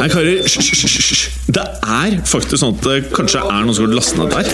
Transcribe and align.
Nei, 0.00 0.06
karer, 0.08 0.38
hysj. 0.48 1.26
Det 1.52 1.60
er 1.84 2.14
faktisk 2.24 2.56
sånn 2.62 2.72
at 2.78 2.86
det 2.86 3.10
kanskje 3.12 3.42
er 3.44 3.66
noen 3.66 3.76
som 3.76 3.84
har 3.84 3.90
lastet 3.98 4.16
ned 4.16 4.30
der. 4.32 4.46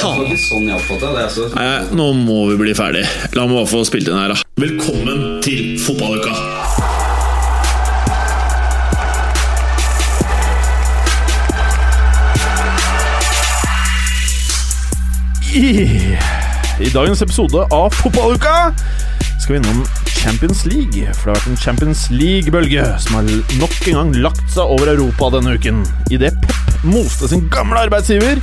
Sånn. 0.00 0.70
Altså. 0.72 1.48
Nei, 1.52 1.66
nå 1.98 2.06
må 2.16 2.38
vi 2.48 2.56
bli 2.62 2.72
ferdig. 2.78 3.02
La 3.36 3.44
meg 3.44 3.58
bare 3.58 3.68
få 3.68 3.82
spilt 3.84 4.08
inn 4.08 4.16
her, 4.16 4.32
da. 4.32 4.40
Velkommen 4.56 5.42
til 5.44 5.76
fotballuka! 5.84 6.32
I, 15.52 16.16
I 16.80 16.88
dagens 16.96 17.20
episode 17.24 17.68
av 17.68 17.92
Fotballuka 18.00 18.56
skal 19.40 19.58
vi 19.58 19.60
innom 19.60 19.84
Champions 20.16 20.64
League. 20.66 21.04
For 21.14 21.28
det 21.28 21.34
har 21.34 21.36
vært 21.38 21.50
en 21.50 21.60
Champions 21.60 22.06
League-bølge 22.12 22.84
som 23.04 23.18
har 23.18 23.28
nok 23.60 23.76
en 23.90 23.98
gang 24.00 24.14
lagt 24.24 24.46
seg 24.54 24.72
over 24.76 24.90
Europa 24.92 25.30
denne 25.36 25.56
uken. 25.58 25.82
Idet 26.14 26.34
Pep 26.42 26.86
moste 26.86 27.30
sin 27.30 27.46
gamle 27.52 27.84
arbeidsgiver. 27.86 28.40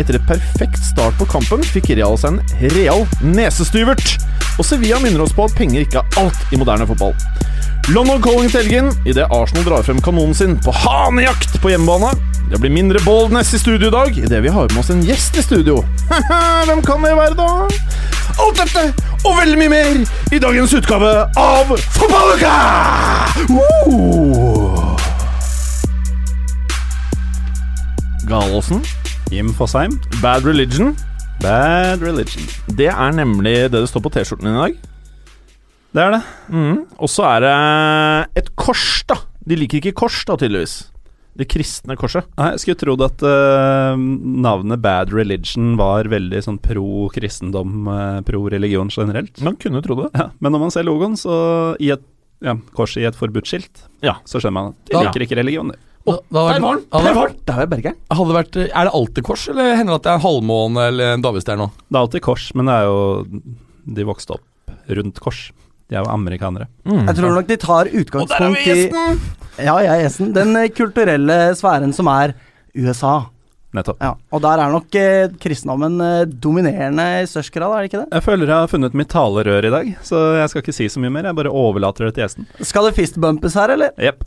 Etter 0.00 0.18
et 0.18 0.28
perfekt 0.28 0.82
start 0.84 1.16
på 1.20 1.28
kampen 1.30 1.64
fikk 1.66 1.92
Real 1.94 2.18
seg 2.20 2.34
en 2.34 2.68
real 2.74 3.06
nesestyvert. 3.22 4.16
Og 4.58 4.66
Sevilla 4.66 5.00
minner 5.02 5.24
oss 5.24 5.34
på 5.36 5.46
at 5.46 5.56
penger 5.56 5.86
ikke 5.86 6.02
er 6.02 6.20
alt 6.22 6.52
i 6.52 6.60
moderne 6.60 6.88
fotball. 6.90 7.16
London 7.90 8.22
calling 8.22 8.50
til 8.50 8.62
helgen 8.62 8.92
idet 9.10 9.26
Arsenal 9.34 9.66
drar 9.66 9.86
frem 9.86 9.98
kanonen 10.04 10.36
sin 10.38 10.58
på 10.62 10.74
hanejakt 10.84 11.58
på 11.62 11.72
hjemmebane. 11.72 12.12
Det 12.52 12.58
blir 12.60 12.70
mindre 12.70 13.00
boldness 13.00 13.54
i 13.56 13.58
studio 13.58 13.88
i 13.88 13.90
dag 13.90 14.18
idet 14.18 14.42
vi 14.44 14.50
har 14.52 14.66
med 14.74 14.80
oss 14.82 14.90
en 14.92 14.98
gjest 15.00 15.38
i 15.40 15.42
studio. 15.42 15.78
Hvem 16.68 16.82
kan 16.84 17.00
det 17.00 17.14
være, 17.16 17.32
da? 17.38 17.46
Alt 18.44 18.60
dette 18.60 18.82
og 19.24 19.38
veldig 19.38 19.56
mye 19.56 19.70
mer 19.72 20.02
i 20.36 20.40
dagens 20.42 20.74
utgave 20.76 21.14
av 21.40 21.72
Fotballuka! 21.96 22.52
Woo! 23.48 24.84
Galåsen, 28.28 28.84
Jim 29.32 29.54
Fosheim. 29.56 29.96
Bad 30.20 30.44
Religion. 30.44 30.92
Bad 31.40 32.04
religion. 32.04 32.44
Det 32.68 32.92
er 32.92 33.16
nemlig 33.16 33.56
det 33.72 33.80
det 33.80 33.88
står 33.88 34.04
på 34.04 34.12
T-skjorten 34.12 34.52
din 34.52 34.60
i 34.60 34.64
dag. 34.66 34.78
Det 35.96 36.04
er 36.04 36.16
det. 36.18 36.22
Mm. 36.52 36.78
Og 37.00 37.08
så 37.08 37.30
er 37.32 37.46
det 37.48 37.58
et 38.44 38.56
kors, 38.60 39.06
da. 39.08 39.22
De 39.40 39.56
liker 39.56 39.80
ikke 39.80 39.96
kors, 40.04 40.20
da, 40.28 40.36
tydeligvis. 40.36 40.82
Det 41.38 41.46
kristne 41.48 41.96
korset. 41.96 42.26
Nei, 42.36 42.50
Jeg 42.52 42.60
skulle 42.60 42.80
trodd 42.82 43.02
at 43.06 43.22
uh, 43.24 43.94
navnet 43.96 44.82
Bad 44.84 45.12
Religion 45.16 45.76
var 45.80 46.04
veldig 46.12 46.42
sånn 46.44 46.58
pro 46.60 47.06
kristendom, 47.14 47.86
uh, 47.88 48.18
pro 48.26 48.42
religion 48.52 48.90
generelt. 48.92 49.40
Man 49.40 49.56
kunne 49.56 49.80
tro 49.84 49.96
det. 50.02 50.10
Ja, 50.18 50.26
men 50.44 50.52
når 50.52 50.60
man 50.66 50.74
ser 50.74 50.84
logoen, 50.84 51.16
så 51.16 51.32
i 51.80 51.88
et 51.94 52.04
ja, 52.42 52.56
kors 52.76 52.96
i 52.98 53.06
et 53.08 53.16
forbudt 53.16 53.46
skilt, 53.48 53.84
Ja. 54.04 54.16
så 54.28 54.40
skjønner 54.42 54.58
man 54.58 54.70
at 54.74 54.90
de 54.92 54.98
liker 55.06 55.24
ikke 55.24 55.38
religion. 55.40 55.68
de. 55.72 55.78
Da, 56.04 56.16
da 56.34 56.40
Der 56.52 56.60
var 56.60 56.74
den! 56.80 56.84
Der 56.90 57.14
var 57.14 57.28
den! 57.30 57.36
Der 57.46 57.54
var 57.60 57.66
Bergeren. 57.70 57.96
hadde 58.10 58.28
det 58.32 58.36
vært, 58.40 58.56
er 58.66 58.84
det 58.88 58.92
alltid 58.98 59.24
kors, 59.24 59.44
eller 59.52 59.76
hender 59.78 59.92
det 59.94 60.00
at 60.00 60.02
det 60.02 60.10
er 60.10 60.18
en 60.18 60.24
halvmåne 60.26 60.86
eller 60.90 61.12
en 61.14 61.22
davidsstjerne 61.22 61.62
nå? 61.62 61.68
Det 61.86 61.94
er 61.94 62.00
alltid 62.02 62.24
kors, 62.26 62.48
men 62.58 62.66
det 62.66 62.74
er 62.74 62.88
jo 62.90 63.42
De 63.96 64.04
vokste 64.08 64.34
opp 64.34 64.74
rundt 64.90 65.20
kors. 65.22 65.44
De 65.92 65.98
er 65.98 66.06
jo 66.06 66.08
amerikanere. 66.08 66.70
Mm. 66.88 67.04
Jeg 67.04 67.18
tror 67.18 67.34
nok 67.36 67.50
de 67.50 67.58
tar 67.60 67.90
utgangspunkt 68.00 68.64
i 68.64 68.78
Ja, 69.60 69.74
jeg 69.84 69.90
er 69.92 70.00
gjesten. 70.06 70.32
Den 70.32 70.56
eh, 70.56 70.70
kulturelle 70.72 71.36
sfæren 71.58 71.92
som 71.92 72.08
er 72.08 72.32
USA. 72.72 73.18
Nettopp. 73.76 74.00
Ja, 74.04 74.14
Og 74.32 74.40
der 74.44 74.60
er 74.60 74.72
nok 74.72 74.96
eh, 74.96 75.26
kristendommen 75.40 76.00
eh, 76.04 76.24
dominerende 76.24 77.04
i 77.22 77.28
størst 77.28 77.52
grad, 77.52 77.72
er 77.76 77.84
det 77.84 77.90
ikke 77.90 78.00
det? 78.02 78.08
Jeg 78.16 78.24
føler 78.24 78.48
jeg 78.48 78.64
har 78.64 78.72
funnet 78.72 78.96
mitt 78.96 79.12
talerør 79.12 79.68
i 79.68 79.72
dag, 79.72 79.92
så 80.04 80.24
jeg 80.40 80.52
skal 80.52 80.64
ikke 80.64 80.76
si 80.76 80.88
så 80.92 81.00
mye 81.04 81.12
mer. 81.12 81.28
Jeg 81.28 81.38
bare 81.42 81.52
overlater 81.52 82.08
det 82.08 82.16
til 82.16 82.24
gjesten. 82.24 82.48
Skal 82.64 82.88
det 82.88 82.96
fistbumpes 82.96 83.56
her, 83.60 83.76
eller? 83.76 83.92
Jepp. 84.00 84.24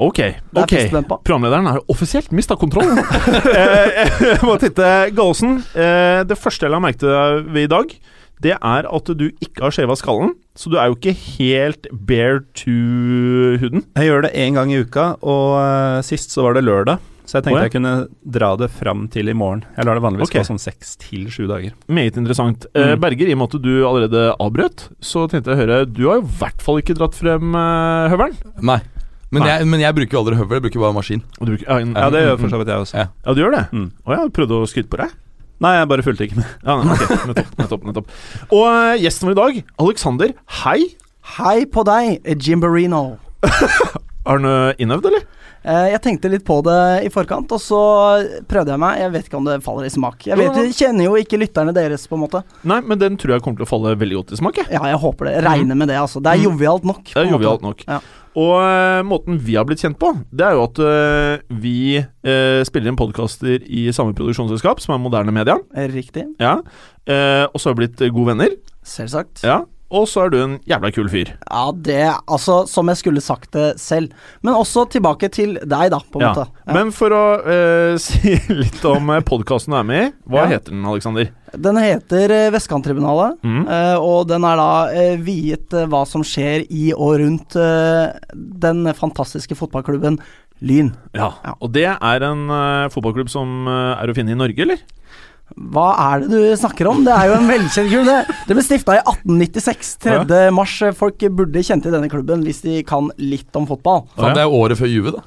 Ok, 0.00 0.20
er 0.20 0.38
ok. 0.56 0.76
fistbumpa. 0.76 1.20
Programlederen 1.28 1.68
har 1.68 1.82
offisielt 1.92 2.32
mista 2.32 2.56
kontrollen. 2.56 3.00
eh, 3.56 4.04
jeg 4.30 4.40
må 4.48 4.56
titte 4.60 4.86
Gallosen. 5.16 5.58
Eh, 5.76 6.22
det 6.28 6.40
første 6.40 6.68
jeg 6.68 6.72
la 6.72 6.80
merke 6.80 7.02
til 7.02 7.44
ved 7.52 7.68
i 7.68 7.72
dag, 7.74 7.96
det 8.40 8.56
er 8.56 8.88
at 8.88 9.12
du 9.12 9.26
ikke 9.28 9.66
har 9.66 9.76
skjeva 9.76 9.96
skallen. 10.00 10.32
Så 10.58 10.70
du 10.72 10.76
er 10.80 10.90
jo 10.90 10.96
ikke 10.98 11.14
helt 11.38 11.86
bare 11.94 12.40
to 12.58 12.72
huden. 13.62 13.84
Jeg 13.96 14.08
gjør 14.10 14.26
det 14.26 14.32
én 14.34 14.56
gang 14.58 14.72
i 14.74 14.80
uka, 14.82 15.12
og 15.22 15.54
eh, 15.60 16.00
sist 16.06 16.34
så 16.34 16.42
var 16.46 16.58
det 16.58 16.64
lørdag. 16.66 16.98
Så 17.30 17.38
jeg 17.38 17.44
tenkte 17.46 17.54
oh, 17.54 17.62
ja. 17.62 17.66
jeg 17.68 17.74
kunne 17.76 17.92
dra 18.34 18.48
det 18.58 18.66
fram 18.74 19.04
til 19.12 19.30
i 19.30 19.34
morgen. 19.38 19.60
Jeg 19.76 19.86
lar 19.86 19.94
det 19.94 20.02
vanligvis 20.02 20.26
okay. 20.32 20.40
gå 20.42 20.48
sånn 20.48 20.58
seks 20.58 20.96
til 20.98 21.28
sju 21.30 21.44
dager. 21.46 21.76
Meget 21.86 22.18
interessant. 22.18 22.66
Eh, 22.74 22.96
Mm. 22.96 23.00
Berger, 23.04 23.28
i 23.30 23.36
og 23.36 23.38
med 23.38 23.54
at 23.54 23.62
du 23.62 23.70
allerede 23.86 24.22
avbrøt, 24.42 24.88
så 24.98 25.28
tenkte 25.30 25.52
jeg 25.52 25.54
å 25.54 25.60
høre 25.62 25.76
Du 25.86 26.08
har 26.08 26.18
jo 26.18 26.24
i 26.26 26.32
hvert 26.40 26.64
fall 26.66 26.80
ikke 26.82 26.96
dratt 26.98 27.14
frem 27.14 27.54
uh, 27.54 28.08
høvelen. 28.10 28.34
Nei. 28.66 28.80
Men, 29.30 29.44
Nei. 29.44 29.48
Jeg, 29.52 29.66
men 29.70 29.78
jeg 29.84 29.94
bruker 29.94 30.16
jo 30.18 30.20
aldri 30.24 30.40
høvel, 30.40 30.58
jeg 30.58 30.64
bruker 30.66 30.82
bare 30.82 30.96
maskin. 30.96 31.22
Og 31.38 31.46
du, 31.46 31.52
bruker- 31.54 31.68
ja, 31.70 31.76
en- 31.84 31.94
Ja, 31.94 32.08
det 32.10 32.24
gjør 32.24 32.34
mm, 32.34 32.40
for 32.42 32.50
så 32.56 32.58
vidt 32.64 32.72
jeg 32.74 32.82
også. 32.88 32.96
Ja. 32.98 33.06
Ja, 33.28 33.34
du 33.38 33.40
gjør 33.44 33.54
det? 33.54 33.62
Mm. 33.70 33.88
oh, 34.02 34.14
ja, 34.16 34.24
prøvde 34.34 34.58
å 34.58 34.66
skryte 34.66 34.90
på 34.90 34.98
deg? 35.04 35.14
Nei, 35.60 35.74
jeg 35.76 35.88
bare 35.90 36.04
fulgte 36.06 36.24
ikke 36.28 36.38
med. 36.40 36.52
Ja, 36.64 36.76
nei, 36.82 36.94
okay. 36.96 37.18
nettopp, 37.30 37.50
nettopp, 37.60 37.82
nettopp. 37.90 38.14
Og 38.50 38.62
eh, 38.70 38.94
gjesten 39.04 39.28
vår 39.28 39.34
i 39.36 39.40
dag, 39.40 39.58
Alexander, 39.84 40.32
hei. 40.62 40.78
Hei 41.36 41.58
på 41.68 41.84
deg, 41.84 42.24
Jimberino. 42.40 43.02
Har 44.24 44.38
han 44.40 44.74
innøvd, 44.80 45.06
eller? 45.10 45.22
Eh, 45.60 45.90
jeg 45.92 46.00
tenkte 46.00 46.30
litt 46.32 46.44
på 46.48 46.56
det 46.64 46.76
i 47.04 47.10
forkant, 47.12 47.50
og 47.52 47.60
så 47.60 47.78
prøvde 48.48 48.72
jeg 48.72 48.80
meg. 48.80 49.00
Jeg 49.02 49.12
vet 49.12 49.26
ikke 49.28 49.36
om 49.40 49.48
det 49.48 49.58
faller 49.64 49.84
i 49.88 49.92
smak. 49.92 50.24
Jeg 50.30 50.38
vet, 50.40 50.56
jeg 50.62 50.72
kjenner 50.78 51.04
jo 51.10 51.18
ikke 51.20 51.40
lytterne 51.40 51.74
deres, 51.76 52.06
på 52.08 52.16
en 52.16 52.22
måte. 52.24 52.40
Nei, 52.68 52.78
men 52.80 53.00
den 53.00 53.18
tror 53.20 53.34
jeg 53.36 53.44
kommer 53.44 53.60
til 53.60 53.68
å 53.68 53.70
falle 53.70 53.92
veldig 54.00 54.16
godt 54.22 54.32
i 54.32 54.40
smak. 54.40 54.60
jeg. 54.62 54.70
Ja, 54.72 54.80
jeg 54.88 55.00
håper 55.02 55.28
det. 55.28 55.34
Regner 55.44 55.76
med 55.76 55.92
det, 55.92 55.98
altså. 56.00 56.22
Det 56.24 56.32
er 56.32 56.40
Mm. 56.40 56.46
jovialt 56.48 56.88
nok. 56.88 57.02
Det 57.12 57.20
er 57.20 57.30
jovialt 57.34 57.64
nok. 57.68 57.84
Ja. 57.88 58.00
Og 58.38 58.52
eh, 58.62 59.00
måten 59.06 59.40
vi 59.42 59.56
har 59.58 59.64
blitt 59.66 59.82
kjent 59.82 59.98
på, 59.98 60.12
det 60.30 60.44
er 60.46 60.54
jo 60.54 60.62
at 60.68 60.78
eh, 60.86 61.42
vi 61.50 61.98
eh, 61.98 62.60
spiller 62.68 62.92
inn 62.92 62.98
podkaster 63.00 63.64
i 63.66 63.88
samme 63.96 64.14
produksjonsselskap, 64.14 64.78
som 64.84 64.94
er 64.94 65.02
Moderne 65.02 65.34
Media. 65.34 65.58
Riktig. 65.90 66.28
Ja. 66.38 66.60
Eh, 67.10 67.44
og 67.50 67.58
så 67.58 67.70
har 67.70 67.74
vi 67.78 67.86
blitt 67.88 68.00
eh, 68.06 68.12
gode 68.14 68.30
venner. 68.36 68.54
Selvsagt. 68.86 69.42
Ja. 69.46 69.64
Og 69.90 70.04
så 70.06 70.22
er 70.22 70.30
du 70.30 70.36
en 70.38 70.52
jævla 70.70 70.92
kul 70.94 71.08
fyr. 71.10 71.32
Ja, 71.50 71.64
det 71.74 71.96
Altså, 72.30 72.60
som 72.70 72.86
jeg 72.92 73.00
skulle 73.00 73.22
sagt 73.24 73.50
det 73.56 73.72
selv. 73.82 74.12
Men 74.46 74.54
også 74.54 74.84
tilbake 74.92 75.26
til 75.34 75.56
deg, 75.58 75.88
da, 75.90 75.98
på 75.98 76.20
en 76.20 76.28
Ja. 76.28 76.30
måte. 76.30 76.44
Ja. 76.68 76.76
Men 76.76 76.92
for 76.94 77.10
å 77.10 77.24
eh, 77.42 77.96
si 78.04 78.36
litt 78.54 78.84
om 78.86 79.10
podkasten 79.26 79.74
du 79.74 79.80
er 79.80 79.88
med 79.90 80.04
i, 80.04 80.12
hva 80.30 80.46
heter 80.46 80.70
den, 80.70 80.86
Alexander? 80.86 81.32
Den 81.56 81.76
heter 81.80 82.30
eh, 82.30 82.50
Vestkanttribunalet, 82.54 83.38
Mm. 83.42 83.64
eh, 83.68 83.96
og 83.98 84.28
den 84.28 84.44
er 84.44 84.56
da 84.60 84.68
eh, 84.92 85.16
viet 85.24 85.70
hva 85.90 86.04
som 86.06 86.22
skjer 86.22 86.66
i 86.70 86.92
og 86.92 87.18
rundt 87.22 87.56
den 88.60 88.84
fantastiske 88.94 89.56
fotballklubben 89.58 90.18
Lyn. 90.60 90.90
Ja. 91.16 91.30
Ja. 91.44 91.54
Og 91.64 91.72
det 91.72 91.86
er 91.88 92.24
en 92.28 92.46
fotballklubb 92.92 93.30
som 93.32 93.66
er 93.70 94.10
å 94.10 94.14
finne 94.16 94.34
i 94.34 94.38
Norge, 94.38 94.60
eller? 94.60 94.82
Hva 95.56 95.88
er 96.12 96.20
det 96.22 96.28
du 96.30 96.56
snakker 96.60 96.86
om? 96.90 97.00
Det 97.06 97.10
er 97.16 97.26
jo 97.30 97.38
en 97.40 97.48
velkjent 97.50 97.88
klubb. 97.90 98.06
Det, 98.06 98.36
det 98.46 98.54
ble 98.58 98.62
stifta 98.62 98.98
i 98.98 99.00
1896. 99.02 99.96
3. 100.04 100.42
mars. 100.54 100.76
Folk 101.00 101.24
burde 101.34 101.64
kjent 101.66 101.82
til 101.86 101.96
denne 101.96 102.10
klubben 102.12 102.44
hvis 102.46 102.60
de 102.62 102.82
kan 102.86 103.08
litt 103.18 103.56
om 103.58 103.66
fotball. 103.66 104.04
Ja. 104.20 104.30
Det 104.36 104.44
er 104.44 104.52
året 104.60 104.78
før 104.78 104.92
Juve, 104.92 105.16
da. 105.16 105.24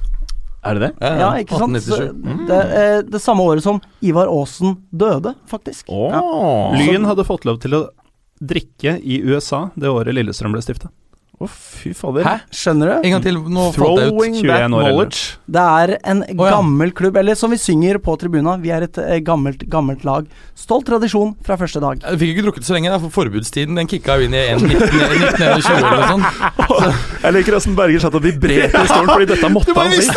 Er 0.64 0.78
det 0.78 0.86
det? 0.86 1.10
Ja, 1.20 1.28
ikke 1.40 1.58
sant? 1.60 1.76
Mm. 2.24 2.46
Det, 2.48 2.60
eh, 2.80 2.98
det 3.04 3.20
samme 3.20 3.44
året 3.44 3.64
som 3.64 3.80
Ivar 4.00 4.30
Aasen 4.32 4.78
døde, 4.90 5.34
faktisk. 5.50 5.90
Oh. 5.92 6.08
Ja. 6.12 6.22
Lyn 6.80 7.04
hadde 7.08 7.26
fått 7.28 7.44
lov 7.44 7.60
til 7.60 7.76
å 7.76 7.82
drikke 8.40 8.96
i 9.00 9.20
USA 9.24 9.68
det 9.78 9.92
året 9.92 10.16
Lillestrøm 10.16 10.56
ble 10.56 10.62
stifta. 10.64 10.90
Å, 11.42 11.48
fy 11.50 11.90
fader. 11.98 12.22
Hæ? 12.22 12.34
Skjønner 12.54 12.92
du? 12.92 12.94
En 13.08 13.14
gang 13.16 13.22
til, 13.24 13.38
nå 13.50 13.64
falt 13.74 13.98
jeg 13.98 14.12
ut. 14.12 14.14
Throwing 14.14 14.36
21 14.38 14.50
that 14.52 14.68
knowledge. 14.70 15.22
Det 15.56 15.64
er 15.82 15.92
en 16.12 16.20
ja. 16.28 16.36
gammel 16.38 16.92
klubb, 16.94 17.18
eller 17.18 17.38
som 17.38 17.50
vi 17.50 17.58
synger 17.58 17.98
på 18.04 18.14
tribuna, 18.20 18.54
vi 18.62 18.70
er 18.74 18.86
et 18.86 19.00
eh, 19.02 19.18
gammelt, 19.26 19.64
gammelt 19.70 20.06
lag. 20.06 20.28
Stolt 20.58 20.86
tradisjon 20.86 21.34
fra 21.44 21.58
første 21.58 21.82
dag. 21.82 21.98
Jeg 22.04 22.20
fikk 22.22 22.34
ikke 22.36 22.46
drukket 22.46 22.68
så 22.68 22.76
lenge, 22.76 22.92
da, 22.94 23.00
for 23.02 23.14
forbudstiden 23.18 23.80
den 23.80 23.90
kicka 23.90 24.20
jo 24.20 24.28
inn 24.28 24.36
i 24.38 24.44
1921 24.54 25.74
eller 25.74 25.98
noe 25.98 26.12
sånt. 26.12 26.44
Jeg 27.24 27.36
liker 27.38 27.58
åssen 27.58 27.74
Berger 27.78 28.06
satt 28.06 28.14
og 28.14 28.24
vibrerte 28.24 28.84
i 28.84 28.92
stolen, 28.92 29.10
fordi 29.10 29.30
dette 29.34 29.50
måtte 29.50 29.74
han 29.74 29.98
si. 29.98 30.08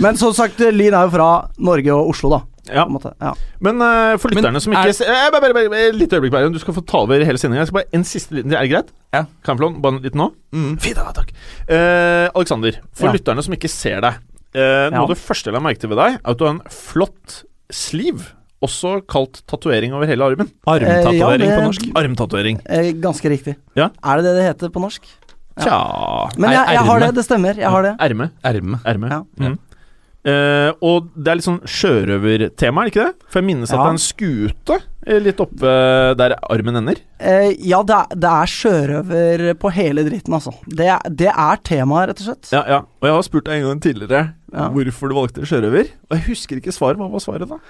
Men 0.00 0.16
som 0.16 0.32
sagt, 0.36 0.64
Lyn 0.64 0.96
er 0.96 1.10
jo 1.10 1.12
fra 1.12 1.30
Norge 1.60 1.92
og 1.92 2.14
Oslo, 2.14 2.32
da. 2.32 2.40
Ja. 2.74 2.84
På 2.84 2.90
en 2.90 2.96
måte. 2.96 3.12
Ja. 3.20 3.32
Men 3.60 3.80
uh, 3.82 4.16
for 4.18 4.28
Men 4.32 4.38
lytterne 4.44 4.60
som 4.64 4.72
er- 4.72 4.88
ikke 4.92 5.06
er... 5.06 5.12
eh, 5.26 5.30
bare, 5.34 5.40
bare, 5.42 5.54
bare, 5.54 5.70
bare, 5.74 5.92
Litt 5.96 6.12
øyeblikk, 6.16 6.32
bare. 6.32 6.50
Du 6.52 6.58
skal 6.62 6.74
få 6.74 6.84
ta 6.86 6.98
over 7.04 7.24
hele 7.24 7.38
sendinga. 7.38 7.66
En 7.92 8.04
siste 8.04 8.34
liten 8.38 8.52
Er 8.54 8.62
det 8.66 8.70
greit? 8.72 8.90
Ja. 9.12 9.24
Kan 9.44 9.54
jeg 9.54 9.58
få 9.60 9.64
lov? 9.66 9.78
Bare 9.82 10.00
litt 10.04 10.14
nå? 10.18 10.30
Mm. 10.54 10.74
Fint, 10.80 10.96
da, 10.96 11.12
takk. 11.16 11.30
Uh, 11.68 12.26
Alexander, 12.34 12.80
for 12.92 13.06
Ja. 13.10 13.12
lytterne 13.18 13.42
som 13.42 13.54
ikke 13.54 13.68
ser 13.70 14.00
deg. 14.00 14.18
Uh, 14.54 14.90
noe 14.90 14.98
Ja. 14.98 15.02
av 15.04 15.08
det 15.14 15.18
første 15.18 15.46
jeg 15.50 15.54
la 15.54 15.60
merke 15.62 15.78
til 15.80 15.90
ved 15.90 15.98
deg, 15.98 16.18
er 16.18 16.30
at 16.30 16.38
du 16.38 16.44
har 16.44 16.54
en 16.56 16.62
flott 16.70 17.42
sleeve. 17.70 18.22
Også 18.60 19.00
kalt 19.08 19.40
tatovering 19.48 19.94
over 19.96 20.04
hele 20.10 20.20
armen. 20.26 20.50
Armtatovering 20.68 21.46
Eh, 21.48 21.48
ja, 21.48 21.60
på 21.60 21.64
norsk. 21.70 21.86
Armtatovering. 21.96 22.58
Eh, 22.68 22.90
ganske 23.00 23.30
riktig. 23.32 23.54
Ja. 23.74 23.86
Er 24.04 24.16
det 24.20 24.24
det 24.26 24.34
det 24.36 24.44
heter 24.50 24.68
på 24.74 24.82
norsk? 24.82 25.06
Ja. 25.56 25.64
Tja 25.64 25.78
Men 26.38 26.50
Er- 26.50 26.54
jeg, 26.58 26.74
jeg 26.76 26.84
har 26.90 27.00
det, 27.00 27.14
det 27.14 27.24
stemmer. 27.24 27.54
Jeg 27.56 27.70
har 27.70 27.82
det. 27.82 27.94
Erme. 28.00 28.30
Erme. 28.44 28.80
Erme. 28.84 29.08
Ja. 29.10 29.22
Mm. 29.40 29.58
Eh, 30.20 30.70
og 30.84 31.06
det 31.16 31.30
er 31.32 31.38
litt 31.38 31.46
sånn 31.46 31.62
sjørøvertema, 31.64 32.82
er 32.82 32.88
det 32.88 32.92
ikke 32.92 33.04
det? 33.06 33.28
For 33.32 33.40
jeg 33.40 33.46
minnes 33.48 33.70
at 33.72 33.78
det 33.78 33.86
er 33.86 33.94
en 33.94 34.02
skute 34.04 34.76
eh, 35.06 35.20
litt 35.24 35.40
oppe 35.40 35.70
der 36.20 36.34
armen 36.52 36.76
ender. 36.82 37.00
Uh, 37.20 37.48
ja, 37.56 37.78
det 37.88 37.96
er, 37.96 38.18
det 38.20 38.32
er 38.42 38.50
sjørøver 38.52 39.44
på 39.60 39.70
hele 39.76 40.04
dritten, 40.04 40.36
altså. 40.36 40.52
Det, 40.68 40.90
det 41.22 41.30
er 41.32 41.62
temaet, 41.64 42.10
rett 42.10 42.20
og 42.20 42.28
slett. 42.28 42.52
Ja, 42.52 42.62
ja. 42.68 42.82
Og 43.00 43.08
jeg 43.08 43.16
har 43.16 43.26
spurt 43.30 43.48
deg 43.48 43.62
en 43.62 43.66
gang 43.70 43.82
tidligere 43.86 44.22
Ja. 44.52 44.68
hvorfor 44.74 45.08
du 45.08 45.16
valgte 45.16 45.46
sjørøver. 45.48 45.88
Og 46.10 46.16
jeg 46.18 46.24
husker 46.26 46.60
ikke 46.60 46.72
svaret. 46.74 47.00
Hva 47.00 47.08
var 47.12 47.22
svaret 47.24 47.48
da? 47.48 47.60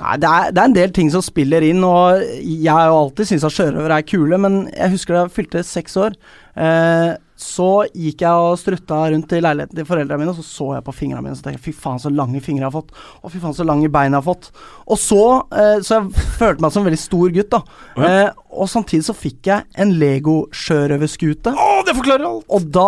Nei, 0.00 0.14
det 0.22 0.30
er, 0.34 0.52
det 0.56 0.62
er 0.62 0.70
en 0.70 0.78
del 0.78 0.94
ting 0.96 1.10
som 1.14 1.22
spiller 1.22 1.62
inn, 1.66 1.82
og 1.86 2.22
jeg 2.42 2.72
har 2.74 2.88
jo 2.90 3.00
alltid 3.04 3.28
syntes 3.30 3.44
at 3.50 3.58
sjørøvere 3.58 3.98
er 4.02 4.06
kule, 4.08 4.38
men 4.40 4.62
jeg 4.72 4.94
husker 4.96 5.14
da 5.14 5.26
jeg 5.26 5.36
fylte 5.38 5.62
seks 5.66 5.98
år. 6.00 6.16
Eh, 6.58 7.10
så 7.40 7.68
gikk 7.96 8.24
jeg 8.26 8.46
og 8.46 8.58
strutta 8.60 8.98
rundt 9.10 9.32
i 9.32 9.40
leiligheten 9.40 9.78
til 9.78 9.86
foreldrene 9.88 10.20
mine, 10.20 10.34
og 10.34 10.40
så 10.40 10.44
så 10.44 10.66
jeg 10.76 10.84
på 10.86 10.94
fingrene 10.96 11.24
mine 11.24 11.32
og 11.32 11.40
så 11.40 11.46
tenkte 11.46 11.60
jeg, 11.60 11.66
fy 11.70 11.84
faen 11.86 12.02
så 12.02 12.12
lange 12.12 12.42
fingre 12.44 12.66
jeg 12.66 12.68
har 12.68 12.76
fått. 12.76 12.92
Å 13.24 13.32
fy 13.32 13.40
faen 13.42 13.56
så 13.56 13.66
lange 13.66 13.88
bein 13.92 14.12
jeg 14.12 14.20
har 14.20 14.26
fått. 14.26 14.50
Og 14.90 15.00
så 15.00 15.22
eh, 15.56 15.78
Så 15.86 15.96
jeg 15.96 16.26
følte 16.40 16.64
meg 16.64 16.74
som 16.74 16.84
en 16.84 16.90
veldig 16.90 17.00
stor 17.00 17.34
gutt, 17.36 17.56
da. 17.56 17.62
Ja. 17.96 18.10
Eh, 18.10 18.49
og 18.50 18.68
samtidig 18.68 19.04
så 19.06 19.14
fikk 19.14 19.46
jeg 19.46 19.64
en 19.78 19.92
Lego-sjørøverskute. 20.00 21.52
Oh, 21.54 21.80
det 21.86 21.94
forklarer 21.96 22.26
alt! 22.26 22.44
Og 22.50 22.66
da 22.74 22.86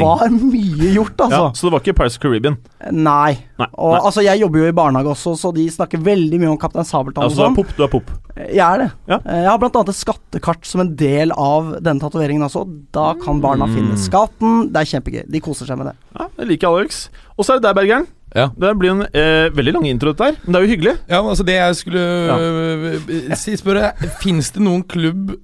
var 0.00 0.28
mye 0.34 0.90
gjort, 0.94 1.16
altså. 1.26 1.40
Ja, 1.40 1.52
så 1.54 1.66
det 1.68 1.72
var 1.74 1.82
ikke 1.84 1.94
Pirates 2.00 2.16
of 2.18 2.22
Caribbean? 2.24 2.56
Nei. 2.90 3.36
Nei. 3.60 3.68
Og 3.78 3.92
nei. 3.94 4.00
altså, 4.08 4.24
jeg 4.26 4.40
jobber 4.42 4.58
jo 4.64 4.68
i 4.72 4.74
barnehage 4.76 5.12
også, 5.14 5.34
så 5.38 5.52
de 5.54 5.66
snakker 5.70 6.02
veldig 6.04 6.40
mye 6.42 6.50
om 6.54 6.58
Kaptein 6.60 6.86
Sabeltann 6.88 7.24
Altså, 7.28 7.38
du 7.38 7.42
og 7.42 7.46
er 7.46 7.50
sånn. 7.52 7.58
pop, 7.60 7.76
du 7.78 7.84
er 7.86 7.92
pop. 7.94 8.10
Jeg 8.44 8.64
er 8.66 8.82
det. 8.84 8.88
Ja. 9.08 9.18
Eh, 9.24 9.40
Jeg 9.44 9.50
har 9.52 9.58
blant 9.62 9.76
annet 9.78 9.92
et 9.94 10.00
skattekart 10.00 10.66
som 10.66 10.82
en 10.82 10.94
del 10.98 11.30
av 11.38 11.74
denne 11.84 12.02
tatoveringen 12.02 12.42
også. 12.48 12.64
Da 12.92 13.12
kan 13.22 13.40
barna 13.44 13.66
Mm. 13.70 13.74
finne 13.78 13.96
skatten. 14.00 14.72
Det 14.72 14.82
er 14.82 14.90
kjempegøy. 14.98 15.24
De 15.30 15.40
koser 15.40 15.66
seg 15.70 15.78
med 15.78 15.86
det. 15.92 15.96
Ja, 16.18 16.26
det 16.36 16.48
liker 16.48 16.68
Alex. 16.74 17.08
Og 17.38 17.44
så 17.46 17.54
er 17.54 17.60
det 17.60 17.68
deg, 17.70 17.76
Bergeren. 17.78 18.06
Ja. 18.34 18.48
Det 18.58 18.72
blir 18.80 18.90
en 18.90 19.04
eh, 19.06 19.48
veldig 19.54 19.76
lang 19.76 19.84
intro, 19.86 20.10
dette 20.12 20.26
her. 20.26 20.38
Men 20.42 20.54
det 20.54 20.58
er 20.60 20.64
jo 20.66 20.72
hyggelig. 20.72 20.94
Ja, 21.06 21.20
men 21.22 21.30
altså 21.32 21.46
Det 21.46 21.54
jeg 21.54 21.76
skulle 21.78 22.06
ja. 22.28 23.34
si, 23.38 23.54
spørre 23.60 23.92
Fins 24.22 24.50
det 24.54 24.64
noen 24.64 24.82
klubb 24.90 25.36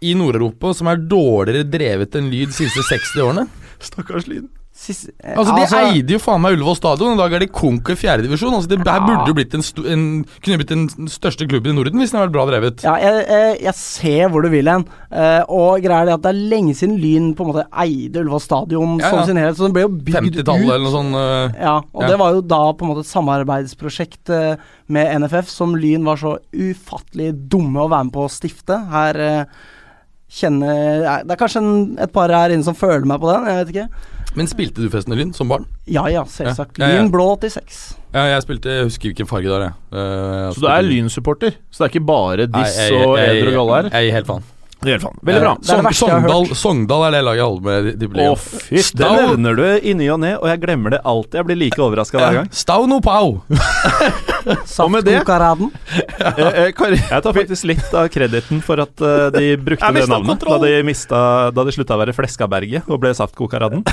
i 0.00 0.14
Nord-Europa 0.16 0.72
som 0.78 0.88
er 0.88 1.02
dårligere 1.04 1.68
drevet 1.68 2.16
enn 2.16 2.30
Lyd 2.32 2.54
de 2.54 2.56
siste 2.56 2.86
60 2.88 3.20
årene? 3.26 3.44
Stakkars 3.84 4.24
Lyn. 4.30 4.48
Sist, 4.80 5.10
eh, 5.20 5.34
Altså 5.36 5.52
De 5.58 5.64
eide 5.76 6.14
jo 6.14 6.18
faen 6.24 6.40
meg 6.40 6.54
Ullevål 6.56 6.76
stadion, 6.78 7.12
i 7.12 7.18
dag 7.20 7.34
er 7.36 7.42
de 7.42 7.48
konk 7.52 7.90
i 7.92 7.96
fjerdedivisjon. 8.00 8.54
Altså, 8.56 8.70
det 8.70 8.78
her 8.88 9.02
burde 9.04 9.26
jo 9.28 9.34
blitt 9.36 9.52
en, 9.58 9.64
en 9.92 10.04
Kunne 10.40 10.56
blitt 10.62 10.70
den 10.72 11.10
største 11.12 11.44
klubben 11.50 11.74
i 11.74 11.76
Norden 11.76 12.00
hvis 12.00 12.14
den 12.14 12.16
hadde 12.22 12.30
vært 12.30 12.36
bra 12.38 12.44
drevet. 12.48 12.84
ja, 12.86 12.94
jeg, 13.02 13.26
jeg, 13.28 13.58
jeg 13.66 13.74
ser 13.76 14.30
hvor 14.32 14.46
du 14.46 14.48
vil 14.54 14.70
hen. 14.72 14.86
Eh, 15.12 15.42
og 15.52 15.84
greia 15.84 16.06
er 16.06 16.12
at 16.14 16.22
det 16.24 16.30
er 16.32 16.40
lenge 16.54 16.72
siden 16.78 16.96
Lyn 17.02 17.26
på 17.36 17.44
en 17.44 17.50
måte 17.52 17.66
eide 17.84 18.22
Ullevål 18.22 18.40
stadion 18.46 18.94
Ja, 19.02 19.10
som 19.12 19.26
sin 19.28 19.36
helhet. 19.42 19.58
Så 19.60 19.66
den 19.68 19.74
ble 19.76 19.84
jo 19.84 19.90
bygd 19.92 20.16
50-tallet 20.16 20.64
ut. 20.64 20.72
eller 20.72 20.86
noe 20.86 20.94
sånt. 20.96 21.18
uh, 21.18 21.58
Ja, 21.60 21.74
og 21.92 22.06
Ja. 22.06 22.08
det 22.14 22.18
var 22.24 22.38
jo 22.38 22.40
da 22.54 22.62
på 22.72 22.86
en 22.86 22.92
måte 22.94 23.04
et 23.04 23.10
samarbeidsprosjekt 23.12 24.32
eh, 24.32 24.64
med 24.88 25.12
NFF 25.26 25.52
som 25.52 25.76
Lyn 25.76 26.08
var 26.08 26.16
så 26.24 26.38
ufattelig 26.56 27.34
dumme 27.52 27.84
å 27.84 27.90
være 27.92 28.08
med 28.08 28.16
på 28.16 28.24
å 28.24 28.32
stifte. 28.32 28.80
Her 28.96 29.20
eh, 29.26 29.44
kjenner 30.30 31.04
eh, 31.04 31.20
Det 31.26 31.34
er 31.36 31.40
kanskje 31.40 31.60
en, 31.62 31.98
et 32.06 32.12
par 32.14 32.32
her 32.32 32.54
inne 32.54 32.64
som 32.66 32.76
føler 32.78 33.04
meg 33.08 33.20
på 33.22 33.30
den, 33.30 33.46
jeg 33.50 33.60
vet 33.64 33.74
ikke. 33.74 34.06
Men 34.38 34.46
spilte 34.50 34.84
du 34.84 34.90
Festen 34.92 35.14
i 35.14 35.18
Lyn 35.18 35.32
som 35.34 35.50
barn? 35.50 35.66
Ja 35.90 36.04
ja, 36.12 36.22
selvsagt. 36.28 36.78
Ja, 36.78 36.86
ja, 36.86 36.94
ja. 36.94 37.02
Lyn 37.02 37.10
blå 37.10 37.26
86. 37.40 37.80
Ja, 38.14 38.24
jeg 38.32 38.44
spilte 38.44 38.72
Jeg 38.74 38.86
husker 38.88 39.10
hvilken 39.10 39.28
farge 39.30 39.48
det 39.48 39.54
var, 39.54 39.66
jeg. 39.66 39.74
jeg 39.98 40.54
Så 40.54 40.62
du 40.62 40.70
er 40.70 40.86
Lyn-supporter? 40.86 41.58
Så 41.70 41.82
det 41.82 41.88
er 41.88 41.92
ikke 41.94 42.06
bare 42.06 42.46
Diss 42.50 42.78
og 42.94 43.18
Eder 43.18 43.50
og 43.52 43.58
Galle 43.58 43.76
her? 43.80 43.92
Jeg 43.96 44.08
gir 44.08 44.18
helt 44.20 44.30
faen. 44.30 44.48
Det 44.80 44.94
gjør 44.94 45.02
faen. 45.04 45.18
Veldig 45.28 45.40
bra. 45.44 45.52
Det 45.60 45.74
er 45.74 45.82
det 45.84 45.92
Sogndal. 45.98 46.46
Sogndal 46.56 47.02
er 47.08 47.14
det 47.16 47.20
laget 47.26 47.40
jeg 47.42 47.48
holder 47.50 47.64
med 47.66 47.88
i 47.90 48.24
Å, 48.24 48.36
fy 48.40 48.82
Det 48.96 49.10
nevner 49.12 49.58
du 49.58 49.64
i 49.90 49.92
ny 49.98 50.06
og 50.14 50.20
ne, 50.22 50.30
og 50.38 50.46
jeg 50.48 50.62
glemmer 50.62 50.94
det 50.96 51.00
alltid. 51.04 51.36
Jeg 51.40 51.48
blir 51.50 51.58
like 51.60 51.82
overraska 51.84 52.20
hver 52.20 52.38
gang. 52.38 52.48
Stauno 52.56 53.00
Pau! 53.04 53.34
med 54.90 55.04
det? 55.04 55.18
Saftkokaraden. 55.20 55.68
eh, 56.16 56.40
eh, 56.48 56.70
Jeg 56.72 57.24
tar 57.26 57.36
faktisk 57.36 57.68
litt 57.68 57.92
av 57.96 58.08
krediten 58.12 58.62
for 58.64 58.80
at 58.80 59.04
eh, 59.04 59.26
de 59.36 59.50
brukte 59.60 59.92
det 59.96 60.06
navnet 60.08 60.46
da 60.48 60.56
de, 60.64 60.72
mista, 60.86 61.20
da 61.52 61.66
de 61.66 61.74
slutta 61.76 61.98
å 61.98 62.00
være 62.00 62.16
Fleskaberget 62.16 62.88
og 62.88 63.02
ble 63.04 63.12
Saftkokaraden. 63.16 63.84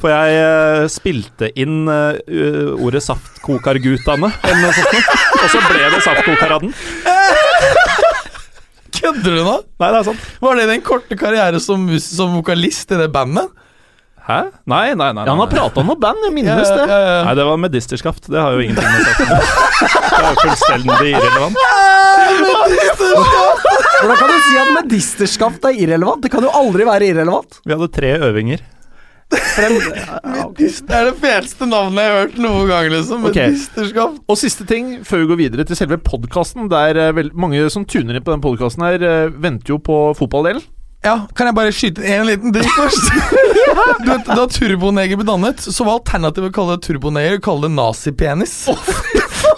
For 0.00 0.12
jeg 0.12 0.40
eh, 0.40 0.86
spilte 0.92 1.52
inn 1.60 1.84
eh, 1.92 2.72
ordet 2.80 3.04
Saftkokargutane, 3.04 4.32
eller 4.48 4.64
noe 4.64 4.74
sånt, 4.80 5.12
og 5.42 5.46
så 5.52 5.62
ble 5.68 5.92
det 5.92 6.02
Saftkokaraden. 6.08 6.74
Kødder 8.96 9.38
du 9.38 9.42
nå? 9.44 9.54
Nei, 9.82 9.92
det 9.92 9.98
er 10.00 10.08
sant. 10.10 10.26
Var 10.42 10.58
det 10.60 10.66
din 10.72 10.84
korte 10.86 11.18
karriere 11.20 11.60
som, 11.62 11.86
som 12.02 12.36
vokalist 12.38 12.92
i 12.94 12.98
det 13.00 13.08
bandet? 13.14 13.48
Hæ? 14.26 14.40
Nei, 14.66 14.90
nei, 14.98 15.12
nei. 15.14 15.22
Ja, 15.22 15.30
han 15.30 15.38
har 15.38 15.46
nei. 15.46 15.52
prata 15.54 15.82
om 15.84 15.86
noe 15.92 15.98
band, 16.02 16.18
jeg 16.26 16.34
minnes 16.34 16.66
det. 16.66 16.86
Nei, 16.90 17.34
det 17.38 17.44
var 17.46 17.60
medisterskaft. 17.62 18.26
Det 18.26 18.40
har 18.42 18.56
jo 18.56 18.64
ingenting 18.64 18.88
med 18.90 19.04
saken 19.06 19.22
å 19.22 19.36
gjøre. 19.36 19.50
Det 19.86 20.16
er 20.16 20.26
jo 20.26 20.38
fullstendig 20.40 21.10
irrelevant. 21.12 21.56
Hvordan 24.00 24.18
kan 24.18 24.32
du 24.32 24.38
si 24.48 24.56
at 24.64 24.72
medisterskaft 24.80 25.68
er 25.70 25.78
irrelevant? 25.84 26.24
Det 26.26 26.32
kan 26.34 26.42
jo 26.42 26.50
aldri 26.58 26.88
være 26.88 27.12
irrelevant. 27.12 27.60
Vi 27.62 27.76
hadde 27.76 27.88
tre 27.94 28.10
øvinger. 28.26 28.64
Det 29.26 30.92
er 30.94 31.08
det 31.08 31.16
feteste 31.18 31.66
navnet 31.66 31.98
jeg 32.04 32.12
har 32.12 32.20
hørt 32.20 32.36
noen 32.38 32.68
gang, 32.70 32.88
liksom. 32.92 33.24
Ok. 33.26 33.34
Medisterskap. 33.40 34.20
Og 34.30 34.38
siste 34.38 34.66
ting, 34.68 34.92
før 35.06 35.24
vi 35.24 35.28
går 35.32 35.40
videre 35.40 35.66
til 35.66 35.78
selve 35.78 35.98
podkasten. 35.98 36.68
Eh, 36.70 37.20
mange 37.34 37.64
som 37.72 37.84
tuner 37.88 38.18
inn 38.20 38.24
på 38.26 38.34
den 38.34 38.44
podkasten 38.44 38.86
eh, 38.86 39.26
venter 39.34 39.74
jo 39.74 39.80
på 39.82 39.98
fotballdelen. 40.18 40.62
Ja, 41.06 41.20
Kan 41.38 41.46
jeg 41.50 41.54
bare 41.58 41.74
skyte 41.74 42.02
en 42.02 42.24
liten 42.26 42.54
ting 42.54 42.66
først? 42.78 43.10
du 44.02 44.08
vet, 44.10 44.26
Da 44.30 44.46
Turboneger 44.50 45.18
ble 45.20 45.26
dannet, 45.28 45.60
så 45.62 45.84
var 45.86 46.00
alternativet 46.00 46.50
å 46.50 46.56
kalle 46.56 46.78
det 46.78 46.86
Turboneger 46.88 47.38
å 47.38 47.44
kalle 47.44 47.68
det 47.68 47.74
nazipenis. 47.76 48.54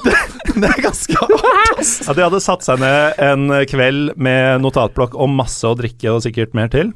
det, 0.05 0.17
det 0.63 0.69
er 0.71 0.83
ganske 0.85 1.15
hardt, 1.19 1.45
Ja, 1.45 2.11
At 2.11 2.17
de 2.19 2.25
hadde 2.25 2.41
satt 2.43 2.65
seg 2.67 2.81
ned 2.83 3.19
en 3.23 3.49
kveld 3.71 4.15
med 4.17 4.63
notatblokk 4.65 5.15
og 5.15 5.31
masse 5.31 5.65
å 5.69 5.77
drikke 5.79 6.11
og 6.17 6.23
sikkert 6.25 6.55
mer 6.59 6.69
til. 6.73 6.93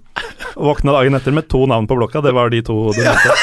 Og 0.57 0.73
våkna 0.73 0.95
dagen 0.97 1.15
etter 1.19 1.35
med 1.37 1.49
to 1.53 1.65
navn 1.71 1.87
på 1.91 1.97
blokka. 1.99 2.23
Det 2.25 2.33
var 2.37 2.51
de 2.53 2.63
to 2.67 2.79
du 2.97 3.03
nevnte. 3.03 3.37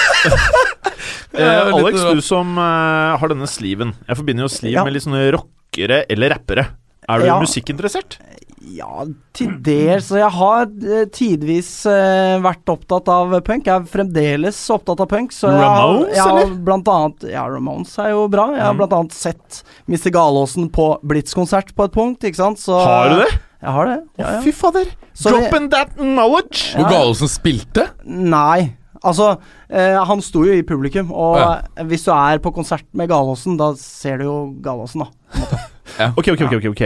Eh, 1.29 1.45
Ja, 1.45 1.69
Alex, 1.69 2.01
du 2.09 2.21
som 2.25 2.55
eh, 2.57 3.17
har 3.21 3.29
denne 3.29 3.45
sliven. 3.47 3.91
Jeg 4.07 4.17
forbinder 4.17 4.47
jo 4.47 4.49
sliv 4.51 4.73
Ja. 4.73 4.83
med 4.83 4.95
litt 4.95 5.03
sånne 5.05 5.27
rockere 5.35 5.99
eller 6.09 6.33
rappere. 6.33 6.63
Er 7.07 7.19
du 7.21 7.25
Ja. 7.27 7.35
musikkinteressert? 7.39 8.17
Ja, 8.61 9.05
til 9.33 9.53
dels. 9.63 10.09
Jeg 10.11 10.29
har 10.35 10.65
eh, 10.67 11.05
tidvis 11.15 11.69
eh, 11.87 12.35
vært 12.43 12.67
opptatt 12.73 13.07
av 13.07 13.31
punk. 13.47 13.65
Jeg 13.69 13.73
er 13.75 13.85
fremdeles 13.87 14.57
opptatt 14.75 14.99
av 14.99 15.07
punk. 15.07 15.31
Så 15.31 15.47
jeg 15.47 15.61
har- 15.63 15.79
Ramones, 15.79 16.15
jeg 16.15 16.25
har? 16.27 16.55
Blant 16.67 16.87
annet, 16.91 17.27
ja, 17.31 17.45
Ramones 17.47 17.93
er 18.03 18.09
jo 18.11 18.27
bra. 18.27 18.49
Jeg 18.55 18.61
har 18.65 18.73
Mm. 18.73 18.77
blant 18.81 18.93
annet 18.97 19.13
sett 19.13 19.63
Mr. 19.87 20.11
Galåsen 20.11 20.69
på 20.69 20.99
Blitz-konsert 21.03 21.73
på 21.73 21.85
et 21.85 21.91
punkt, 21.93 22.19
ikke 22.23 22.35
sant. 22.35 22.57
Så, 22.59 22.75
Har 22.83 23.09
du 23.09 23.15
det? 23.23 23.31
Jeg 23.61 23.71
har 23.75 23.85
det. 23.85 23.97
Ja, 24.17 24.31
ja. 24.35 24.41
Fy 24.41 24.51
fader. 24.51 24.85
Dropping 25.23 25.69
that 25.71 25.95
knowledge! 25.97 26.75
Hvor 26.75 26.89
Galåsen 26.89 27.27
spilte? 27.27 27.89
Nei. 28.05 28.75
Altså, 29.03 29.37
eh, 29.69 29.95
han 30.03 30.19
sto 30.21 30.43
jo 30.43 30.51
i 30.51 30.61
publikum, 30.63 31.11
og 31.11 31.37
Ja. 31.39 31.61
hvis 31.85 32.03
du 32.03 32.11
er 32.11 32.37
på 32.39 32.53
konsert 32.53 32.83
med 32.93 33.07
Galåsen, 33.09 33.57
da 33.57 33.73
ser 33.75 34.17
du 34.17 34.23
jo 34.25 34.55
Galåsen, 34.61 35.05
da. 35.05 35.09
Ok, 35.99 36.31
ok, 36.31 36.41
ok, 36.47 36.53
ok, 36.59 36.67
ok 36.71 36.83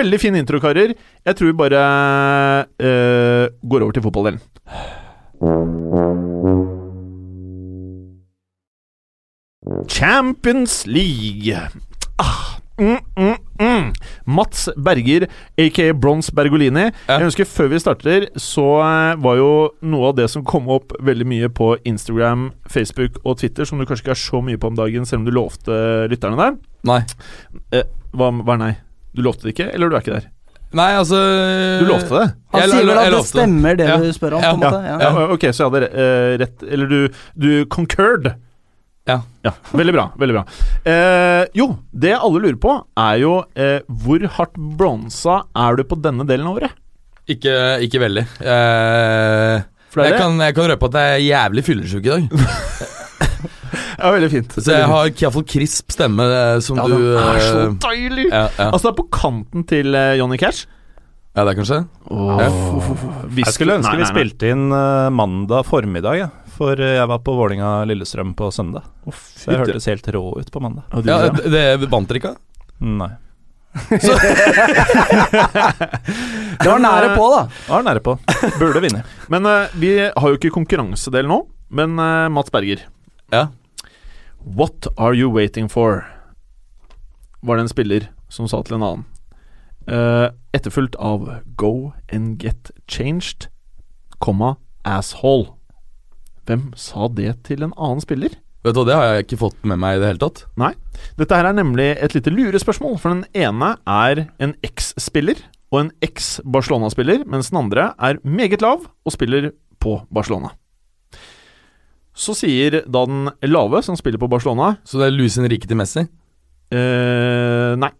Veldig 0.00 0.20
fin 0.20 0.36
intro, 0.36 0.60
karer. 0.60 0.94
Jeg 1.24 1.36
tror 1.36 1.50
vi 1.50 1.56
bare 1.56 1.84
uh, 2.76 3.46
går 3.70 3.86
over 3.86 3.92
til 3.96 4.04
fotballdelen. 4.04 4.40
Champions 9.88 10.86
League. 10.86 11.68
Ah, 12.18 12.60
mm, 12.78 12.98
mm, 13.16 13.36
mm. 13.60 13.92
Mats 14.24 14.68
Berger, 14.76 15.26
aka 15.58 15.92
Brons 15.92 16.30
Bergolini. 16.30 16.90
Ja. 17.08 17.18
Jeg 17.18 17.24
husker 17.24 17.44
Før 17.44 17.68
vi 17.72 17.78
starter, 17.78 18.26
så 18.36 18.66
eh, 18.80 19.20
var 19.22 19.36
jo 19.40 19.52
noe 19.82 20.10
av 20.10 20.18
det 20.18 20.28
som 20.32 20.44
kom 20.44 20.68
opp 20.72 20.92
veldig 21.00 21.28
mye 21.28 21.48
på 21.52 21.74
Instagram, 21.84 22.50
Facebook 22.68 23.20
og 23.24 23.38
Twitter, 23.40 23.64
som 23.64 23.78
du 23.80 23.86
kanskje 23.86 24.06
ikke 24.06 24.16
er 24.16 24.24
så 24.24 24.42
mye 24.44 24.60
på 24.60 24.72
om 24.72 24.76
dagen, 24.76 25.06
selv 25.06 25.22
om 25.22 25.28
du 25.28 25.34
lovte 25.36 25.80
lytterne 26.12 26.40
det. 26.40 26.52
Nei. 26.88 27.02
Hva, 28.16 28.30
hva 28.42 28.54
er 28.56 28.60
nei? 28.64 28.74
Du 29.14 29.22
lovte 29.26 29.46
det 29.48 29.54
ikke, 29.56 29.68
eller 29.74 29.90
du 29.90 29.96
er 29.96 30.04
ikke 30.04 30.16
der? 30.18 30.28
Nei, 30.78 30.88
altså 30.94 31.18
Du 31.80 31.86
lovte 31.88 32.14
det? 32.14 32.26
Han 32.52 32.60
Jeg- 32.62 32.70
sier 32.70 32.86
vel 32.86 32.98
at 33.00 33.10
det 33.10 33.24
stemmer, 33.26 33.76
det 33.76 33.88
Ja. 33.88 33.96
du 33.98 34.12
spør 34.14 34.36
om, 34.38 34.42
Ja. 34.42 34.52
på 34.52 34.54
en 34.54 34.60
måte. 34.60 34.84
Ja. 34.86 34.98
Ja, 35.02 35.26
ok, 35.34 35.40
så 35.50 35.64
jeg 35.64 35.72
hadde 35.72 35.88
eh, 35.90 36.38
rett 36.44 36.62
Eller 36.62 36.86
du, 36.86 37.08
du 37.36 37.64
concurred. 37.66 38.34
Ja. 39.08 39.16
ja. 39.42 39.50
Veldig 39.72 39.92
bra. 39.96 40.04
veldig 40.20 40.34
bra 40.36 40.44
eh, 40.86 41.46
Jo, 41.56 41.66
det 41.90 42.12
alle 42.14 42.38
lurer 42.44 42.58
på, 42.62 42.74
er 42.96 43.16
jo 43.18 43.32
eh, 43.56 43.80
hvor 43.88 44.22
hardt 44.36 44.54
bronsa 44.78 45.40
er 45.56 45.76
du 45.76 45.82
på 45.84 45.98
denne 46.00 46.26
delen 46.28 46.46
av 46.46 46.60
året? 46.60 46.70
Ikke, 47.26 47.80
ikke 47.82 47.98
veldig. 48.02 48.26
Jeg, 48.40 50.14
kan, 50.18 50.38
jeg 50.38 50.54
kan 50.54 50.70
røpe 50.70 50.86
at 50.90 50.96
jeg 51.00 51.10
er 51.18 51.26
jævlig 51.26 51.64
fyllesyk 51.66 52.06
i 52.06 52.14
dag. 52.14 52.28
Ja, 54.00 54.10
veldig 54.16 54.30
fint. 54.32 54.54
Så 54.56 54.72
jeg 54.72 54.86
har 54.88 55.08
iallfall 55.12 55.44
krisp 55.48 55.92
stemme, 55.92 56.24
eh, 56.32 56.58
som 56.64 56.78
ja, 56.80 56.86
du 56.88 56.96
det 56.96 57.20
er 57.20 57.40
så 57.44 57.62
eh, 57.66 57.72
deilig! 57.84 58.26
ja, 58.30 58.46
ja. 58.56 58.68
Altså, 58.70 58.88
det 58.88 58.92
er 58.94 58.98
på 59.02 59.08
kanten 59.12 59.66
til 59.68 59.94
eh, 59.94 60.14
Johnny 60.20 60.38
Cash. 60.40 60.66
ja, 61.36 61.44
det 61.46 61.54
kan 61.60 61.68
skje. 61.68 61.80
Oh, 62.10 62.40
Jeg 62.40 63.52
skulle 63.54 63.76
ønske 63.78 63.96
vi 64.00 64.08
spilte 64.08 64.50
inn 64.54 64.68
mandag 65.14 65.66
formiddag, 65.68 66.18
ja. 66.18 66.28
for 66.56 66.80
jeg 66.80 67.06
var 67.12 67.20
på 67.24 67.36
Vålinga-Lillestrøm 67.38 68.32
på 68.36 68.50
søndag. 68.52 68.88
Så 69.14 69.52
jeg 69.52 69.60
hørtes 69.62 69.86
helt 69.92 70.08
rå 70.16 70.24
ut 70.40 70.50
på 70.52 70.60
mandag. 70.64 70.88
Ja, 71.04 71.04
Ja, 71.06 71.18
ja. 71.28 71.32
det, 71.44 71.64
det 71.84 71.90
vant 71.92 72.08
dere 72.10 72.22
ikke? 72.24 72.34
Nei. 72.80 73.12
Så. 74.02 74.16
Det 76.60 76.66
var 76.68 76.80
nære 76.82 77.12
på, 77.16 77.26
da. 77.32 77.42
Det 77.46 77.70
Var 77.70 77.84
nære 77.86 78.02
på. 78.04 78.14
Burde 78.60 78.82
vinne. 78.84 79.02
Men 79.32 79.46
uh, 79.46 79.70
vi 79.80 79.92
har 80.10 80.26
jo 80.32 80.36
ikke 80.36 80.50
konkurransedel 80.54 81.28
nå. 81.30 81.38
Men 81.70 81.94
uh, 82.00 82.26
Mats 82.34 82.50
Berger, 82.52 82.82
Ja. 83.32 83.46
What 84.44 84.86
are 84.96 85.14
you 85.14 85.30
waiting 85.30 85.68
for? 85.68 86.04
Var 87.42 87.56
det 87.56 87.66
en 87.66 87.72
spiller 87.72 88.08
som 88.30 88.48
sa 88.48 88.62
til 88.64 88.78
en 88.78 88.86
annen. 88.86 89.06
Uh, 89.90 90.30
etterfulgt 90.54 90.96
av 91.02 91.26
go 91.58 91.92
and 92.12 92.38
get 92.42 92.70
changed, 92.86 93.48
komma 94.22 94.54
asshole. 94.86 95.50
Hvem 96.46 96.70
sa 96.78 97.08
det 97.08 97.40
til 97.48 97.64
en 97.66 97.74
annen 97.76 98.02
spiller? 98.04 98.36
Vet 98.60 98.76
du 98.76 98.82
hva, 98.82 98.86
Det 98.86 98.96
har 98.96 99.06
jeg 99.08 99.24
ikke 99.24 99.40
fått 99.40 99.64
med 99.64 99.80
meg 99.80 99.96
i 99.96 100.02
det 100.02 100.10
hele 100.12 100.22
tatt. 100.22 100.44
Nei. 100.60 100.74
Dette 101.16 101.36
her 101.36 101.48
er 101.48 101.56
nemlig 101.56 101.94
et 101.96 102.14
lite 102.14 102.32
lurespørsmål, 102.32 102.98
for 103.00 103.16
den 103.16 103.24
ene 103.32 103.74
er 103.88 104.26
en 104.38 104.54
eks-spiller 104.66 105.40
og 105.70 105.84
en 105.84 105.92
eks-Barcelona-spiller, 106.04 107.24
mens 107.30 107.52
den 107.52 107.62
andre 107.62 107.92
er 107.96 108.20
meget 108.26 108.60
lav 108.62 108.84
og 108.84 109.14
spiller 109.16 109.52
på 109.80 109.96
Barcelona. 110.12 110.52
Så 112.20 112.34
sier 112.36 112.82
da 112.84 113.04
den 113.08 113.30
lave, 113.48 113.80
som 113.86 113.96
spiller 113.96 114.20
på 114.20 114.28
Barcelona 114.28 114.74
Så 114.84 114.98
det 115.00 115.06
er 115.08 115.14
Luis 115.16 115.38
Henrique 115.40 115.68
til 115.70 115.78
Messi? 115.80 116.02
eh, 116.70 117.72
Nei. 117.80 117.90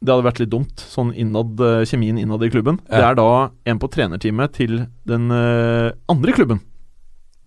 Det 0.00 0.08
hadde 0.14 0.24
vært 0.24 0.38
litt 0.40 0.48
dumt, 0.52 0.80
sånn 0.88 1.10
innad, 1.12 1.58
eh, 1.60 1.82
kjemien 1.84 2.16
innad 2.20 2.40
i 2.46 2.48
klubben. 2.52 2.78
Det 2.88 3.00
er 3.04 3.16
da 3.18 3.50
en 3.68 3.78
på 3.82 3.88
trenerteamet 3.92 4.54
til 4.56 4.86
den 5.08 5.26
eh, 5.34 5.90
andre 6.08 6.32
klubben. 6.36 6.60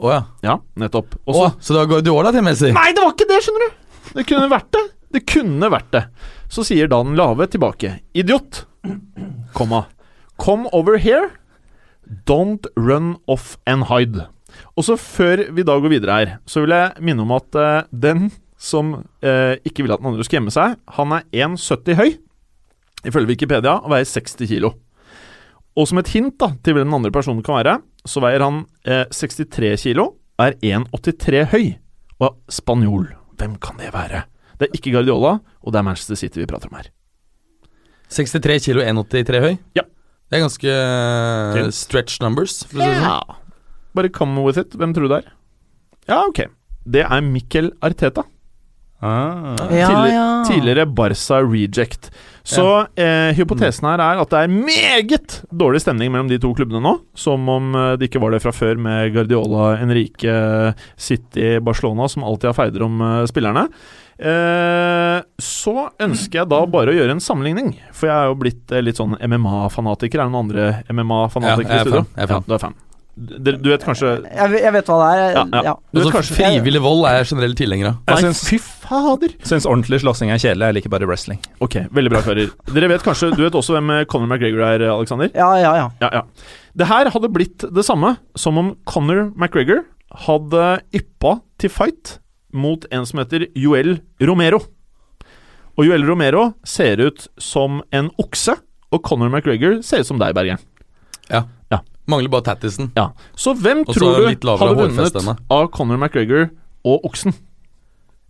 Å 0.04 0.12
ja. 0.12 0.20
Ja, 0.46 0.56
nettopp. 0.78 1.16
Også, 1.26 1.48
Å, 1.48 1.54
så 1.62 1.74
det 1.74 1.80
var 1.82 1.90
Guardiola 1.96 2.34
til 2.36 2.46
Messi? 2.46 2.70
Nei, 2.76 2.92
det 2.94 3.02
var 3.02 3.14
ikke 3.16 3.30
det, 3.32 3.40
skjønner 3.46 3.66
du! 3.66 3.80
Det 4.20 4.26
kunne 4.30 4.50
vært 4.52 4.70
det. 4.76 4.84
Det 5.18 5.24
kunne 5.30 5.70
vært 5.74 5.90
det. 5.96 6.04
Så 6.54 6.66
sier 6.68 6.90
da 6.92 7.00
den 7.06 7.18
lave 7.18 7.48
tilbake. 7.50 7.96
Idiot! 8.14 8.66
Komma. 9.58 9.86
Come 10.42 10.70
over 10.74 10.98
here. 11.02 11.32
Don't 12.30 12.68
run 12.76 13.16
off 13.26 13.56
and 13.66 13.88
hide. 13.90 14.28
Og 14.78 14.86
så 14.88 14.98
før 15.00 15.46
vi 15.54 15.66
da 15.66 15.76
går 15.80 15.94
videre 15.94 16.18
her, 16.20 16.34
så 16.50 16.64
vil 16.64 16.76
jeg 16.76 17.06
minne 17.06 17.26
om 17.26 17.34
at 17.36 17.60
uh, 17.60 17.86
den 17.92 18.30
som 18.58 18.94
uh, 18.96 19.54
ikke 19.68 19.84
vil 19.84 19.94
at 19.96 20.02
den 20.02 20.12
andre 20.14 20.26
skal 20.26 20.40
gjemme 20.40 20.54
seg, 20.56 20.78
han 20.98 21.16
er 21.18 21.28
1,70 21.50 22.00
høy, 22.00 22.16
ifølge 23.04 23.34
Wikipedia, 23.34 23.78
og 23.82 23.92
veier 23.92 24.08
60 24.08 24.50
kilo. 24.50 24.74
Og 25.74 25.90
som 25.90 26.00
et 26.00 26.12
hint 26.14 26.38
da, 26.40 26.54
til 26.64 26.78
hvem 26.78 26.88
den 26.88 26.98
andre 27.00 27.12
personen 27.14 27.44
kan 27.46 27.60
være, 27.60 27.78
så 28.08 28.24
veier 28.24 28.46
han 28.46 28.64
uh, 28.88 29.06
63 29.12 29.88
kilo, 29.88 30.14
er 30.42 30.58
1,83 30.64 31.48
høy, 31.54 31.74
og 32.22 32.30
er 32.32 32.56
spanjol. 32.56 33.12
Hvem 33.40 33.58
kan 33.62 33.80
det 33.82 33.92
være? 33.94 34.26
Det 34.60 34.70
er 34.70 34.78
ikke 34.78 34.94
Guardiola, 34.94 35.38
og 35.64 35.74
det 35.74 35.82
er 35.82 35.88
Manchester 35.88 36.20
City 36.20 36.40
vi 36.40 36.50
prater 36.50 36.72
om 36.72 36.78
her. 36.80 36.92
63 38.14 38.70
kilo, 38.70 38.84
1,83 38.86 39.44
høy? 39.44 39.56
Ja. 39.76 39.84
Det 40.30 40.40
er 40.40 40.44
ganske 40.48 40.72
eh, 40.74 41.68
stretch 41.76 42.22
numbers. 42.24 42.62
For 42.70 42.80
å 42.80 42.86
si 42.86 42.90
det 42.90 43.02
sånn. 43.02 43.10
Ja. 43.10 43.43
Bare 43.96 44.10
come 44.10 44.44
with 44.46 44.60
it. 44.62 44.74
Hvem 44.78 44.94
tror 44.96 45.08
du 45.08 45.14
det 45.16 45.24
er? 45.24 45.32
Ja, 46.10 46.22
ok. 46.28 46.46
Det 46.84 47.04
er 47.06 47.22
Mikkel 47.24 47.72
Arteta. 47.82 48.24
Ah. 49.04 49.56
Ja, 49.72 49.88
Tidlig- 49.90 50.14
ja. 50.14 50.28
Tidligere 50.48 50.86
Barca 50.96 51.42
reject. 51.44 52.10
Så 52.48 52.64
eh, 52.96 53.34
hypotesen 53.36 53.84
her 53.88 54.00
er 54.00 54.20
at 54.22 54.30
det 54.32 54.40
er 54.46 54.48
meget 54.52 55.42
dårlig 55.52 55.82
stemning 55.84 56.12
mellom 56.12 56.30
de 56.32 56.38
to 56.40 56.54
klubbene 56.56 56.80
nå. 56.84 56.94
Som 57.16 57.48
om 57.52 57.74
eh, 57.76 57.96
det 58.00 58.08
ikke 58.10 58.22
var 58.24 58.32
det 58.32 58.42
fra 58.44 58.52
før 58.56 58.80
med 58.80 59.12
Guardiola, 59.16 59.74
Enrique, 59.84 60.38
City, 60.96 61.58
Barcelona, 61.64 62.08
som 62.12 62.24
alltid 62.24 62.52
har 62.54 62.58
feider 62.62 62.84
om 62.88 63.02
eh, 63.04 63.26
spillerne. 63.32 63.66
Eh, 64.24 65.20
så 65.42 65.76
ønsker 66.04 66.40
jeg 66.44 66.52
da 66.54 66.62
bare 66.72 66.94
å 66.94 66.96
gjøre 66.96 67.16
en 67.18 67.24
sammenligning, 67.24 67.74
for 67.92 68.08
jeg 68.08 68.16
er 68.16 68.32
jo 68.32 68.40
blitt 68.40 68.72
eh, 68.72 68.84
litt 68.88 69.00
sånn 69.00 69.18
MMA-fanatiker. 69.20 70.22
Er 70.24 70.30
det 70.30 70.36
noen 70.36 70.46
andre 70.48 70.68
MMA-fanatikere 70.96 71.76
er 71.76 71.84
i 71.84 71.88
studio? 71.90 72.04
fan, 72.06 72.16
jeg 72.16 72.24
er 72.24 72.32
fan. 72.32 72.44
Ja, 72.44 72.48
du 72.48 72.56
er 72.60 72.64
fan. 72.68 72.80
Du, 73.16 73.52
du 73.62 73.68
vet 73.70 73.84
kanskje 73.86 74.08
Jeg, 74.26 74.50
vet- 74.50 74.64
jeg 74.64 74.74
vet 74.74 74.88
hva 74.90 74.96
det 74.98 75.10
er. 75.14 75.36
Ja, 75.36 75.44
ja. 75.54 75.62
Ja. 75.68 75.74
Du 75.94 76.00
vet 76.02 76.14
kanskje 76.16 76.34
frivillig 76.34 76.82
vold 76.82 77.04
er 77.06 77.20
jeg 77.20 77.28
generelt 77.30 77.58
tilhenger 77.60 77.92
av. 77.92 78.00
Jeg 78.10 78.24
syns, 78.26 78.42
fy 78.50 78.58
fader! 78.58 79.36
syns 79.46 79.68
ordentlig 79.70 80.00
slåssing 80.02 80.32
er 80.34 80.42
kjedelig. 80.42 80.66
Jeg 80.72 80.78
liker 80.80 80.94
bare 80.96 81.06
wrestling. 81.10 81.38
Ok, 81.62 81.78
veldig 81.94 82.10
bra, 82.16 82.24
fører. 82.26 82.50
Dere 82.74 82.90
vet 82.90 83.06
kanskje 83.06 83.30
Du 83.38 83.44
vet 83.46 83.54
også 83.60 83.76
hvem 83.78 83.92
eh, 84.00 84.04
Conor 84.10 84.32
McGregor 84.32 84.66
er, 84.66 84.88
Alexander? 84.96 85.30
ja, 85.38 85.52
ja, 85.62 85.76
ja. 85.78 85.88
Ja, 86.02 86.10
ja. 86.20 86.24
Det 86.74 86.88
her 86.90 87.12
hadde 87.14 87.30
blitt 87.30 87.68
det 87.70 87.86
samme 87.86 88.16
som 88.36 88.58
om 88.58 88.74
Conor 88.90 89.28
McGregor 89.38 89.84
hadde 90.26 90.82
yppa 90.98 91.36
til 91.62 91.70
fight 91.70 92.18
mot 92.54 92.84
en 92.94 93.06
som 93.06 93.22
heter 93.22 93.46
Joel 93.58 94.00
Romero. 94.22 94.60
Og 95.78 95.86
Joel 95.88 96.04
Romero 96.06 96.52
ser 96.66 96.98
ut 97.02 97.28
som 97.42 97.80
en 97.94 98.10
okse, 98.22 98.54
og 98.94 99.02
Conor 99.06 99.30
McGregor 99.34 99.80
ser 99.86 100.02
ut 100.02 100.10
som 100.10 100.20
deg, 100.22 100.34
Bergeren. 100.38 100.62
Mangler 102.08 102.30
bare 102.34 102.44
tattisen. 102.44 102.92
Ja. 102.98 103.10
Så 103.36 103.54
hvem 103.56 103.86
Også 103.88 104.00
tror 104.00 104.18
du 104.20 104.28
hadde 104.28 104.76
vunnet 104.76 105.38
av 105.52 105.68
Conor 105.72 105.98
McGregor 105.98 106.50
og 106.84 107.06
oksen? 107.08 107.34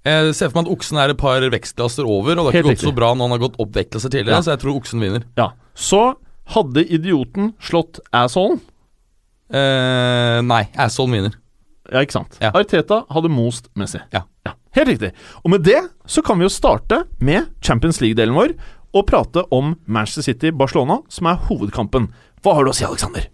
Jeg 0.06 0.34
ser 0.36 0.50
for 0.52 0.60
meg 0.62 0.68
at 0.68 0.74
oksen 0.76 0.98
er 1.00 1.10
et 1.14 1.18
par 1.18 1.42
vekstklasser 1.42 2.04
over, 2.06 2.36
og 2.36 2.36
det 2.36 2.44
har 2.44 2.52
Helt 2.52 2.66
ikke 2.66 2.70
gått 2.70 2.78
riktig. 2.84 2.90
så 2.92 2.96
bra 2.96 3.14
når 3.16 3.30
han 3.30 3.32
har 3.38 3.44
gått 3.48 3.56
opp 3.64 3.72
vektklasser 3.72 4.10
tidligere, 4.12 4.36
Ja. 4.36 4.42
så 4.42 4.52
jeg 4.52 4.60
tror 4.60 4.76
oksen 4.82 5.00
vinner. 5.00 5.24
Ja. 5.38 5.48
Så 5.74 6.16
hadde 6.54 6.84
idioten 6.92 7.54
slått 7.60 8.00
assholen 8.12 8.60
Eh, 9.54 10.42
nei, 10.42 10.64
Asshole 10.80 11.12
vinner. 11.12 11.34
Ja, 11.92 12.00
ikke 12.02 12.16
sant? 12.16 12.38
Ja. 12.42 12.50
Arteta 12.58 13.04
hadde 13.14 13.30
most 13.30 13.68
Messi. 13.78 14.00
Ja. 14.14 14.24
Helt 14.74 14.88
riktig. 14.90 15.12
Og 15.46 15.52
med 15.54 15.62
det 15.68 15.78
så 16.10 16.24
kan 16.26 16.40
vi 16.40 16.48
jo 16.48 16.50
starte 16.50 17.04
med 17.22 17.46
Champions 17.62 18.00
League-delen 18.02 18.34
vår 18.34 18.56
og 18.96 19.06
prate 19.06 19.44
om 19.54 19.76
Manchester 19.86 20.26
City-Barcelona, 20.26 21.04
som 21.10 21.28
er 21.30 21.36
hovedkampen. 21.46 22.08
Hva 22.42 22.56
har 22.56 22.64
du 22.66 22.72
å 22.72 22.74
si, 22.74 22.84
Alexander? 22.88 23.28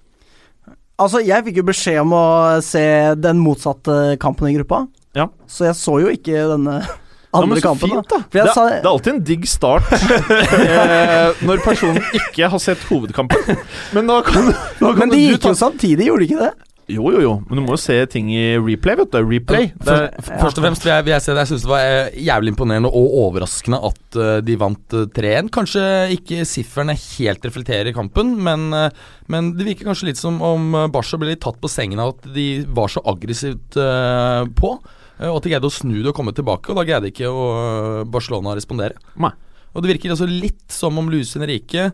Altså, 0.99 1.21
jeg 1.23 1.45
fikk 1.47 1.61
jo 1.61 1.67
beskjed 1.69 1.99
om 2.01 2.15
å 2.17 2.23
se 2.65 2.85
den 3.19 3.39
motsatte 3.39 4.17
kampen 4.19 4.49
i 4.49 4.55
gruppa. 4.57 4.83
Ja. 5.17 5.29
Så 5.49 5.65
jeg 5.69 5.77
så 5.79 5.95
jo 6.03 6.11
ikke 6.13 6.43
denne 6.51 6.79
Ja, 6.83 7.39
andre 7.39 7.59
så 7.61 7.67
kampen. 7.69 7.91
fint, 7.93 8.09
da. 8.09 8.17
da. 8.19 8.27
Det, 8.33 8.43
sa, 8.55 8.63
det 8.73 8.79
er 8.83 8.89
alltid 8.91 9.11
en 9.13 9.21
digg 9.25 9.43
start 9.49 9.91
eh, 9.93 11.41
når 11.45 11.61
personen 11.65 12.01
ikke 12.17 12.49
har 12.49 12.61
sett 12.63 12.81
hovedkampen. 12.89 13.59
Men 13.95 14.09
da 14.09 14.19
kan, 14.25 14.49
da 14.79 14.91
kan 14.93 15.03
men 15.03 15.13
de 15.13 15.19
gikk 15.27 15.45
jo 15.51 15.53
samtidig, 15.57 16.09
gjorde 16.09 16.25
de 16.25 16.29
ikke 16.33 16.47
det? 16.47 16.51
Jo, 16.89 17.03
jo, 17.13 17.19
jo. 17.21 17.31
Men 17.45 17.59
du 17.59 17.61
må 17.65 17.75
jo 17.75 17.79
se 17.81 17.95
ting 18.09 18.31
i 18.33 18.55
replay, 18.57 18.95
vet 18.97 19.11
du. 19.13 19.19
Replay. 19.29 19.67
Det, 19.77 19.97
Først, 20.25 20.57
og 20.57 20.63
fremst 20.65 20.83
vil 20.85 20.89
jeg, 20.95 21.05
vil 21.05 21.13
jeg 21.13 21.21
si 21.25 21.31
at 21.33 21.39
jeg 21.43 21.49
syns 21.51 21.65
det 21.65 21.69
var 21.69 21.83
eh, 21.85 22.15
jævlig 22.25 22.53
imponerende 22.55 22.89
og 22.89 23.13
overraskende 23.23 23.79
at 23.91 24.17
eh, 24.23 24.31
de 24.47 24.55
vant 24.61 24.95
eh, 24.97 25.05
3-1. 25.19 25.51
Kanskje 25.53 25.83
ikke 26.15 26.39
sifferne 26.49 26.95
helt 26.97 27.45
reflekterer 27.45 27.93
kampen, 27.93 28.31
men, 28.45 28.65
eh, 28.73 28.89
men 29.29 29.51
det 29.59 29.67
virker 29.69 29.91
kanskje 29.91 30.09
litt 30.09 30.21
som 30.21 30.41
om 30.45 30.69
eh, 30.81 30.87
Barca 30.93 31.19
ble 31.21 31.29
litt 31.35 31.43
tatt 31.45 31.59
på 31.61 31.69
sengen 31.69 32.01
av 32.01 32.15
at 32.15 32.29
de 32.35 32.47
var 32.73 32.89
så 32.89 33.03
aggressivt 33.13 33.77
eh, 33.77 34.47
på. 34.57 34.73
eh, 35.19 35.27
Og 35.29 35.37
at 35.37 35.45
de 35.45 35.53
greide 35.53 35.69
å 35.69 35.77
snu 35.77 35.99
det 36.01 36.09
og 36.09 36.17
komme 36.17 36.33
tilbake, 36.33 36.71
og 36.73 36.79
da 36.81 36.87
greide 36.89 37.13
ikke 37.13 37.29
eh, 37.29 38.01
Barcelona 38.09 38.55
å 38.55 38.57
respondere. 38.57 38.97
Nei. 39.21 39.35
Og 39.75 39.83
det 39.85 39.91
virker 39.93 40.15
altså 40.15 40.25
litt 40.25 40.65
som 40.73 40.97
om 40.97 41.11
Luis 41.13 41.35
Henrique 41.37 41.91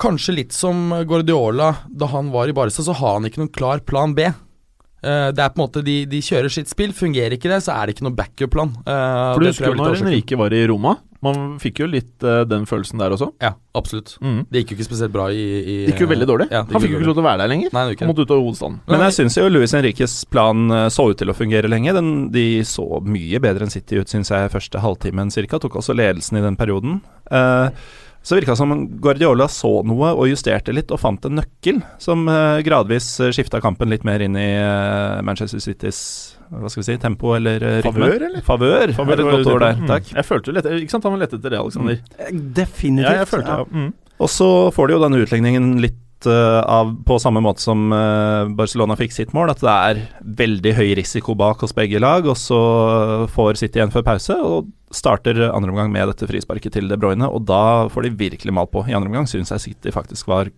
Kanskje 0.00 0.34
litt 0.34 0.54
som 0.56 0.88
Guardiola 1.06 1.70
da 1.86 2.08
han 2.10 2.32
var 2.34 2.50
i 2.50 2.56
Barca, 2.56 2.82
så 2.82 2.96
har 2.98 3.18
han 3.18 3.28
ikke 3.28 3.44
noen 3.44 3.54
klar 3.54 3.84
plan 3.86 4.14
B. 4.16 4.26
Eh, 5.04 5.30
det 5.36 5.42
er 5.42 5.52
på 5.52 5.60
en 5.60 5.66
måte 5.66 5.82
de, 5.84 6.02
de 6.08 6.20
kjører 6.24 6.52
sitt 6.52 6.70
spill. 6.72 6.94
Fungerer 6.96 7.36
ikke 7.36 7.50
det, 7.52 7.62
så 7.66 7.76
er 7.76 7.86
det 7.86 7.96
ikke 7.96 8.06
noen 8.08 8.18
backup-plan. 8.18 8.76
Eh, 8.82 9.26
for 9.34 9.44
du 9.44 9.50
husker 9.50 9.72
er 9.72 9.80
når 9.80 9.98
Henrike 10.00 10.38
var 10.40 10.56
i 10.56 10.64
Roma? 10.70 10.96
Man 11.24 11.54
fikk 11.56 11.78
jo 11.80 11.86
litt 11.88 12.20
uh, 12.20 12.42
den 12.44 12.66
følelsen 12.68 13.00
der 13.00 13.14
også. 13.14 13.30
Ja, 13.40 13.54
absolutt. 13.78 14.10
Mm. 14.20 14.42
Det 14.44 14.60
gikk 14.60 14.74
jo 14.74 14.76
ikke 14.76 14.86
spesielt 14.90 15.14
bra 15.14 15.30
i, 15.32 15.44
i 15.62 15.76
Det 15.86 15.94
gikk 15.94 16.02
jo 16.04 16.08
veldig 16.10 16.26
dårlig. 16.28 16.46
Ja, 16.52 16.60
Han 16.68 16.82
fikk 16.84 16.92
jo 16.92 16.98
ikke 16.98 17.08
lov 17.08 17.16
til 17.16 17.24
å 17.24 17.26
være 17.30 17.40
der 17.40 17.50
lenger. 17.54 17.70
Nei, 17.72 17.84
Han 18.02 18.10
måtte 18.10 18.26
ut 18.26 18.34
av 18.34 18.42
hovedstaden. 18.42 18.76
Men 18.92 19.04
jeg 19.06 19.16
syns 19.16 19.38
jo 19.40 19.46
Luis 19.48 19.72
Henriques 19.72 20.18
plan 20.28 20.76
så 20.92 21.06
ut 21.08 21.22
til 21.22 21.32
å 21.32 21.36
fungere 21.38 21.70
lenge. 21.72 21.96
Den, 21.96 22.10
de 22.34 22.44
så 22.68 22.84
mye 23.00 23.40
bedre 23.40 23.64
enn 23.64 23.72
City 23.72 24.02
ut, 24.02 24.12
syns 24.12 24.34
jeg, 24.34 24.52
første 24.52 24.84
halvtimen 24.84 25.32
cirka. 25.32 25.62
Tok 25.64 25.80
også 25.80 25.96
ledelsen 25.96 26.42
i 26.42 26.44
den 26.44 26.60
perioden. 26.60 27.00
Eh, 27.32 27.88
så 28.24 28.38
virka 28.38 28.56
som 28.56 28.72
Guardiola 29.04 29.46
så 29.52 29.82
noe 29.84 30.14
og 30.16 30.30
justerte 30.30 30.72
litt, 30.72 30.92
og 30.94 31.00
fant 31.02 31.26
en 31.28 31.36
nøkkel 31.38 31.82
som 32.00 32.24
uh, 32.30 32.60
gradvis 32.64 33.08
uh, 33.20 33.28
skifta 33.34 33.60
kampen 33.64 33.92
litt 33.92 34.06
mer 34.08 34.24
inn 34.24 34.38
i 34.38 34.48
eh, 34.56 35.20
Manchester 35.26 35.60
Citys 35.60 36.00
hva 36.54 36.70
skal 36.70 36.82
vi 36.82 36.86
si, 36.86 36.96
tempo 37.02 37.32
eller 37.34 37.58
rytme. 37.58 37.90
Favør, 37.90 38.24
eller? 38.28 38.42
Favør, 38.44 38.92
Favør 38.94 39.16
er 39.16 39.22
et 39.24 39.32
godt 39.32 39.48
ord 39.50 39.62
der. 39.64 39.78
Mm. 39.80 39.86
Takk. 39.90 40.10
Mm. 40.10 40.18
Jeg 40.20 40.28
følte 40.28 40.50
jo 40.50 40.54
lett, 40.54 40.68
Ikke 40.84 40.94
sant 40.94 41.06
han 41.08 41.14
var 41.16 41.22
lette 41.24 41.38
etter 41.40 41.54
det, 41.54 41.60
Alexander? 41.60 42.00
Definitivt. 42.60 43.08
Ja, 43.08 43.14
jeg 43.22 43.30
følte 43.32 43.56
ja. 43.56 43.64
ja. 43.64 43.84
Mm. 43.84 43.92
Og 44.22 44.30
så 44.30 44.48
får 44.76 44.88
de 44.88 44.94
jo 44.94 45.02
denne 45.02 45.20
utlegningen 45.24 45.70
litt 45.82 45.98
eh, 46.30 46.60
av 46.60 46.92
på 47.06 47.18
samme 47.22 47.42
måte 47.44 47.62
som 47.64 47.92
eh, 47.94 48.50
Barcelona 48.56 48.96
fikk 48.98 49.14
sitt 49.14 49.34
mål, 49.36 49.52
at 49.54 49.62
det 49.64 49.74
er 49.74 50.02
veldig 50.42 50.74
høy 50.78 50.88
risiko 51.00 51.36
bak 51.38 51.64
hos 51.64 51.76
begge 51.76 52.02
lag, 52.02 52.26
og 52.28 52.38
så 52.40 52.60
får 53.34 53.60
City 53.60 53.80
igjen 53.80 53.94
før 53.94 54.06
pause, 54.10 54.38
og 54.38 54.70
starter 54.94 55.40
andre 55.48 55.74
omgang 55.74 55.90
med 55.92 56.12
dette 56.12 56.28
frisparket 56.30 56.76
til 56.76 56.90
De 56.90 56.98
Bruyne, 57.00 57.26
og 57.26 57.46
da 57.48 57.90
får 57.90 58.06
de 58.06 58.14
virkelig 58.24 58.54
mal 58.54 58.70
på. 58.70 58.86
I 58.86 58.94
andre 58.94 59.10
omgang 59.10 59.30
syns 59.30 59.52
jeg 59.54 59.66
City 59.68 59.94
faktisk 59.94 60.30
var 60.30 60.52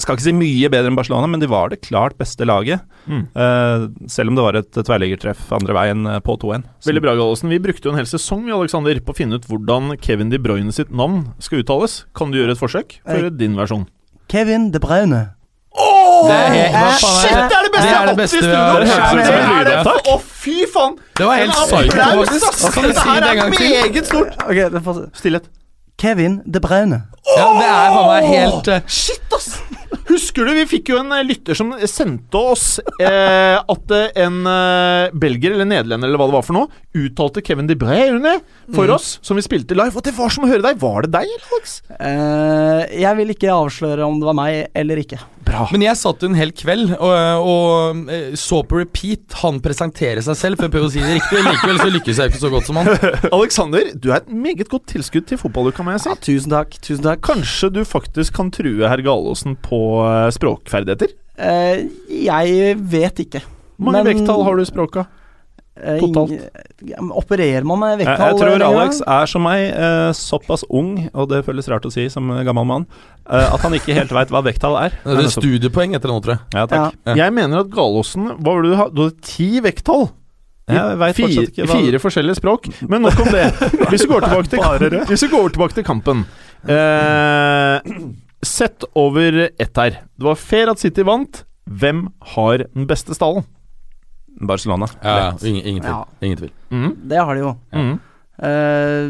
skal 0.00 0.16
ikke 0.16 0.24
si 0.24 0.34
mye 0.34 0.70
bedre 0.72 0.90
enn 0.90 0.98
Barcelona, 0.98 1.28
men 1.30 1.42
de 1.42 1.48
var 1.50 1.70
det 1.70 1.82
klart 1.84 2.16
beste 2.18 2.46
laget. 2.46 2.82
Mm. 3.06 3.24
Uh, 3.36 3.86
selv 4.10 4.32
om 4.32 4.38
det 4.38 4.46
var 4.46 4.58
et 4.58 4.78
tverrliggertreff 4.78 5.50
andre 5.54 5.76
veien 5.76 6.08
eh, 6.10 6.20
på 6.24 6.34
2-1. 6.42 6.66
Veldig 6.86 7.02
bra, 7.04 7.14
Gallosen. 7.18 7.52
Vi 7.52 7.60
brukte 7.62 7.88
jo 7.88 7.94
en 7.94 8.00
hel 8.00 8.08
sesong 8.10 8.44
vi, 8.46 8.54
Alexander, 8.56 8.98
på 9.02 9.14
å 9.14 9.18
finne 9.18 9.38
ut 9.38 9.46
hvordan 9.50 9.94
Kevin 10.02 10.32
De 10.32 10.40
Bruyne 10.42 10.74
sitt 10.74 10.90
navn 10.90 11.28
skal 11.42 11.62
uttales. 11.62 12.00
Kan 12.18 12.32
du 12.32 12.40
gjøre 12.40 12.56
et 12.56 12.62
forsøk? 12.62 12.98
For 13.06 13.30
din 13.30 13.58
versjon. 13.58 13.86
Kevin 14.36 14.70
De 14.72 14.78
Braune. 14.80 15.28
Det 16.26 16.32
er 16.34 16.48
helt- 16.48 17.00
shit, 17.00 17.30
det? 17.30 17.44
Det 17.48 17.56
er 17.56 17.62
det 17.62 17.72
beste 17.72 17.88
jeg 17.88 17.96
har 17.96 18.06
hatt 18.06 18.20
i 18.20 18.26
studio! 18.26 18.48
Det 18.48 19.34
er 19.34 19.64
det. 19.64 19.92
Å, 20.12 20.16
fy 20.44 20.54
faen! 20.74 20.94
Det 21.18 21.26
var 21.26 21.34
helt 21.40 21.52
Det 21.52 21.64
psycho, 21.66 22.00
faktisk. 22.24 22.82
Dette 22.86 23.00
her 23.00 23.26
er? 23.28 23.50
Meget 23.54 24.06
stort. 24.06 24.32
Ok, 24.44 24.60
det 24.74 24.82
får 24.84 25.00
Stillhet. 25.20 25.48
Kevin 26.00 26.40
De 26.54 26.60
Braune. 26.60 26.98
Ja, 27.36 27.46
det 27.60 27.68
er 27.68 27.88
faen 27.96 28.08
meg 28.12 28.28
helt 28.34 28.68
eh, 28.68 28.80
Shit, 28.86 29.36
ass! 29.36 29.48
Husker 30.06 30.46
du, 30.46 30.52
vi 30.54 30.64
fikk 30.70 30.92
jo 30.92 31.00
en 31.00 31.10
eh, 31.16 31.24
lytter 31.26 31.56
som 31.58 31.72
sendte 31.90 32.38
oss 32.38 32.66
eh, 33.02 33.56
at 33.58 33.94
eh, 33.96 34.10
en 34.22 34.38
eh, 34.46 35.14
belgier 35.18 35.56
eller 35.56 35.66
nederlender 35.68 36.08
eller 36.10 36.20
hva 36.20 36.28
det 36.30 36.36
var 36.36 36.46
for 36.46 36.58
noe, 36.58 36.82
uttalte 36.96 37.42
Kevin 37.46 37.66
De 37.70 37.76
Bruyne 37.78 38.36
for 38.74 38.90
oss, 38.94 39.16
som 39.26 39.38
vi 39.38 39.44
spilte 39.46 39.76
live. 39.76 39.94
Og 39.98 40.04
det 40.06 40.14
var 40.16 40.30
som 40.32 40.46
å 40.46 40.50
høre 40.50 40.64
deg. 40.68 40.78
Var 40.82 41.06
det 41.06 41.12
deg, 41.18 41.32
Alex? 41.50 41.78
Eh, 41.98 43.00
jeg 43.02 43.18
vil 43.20 43.34
ikke 43.34 43.54
avsløre 43.56 44.06
om 44.06 44.20
det 44.22 44.30
var 44.30 44.38
meg 44.38 44.60
eller 44.78 45.02
ikke. 45.02 45.18
Bra. 45.46 45.66
Men 45.70 45.84
jeg 45.84 45.98
satt 46.00 46.24
en 46.26 46.34
hel 46.34 46.50
kveld 46.58 46.90
og, 46.96 47.12
og 47.46 48.08
eh, 48.10 48.32
så 48.40 48.58
på 48.66 48.80
repeat 48.80 49.36
han 49.44 49.60
presentere 49.62 50.22
seg 50.26 50.38
selv 50.40 50.58
for 50.58 50.66
jeg 50.66 50.74
prøver 50.74 50.88
å 50.88 50.92
si 50.94 51.02
det 51.04 51.12
riktig. 51.20 51.42
Likevel 51.46 51.78
så 51.84 51.90
lykkes 51.94 52.20
jeg 52.22 52.32
ikke 52.32 52.42
så 52.42 52.50
godt 52.50 52.66
som 52.70 52.80
han. 52.80 52.90
Alexander, 53.36 53.92
du 53.94 54.08
er 54.10 54.18
et 54.24 54.32
meget 54.32 54.66
godt 54.72 54.88
tilskudd 54.90 55.28
til 55.30 55.38
fotballuka, 55.40 55.86
må 55.86 55.94
jeg 55.94 56.02
si. 56.02 56.10
Ja, 56.10 56.18
tusen 56.28 56.56
takk. 56.56 56.74
Tusen 56.82 57.06
takk. 57.06 57.22
Kanskje 57.28 57.70
du 57.76 57.82
faktisk 57.86 58.34
kan 58.40 58.50
true 58.54 58.90
herr 58.90 59.04
Galåsen 59.06 59.54
på 59.62 59.80
eh, 60.08 60.26
språkferdigheter? 60.34 61.14
Eh, 61.38 61.86
jeg 62.26 62.74
vet 62.96 63.22
ikke. 63.26 63.44
Hvor 63.76 63.92
mange 63.92 64.02
Men- 64.02 64.10
vekttall 64.16 64.42
har 64.48 64.58
du 64.58 64.64
i 64.66 64.68
språka? 64.72 65.06
Eh, 65.76 65.98
Totalt. 66.00 66.32
Opererer 67.16 67.64
man 67.68 67.80
med 67.82 67.98
vekttall? 68.00 68.32
jeg 68.32 68.40
tror? 68.40 68.64
Alex 68.64 69.00
er 69.04 69.28
som 69.28 69.44
meg, 69.44 69.66
eh, 69.70 70.10
såpass 70.16 70.64
ung, 70.72 71.08
og 71.12 71.28
det 71.28 71.42
føles 71.44 71.68
rart 71.68 71.84
å 71.88 71.92
si 71.92 72.06
som 72.12 72.30
gammel 72.46 72.66
mann, 72.68 72.86
eh, 73.28 73.54
at 73.54 73.60
han 73.60 73.76
ikke 73.76 73.96
helt 73.96 74.12
veit 74.16 74.32
hva 74.32 74.42
vekttall 74.46 74.78
er. 74.86 74.96
Det 75.04 75.26
er 75.26 75.32
studiepoeng 75.34 75.96
etter 75.98 76.12
nå, 76.12 76.20
tror 76.24 76.36
jeg. 76.36 76.44
Ja, 76.56 76.66
takk. 76.70 76.96
Ja. 77.04 77.18
Jeg 77.24 77.36
mener 77.36 77.64
at 77.64 77.72
Galåsen 77.72 78.30
Hva 78.38 78.54
var 78.54 78.64
det 78.64 78.72
du 78.72 78.78
hadde? 78.80 78.94
Du 78.96 79.02
hadde 79.04 79.20
ti 79.28 79.50
vekttall. 79.64 80.08
Jeg 80.66 81.14
fire, 81.14 81.42
hva 81.62 81.76
fire 81.78 81.98
forskjellige 82.02 82.40
språk. 82.40 82.64
Men 82.90 83.04
nok 83.06 83.20
om 83.22 83.28
det. 83.30 83.44
Hvis 83.92 84.02
vi 84.02 84.10
går 84.10 84.24
tilbake 84.26 84.50
til, 84.50 84.96
hvis 85.06 85.22
vi 85.22 85.28
går 85.30 85.52
tilbake 85.54 85.76
til 85.76 85.84
kampen 85.86 86.24
eh, 86.66 87.92
Sett 88.42 88.82
over 88.98 89.44
ett 89.46 89.78
her. 89.78 90.00
Det 90.18 90.26
var 90.26 90.34
fair 90.40 90.72
at 90.72 90.82
City 90.82 91.04
vant. 91.06 91.44
Hvem 91.70 92.08
har 92.34 92.66
den 92.66 92.86
beste 92.90 93.14
stallen? 93.14 93.46
Barcelona. 94.36 94.88
Ja, 95.00 95.30
ingen, 95.40 95.62
ingen 95.62 95.82
tvil. 95.82 95.94
Ja. 95.94 96.04
Ingen 96.20 96.42
tvil. 96.42 96.52
Mm. 96.70 96.92
Det 97.08 97.22
har 97.22 97.34
de 97.34 97.44
jo. 97.44 97.54
Mm. 97.72 97.96
Uh, 98.36 99.06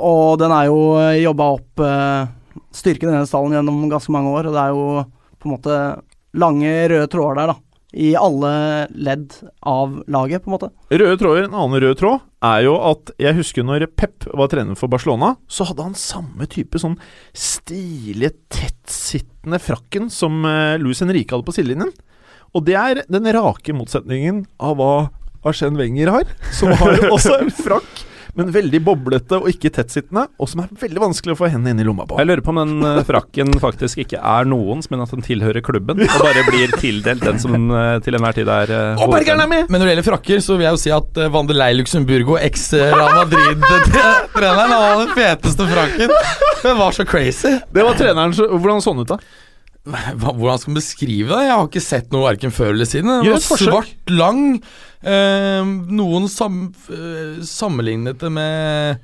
og 0.00 0.36
den 0.40 0.52
er 0.52 0.68
jo 0.68 0.80
jobba 1.20 1.48
opp 1.56 1.82
uh, 1.82 2.28
styrken 2.74 3.08
i 3.08 3.14
denne 3.14 3.28
stallen 3.28 3.56
gjennom 3.56 3.88
ganske 3.90 4.12
mange 4.14 4.30
år, 4.34 4.48
og 4.50 4.56
det 4.56 4.62
er 4.62 4.76
jo 4.76 4.84
på 5.40 5.48
en 5.48 5.54
måte 5.56 5.80
lange 6.36 6.72
røde 6.92 7.10
tråder 7.10 7.40
der, 7.40 7.52
da. 7.54 7.58
I 7.90 8.12
alle 8.14 8.50
ledd 8.94 9.32
av 9.66 9.96
laget, 10.06 10.44
på 10.44 10.50
en 10.50 10.54
måte. 10.54 10.68
Røde 10.92 11.16
tråder, 11.18 11.48
En 11.48 11.56
annen 11.58 11.82
rød 11.82 11.96
tråd 11.98 12.20
er 12.46 12.60
jo 12.68 12.76
at 12.86 13.10
jeg 13.18 13.36
husker 13.40 13.66
når 13.66 13.88
Pep 13.98 14.28
var 14.30 14.50
trener 14.52 14.78
for 14.78 14.92
Barcelona, 14.92 15.32
så 15.50 15.66
hadde 15.66 15.88
han 15.88 15.98
samme 15.98 16.46
type 16.50 16.78
sånn 16.78 16.94
stilige, 17.34 18.36
tettsittende 18.52 19.58
frakken 19.58 20.06
som 20.12 20.38
uh, 20.46 20.78
Luis 20.78 21.02
Henrique 21.02 21.34
hadde 21.34 21.48
på 21.48 21.56
sidelinjen. 21.56 21.90
Og 22.56 22.66
det 22.66 22.76
er 22.78 23.04
den 23.06 23.30
rake 23.36 23.74
motsetningen 23.76 24.44
av 24.58 24.78
hva 24.80 24.92
Arsène 25.46 25.78
Wenger 25.78 26.10
har, 26.12 26.30
som 26.52 26.72
har 26.76 26.98
også 27.14 27.38
en 27.38 27.52
frakk, 27.54 28.06
men 28.38 28.50
veldig 28.54 28.80
boblete 28.86 29.38
og 29.40 29.48
ikke 29.50 29.72
tettsittende, 29.74 30.26
og 30.38 30.50
som 30.50 30.62
er 30.62 30.68
veldig 30.82 31.00
vanskelig 31.02 31.34
å 31.34 31.38
få 31.38 31.48
hendene 31.50 31.74
inn 31.74 31.82
i 31.82 31.86
lomma 31.86 32.06
på. 32.10 32.18
Jeg 32.20 32.28
lurer 32.28 32.42
på 32.46 32.52
om 32.52 32.60
den 32.60 32.86
eh, 32.86 33.00
frakken 33.06 33.54
faktisk 33.62 34.02
ikke 34.04 34.20
er 34.20 34.46
noens, 34.50 34.90
men 34.92 35.02
at 35.02 35.14
den 35.14 35.24
tilhører 35.26 35.64
klubben, 35.66 36.02
og 36.04 36.22
bare 36.22 36.44
blir 36.46 36.74
tildelt 36.78 37.24
den 37.26 37.40
som 37.42 37.56
eh, 37.56 37.96
til 38.04 38.18
enhver 38.18 38.38
tid 38.38 38.50
er 38.54 38.74
uh, 38.98 39.04
Bergeren 39.10 39.42
er 39.46 39.50
med! 39.50 39.66
Men 39.70 39.82
når 39.82 39.90
det 39.90 39.96
gjelder 39.96 40.08
frakker, 40.10 40.44
så 40.46 40.58
vil 40.58 40.68
jeg 40.68 40.78
jo 40.78 40.82
si 40.84 40.94
at 40.94 41.20
uh, 41.22 41.30
Vandelei 41.34 41.72
Luxemburgo, 41.78 42.38
eks-Real 42.42 43.18
Madrid-treneren, 43.18 44.58
han 44.74 44.74
hadde 44.76 45.04
den 45.06 45.14
feteste 45.18 45.70
frakken. 45.70 46.18
Den 46.62 46.82
var 46.82 46.96
så 46.96 47.06
crazy. 47.08 47.56
Det 47.70 47.86
var 47.86 47.98
treneren, 47.98 48.36
så, 48.36 48.50
Hvordan 48.52 48.84
så 48.84 48.94
den 48.94 49.06
ut, 49.06 49.14
da? 49.16 49.48
Hva, 50.20 50.32
hvordan 50.34 50.60
skal 50.60 50.72
man 50.72 50.80
beskrive 50.80 51.32
det? 51.32 51.42
Jeg 51.46 51.54
har 51.56 51.68
ikke 51.68 51.82
sett 51.84 52.14
noe 52.14 52.26
verken 52.28 52.54
før 52.54 52.72
eller 52.74 52.88
siden. 52.88 53.12
Det 53.24 53.34
var 53.34 53.60
svart, 53.64 54.12
lang. 54.12 54.42
Eh, 55.00 55.70
noen 56.00 56.28
sam, 56.32 56.62
eh, 56.92 57.40
sammenlignet 57.46 58.20
det 58.20 58.32
med 58.34 59.00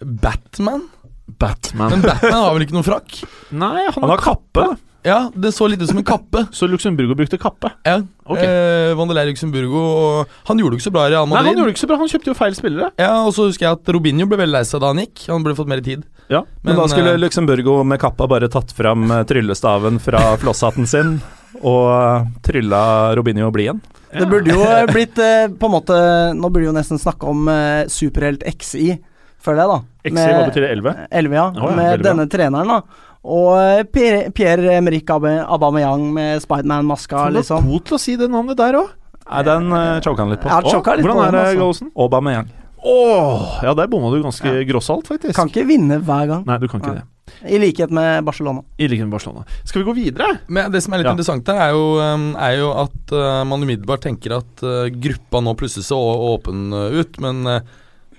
Batman. 0.00 0.84
Batman. 1.26 1.96
Men 1.96 2.04
Batman 2.04 2.38
har 2.38 2.52
vel 2.54 2.66
ikke 2.66 2.76
noen 2.76 2.86
frakk? 2.86 3.16
Nei, 3.50 3.86
han, 3.88 3.98
Han 4.02 4.12
har 4.14 4.22
kappe. 4.22 4.68
Ja, 5.06 5.18
det 5.32 5.52
så 5.54 5.68
litt 5.70 5.82
ut 5.82 5.90
som 5.90 6.00
en 6.00 6.06
kappe. 6.06 6.44
Så 6.56 6.66
Luxemburgo 6.68 7.14
brukte 7.18 7.38
kappe. 7.40 7.70
Ja. 7.86 8.00
Okay. 8.26 8.42
Eh, 8.42 8.92
Vandelei 8.98 9.28
Luxemburgo 9.28 9.78
og 9.78 10.32
Han 10.48 10.58
gjorde 10.58 10.74
det 10.74 10.80
ikke 10.80 10.88
så 10.88 10.92
bra 10.96 11.04
i 11.06 11.12
Real 11.12 11.28
Nei, 11.30 11.44
han 11.46 11.52
gjorde 11.54 11.70
det 11.70 11.76
ikke 11.76 11.84
så 11.84 11.90
bra. 11.92 11.98
Han 12.00 12.10
kjøpte 12.10 12.32
jo 12.32 12.36
feil 12.36 12.58
spillere. 12.58 12.90
Ja, 12.98 13.12
og 13.22 13.30
så 13.36 13.46
husker 13.46 13.68
jeg 13.68 13.78
at 13.78 13.94
Robinho 13.94 14.26
ble 14.26 14.40
veldig 14.42 14.56
lei 14.58 14.64
seg 14.66 14.82
da 14.82 14.90
han 14.90 15.02
gikk. 15.04 15.28
Han 15.30 15.46
burde 15.46 15.58
fått 15.60 15.70
mer 15.70 15.84
tid. 15.86 16.02
Ja. 16.32 16.42
Men, 16.66 16.74
da 16.74 16.88
skulle 16.90 17.14
eh, 17.14 17.20
Luxemburgo 17.22 17.78
med 17.86 18.02
kappa 18.02 18.26
bare 18.30 18.50
tatt 18.50 18.74
fram 18.74 19.06
eh, 19.14 19.22
tryllestaven 19.30 20.02
fra 20.02 20.22
flosshatten 20.42 20.90
sin 20.90 21.18
og 21.62 21.90
eh, 21.92 22.26
trylla 22.44 22.80
Robinho 23.16 23.50
blid 23.54 23.70
igjen. 23.70 23.82
Det 24.16 24.26
burde 24.30 24.54
jo 24.54 24.64
blitt 24.94 25.18
eh, 25.22 25.46
på 25.52 25.68
en 25.68 25.74
måte 25.74 25.98
Nå 26.36 26.50
burde 26.50 26.68
jo 26.68 26.74
nesten 26.76 27.00
snakke 27.00 27.28
om 27.30 27.46
eh, 27.52 27.86
superhelt 27.92 28.44
XI, 28.46 28.96
føler 29.42 29.62
jeg, 29.62 29.72
da. 29.72 29.78
XI, 30.06 30.28
hva 30.34 30.46
betyr 30.50 30.66
det? 30.66 30.70
11? 30.78 30.94
11, 31.22 31.38
ja. 31.38 31.46
Oh, 31.54 31.70
ja, 31.70 31.76
med 31.78 32.06
denne 32.06 32.28
treneren, 32.30 32.74
da. 32.74 33.05
Og 33.26 33.48
eh, 33.58 33.80
Pierre- 33.90 34.30
Pierre-Emerick 34.36 35.10
Aubameyang 35.10 36.04
med 36.14 36.44
Spiderman-maska, 36.44 37.26
liksom. 37.34 37.66
god 37.66 37.86
til 37.88 37.96
å 37.98 38.00
si 38.00 38.14
det 38.20 38.28
navnet 38.30 38.58
der 38.60 38.78
òg. 38.78 38.92
Nei, 39.26 39.42
den 39.42 39.72
uh, 39.74 39.96
choka 40.04 40.22
han 40.22 40.30
litt 40.30 40.44
på. 40.44 40.50
Ja, 40.52 40.60
oh, 40.62 40.70
litt 40.70 41.02
på 41.02 41.10
Hvordan 41.10 41.34
er 41.34 41.34
det. 41.34 41.58
Gallosen? 41.58 41.90
Aubameyang. 41.98 42.52
Åh, 42.86 43.56
ja, 43.66 43.72
der 43.74 43.88
bomma 43.90 44.12
du 44.14 44.20
ganske 44.22 44.52
grossalt, 44.68 45.08
faktisk. 45.10 45.34
Kan 45.34 45.50
ikke 45.50 45.64
vinne 45.66 45.98
hver 46.06 46.28
gang, 46.30 46.44
Nei, 46.46 46.58
du 46.62 46.68
kan 46.70 46.78
ikke 46.78 46.92
Nei. 46.94 47.00
det. 47.02 47.50
i 47.50 47.58
likhet 47.58 47.90
med 47.90 48.22
Barcelona. 48.28 48.62
I 48.78 48.86
likhet 48.86 49.08
med 49.08 49.16
Barcelona. 49.16 49.42
Skal 49.66 49.82
vi 49.82 49.88
gå 49.88 49.94
videre? 49.96 50.28
Men 50.46 50.70
det 50.70 50.84
som 50.84 50.94
er 50.94 51.02
litt 51.02 51.08
Ja. 51.10 51.16
interessant 51.16 51.50
her, 51.50 51.58
er 51.64 51.72
jo, 51.74 51.88
um, 51.98 52.28
er 52.38 52.54
jo 52.60 52.68
at 52.84 53.16
uh, 53.16 53.42
man 53.50 53.64
umiddelbart 53.66 54.06
tenker 54.06 54.36
at 54.38 54.62
uh, 54.62 54.86
gruppa 55.02 55.42
nå 55.42 55.56
plutselig 55.58 55.88
så 55.88 55.98
åpen 55.98 56.68
uh, 56.70 56.94
ut, 56.94 57.18
men 57.26 57.42
uh, 57.50 57.58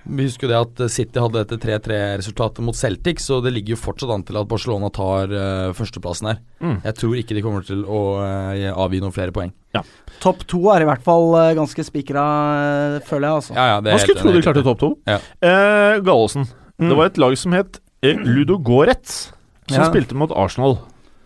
vi 0.08 0.26
husker 0.28 0.48
jo 0.48 0.52
det 0.52 0.60
at 0.60 0.92
City 0.94 1.20
hadde 1.22 1.42
dette 1.44 1.58
3-3-resultatet 1.62 2.64
mot 2.66 2.78
Celtic, 2.78 3.22
så 3.24 3.40
det 3.44 3.52
ligger 3.56 3.76
jo 3.76 3.80
fortsatt 3.82 4.14
an 4.14 4.24
til 4.28 4.40
at 4.40 4.50
Barcelona 4.50 4.90
tar 4.94 5.32
uh, 5.34 5.76
førsteplassen 5.78 6.30
her. 6.32 6.42
Mm. 6.64 6.78
Jeg 6.86 6.98
tror 7.02 7.16
ikke 7.20 7.38
de 7.38 7.44
kommer 7.46 7.66
til 7.68 7.84
å 7.84 8.02
uh, 8.22 8.68
avgi 8.86 9.02
noen 9.04 9.16
flere 9.16 9.36
poeng. 9.36 9.54
Topp 10.24 10.46
to 10.50 10.64
er 10.74 10.86
i 10.86 10.90
hvert 10.90 11.04
fall 11.06 11.28
uh, 11.36 11.54
ganske 11.58 11.86
spikra, 11.86 12.26
føler 13.08 13.28
jeg, 13.28 13.40
altså. 13.42 13.58
Ja, 13.58 13.66
ja, 13.74 13.80
det 13.84 13.96
Man 13.96 14.04
skulle 14.04 14.24
tro 14.24 14.36
de 14.36 14.44
klarte 14.46 14.66
topp 14.66 14.82
to. 14.82 14.92
Ja. 15.10 15.20
Eh, 15.44 16.00
Gallosen. 16.06 16.48
Mm. 16.78 16.92
Det 16.92 17.00
var 17.00 17.12
et 17.12 17.20
lag 17.22 17.36
som 17.40 17.58
het 17.58 17.82
Ludo 18.06 18.60
Goretz, 18.62 19.34
som 19.68 19.82
Ja. 19.82 19.90
spilte 19.90 20.18
mot 20.18 20.32
Arsenal. 20.32 20.80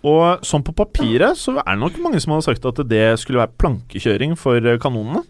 Og 0.07 0.41
sånn 0.47 0.63
på 0.65 0.73
papiret 0.73 1.37
så 1.37 1.59
er 1.59 1.75
det 1.75 1.81
nok 1.83 1.99
mange 2.01 2.19
som 2.23 2.33
hadde 2.33 2.47
sagt 2.47 2.65
at 2.65 2.79
det 2.89 3.19
skulle 3.21 3.43
være 3.43 3.53
plankekjøring 3.61 4.33
for 4.39 4.57
kanonene. 4.81 5.21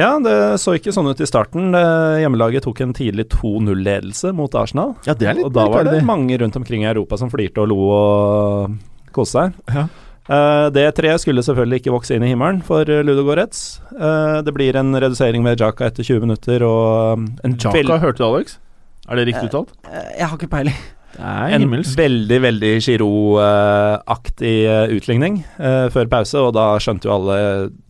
Ja, 0.00 0.12
det 0.18 0.34
så 0.58 0.74
ikke 0.74 0.90
sånn 0.94 1.06
ut 1.06 1.20
i 1.22 1.28
starten. 1.28 1.70
Hjemmelaget 2.18 2.64
tok 2.66 2.80
en 2.82 2.94
tidlig 2.96 3.28
2-0-ledelse 3.36 4.32
mot 4.34 4.56
Arsenal. 4.58 4.96
Ja, 5.06 5.14
det 5.14 5.28
er 5.30 5.38
litt 5.38 5.46
og 5.46 5.52
da 5.54 5.68
var 5.70 5.86
det 5.86 6.00
mange 6.06 6.34
rundt 6.42 6.58
omkring 6.58 6.82
i 6.82 6.90
Europa 6.90 7.20
som 7.20 7.30
flirte 7.30 7.62
og 7.62 7.70
lo 7.70 7.78
og 7.94 8.74
koste 9.14 9.44
seg. 9.44 9.60
Ja. 9.70 9.86
Eh, 10.24 10.66
det 10.72 10.86
treet 10.96 11.20
skulle 11.20 11.44
selvfølgelig 11.44 11.82
ikke 11.82 11.92
vokse 11.92 12.16
inn 12.16 12.24
i 12.24 12.30
himmelen 12.32 12.62
for 12.64 12.88
uh, 12.88 13.02
Ludo 13.04 13.26
Goretz. 13.26 13.78
Eh, 13.92 14.38
det 14.44 14.54
blir 14.56 14.76
en 14.80 14.96
redusering 14.96 15.44
med 15.44 15.60
Jaka 15.60 15.90
etter 15.90 16.06
20 16.06 16.24
minutter 16.24 16.64
og 16.64 17.20
um, 17.20 17.26
en, 17.44 17.56
Jaka, 17.60 17.98
hørte 18.00 18.22
du, 18.22 18.26
Alex? 18.30 18.56
Er 19.04 19.20
det 19.20 19.26
riktig 19.28 19.50
uttalt? 19.50 19.74
Eh, 19.90 20.14
Jeg 20.22 20.30
har 20.30 20.38
ikke 20.38 20.48
peiling. 20.54 20.78
En 21.18 21.62
himmelsk. 21.62 21.96
veldig, 21.98 22.38
veldig 22.42 22.70
Giroud-aktig 22.82 24.54
eh, 24.66 24.94
utligning 24.96 25.42
eh, 25.58 25.86
før 25.94 26.10
pause, 26.10 26.40
og 26.40 26.54
da 26.56 26.72
skjønte 26.82 27.08
jo 27.08 27.14
alle, 27.14 27.36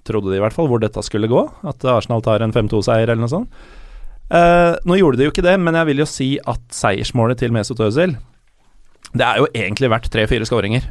trodde 0.04 0.32
de 0.32 0.38
i 0.38 0.42
hvert 0.44 0.56
fall, 0.56 0.68
hvor 0.70 0.82
dette 0.82 1.04
skulle 1.06 1.30
gå. 1.30 1.44
At 1.64 1.84
Arsenal 1.88 2.24
tar 2.24 2.44
en 2.44 2.54
5-2-seier 2.54 3.08
eller 3.08 3.22
noe 3.24 3.32
sånt. 3.32 3.64
Eh, 4.34 4.74
nå 4.84 4.98
gjorde 5.00 5.20
de 5.20 5.28
jo 5.28 5.34
ikke 5.34 5.46
det, 5.46 5.56
men 5.60 5.76
jeg 5.78 5.90
vil 5.92 6.04
jo 6.04 6.08
si 6.08 6.28
at 6.40 6.62
seiersmålet 6.72 7.42
til 7.42 7.52
Mesut 7.52 7.80
Özil 7.84 8.14
Det 9.12 9.24
er 9.26 9.42
jo 9.42 9.48
egentlig 9.52 9.90
verdt 9.92 10.12
tre-fire 10.12 10.48
skåringer. 10.48 10.86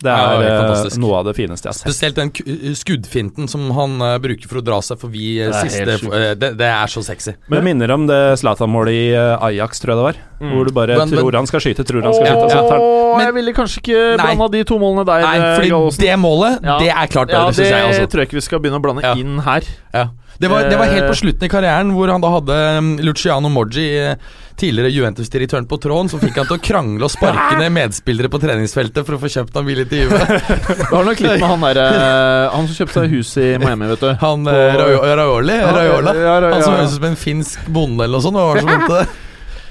Det 0.00 0.08
er 0.08 0.30
helt 0.40 0.86
eh, 0.92 0.98
noe 1.02 1.18
av 1.20 1.26
det 1.28 1.34
fineste 1.36 1.68
jeg 1.68 1.74
har 1.74 1.78
sett. 1.78 1.90
Spesielt 1.90 2.16
den 2.16 2.74
skuddfinten 2.78 3.48
som 3.52 3.66
han 3.76 3.98
uh, 4.00 4.14
bruker 4.22 4.48
for 4.48 4.60
å 4.60 4.64
dra 4.64 4.78
seg 4.84 5.00
forbi 5.02 5.26
uh, 5.42 5.50
Det 5.52 5.60
siste 5.68 5.96
eh, 6.08 6.32
det, 6.40 6.52
det 6.60 6.70
er 6.70 6.88
så 6.92 7.02
sexy. 7.04 7.34
Det 7.50 7.60
minner 7.66 7.92
om 7.92 8.06
det 8.08 8.20
Zlatan-målet 8.40 8.96
i 8.96 9.04
eh, 9.12 9.44
Ajax, 9.50 9.82
tror 9.82 9.92
jeg 9.94 10.00
det 10.00 10.06
var. 10.08 10.20
Mm. 10.40 10.54
Hvor 10.54 10.64
du 10.70 10.72
bare 10.72 10.96
Men- 10.96 11.10
men- 11.10 11.18
tror 11.20 11.36
han 11.42 11.50
skal 11.50 11.60
skyte, 11.66 11.84
tror 11.84 12.02
han 12.08 12.16
skal 12.16 12.26
skyte, 12.30 12.46
og 12.46 12.64
Åh, 12.64 12.70
tar 12.72 13.26
jeg 13.26 13.34
ville 13.36 13.52
kanskje 13.52 13.82
ikke 13.82 14.00
blanda 14.22 14.48
de 14.56 14.64
to 14.64 14.78
målene 14.80 15.04
der. 15.04 15.26
Nei, 15.26 15.36
eh, 15.36 15.52
fordi 15.60 16.06
det 16.06 16.16
målet, 16.18 16.64
Ja. 16.64 16.78
det 16.80 16.88
er 16.88 17.06
klart 17.12 17.28
bedre, 17.28 17.52
det 17.52 17.60
syns 17.60 17.68
jeg. 17.70 17.84
Altså. 17.90 18.06
tror 18.08 18.20
jeg 18.24 18.28
ikke 18.30 18.40
vi 18.40 18.46
skal 18.48 18.58
begynne 18.64 18.80
å 18.80 18.84
blande 18.88 19.02
Ja. 19.04 19.14
inn 19.20 19.38
her. 19.44 19.62
Ja. 19.92 20.08
Det, 20.40 20.48
var, 20.48 20.62
det 20.70 20.78
var 20.78 20.86
helt 20.88 21.04
på 21.04 21.12
Eh. 21.12 21.20
slutten 21.20 21.44
i 21.44 21.48
karrieren, 21.52 21.90
hvor 21.92 22.08
han 22.08 22.22
da 22.22 22.30
hadde 22.32 22.78
um, 22.78 22.96
Luciano 23.04 23.50
Moggi, 23.52 23.84
eh, 24.00 24.14
tidligere 24.56 24.88
Juventus-direktøren 24.88 25.66
på 25.68 25.76
tråden, 25.78 26.08
som 26.08 26.18
fikk 26.20 26.36
han 26.40 26.46
til 26.46 26.56
å 26.56 26.62
krangle 26.64 27.04
og 27.04 27.10
sparke 27.12 27.58
ned 27.60 27.70
medspillere 27.76 28.30
på 28.32 28.40
treningsfeltet 28.40 29.04
for 29.04 29.18
å 29.18 29.20
få 29.20 29.28
kjøpt 29.28 29.52
han 29.54 29.66
billig 29.68 29.89
Juve. 29.96 30.18
Det 30.80 30.86
har 30.90 31.04
nok 31.06 31.16
klipp 31.18 31.36
med 31.40 31.48
han 31.50 31.64
der 31.66 31.80
eh, 31.84 32.50
Han 32.54 32.68
som 32.70 32.76
kjøpte 32.78 32.96
seg 33.00 33.14
hus 33.16 33.32
i 33.40 33.48
Miami, 33.62 33.88
vet 33.92 34.04
du. 34.04 34.10
Han 34.22 34.46
På, 34.46 34.54
Raioli, 34.54 35.56
Ja, 35.60 35.72
Raiola. 35.76 36.14
ja, 36.14 36.20
ja, 36.22 36.36
ja, 36.46 36.52
Han 36.54 36.62
som 36.66 36.76
høres 36.78 36.94
ut 36.94 37.00
som 37.00 37.08
en 37.10 37.18
finsk 37.18 37.66
bonde 37.74 38.04
eller 38.06 38.18
noe 38.18 38.24
sånt. 38.26 38.38
Hva 38.38 38.46
var 38.50 38.60
det 38.60 38.64
som 38.66 38.72
mente 38.76 39.00
det? 39.02 39.08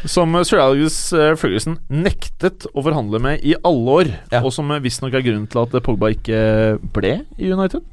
Som 0.07 0.31
Sir 0.47 0.61
Alex 0.63 0.97
eh, 1.11 1.33
Ferguson 1.35 1.73
nektet 1.91 2.63
å 2.71 2.79
forhandle 2.85 3.19
med 3.19 3.41
i 3.43 3.51
alle 3.67 3.95
år. 3.97 4.11
Ja. 4.31 4.39
Og 4.47 4.53
som 4.55 4.69
eh, 4.71 4.79
visstnok 4.79 5.11
er 5.17 5.25
grunnen 5.25 5.49
til 5.51 5.59
at 5.65 5.75
Pogba 5.83 6.13
ikke 6.15 6.39
ble 6.95 7.17
i 7.35 7.49
United. 7.51 7.83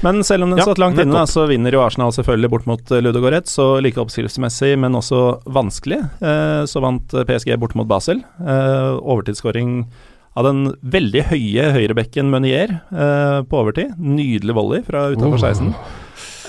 Men 0.00 0.22
selv 0.24 0.46
om 0.46 0.50
den 0.54 0.58
Ja, 0.62 0.64
satt 0.70 0.80
langt 0.80 0.98
inne, 0.98 1.20
så 1.28 1.44
vinner 1.46 1.76
jo 1.76 1.82
Arsenal 1.84 2.14
selvfølgelig 2.16 2.50
bort 2.54 2.66
mot 2.70 2.90
eh, 2.96 3.02
Ludogorets. 3.04 3.52
Så 3.58 3.66
like 3.84 4.00
oppskriftsmessig, 4.00 4.72
men 4.80 4.96
også 4.96 5.20
vanskelig, 5.44 6.00
eh, 6.24 6.64
så 6.70 6.80
vant 6.84 7.12
eh, 7.12 7.26
PSG 7.28 7.52
bort 7.60 7.76
mot 7.76 7.88
Basel. 7.92 8.24
Eh, 8.40 8.96
overtidsskåring 9.04 9.84
av 10.34 10.48
den 10.48 10.62
veldig 10.94 11.26
høye 11.30 11.68
høyrebekken 11.76 12.30
Meunier 12.32 12.78
eh, 12.90 13.40
på 13.46 13.60
overtid. 13.60 13.94
Nydelig 13.98 14.56
volley 14.56 14.82
fra 14.86 15.06
utafor 15.14 15.38
16. 15.38 15.70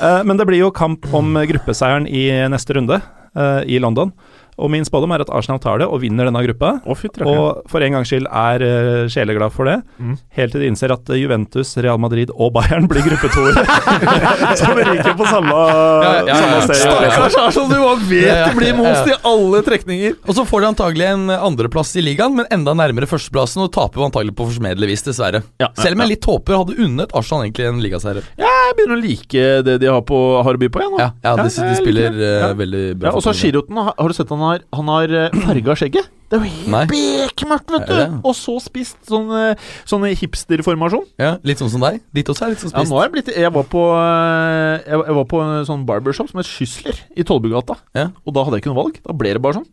Eh, 0.01 0.21
men 0.25 0.39
det 0.39 0.47
blir 0.49 0.63
jo 0.63 0.73
kamp 0.75 1.05
om 1.15 1.37
gruppeseieren 1.51 2.09
i 2.09 2.27
neste 2.51 2.77
runde 2.77 2.97
eh, 2.97 3.61
i 3.69 3.81
London. 3.81 4.13
Og 4.55 4.71
min 4.71 4.85
spådom 4.87 5.11
er 5.11 5.25
at 5.25 5.31
Arsenal 5.35 5.59
tar 5.59 5.81
det 5.81 5.87
og 5.91 5.99
vinner 6.03 6.29
denne 6.29 6.41
gruppa. 6.45 6.77
Oh, 6.87 6.95
fytti. 6.95 7.23
Og 7.27 7.65
for 7.71 7.83
en 7.83 7.97
gangs 7.97 8.11
skyld 8.11 8.27
er 8.29 8.63
uh, 8.63 9.07
sjeleglad 9.11 9.51
for 9.51 9.67
det. 9.67 9.81
Mm. 9.99 10.13
Helt 10.37 10.55
til 10.55 10.63
de 10.63 10.69
innser 10.71 10.93
at 10.95 11.11
eh, 11.11 11.19
Juventus, 11.19 11.73
Real 11.83 11.99
Madrid 11.99 12.31
og 12.31 12.53
Bayern 12.55 12.87
blir 12.91 13.03
gruppetoer. 13.03 13.59
Som 14.61 14.79
ryker 14.79 15.17
på 15.17 15.27
samme, 15.27 15.57
ja, 16.05 16.13
ja. 16.29 16.37
sted. 16.63 16.79
Stakkars 16.85 17.37
Arsenal, 17.41 17.67
du 17.73 17.75
bare 17.81 18.07
vet 18.07 18.23
Ja, 18.29 18.37
ja. 18.39 18.45
det 18.47 18.59
blir 18.61 18.77
most 18.79 19.11
i 19.11 19.17
alle 19.27 19.61
trekninger. 19.65 20.15
Og 20.23 20.39
så 20.39 20.47
får 20.47 20.63
de 20.63 20.71
antagelig 20.71 21.09
en 21.09 21.27
andreplass 21.35 21.91
i 21.99 22.05
ligaen, 22.05 22.37
men 22.39 22.47
enda 22.53 22.75
nærmere 22.77 23.09
førsteplassen, 23.11 23.65
og 23.65 23.73
taper 23.75 24.07
antagelig 24.07 24.37
på 24.39 24.47
forsmedelig 24.53 24.93
vis, 24.93 25.05
dessverre. 25.09 25.43
Ja, 25.61 25.71
Selv 25.75 25.99
om 25.99 26.05
jeg 26.05 26.15
litt 26.15 26.29
håper 26.31 26.61
hadde 26.61 26.79
unnet 26.79 27.11
Arsenal 27.17 27.43
egentlig 27.43 27.67
en 27.67 27.83
ligaseier. 27.83 28.23
Jeg 28.39 28.79
begynner 28.79 28.95
å 28.95 29.03
like 29.03 29.45
det 29.67 29.77
de 29.83 29.91
har, 29.91 30.01
på, 30.07 30.21
har 30.47 30.55
å 30.55 30.63
by 30.63 30.71
på, 30.71 30.85
jeg 30.85 30.95
nå. 30.95 31.03
Ja, 31.03 31.11
ja, 31.27 31.35
de, 31.41 31.51
de 31.51 31.77
spiller 31.81 32.15
uh, 32.15 32.23
eh, 32.23 32.39
Ja. 32.45 32.49
veldig 32.55 32.85
bra. 33.01 33.11
Ja, 33.11 33.19
og 33.19 33.25
så. 33.25 33.35
Giroten, 33.35 33.77
har 33.83 34.05
har 34.05 34.13
du 34.13 34.17
sett 34.17 34.29
han 34.29 34.44
har, 34.47 34.63
han 34.77 34.91
har 34.93 35.15
eh, 35.23 35.39
farga 35.45 35.75
skjegget? 35.79 36.11
Det 36.25 36.39
er 36.39 36.41
jo 36.41 36.49
helt 36.73 36.89
bekmørkt, 36.89 37.69
vet 37.75 37.85
du! 37.91 38.15
Og 38.25 38.33
så 38.33 38.55
spist. 38.63 38.97
Sånn, 39.05 39.27
eh, 39.37 39.59
sånn 39.85 40.07
hipsterformasjon. 40.09 41.05
Ja, 41.21 41.35
litt 41.45 41.61
sånn 41.61 41.69
som 41.73 41.83
deg. 41.85 41.99
Ditt 42.17 42.31
også 42.33 42.47
er 42.47 42.55
litt 42.55 42.63
sånn 42.63 42.73
Ja, 42.73 42.81
spist. 42.81 42.91
nå 42.91 42.97
er 42.97 43.05
jeg 43.05 43.13
blitt 43.13 43.29
Jeg 43.37 43.53
var 43.53 43.67
på 43.69 43.83
eh, 43.93 44.87
Jeg, 44.89 45.03
jeg 45.05 45.17
var 45.19 45.27
på 45.29 45.41
en 45.45 45.67
sånn 45.69 45.85
barbershop 45.85 46.31
som 46.31 46.41
het 46.41 46.49
Skyssler 46.49 46.97
i 47.13 47.25
Tollbugata. 47.27 47.77
Ja. 47.97 48.07
Og 48.25 48.33
da 48.35 48.45
hadde 48.47 48.57
jeg 48.57 48.65
ikke 48.65 48.73
noe 48.73 48.81
valg. 48.81 48.97
Da 49.05 49.13
ble 49.17 49.35
det 49.37 49.43
bare 49.45 49.59
sånn. 49.61 49.69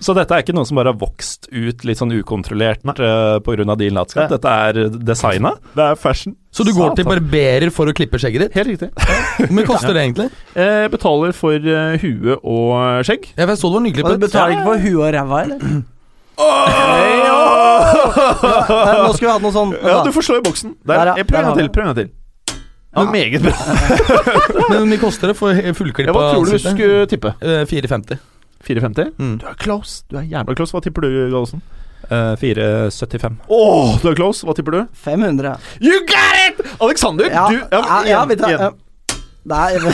Så 0.00 0.14
dette 0.16 0.32
er 0.32 0.40
ikke 0.40 0.54
noe 0.56 0.64
som 0.64 0.78
bare 0.78 0.92
har 0.94 0.96
vokst 0.96 1.50
ut 1.52 1.82
litt 1.84 1.98
sånn 2.00 2.14
ukontrollert 2.16 2.80
uh, 2.86 3.36
pga. 3.44 3.74
din 3.76 3.96
latskap. 3.96 4.24
Ja. 4.24 4.30
Dette 4.32 4.48
er 4.48 4.78
designa. 4.96 5.52
Det 5.76 5.84
er 5.90 5.98
fashion. 6.00 6.32
Så 6.48 6.64
du 6.64 6.72
går 6.72 6.94
til 6.96 7.04
barberer 7.04 7.68
for 7.74 7.84
å 7.90 7.94
klippe 7.96 8.16
skjegget 8.22 8.46
ditt? 8.46 8.56
Helt 8.56 8.70
riktig. 8.72 8.88
Hvor 9.42 9.52
mye 9.58 9.68
koster 9.68 9.92
det 9.92 10.06
egentlig? 10.06 10.30
Jeg 10.56 10.92
betaler 10.94 11.36
for 11.36 11.68
uh, 11.68 11.98
hue 12.00 12.38
og 12.40 13.04
skjegg. 13.04 13.28
Ja, 13.36 13.44
Jeg 13.44 13.60
så 13.60 13.68
det 13.74 13.82
var 14.00 14.14
Og 14.14 14.16
du 14.16 14.24
betaler 14.24 14.56
ikke 14.56 14.68
for 14.70 14.86
hue 14.86 15.02
og 15.02 15.12
ræva, 15.18 15.42
eller? 15.44 15.82
Nei, 16.36 17.12
Nå 19.00 19.12
skulle 19.16 19.28
vi 19.28 19.32
hatt 19.32 19.44
noe 19.44 19.54
sånn 19.54 19.72
Ja, 19.80 20.02
du 20.04 20.12
får 20.12 20.24
slå 20.28 20.38
i 20.40 20.44
boksen. 20.44 20.76
Der. 20.84 20.96
Der, 21.00 21.20
ja. 21.20 21.26
Prøv 21.28 21.42
en 21.42 21.50
gang 21.50 21.60
til. 21.60 21.68
Prøv 21.74 21.84
en 21.84 21.92
gang 21.92 21.98
til. 22.00 22.14
Ja, 22.96 23.04
meget 23.12 23.44
bra. 23.44 23.52
Men 24.70 24.78
hvor 24.78 24.88
mye 24.88 25.00
koster 25.02 25.32
det 25.32 25.36
for 25.36 25.52
Ja, 25.52 25.74
fullklippa 25.76 26.16
hva 26.16 26.30
tror 26.32 26.48
du 26.48 26.56
du 26.56 26.62
skulle 26.64 27.04
tippe? 27.10 27.34
Eh, 27.44 27.66
450. 27.68 28.16
450? 28.66 29.12
Mm. 29.18 29.34
Du 29.42 29.46
er 29.50 29.56
close. 29.62 30.02
Du 30.10 30.18
er 30.20 30.26
jævla 30.30 30.56
close. 30.58 30.74
Hva 30.76 30.82
tipper 30.84 31.06
du, 31.06 31.10
Gallosen? 31.32 31.62
Uh, 32.06 32.34
475. 32.38 33.38
Åh, 33.50 33.96
du 34.02 34.08
er 34.12 34.18
close. 34.18 34.46
Hva 34.46 34.54
tipper 34.58 34.76
du? 34.76 34.80
500. 35.06 35.56
You 35.82 36.02
got 36.06 36.42
it! 36.44 36.60
Alexander, 36.82 37.30
Ja, 37.32 37.46
du 37.50 37.56
ja, 37.58 37.80
ja, 37.80 38.02
ja 38.10 38.24
igjen. 38.30 38.60
ja. 38.60 38.70
Nei, 39.46 39.72
det, 39.78 39.92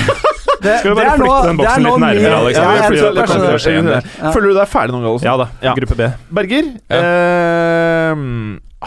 det, 0.64 0.74
Skal 0.80 0.90
vi 0.90 0.96
bare 0.96 1.16
flytte 1.20 1.46
den 1.48 1.58
boksen 1.60 1.84
litt 1.86 2.02
nærmere, 2.02 2.36
Aleksander? 2.40 2.76
Ja, 2.76 2.88
det 2.88 2.98
tror 2.98 3.16
litt 3.16 3.64
det. 3.64 3.82
Der. 3.88 4.06
Ja. 4.22 4.30
Føler 4.32 4.46
du 4.48 4.54
deg 4.60 4.70
ferdig 4.72 4.94
nå, 4.96 5.00
Gallosen? 5.04 5.28
Ja 5.28 5.34
da, 5.42 5.48
Ja. 5.64 5.74
gruppe 5.76 5.96
B. 5.98 6.08
Berger, 6.40 6.70
eh, 6.98 8.22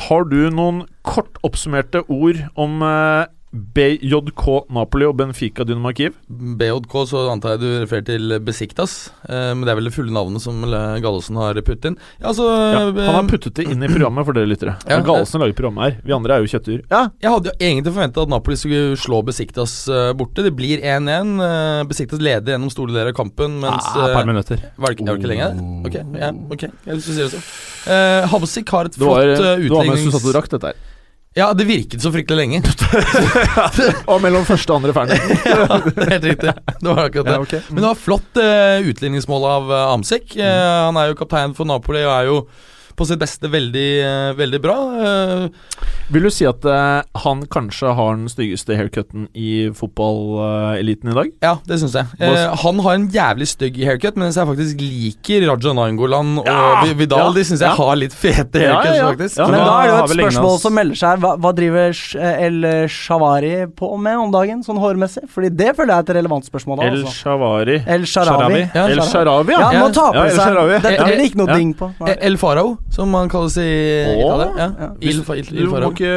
har 0.05 0.25
du 0.29 0.37
noen 0.51 0.81
kort 1.05 1.37
oppsummerte 1.45 2.01
ord 2.11 2.41
om 2.59 2.81
eh, 2.83 3.25
BJK 3.55 4.43
Napoli 4.75 5.05
og 5.07 5.15
Benfica 5.19 5.63
Dynamo 5.63 5.91
Kiev? 5.95 6.15
BJK, 6.27 6.95
så 7.07 7.21
antar 7.31 7.55
jeg 7.55 7.61
du 7.63 7.67
refererer 7.85 8.05
til 8.09 8.33
Besiktas. 8.43 8.95
Eh, 9.29 9.53
men 9.55 9.63
det 9.63 9.71
er 9.71 9.79
vel 9.79 9.87
det 9.89 9.93
fulle 9.95 10.11
navnet 10.15 10.43
som 10.43 10.59
eh, 10.67 10.97
Gallosen 11.03 11.39
har 11.39 11.55
puttet 11.63 11.87
inn. 11.91 11.97
Ja, 12.19 12.33
altså 12.33 12.47
Ja, 12.49 12.81
eh, 12.89 12.99
han 13.05 13.15
har 13.21 13.29
puttet 13.31 13.55
det 13.61 13.67
inn 13.71 13.83
i 13.85 13.89
programmet 13.91 14.27
for 14.27 14.35
dere 14.35 14.49
lyttere. 14.51 14.75
Det 14.83 14.91
Ja. 14.91 14.99
Gallosen 15.05 15.39
lager 15.43 15.55
programmet 15.55 15.85
her. 15.87 15.97
Vi 16.03 16.15
andre 16.17 16.35
er 16.35 16.43
jo 16.43 16.51
kjøttdyr. 16.51 16.81
Ja, 16.91 17.01
Jeg 17.21 17.31
hadde 17.31 17.51
jo 17.51 17.55
egentlig 17.69 17.93
forventa 17.95 18.25
at 18.25 18.33
Napoli 18.35 18.59
skulle 18.59 18.97
slå 18.99 19.21
Besiktas 19.25 19.75
eh, 19.87 20.11
borte. 20.19 20.43
Det 20.43 20.51
blir 20.55 20.83
1-1. 20.83 21.35
eh, 21.47 21.83
Besiktas 21.87 22.19
leder 22.19 22.55
gjennom 22.55 22.73
store 22.73 22.91
deler 22.91 23.13
av 23.13 23.17
kampen, 23.17 23.59
mens 23.63 23.87
Ah, 23.95 24.11
par 24.11 24.21
eh, 24.25 24.31
minutter. 24.33 24.59
Var 24.75 24.91
det 24.91 24.99
ikke, 24.99 25.07
var 25.07 25.15
det 25.15 25.23
ikke 25.23 25.31
lenge? 25.31 25.47
Ok, 25.85 25.95
ja, 26.19 26.31
ok, 26.51 26.67
jeg 26.91 27.01
si 27.05 27.15
det 27.21 27.29
så. 27.31 27.39
Uh, 27.85 28.25
Habsik 28.31 28.69
har 28.73 28.89
et 28.89 28.95
flott 28.97 29.21
uh, 29.21 29.55
det 29.61 29.69
var 29.69 29.85
mens 29.85 30.01
du 30.01 30.09
satt 30.09 30.15
og 30.17 30.25
utlignings... 30.25 30.33
drakk 30.33 30.49
dette 30.55 30.71
her. 30.73 30.94
Ja, 31.37 31.53
det 31.53 31.65
virket 31.67 32.01
så 32.01 32.11
fryktelig 32.15 32.37
lenge. 32.37 32.61
Og 34.11 34.21
mellom 34.23 34.45
første 34.47 34.71
og 34.71 34.77
andre 34.79 34.93
ferdig. 34.95 35.17
ja, 35.51 35.65
helt 36.07 36.27
riktig. 36.29 36.53
Det 36.79 36.87
var 36.87 37.01
akkurat 37.09 37.27
det. 37.27 37.33
Ja, 37.33 37.41
ok. 37.41 37.55
Men 37.73 37.81
det 37.81 37.89
var 37.89 37.99
flott 37.99 38.39
uh, 38.39 38.87
utligningsmål 38.87 39.47
av 39.49 39.67
uh, 39.73 39.81
Amsik. 39.89 40.37
Uh, 40.39 40.45
han 40.47 40.95
er 41.01 41.09
jo 41.11 41.17
kaptein 41.19 41.51
for 41.57 41.67
Napoli 41.67 42.05
og 42.05 42.13
er 42.13 42.29
jo 42.29 42.37
på 42.95 43.05
sitt 43.07 43.19
beste 43.19 43.49
veldig, 43.51 43.87
eh, 44.05 44.33
veldig 44.37 44.59
bra. 44.63 44.75
Eh, 45.05 45.47
Vil 46.13 46.23
du 46.23 46.29
si 46.29 46.45
at 46.45 46.63
eh, 46.69 47.01
han 47.23 47.41
kanskje 47.51 47.93
har 47.97 48.15
den 48.15 48.27
styggeste 48.29 48.75
haircutten 48.77 49.27
i 49.35 49.69
fotballeliten 49.73 51.11
i 51.11 51.15
dag? 51.17 51.31
ja, 51.41 51.55
det 51.67 51.79
syns 51.81 51.95
jeg. 51.97 52.05
Han 52.63 52.79
har 52.85 52.93
en 52.97 53.07
jævlig 53.11 53.47
stygg 53.49 53.79
haircut, 53.85 54.15
mens 54.21 54.37
jeg 54.39 54.47
faktisk 54.47 54.81
liker 54.85 55.47
Raja 55.49 55.73
Nangolan 55.73 56.39
og 56.39 56.45
Ja, 56.47 56.83
Vi- 56.85 56.93
Vidal. 56.93 57.19
ja, 57.19 57.31
De 57.33 57.43
syns 57.43 57.59
jeg 57.59 57.69
ja. 57.69 57.75
har 57.75 57.95
litt 57.95 58.13
fete 58.13 58.59
haircuts, 58.61 58.85
ja, 58.85 58.95
ja. 58.95 59.09
faktisk. 59.11 59.37
Ja, 59.37 59.47
Men 59.47 59.59
da 59.59 59.73
er 59.81 59.87
det 59.87 59.95
jo 59.95 60.03
et 60.03 60.33
spørsmål 60.33 60.59
som 60.59 60.73
melder 60.73 60.95
seg. 60.95 61.19
Hva, 61.19 61.33
hva 61.39 61.53
driver 61.55 62.15
El 62.15 62.87
Shavari 62.87 63.67
på 63.75 63.97
med 63.99 64.17
om 64.17 64.31
dagen, 64.31 64.63
sånn 64.63 64.77
hårmessig? 64.79 65.27
Fordi 65.29 65.49
det 65.55 65.75
føler 65.75 65.93
jeg 65.95 65.97
er 65.97 66.07
et 66.09 66.15
relevant 66.21 66.45
spørsmål. 66.45 66.77
da, 66.77 66.83
El 66.83 67.03
Altså. 67.05 67.13
Shavari. 67.25 67.77
El 67.87 68.01
Sharawi. 68.05 68.61
El 68.73 68.99
Sharawi. 69.01 69.51
Ja, 69.51 69.71
ja. 69.71 69.79
nå 69.81 69.91
taper 69.93 70.15
Ja, 70.15 70.23
El 70.25 70.31
seg. 70.31 70.81
Dette 70.81 71.03
blir 71.05 71.17
det 71.17 71.25
ikke 71.31 71.35
noe 71.41 71.47
Ja. 71.49 71.55
ding 71.57 71.73
på. 71.73 71.91
Nei. 71.99 72.15
El 72.21 72.37
Farao, 72.37 72.77
som 72.93 73.13
han 73.17 73.31
kalles 73.31 73.57
i 73.61 73.69
Italia. 74.19 74.51
Ja. 74.57 74.67
Ja. 74.79 74.89
Il, 75.01 75.23
ikke 75.23 76.11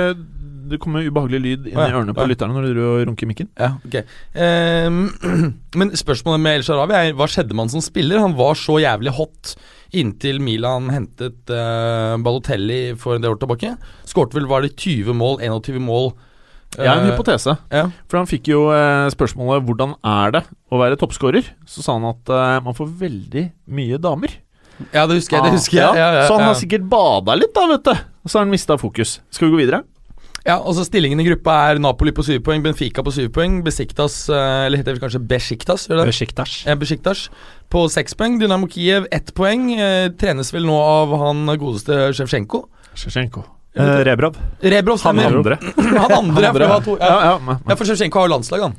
Det 0.68 0.78
kommer 0.82 1.06
ubehagelig 1.06 1.40
lyd 1.40 1.66
inn 1.70 1.78
i 1.78 1.80
ja. 1.80 1.88
ørene 1.96 2.14
på 2.16 2.26
lytterne 2.28 2.54
når 2.54 2.68
du 2.76 2.82
runker 3.08 3.30
mikken. 3.30 3.48
Ja, 3.56 3.72
ok 3.80 4.02
um, 4.36 5.00
Men 5.80 5.94
spørsmålet 5.96 6.44
med 6.44 6.58
El 6.58 6.66
Sharawi 6.66 6.96
er 6.98 7.16
hva 7.16 7.28
skjedde 7.30 7.56
med 7.56 7.66
han 7.66 7.74
som 7.78 7.84
spiller? 7.84 8.20
Han 8.20 8.36
var 8.38 8.58
så 8.60 8.76
jævlig 8.82 9.16
hot 9.16 9.56
inntil 9.96 10.42
Milan 10.44 10.90
hentet 10.92 11.48
uh, 11.48 12.20
Balotelli 12.20 12.92
for 13.00 13.16
en 13.16 13.24
del 13.24 13.32
år 13.32 13.40
tilbake. 13.40 13.74
Skårte 14.08 14.36
vel 14.36 14.50
var 14.50 14.66
det 14.66 14.74
20 14.76 15.16
mål, 15.16 15.40
21 15.40 15.80
mål. 15.80 16.12
Jeg 16.76 16.84
har 16.84 17.00
en 17.00 17.06
Eh, 17.08 17.14
hypotese. 17.14 17.56
Ja. 17.72 17.86
For 18.08 18.20
han 18.20 18.28
fikk 18.28 18.50
jo 18.52 18.68
eh, 18.74 19.08
spørsmålet 19.08 19.64
'Hvordan 19.64 19.96
er 20.04 20.30
det 20.36 20.42
å 20.70 20.78
være 20.78 20.98
toppskårer?' 21.00 21.48
Så 21.64 21.82
sa 21.82 21.96
han 21.96 22.04
at 22.04 22.28
eh, 22.28 22.60
man 22.60 22.74
får 22.74 22.92
veldig 23.00 23.44
mye 23.66 23.96
damer. 23.96 24.28
Ja, 24.92 25.04
det 25.06 25.18
husker 25.18 25.38
jeg. 25.38 25.44
Det 25.44 25.52
husker 25.58 25.78
jeg. 25.80 25.84
Ja, 25.84 25.94
Ja, 25.98 26.08
ja, 26.20 26.24
så 26.28 26.38
han 26.38 26.48
har 26.48 26.58
sikkert 26.58 26.88
bada 26.90 27.36
litt, 27.38 27.54
da, 27.56 27.66
vet 27.70 27.86
du. 27.86 27.94
Og 28.24 28.30
så 28.30 28.38
har 28.38 28.46
han 28.46 28.52
mista 28.52 28.76
fokus. 28.80 29.18
Skal 29.34 29.48
vi 29.48 29.56
gå 29.56 29.62
videre? 29.64 29.82
Ja, 30.46 30.54
altså 30.56 30.84
Stillingen 30.86 31.20
i 31.20 31.26
gruppa 31.26 31.54
er 31.68 31.80
Napoli 31.82 32.12
på 32.14 32.22
7 32.24 32.38
poeng, 32.46 32.62
Benfica 32.64 33.02
på 33.04 33.12
7 33.12 33.26
poeng, 33.34 33.58
Besiktas 33.66 34.14
eh, 34.32 34.66
Eller 34.68 34.80
heter 34.80 34.96
det 34.96 35.02
kanskje 35.02 35.20
Besiktas? 35.20 35.88
Gjør 35.90 36.00
det? 36.00 36.06
Besiktas. 36.12 36.54
Besiktas 36.80 37.24
på 37.68 37.84
6 37.92 38.16
poeng. 38.16 38.38
Dynamo 38.40 38.68
Kiev 38.72 39.10
1 39.12 39.34
poeng. 39.36 39.68
Eh, 39.76 40.08
trenes 40.16 40.54
vel 40.54 40.64
nå 40.68 40.78
av 40.80 41.12
han 41.20 41.44
godeste 41.60 42.14
Sjevsjenko. 42.16 42.62
Sjevsjenko. 42.96 43.44
Eh, 43.76 44.00
Rebrov. 44.08 44.38
Rebrov 44.64 45.02
Han 45.04 45.20
andre. 45.20 45.58
Han 45.76 46.12
andre, 46.12 46.46
ja, 46.46 46.52
for 46.52 46.58
det. 46.62 46.70
Ja, 46.70 47.08
Ja, 47.10 47.18
ja, 47.32 47.34
men, 47.44 47.60
ja 47.68 47.76
for 47.76 47.90
Sjevsjenko 47.90 48.22
har 48.22 48.30
jo 48.30 48.34
landslag, 48.38 48.64
han. 48.70 48.78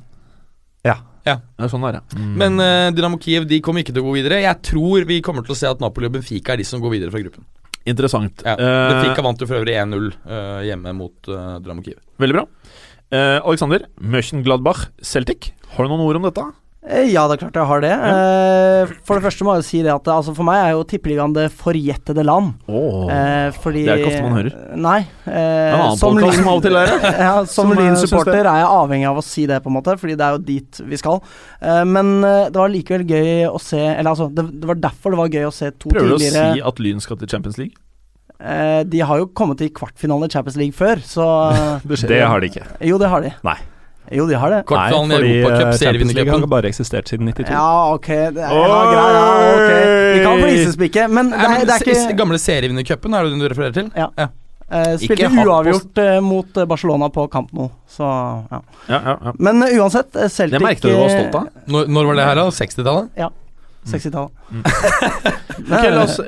Ja. 0.87 0.97
Ja, 1.37 1.69
sånn 1.71 1.85
er 1.89 1.99
det. 1.99 2.19
Men 2.41 2.59
uh, 2.61 2.89
Dynamo 2.95 3.19
Kiev 3.21 3.47
de 3.49 3.61
kommer 3.65 3.83
ikke 3.83 3.95
til 3.95 4.03
å 4.03 4.09
gå 4.09 4.17
videre. 4.17 4.41
Jeg 4.43 4.61
tror 4.65 5.07
vi 5.09 5.21
kommer 5.25 5.45
til 5.45 5.55
å 5.55 5.59
se 5.59 5.69
at 5.69 5.81
Napoli 5.83 6.09
og 6.09 6.17
Benfica 6.17 6.55
er 6.55 6.61
de 6.61 6.67
som 6.67 6.83
går 6.83 6.97
videre 6.97 7.13
fra 7.13 7.23
gruppen. 7.23 7.47
Interessant. 7.89 8.43
Ja. 8.45 8.53
Eh, 8.53 8.91
Benfica 8.91 9.23
vant 9.25 9.41
jo 9.41 9.47
for 9.49 9.61
øvrig 9.61 9.77
1-0 9.79 10.09
uh, 10.11 10.59
hjemme 10.67 10.93
mot 10.97 11.31
uh, 11.31 11.57
Dynamo 11.63 11.85
Kiev. 11.85 12.01
Veldig 12.21 12.37
bra. 12.37 12.45
Uh, 13.09 13.39
Alexander, 13.39 13.87
Mönchengladbach, 13.97 14.89
Celtic. 15.01 15.53
Har 15.73 15.87
du 15.87 15.93
noen 15.93 16.05
ord 16.05 16.19
om 16.19 16.27
dette? 16.27 16.45
Eh, 16.87 17.09
Ja, 17.11 17.25
det 17.27 17.35
er 17.35 17.41
klart 17.43 17.57
jeg 17.59 17.67
har 17.67 17.81
det. 17.83 17.89
Ja. 17.91 18.85
for 19.03 19.19
det 19.19 19.23
første 19.25 19.43
må 19.43 19.53
jeg 19.55 19.63
jo 19.63 19.67
si 19.67 19.79
det 19.83 19.91
at 19.91 20.07
altså 20.13 20.31
for 20.37 20.47
meg 20.47 20.61
er 20.63 20.71
jo 20.77 20.85
tippeligaen 20.87 21.33
det 21.35 21.49
forjettede 21.51 22.23
land. 22.23 22.53
Oh. 22.71 23.09
Eh, 23.11 23.49
fordi 23.59 23.83
Det 23.83 23.91
er 23.91 23.99
ikke 23.99 24.13
ofte 24.13 24.23
man 24.23 24.37
hører. 24.37 24.55
Nei. 24.79 24.99
Eh, 25.27 25.73
ja, 25.75 25.89
som 25.99 26.15
er 26.17 26.29
ja, 27.19 27.33
eh, 27.43 27.81
Lyn-supporter 27.83 28.39
er 28.39 28.61
jeg 28.61 28.69
avhengig 28.79 29.09
av 29.11 29.19
å 29.19 29.25
si 29.25 29.45
det, 29.49 29.59
på 29.65 29.69
en 29.71 29.75
måte, 29.75 29.97
fordi 29.99 30.15
det 30.15 30.25
er 30.29 30.37
jo 30.37 30.43
dit 30.47 30.81
vi 30.93 30.99
skal. 31.01 31.19
Eh, 31.59 31.83
men 31.83 32.13
eh, 32.23 32.47
det 32.47 32.61
var 32.63 32.71
likevel 32.71 33.03
gøy 33.09 33.49
å 33.51 33.59
se 33.59 33.79
Eller 33.79 34.13
altså, 34.13 34.29
det, 34.31 34.47
det 34.61 34.69
var 34.71 34.79
derfor 34.79 35.11
det 35.13 35.19
var 35.19 35.33
gøy 35.35 35.49
å 35.49 35.53
se 35.53 35.71
to 35.75 35.91
Prøver 35.91 36.15
du 36.15 36.15
å 36.15 36.21
si 36.23 36.63
at 36.71 36.79
Lyn 36.79 37.03
skal 37.03 37.19
til 37.19 37.27
Champions 37.27 37.59
League? 37.59 37.75
eh, 38.39 38.83
De 38.87 39.03
har 39.03 39.19
jo 39.19 39.27
kommet 39.35 39.59
til 39.59 39.69
kvartfinalen 39.75 40.29
i 40.29 40.31
Champions 40.31 40.55
League 40.59 40.73
før, 40.79 41.03
så 41.03 41.27
Det 41.83 42.23
har 42.23 42.39
de 42.39 42.49
ikke. 42.53 42.65
Jo, 42.87 42.97
det 43.01 43.11
har 43.11 43.27
de. 43.27 43.35
Nei. 43.43 43.57
Jo, 44.11 44.25
de 44.29 44.37
har 44.41 44.49
det. 44.53 44.59
Kvartfinalen 44.69 45.05
i 45.05 45.13
Nei, 45.13 45.17
fordi 45.19 45.33
Europacup, 45.37 45.67
eh, 45.67 45.79
Champions 45.79 46.13
League 46.17 46.33
har 46.33 46.47
bare 46.49 46.69
eksistert 46.71 47.11
siden 47.11 47.29
92. 47.29 47.53
Ja, 47.53 47.93
ok. 47.93 48.07
Det 48.07 48.43
er, 48.43 48.53
ja, 48.57 48.77
greit, 48.89 49.15
ja, 49.15 49.23
ok. 49.53 49.73
Vi 50.15 50.21
kan 50.25 50.43
flisespikke, 50.43 51.07
men 51.07 51.31
det 51.31 51.39
Nei, 51.39 51.49
men 51.53 51.65
det 51.69 51.75
er 51.75 51.85
ikke 51.93 52.15
Gamle 52.19 52.39
serievinnercupen, 52.41 53.13
er 53.13 53.27
det 53.27 53.33
den 53.35 53.43
du 53.43 53.49
refererer 53.51 53.75
til? 53.75 53.91
Ja. 53.95 54.09
Ja. 54.17 54.29
Uh, 54.69 54.93
Spilte 55.01 55.29
uavgjort 55.33 55.97
uh, 55.97 56.19
mot 56.21 56.59
Barcelona 56.69 57.07
på 57.09 57.23
kamp 57.33 57.49
nå, 57.57 57.71
så 57.89 58.05
ja. 58.51 58.59
Ja, 58.85 58.99
ja, 58.99 59.15
ja. 59.25 59.31
Men 59.41 59.63
uh, 59.65 59.71
uansett, 59.81 60.13
Celtic 60.29 60.59
Det 60.59 60.61
merket 60.61 60.85
du 60.85 60.93
var 60.93 61.09
stolt 61.09 61.37
av. 61.39 61.47
Når, 61.73 61.89
når 61.89 62.09
var 62.11 62.19
det 62.19 62.27
her, 62.27 62.41
da? 62.41 62.45
60-tallet? 62.53 63.09
Ja. 63.17 63.31
60-tallet. 63.89 64.31
Mm. 64.49 64.63
Ok, 65.59 65.83
la 65.91 66.03
oss 66.05 66.19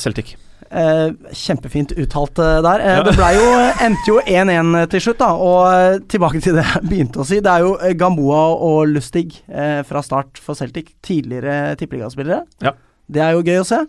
Celtic. 0.00 0.36
Eh, 0.72 1.10
kjempefint 1.36 1.92
uttalt 2.00 2.38
eh, 2.40 2.58
der. 2.64 2.80
Ja. 2.80 3.02
Det 3.04 3.26
jo, 3.36 3.48
endte 3.84 4.08
jo 4.08 4.14
1-1 4.24 4.86
til 4.94 5.02
slutt, 5.04 5.18
da. 5.20 5.28
Og 5.36 5.66
eh, 5.68 5.98
tilbake 6.08 6.40
til 6.40 6.56
det 6.56 6.64
jeg 6.64 6.88
begynte 6.88 7.20
å 7.20 7.26
si. 7.28 7.42
Det 7.44 7.52
er 7.52 7.66
jo 7.66 7.74
eh, 7.76 7.92
Gamboa 7.98 8.40
og 8.56 8.86
Lustig 8.88 9.26
eh, 9.52 9.82
fra 9.84 10.00
start 10.04 10.40
for 10.40 10.56
Celtic. 10.56 10.94
Tidligere 11.04 11.74
tippeligaspillere. 11.80 12.40
Ja. 12.64 12.72
Det 13.12 13.20
er 13.20 13.36
jo 13.36 13.44
gøy 13.44 13.60
å 13.60 13.68
se. 13.68 13.82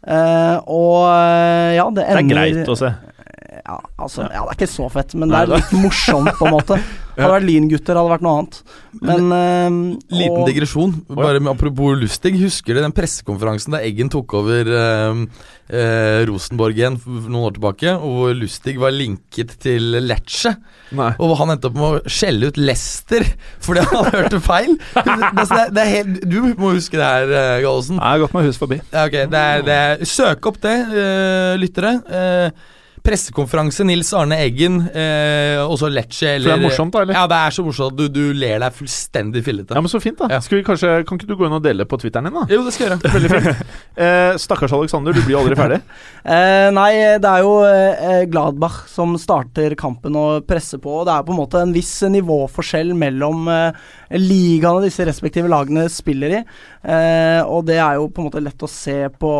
Eh, 0.00 0.56
og 0.64 1.10
eh, 1.12 1.76
ja, 1.76 1.86
det 1.92 2.08
Det 2.08 2.22
er 2.22 2.30
greit 2.32 2.72
å 2.72 2.78
se. 2.78 2.88
ja, 3.60 3.76
altså, 4.00 4.24
ja, 4.24 4.40
det 4.40 4.54
er 4.54 4.56
ikke 4.56 4.72
så 4.78 4.88
fett, 4.96 5.12
men 5.20 5.28
det 5.28 5.42
er 5.42 5.52
litt 5.58 5.76
morsomt, 5.76 6.32
på 6.40 6.48
en 6.48 6.56
måte. 6.56 6.80
Hadde 7.20 7.34
vært 7.36 7.46
Lyngutter, 7.48 7.98
hadde 8.00 8.12
vært 8.14 8.24
noe 8.26 8.34
annet. 8.40 8.58
Men 9.00 9.30
uh, 9.30 9.78
Liten 10.16 10.40
og- 10.42 10.48
digresjon. 10.50 10.94
Bare 11.12 11.40
med 11.40 11.52
Apropos 11.52 11.96
Lustig. 12.00 12.34
Husker 12.40 12.74
du 12.76 12.82
den 12.82 12.94
pressekonferansen 12.96 13.76
da 13.76 13.80
Eggen 13.86 14.10
tok 14.12 14.34
over 14.40 14.70
uh, 14.72 15.20
uh, 15.70 16.20
Rosenborg 16.30 16.80
igjen 16.80 16.98
for 17.02 17.28
noen 17.28 17.46
år 17.50 17.56
tilbake, 17.58 17.94
og 17.98 18.16
hvor 18.18 18.34
Lustig 18.40 18.76
var 18.82 18.94
linket 18.96 19.54
til 19.62 20.00
Lecce? 20.04 20.54
Nei. 20.96 21.12
Og 21.20 21.30
hvor 21.30 21.38
han 21.44 21.54
endte 21.54 21.70
opp 21.70 21.78
med 21.78 21.86
å 22.00 22.10
skjelle 22.10 22.50
ut 22.50 22.58
Lester 22.58 23.22
fordi 23.62 23.84
han 23.92 24.10
hørte 24.16 24.40
feil. 24.42 24.74
Det, 24.96 25.30
det, 25.38 25.62
det 25.76 25.86
helt, 25.92 26.18
du 26.26 26.40
må 26.58 26.74
huske 26.74 26.98
det 26.98 27.06
her, 27.06 27.30
uh, 27.30 27.56
Gallosen. 27.62 28.00
Jeg 28.00 28.06
har 28.16 28.24
gått 28.24 28.34
meg 28.36 28.50
hus 28.50 28.58
forbi. 28.60 28.80
Ja, 28.90 29.06
ok, 29.06 29.16
det 29.30 29.44
er, 29.54 29.64
det 29.66 29.78
er, 29.86 30.04
Søk 30.10 30.46
opp 30.50 30.58
det, 30.64 30.74
eh, 30.90 31.54
lyttere. 31.60 31.90
Eh, 32.10 32.76
pressekonferanse 33.04 33.84
Nils 33.86 34.12
Arne 34.16 34.38
Eggen, 34.44 34.80
eh, 34.92 35.58
og 35.62 35.76
så 35.80 35.90
Lecce 35.90 36.34
For 36.36 36.46
det 36.46 36.54
er 36.54 36.62
morsomt, 36.62 36.94
da, 36.94 37.04
eller? 37.04 37.16
Ja, 37.16 37.24
det 37.30 37.38
er 37.40 37.56
så 37.56 37.64
morsomt 37.66 37.94
at 37.94 37.98
du, 38.00 38.06
du 38.12 38.36
ler 38.36 38.60
deg 38.62 38.76
fullstendig 38.76 39.42
fillete. 39.46 39.76
Ja, 39.76 39.82
men 39.82 39.92
Så 39.92 40.00
fint, 40.02 40.18
da. 40.20 40.28
Ja. 40.34 40.40
Skal 40.44 40.60
vi 40.60 40.66
kanskje, 40.66 40.92
kan 41.08 41.20
ikke 41.20 41.30
du 41.30 41.36
gå 41.38 41.48
inn 41.48 41.56
og 41.56 41.64
dele 41.64 41.86
på 41.88 41.98
Twitteren 42.00 42.28
din, 42.28 42.36
da? 42.36 42.44
Jo, 42.52 42.62
det 42.66 42.74
skal 42.76 42.86
jeg 42.86 42.96
gjøre. 42.96 43.14
Veldig 43.18 43.32
fint. 43.36 43.76
Eh, 44.00 44.32
stakkars 44.40 44.72
Alexander, 44.72 45.12
du 45.12 45.20
blir 45.26 45.36
aldri 45.40 45.56
ferdig. 45.58 45.80
Eh, 46.20 46.68
nei, 46.76 46.90
det 47.20 47.28
er 47.30 47.40
jo 47.40 47.52
eh, 47.64 48.26
Gladbach 48.28 48.82
som 48.92 49.14
starter 49.20 49.72
kampen 49.80 50.16
og 50.20 50.44
presser 50.48 50.80
på. 50.82 50.98
Og 51.00 51.06
det 51.08 51.14
er 51.14 51.24
på 51.24 51.32
en 51.32 51.38
måte 51.40 51.62
en 51.64 51.72
viss 51.72 51.94
nivåforskjell 52.12 52.92
mellom 52.98 53.48
eh, 53.48 53.80
ligaene 54.18 54.86
disse 54.88 55.04
respektive 55.06 55.50
lagene 55.50 55.84
spiller 55.92 56.38
i. 56.38 56.40
Eh, 56.82 57.40
og 57.46 57.66
det 57.68 57.78
er 57.78 57.98
jo 57.98 58.08
på 58.10 58.22
en 58.22 58.30
måte 58.30 58.42
lett 58.42 58.64
å 58.66 58.70
se 58.70 59.04
på 59.20 59.32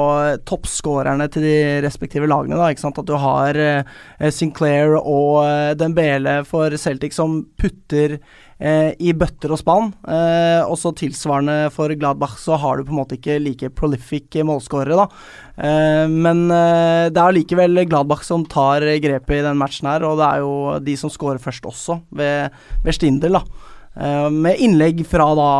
toppskårerne 0.47 1.27
til 1.33 1.47
de 1.47 1.57
respektive 1.87 2.29
lagene. 2.31 2.59
da, 2.59 2.69
ikke 2.71 2.85
sant? 2.85 3.01
At 3.01 3.09
du 3.09 3.17
har 3.19 3.59
eh, 3.59 4.31
Sinclair 4.31 4.95
og 5.01 5.43
eh, 5.47 5.73
Dembele 5.79 6.41
for 6.47 6.77
Celtic 6.79 7.17
som 7.17 7.41
putter 7.59 8.21
eh, 8.61 8.93
i 9.03 9.15
bøtter 9.17 9.55
og 9.57 9.59
spann. 9.59 9.91
Eh, 10.07 10.63
og 10.63 10.79
så 10.79 10.93
tilsvarende 10.95 11.73
for 11.75 11.91
Gladbach 11.99 12.39
så 12.39 12.59
har 12.61 12.79
du 12.79 12.87
på 12.87 12.95
en 12.95 13.01
måte 13.01 13.19
ikke 13.19 13.41
like 13.43 13.73
prolific 13.75 14.39
målskårere, 14.47 15.01
da. 15.01 15.09
Eh, 15.57 16.07
men 16.11 16.47
eh, 16.47 17.09
det 17.11 17.19
er 17.19 17.27
allikevel 17.27 17.83
Gladbach 17.91 18.23
som 18.29 18.47
tar 18.47 18.87
grepet 19.03 19.41
i 19.41 19.47
den 19.49 19.59
matchen 19.59 19.91
her, 19.91 20.07
og 20.07 20.21
det 20.21 20.31
er 20.31 20.45
jo 20.45 20.55
de 20.85 20.97
som 21.01 21.11
scorer 21.11 21.43
først 21.43 21.67
også, 21.67 22.01
ved, 22.15 22.63
ved 22.87 22.99
Stindel, 23.01 23.41
da. 23.41 23.70
Eh, 23.97 24.31
med 24.31 24.61
innlegg 24.63 25.03
fra 25.07 25.27
da 25.35 25.51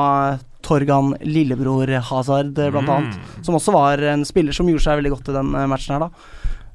Torgan 0.63 1.15
lillebror 1.25 1.91
Hazard, 2.11 2.53
blant 2.55 2.71
blant 2.71 2.89
annet. 2.89 3.19
Som 3.43 3.57
også 3.59 3.73
var 3.75 4.03
en 4.13 4.25
spiller 4.29 4.53
som 4.55 4.69
gjorde 4.69 4.85
seg 4.85 5.01
veldig 5.01 5.15
godt 5.17 5.33
i 5.33 5.37
den 5.39 5.55
eh, 5.57 5.67
matchen 5.71 5.97
her, 5.97 6.07
da. 6.09 6.11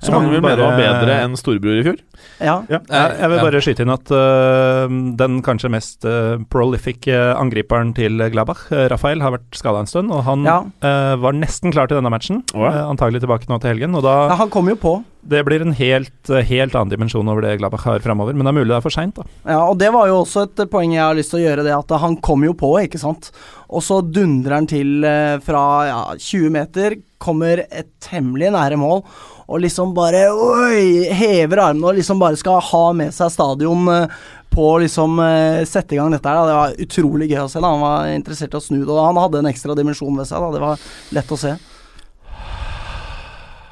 Så 0.04 0.12
mange 0.12 0.30
vil 0.34 0.42
mene 0.44 0.60
var 0.60 0.76
bedre 0.78 1.16
enn 1.24 1.38
storebror 1.40 1.80
i 1.80 1.86
fjor. 1.86 2.02
Ja. 2.44 2.56
Jeg, 2.68 2.82
jeg 2.90 3.30
vil 3.32 3.40
bare 3.40 3.62
skyte 3.64 3.86
inn 3.86 3.94
at 3.94 4.12
uh, 4.12 4.92
den 5.22 5.40
kanskje 5.46 5.72
mest 5.72 6.06
uh, 6.08 6.36
prolific 6.52 7.08
øh, 7.08 7.32
angriperen 7.40 7.94
til 7.96 8.20
Gladbach, 8.34 8.66
øh, 8.76 8.86
Rafael, 8.92 9.22
har 9.24 9.36
vært 9.38 9.56
skada 9.56 9.82
en 9.84 9.90
stund. 9.90 10.12
Og 10.12 10.24
han 10.28 10.44
Ja. 10.46 10.60
var 11.22 11.34
nesten 11.34 11.72
klar 11.72 11.88
til 11.88 11.98
denne 11.98 12.12
matchen. 12.12 12.44
oh, 12.54 12.66
ja. 12.68 12.86
antagelig 12.90 13.22
tilbake 13.24 13.48
nå 13.50 13.60
til 13.62 13.72
helgen. 13.74 13.96
Og 13.96 14.04
da 14.04 14.16
ja, 14.30 14.36
han 14.42 14.50
kom 14.54 14.68
jo 14.70 14.76
på. 14.76 14.96
Det 15.26 15.42
blir 15.48 15.64
en 15.64 15.74
helt, 15.74 16.30
helt 16.30 16.76
annen 16.76 16.92
dimensjon 16.92 17.28
over 17.32 17.42
det 17.42 17.56
Gladbach 17.58 17.86
har 17.88 18.04
framover. 18.04 18.36
Men 18.36 18.46
det 18.46 18.52
er 18.52 18.58
mulig 18.60 18.74
det 18.74 18.78
er 18.78 18.86
for 18.86 18.94
seint, 18.94 19.16
da. 19.18 19.24
Ja, 19.48 19.62
og 19.66 19.80
det 19.82 19.90
var 19.96 20.10
jo 20.12 20.20
også 20.22 20.46
et 20.46 20.66
poeng 20.70 20.94
jeg 20.94 21.02
har 21.02 21.16
lyst 21.18 21.34
til 21.34 21.42
å 21.42 21.46
gjøre, 21.48 21.66
det 21.66 21.74
at 21.74 21.96
han 22.04 22.20
kom 22.22 22.44
jo 22.46 22.54
på, 22.54 22.76
ikke 22.84 23.02
sant. 23.02 23.32
Og 23.74 23.82
så 23.82 24.02
dundrer 24.06 24.60
han 24.60 24.68
til 24.70 25.02
eh, 25.08 25.38
fra 25.46 25.64
ja, 25.90 26.02
20 26.20 26.54
meter, 26.54 27.00
kommer 27.18 27.64
et 27.66 27.90
temmelig 28.06 28.52
nære 28.54 28.78
mål, 28.78 29.02
og 29.46 29.62
liksom 29.62 29.94
bare 29.94 30.24
oi, 30.34 31.06
hever 31.14 31.62
armene 31.68 31.92
og 31.92 32.00
liksom 32.00 32.22
bare 32.22 32.40
skal 32.40 32.64
ha 32.66 32.86
med 32.98 33.14
seg 33.14 33.30
stadion 33.34 33.88
eh, 33.94 34.16
på 34.56 34.66
å 34.72 34.80
liksom 34.82 35.20
eh, 35.22 35.62
sette 35.70 35.96
i 35.96 36.00
gang 36.00 36.14
dette 36.16 36.32
her. 36.32 36.48
Det 36.48 36.58
var 36.58 36.82
utrolig 36.88 37.30
gøy 37.30 37.44
å 37.44 37.50
se. 37.52 37.62
da 37.62 37.74
Han 37.74 37.84
var 37.84 38.10
interessert 38.14 38.56
i 38.56 38.60
å 38.60 38.64
snu 38.64 38.80
det, 38.82 38.90
og 38.90 39.04
han 39.04 39.20
hadde 39.22 39.44
en 39.44 39.52
ekstra 39.52 39.76
dimensjon 39.78 40.18
ved 40.18 40.30
seg. 40.30 40.42
da 40.42 40.52
Det 40.56 40.64
var 40.64 40.86
lett 41.18 41.34
å 41.36 41.40
se. 41.40 41.56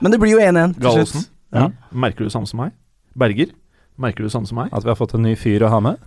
Men 0.04 0.12
det 0.12 0.20
blir 0.20 0.36
jo 0.36 0.44
1-1 0.44 0.76
til 0.76 0.84
Gallosen. 0.84 1.24
slutt. 1.24 1.32
Ja. 1.54 1.70
Merker 1.92 2.26
du 2.26 2.28
det 2.28 2.36
samme 2.36 2.50
som 2.50 2.60
meg? 2.60 2.74
Berger, 3.16 3.54
merker 4.02 4.24
du 4.24 4.28
det 4.28 4.34
samme 4.34 4.50
som 4.50 4.58
meg? 4.60 4.72
At 4.74 4.84
vi 4.84 4.92
har 4.92 5.00
fått 5.00 5.14
en 5.16 5.24
ny 5.24 5.36
fyr 5.40 5.64
å 5.64 5.70
ha 5.72 5.80
med. 5.86 6.02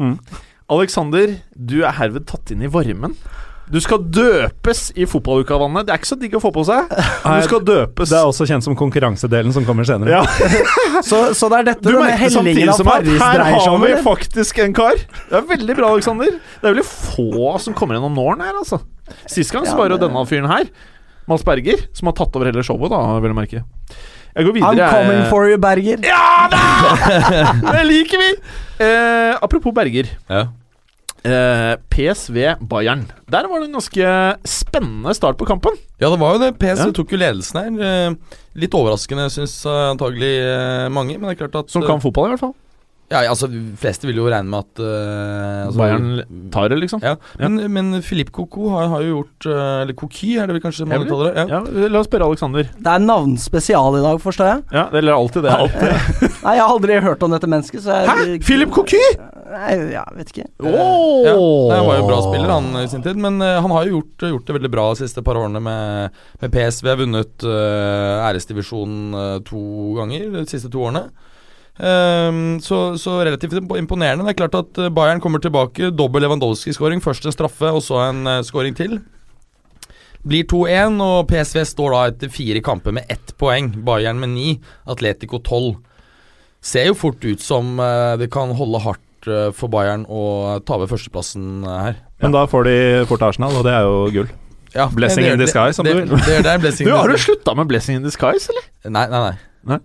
Mm. 0.00 0.16
Alexander, 0.72 1.34
du 1.52 1.82
er 1.84 1.98
herved 1.98 2.24
tatt 2.30 2.54
inn 2.54 2.62
i 2.64 2.70
varmen. 2.72 3.18
Du 3.72 3.78
skal 3.80 4.02
døpes 4.12 4.80
i 5.00 5.06
fotballuka-vannet. 5.08 5.86
Det 5.88 5.94
er 5.94 6.00
ikke 6.00 6.10
så 6.10 6.18
digg 6.20 6.34
å 6.36 6.40
få 6.42 6.50
på 6.52 6.64
seg. 6.68 6.90
Du 7.24 7.46
skal 7.46 7.62
døpes. 7.64 8.10
Det 8.12 8.18
er 8.18 8.28
også 8.28 8.46
kjent 8.48 8.66
som 8.66 8.76
konkurransedelen 8.76 9.54
som 9.56 9.64
kommer 9.64 9.86
senere. 9.88 10.18
Ja, 10.18 10.22
Så, 11.08 11.20
så 11.36 11.48
det 11.52 11.58
er 11.58 11.66
dette 11.72 11.84
Du 11.84 11.96
denne 11.96 12.14
hellingen 12.16 12.70
av 12.72 12.80
Farris 12.86 13.20
her 13.20 13.42
har 13.44 13.78
vi 13.82 13.92
faktisk 14.04 14.60
en 14.64 14.74
kar. 14.76 15.00
Det 15.30 15.38
er 15.40 15.46
veldig 15.48 15.76
bra, 15.80 15.90
Alexander. 15.96 16.36
Det 16.36 16.64
er 16.68 16.74
veldig 16.76 16.86
få 16.88 17.54
som 17.64 17.76
kommer 17.76 17.98
gjennom 17.98 18.14
nålen 18.16 18.44
her, 18.46 18.56
altså. 18.60 18.80
Sist 19.28 19.52
gang 19.52 19.66
så 19.68 19.76
var 19.78 19.90
det 19.90 19.98
jo 19.98 20.04
denne 20.06 20.22
fyren 20.28 20.48
her, 20.48 20.68
Mads 21.28 21.44
Berger, 21.44 21.86
som 21.96 22.08
har 22.08 22.16
tatt 22.16 22.36
over 22.36 22.48
hele 22.50 22.64
showet, 22.64 22.92
da, 22.92 23.00
vel 23.24 23.32
å 23.34 23.36
merke. 23.36 23.64
Jeg 24.34 24.48
går 24.48 24.56
videre. 24.56 24.88
I'm 24.88 24.92
coming 24.96 25.20
jeg- 25.22 25.30
for 25.30 25.48
you, 25.48 25.58
Berger. 25.62 26.04
Ja 26.04 26.48
da! 26.52 27.72
Det 27.76 27.84
liker 27.88 28.20
vi! 28.22 28.30
Eh, 28.82 29.32
apropos 29.44 29.72
Berger. 29.76 30.08
Ja. 30.28 30.46
Eh, 31.24 31.74
PSV 31.88 32.56
Bayern. 32.68 33.06
Der 33.32 33.46
var 33.48 33.62
det 33.62 33.70
en 33.70 33.78
ganske 33.78 34.08
spennende 34.44 35.14
start 35.16 35.38
på 35.40 35.46
kampen. 35.48 35.72
Ja, 35.96 36.10
det 36.12 36.20
var 36.20 36.34
jo 36.36 36.42
det. 36.42 36.58
PSV 36.60 36.90
Ja. 36.90 36.92
tok 36.92 37.14
jo 37.14 37.20
ledelsen 37.20 37.60
her. 37.62 38.10
Eh, 38.10 38.40
Litt 38.54 38.70
overraskende, 38.76 39.30
syns 39.32 39.56
antagelig 39.66 40.34
eh, 40.44 40.88
mange. 40.88 41.16
Men 41.18 41.30
det 41.30 41.38
er 41.40 41.48
klart 41.48 41.64
at 41.64 41.70
Som 41.70 41.82
kan 41.82 41.98
fotball, 42.00 42.28
i 42.28 42.34
hvert 42.36 42.44
fall. 42.44 42.54
Ja, 43.12 43.20
altså, 43.28 43.46
de 43.52 43.58
fleste 43.76 44.06
vil 44.08 44.16
jo 44.16 44.24
regne 44.32 44.48
med 44.48 44.64
at 44.64 44.80
uh, 44.80 45.66
altså, 45.68 45.76
Bayern 45.76 46.48
tar 46.50 46.70
det, 46.72 46.78
liksom. 46.80 47.02
Ja, 47.04 47.16
men, 47.38 47.60
men 47.70 48.00
Philippe 48.02 48.32
Coco 48.32 48.70
har, 48.72 48.88
har 48.88 49.04
jo 49.04 49.18
gjort 49.18 49.48
uh, 49.52 49.82
Eller 49.82 49.92
Koki, 49.98 50.38
er 50.40 50.48
det 50.48 50.56
vel 50.56 50.62
kanskje 50.64 50.86
man 50.88 50.96
Eller? 50.96 51.10
kaller 51.12 51.28
det? 51.28 51.44
Ja. 51.52 51.60
Ja, 51.60 51.90
La 51.92 52.00
oss 52.00 52.08
spørre 52.08 52.26
Alexander. 52.30 52.64
Det 52.64 52.94
er 52.94 53.04
navnspesial 53.04 54.00
i 54.00 54.02
dag, 54.06 54.18
forstår 54.24 54.50
jeg. 54.50 54.64
Ja, 54.72 54.86
det 54.90 55.04
er 55.04 55.12
alltid 55.12 55.44
det. 55.44 55.52
Nei, 56.46 56.56
jeg 56.56 56.64
har 56.64 56.72
aldri 56.72 56.98
hørt 57.04 57.22
om 57.28 57.36
dette 57.36 57.50
mennesket, 57.50 57.84
så 57.84 58.00
jeg 58.00 58.08
Hæ? 58.08 58.38
Filip 58.48 58.72
Coquy? 58.74 59.02
Nei, 59.54 59.74
ja, 59.92 60.02
vet 60.16 60.32
ikke. 60.32 60.48
Oh! 60.58 61.22
Ja, 61.22 61.34
Nei, 61.34 61.78
han 61.78 61.86
var 61.86 61.98
jo 61.98 62.02
en 62.02 62.08
bra 62.10 62.22
spiller 62.24 62.50
han 62.50 62.70
i 62.80 62.88
sin 62.90 63.04
tid, 63.04 63.20
men 63.20 63.38
uh, 63.42 63.60
han 63.62 63.74
har 63.74 63.86
jo 63.86 64.00
gjort, 64.00 64.26
gjort 64.32 64.48
det 64.48 64.56
veldig 64.58 64.72
bra 64.72 64.88
de 64.90 65.04
siste 65.04 65.22
par 65.26 65.38
årene 65.38 65.62
med, 65.62 66.24
med 66.42 66.54
PSV. 66.56 66.90
Vunnet 67.04 67.46
uh, 67.46 68.24
æresdivisjonen 68.26 69.14
uh, 69.14 69.38
to 69.46 69.62
ganger 70.00 70.26
de 70.34 70.44
siste 70.50 70.72
to 70.72 70.82
årene. 70.88 71.06
Um, 71.74 72.60
så, 72.62 72.98
så 72.98 73.24
relativt 73.24 73.52
imponerende. 73.52 74.24
Det 74.24 74.34
er 74.34 74.38
klart 74.44 74.58
at 74.60 74.78
eh, 74.78 74.92
Bayern 74.94 75.20
kommer 75.20 75.42
tilbake. 75.42 75.90
Dobbel 75.90 76.22
Lewandowski-skåring. 76.22 77.02
Først 77.02 77.26
en 77.26 77.34
straffe, 77.34 77.70
og 77.70 77.82
så 77.82 77.98
en 78.04 78.22
uh, 78.28 78.42
skåring 78.46 78.76
til. 78.78 79.00
Blir 80.24 80.46
2-1, 80.48 81.00
og 81.04 81.26
PSV 81.28 81.64
står 81.68 81.96
da 81.96 82.04
etter 82.12 82.30
fire 82.32 82.62
kamper 82.64 82.94
med 82.94 83.10
ett 83.10 83.34
poeng. 83.40 83.72
Bayern 83.84 84.22
med 84.22 84.36
ni, 84.36 84.54
Atletico 84.86 85.42
12. 85.42 85.74
Ser 86.64 86.88
jo 86.92 86.96
fort 86.96 87.26
ut 87.26 87.42
som 87.42 87.74
uh, 87.82 88.14
det 88.20 88.30
kan 88.32 88.54
holde 88.56 88.84
hardt 88.86 89.02
eh, 89.30 89.50
for 89.56 89.72
Bayern 89.72 90.04
å 90.08 90.60
ta 90.66 90.78
ved 90.80 90.90
førsteplassen 90.92 91.64
eh, 91.64 91.80
her. 91.88 92.00
Men 92.24 92.34
da 92.34 92.44
får 92.50 92.68
de 92.68 92.78
fort 93.10 93.24
Arsenal, 93.26 93.56
og 93.58 93.66
det 93.66 93.74
er 93.76 93.86
jo 93.86 94.00
gull. 94.14 94.32
Ja, 94.74 94.88
Blessing 94.90 95.28
in 95.28 95.38
disguise, 95.38 95.76
som 95.78 95.86
det, 95.86 95.94
du 95.94 96.16
vil. 96.16 96.22
Det, 96.26 96.54
det 96.62 96.72
Du, 96.82 96.90
har 96.90 97.08
du 97.08 97.18
slutta 97.20 97.54
med 97.54 97.68
Blessing 97.70 98.00
in 98.00 98.06
Disguise, 98.06 98.50
eller? 98.50 98.66
Nei, 98.90 99.06
nei, 99.12 99.20
nei. 99.22 99.78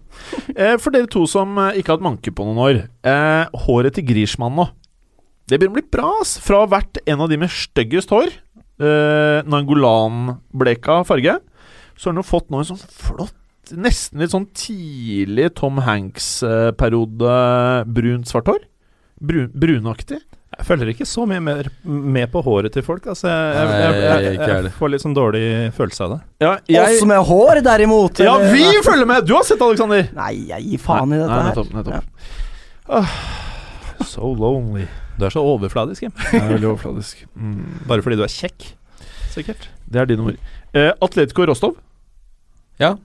Eh, 0.55 0.75
for 0.81 0.91
dere 0.93 1.07
to 1.11 1.23
som 1.29 1.53
eh, 1.61 1.79
ikke 1.79 1.93
har 1.93 1.99
hatt 1.99 2.07
manke 2.07 2.33
på 2.35 2.47
noen 2.47 2.61
år. 2.63 2.81
Eh, 3.05 3.59
håret 3.67 3.95
til 3.95 4.07
Griezmann 4.09 4.57
nå. 4.57 4.65
Det 5.49 5.57
begynner 5.57 5.77
å 5.77 5.79
bli 5.79 5.89
bra, 5.93 6.09
ass. 6.23 6.35
Fra 6.41 6.63
vært 6.69 7.01
en 7.05 7.21
av 7.21 7.29
de 7.29 7.37
med 7.41 7.53
styggest 7.53 8.11
hår, 8.13 8.33
eh, 8.81 9.45
Nangolan-bleka 9.49 11.03
farge, 11.09 11.37
så 11.95 12.09
har 12.09 12.15
han 12.15 12.23
jo 12.23 12.29
fått 12.29 12.49
nå 12.49 12.63
en 12.63 12.71
sånn 12.73 12.87
flott 12.87 13.35
Nesten 13.69 14.17
litt 14.17 14.31
sånn 14.33 14.47
tidlig 14.57 15.51
Tom 15.59 15.77
Hanks-periode 15.85 17.33
brunt 17.85 18.25
svart 18.25 18.49
hår. 18.49 18.63
Brun, 19.19 19.49
brunaktig. 19.53 20.19
Jeg 20.59 20.65
følger 20.65 20.89
ikke 20.91 21.05
så 21.07 21.23
mye 21.29 21.39
mer 21.43 21.67
med 21.85 22.31
på 22.33 22.41
håret 22.43 22.73
til 22.73 22.83
folk. 22.83 23.05
Altså, 23.11 23.29
jeg, 23.29 23.67
jeg, 23.69 23.99
jeg, 24.01 24.23
jeg, 24.39 24.47
jeg, 24.65 24.71
får 24.75 24.91
litt 24.91 25.03
sånn 25.03 25.13
dårlig 25.15 25.43
følelse 25.77 26.03
av 26.07 26.13
det. 26.15 26.19
Ja, 26.43 26.53
jeg, 26.67 26.95
Oss 26.97 27.05
med 27.07 27.21
hår, 27.29 27.61
derimot. 27.63 28.19
ja, 28.25 28.33
vi 28.51 28.63
følger 28.83 29.07
med! 29.07 29.27
Du 29.29 29.35
har 29.37 29.45
sett 29.47 29.61
Alexander! 29.63 30.09
Nei, 30.17 30.31
jeg 30.49 30.65
gir 30.73 30.81
faen 30.83 31.13
i 31.15 31.19
dette 31.21 31.37
her. 31.37 31.51
nettopp, 31.51 31.69
nettopp. 31.77 32.25
Ah, 32.89 33.13
so 34.09 34.31
lonely. 34.33 34.87
Du 35.19 35.27
er 35.27 35.35
så 35.35 35.43
overfladisk, 35.43 36.07
Jim. 36.07 36.15
Det 36.17 36.39
er 36.41 36.51
veldig 36.55 36.69
overfladisk. 36.73 37.23
Mm. 37.35 37.61
Bare 37.87 38.03
fordi 38.05 38.17
du 38.19 38.25
er 38.25 38.33
kjekk, 38.33 38.69
sikkert. 39.35 39.69
Det 39.89 40.01
er 40.01 40.09
dine 40.09 40.25
ord. 40.31 40.41
Eh, 40.73 40.91
Atletico 41.03 41.45
Rostov. 41.49 41.75
Ja, 42.79 42.95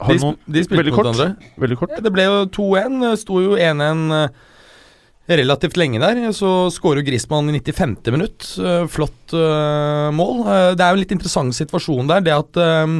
Har 0.00 0.12
de, 0.14 0.20
noen 0.22 0.36
sp- 0.38 0.52
de 0.54 0.62
spilte 0.66 0.90
mot 0.90 0.98
kort? 1.00 1.08
hverandre. 1.12 1.52
Veldig 1.60 1.78
kort? 1.80 1.94
Ja, 1.96 2.02
det 2.04 2.12
ble 2.14 2.26
jo 2.28 2.36
2-1. 2.56 2.98
eh, 3.10 3.16
Sto 3.20 3.40
jo 3.42 3.56
1-1 3.58 4.04
eh, 4.16 4.28
relativt 5.28 5.76
lenge 5.76 6.00
der. 6.02 6.22
Så 6.36 6.70
skårer 6.74 7.04
Griezmann 7.06 7.50
i 7.54 7.60
95. 7.60 7.98
minutt. 8.14 8.46
Eh, 8.58 8.86
Flott 8.86 9.34
uh, 9.34 10.12
mål. 10.14 10.46
Eh, 10.46 10.70
Det 10.76 10.84
er 10.84 10.92
jo 10.92 11.00
en 11.00 11.04
litt 11.04 11.14
interessant 11.18 11.54
situasjon 11.56 12.08
der. 12.10 12.24
Det 12.26 12.34
at 12.36 12.60
eh, 12.62 12.96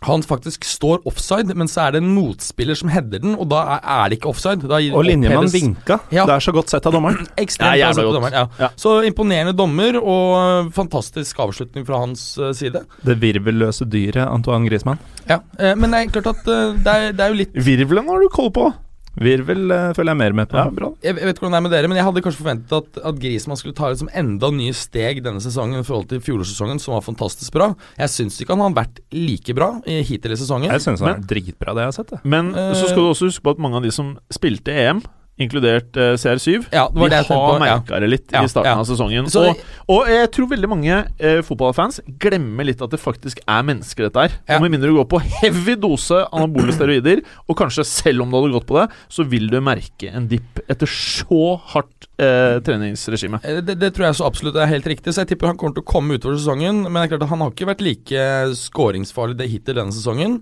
han 0.00 0.22
faktisk 0.24 0.64
står 0.64 1.02
offside, 1.04 1.52
men 1.52 1.68
så 1.68 1.82
er 1.84 1.92
det 1.92 2.00
en 2.00 2.14
motspiller 2.16 2.78
som 2.78 2.88
header 2.88 3.20
den, 3.20 3.34
og 3.36 3.50
da 3.52 3.58
er, 3.74 3.82
er 3.84 4.08
det 4.08 4.16
ikke 4.16 4.30
offside. 4.30 4.64
Da 4.64 4.78
Og 4.96 5.04
linjemann 5.04 5.50
vinka. 5.52 5.98
Ja. 6.08 6.24
Det 6.24 6.38
er 6.38 6.46
så 6.46 6.54
godt 6.56 6.72
sett 6.72 6.88
av 6.88 6.96
dommeren. 6.96 7.28
Ekstremt 7.44 7.76
Ja, 7.76 7.92
sett 7.92 8.08
dommeren, 8.08 8.32
ja. 8.32 8.46
Ja. 8.64 8.70
Så 8.80 9.02
imponerende 9.04 9.52
dommer, 9.52 10.00
og 10.00 10.72
fantastisk 10.72 11.44
avslutning 11.44 11.84
fra 11.84 12.00
hans 12.00 12.30
side. 12.56 12.86
Det 13.04 13.18
virvelløse 13.20 13.84
dyret 13.92 14.24
Antoine 14.24 14.70
Griezmann. 14.70 15.02
Ja, 15.28 15.42
Men 15.76 15.92
det 15.92 16.06
er 16.06 16.14
klart 16.16 16.32
at 16.32 16.46
det 16.48 16.94
er, 16.94 17.12
det 17.12 17.26
er 17.26 17.34
jo 17.34 17.42
litt 17.44 17.60
Virvelen 17.60 18.08
har 18.08 18.24
du 18.24 18.32
koll 18.32 18.48
på. 18.56 18.70
Virvel 19.18 19.66
uh, 19.74 19.90
følger 19.96 20.12
jeg 20.14 20.18
mer 20.20 20.32
med 20.38 20.48
på. 20.48 20.56
Ja, 20.60 20.70
bra. 20.70 20.92
jeg, 21.02 21.16
jeg 21.18 21.26
vet 21.26 21.40
hvordan 21.40 21.52
det 21.52 21.58
er 21.58 21.64
med 21.66 21.72
dere, 21.74 21.88
men 21.90 21.98
jeg 21.98 22.06
hadde 22.06 22.22
kanskje 22.24 22.42
forventet 22.44 22.72
at, 22.78 23.00
at 23.10 23.18
Griezmann 23.20 23.58
skulle 23.58 23.74
ta 23.76 23.90
liksom 23.90 24.08
enda 24.16 24.50
nye 24.54 24.72
steg 24.76 25.22
denne 25.26 25.42
sesongen 25.42 25.82
i 25.82 25.86
forhold 25.86 26.08
til 26.12 26.22
fjorårssesongen, 26.24 26.78
som 26.80 26.94
var 26.94 27.04
fantastisk 27.04 27.52
bra. 27.56 27.72
Jeg 27.98 28.12
syns 28.14 28.38
ikke 28.40 28.54
han 28.54 28.62
har 28.68 28.76
vært 28.78 29.00
like 29.12 29.56
bra 29.58 29.72
i 29.90 29.98
hittil 30.06 30.36
i 30.36 30.40
sesongen. 30.40 30.70
Jeg 30.70 30.84
syns 30.86 31.02
han 31.02 31.10
Men- 31.16 31.24
er 31.24 31.30
dritbra, 31.34 31.74
det 31.74 31.84
jeg 31.86 31.92
har 31.92 31.98
sett. 31.98 32.14
Det. 32.14 32.20
Men 32.24 32.54
uh, 32.54 32.70
så 32.78 32.86
skal 32.86 33.02
du 33.02 33.08
også 33.10 33.28
huske 33.32 33.44
på 33.44 33.56
at 33.58 33.64
mange 33.66 33.80
av 33.82 33.88
de 33.88 33.92
som 33.94 34.14
spilte 34.32 34.72
EM, 34.86 35.02
inkludert 35.40 35.96
eh, 35.96 36.14
CR7, 36.20 36.66
Ja, 36.72 36.86
det 36.92 37.00
var 37.00 37.12
de 37.12 37.20
har 37.28 37.60
merka 37.62 38.00
det 38.02 38.10
litt 38.12 38.32
Ja, 38.34 38.42
i 38.44 38.50
starten 38.52 38.70
ja. 38.70 38.78
av 38.82 38.86
sesongen. 38.88 39.28
Så- 39.32 39.46
og, 39.50 39.62
og 39.88 40.10
jeg 40.12 40.30
tror 40.36 40.50
veldig 40.52 40.68
mange 40.70 40.98
eh, 41.18 41.40
fotballfans 41.46 42.00
glemmer 42.20 42.68
litt 42.68 42.82
at 42.84 42.92
det 42.92 43.00
faktisk 43.00 43.40
er 43.48 43.64
mennesker, 43.66 44.08
dette 44.08 44.26
her. 44.26 44.36
Og 44.56 44.64
med 44.66 44.74
mindre 44.76 44.92
du 44.92 44.98
går 45.00 45.08
på 45.10 45.22
heavy 45.40 45.74
dose 45.80 46.22
anabole 46.30 46.74
steroider, 46.76 47.22
og 47.48 47.56
kanskje 47.58 47.86
selv 47.88 48.22
om 48.26 48.30
du 48.30 48.38
hadde 48.40 48.54
gått 48.58 48.68
på 48.70 48.78
det, 48.80 48.86
så 49.08 49.26
vil 49.28 49.48
du 49.50 49.58
merke 49.64 50.12
en 50.14 50.28
dipp 50.30 50.60
etter 50.70 50.86
så 50.90 51.56
hardt 51.74 52.08
eh, 52.20 52.60
treningsregime. 52.66 53.40
Det, 53.64 53.78
det 53.80 53.92
tror 53.96 54.10
jeg 54.10 54.20
så 54.20 54.28
absolutt 54.28 54.56
er 54.60 54.70
helt 54.70 54.86
riktig, 54.90 55.14
så 55.14 55.24
jeg 55.24 55.32
tipper 55.34 55.50
han 55.52 55.58
kommer 55.60 55.78
til 55.78 55.84
å 55.86 55.90
komme 55.90 56.18
utover 56.20 56.36
sesongen. 56.38 56.84
Men 56.86 57.00
det 57.00 57.06
er 57.08 57.12
klart 57.16 57.26
at 57.28 57.32
han 57.34 57.44
har 57.44 57.54
ikke 57.54 57.70
vært 57.72 57.84
like 57.84 58.26
skåringsfarlig 58.60 59.38
det 59.40 59.50
hittil 59.52 59.78
denne 59.80 59.94
sesongen. 59.94 60.40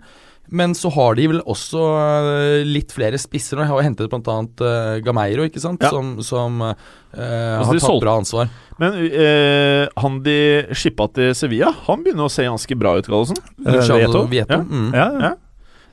Men 0.51 0.73
så 0.75 0.89
har 0.95 1.15
de 1.19 1.27
vel 1.29 1.41
også 1.45 1.81
eh, 2.01 2.63
litt 2.65 2.93
flere 2.95 3.19
spisser 3.21 3.59
nå. 3.59 3.67
Jeg 3.67 3.73
har 3.73 3.81
jo 3.83 3.87
hentet 3.89 4.09
bl.a. 4.13 4.37
Uh, 4.63 5.01
Gameiro, 5.05 5.45
ikke 5.49 5.61
sant, 5.61 5.83
Ja. 5.85 5.91
som, 5.93 6.15
som 6.25 6.63
eh, 6.63 6.73
Altså, 7.13 7.67
har 7.67 7.75
tatt 7.75 7.85
solgt. 7.85 8.05
bra 8.07 8.15
ansvar. 8.23 8.49
Men 8.81 8.97
eh, 9.09 9.89
han 10.01 10.23
de 10.25 10.39
shippa 10.73 11.09
til 11.13 11.35
Sevilla, 11.37 11.75
han 11.89 12.01
begynner 12.07 12.29
å 12.29 12.33
se 12.33 12.47
ganske 12.49 12.79
bra 12.81 12.97
ut, 13.01 13.11
Gallosen. 13.11 13.37
Eh, 13.67 13.77
Vieto? 13.83 14.25
Vieto. 14.31 14.57
Ja. 14.57 14.65
Mm. 14.65 14.89
Ja, 14.97 15.11
Ja. 15.29 15.35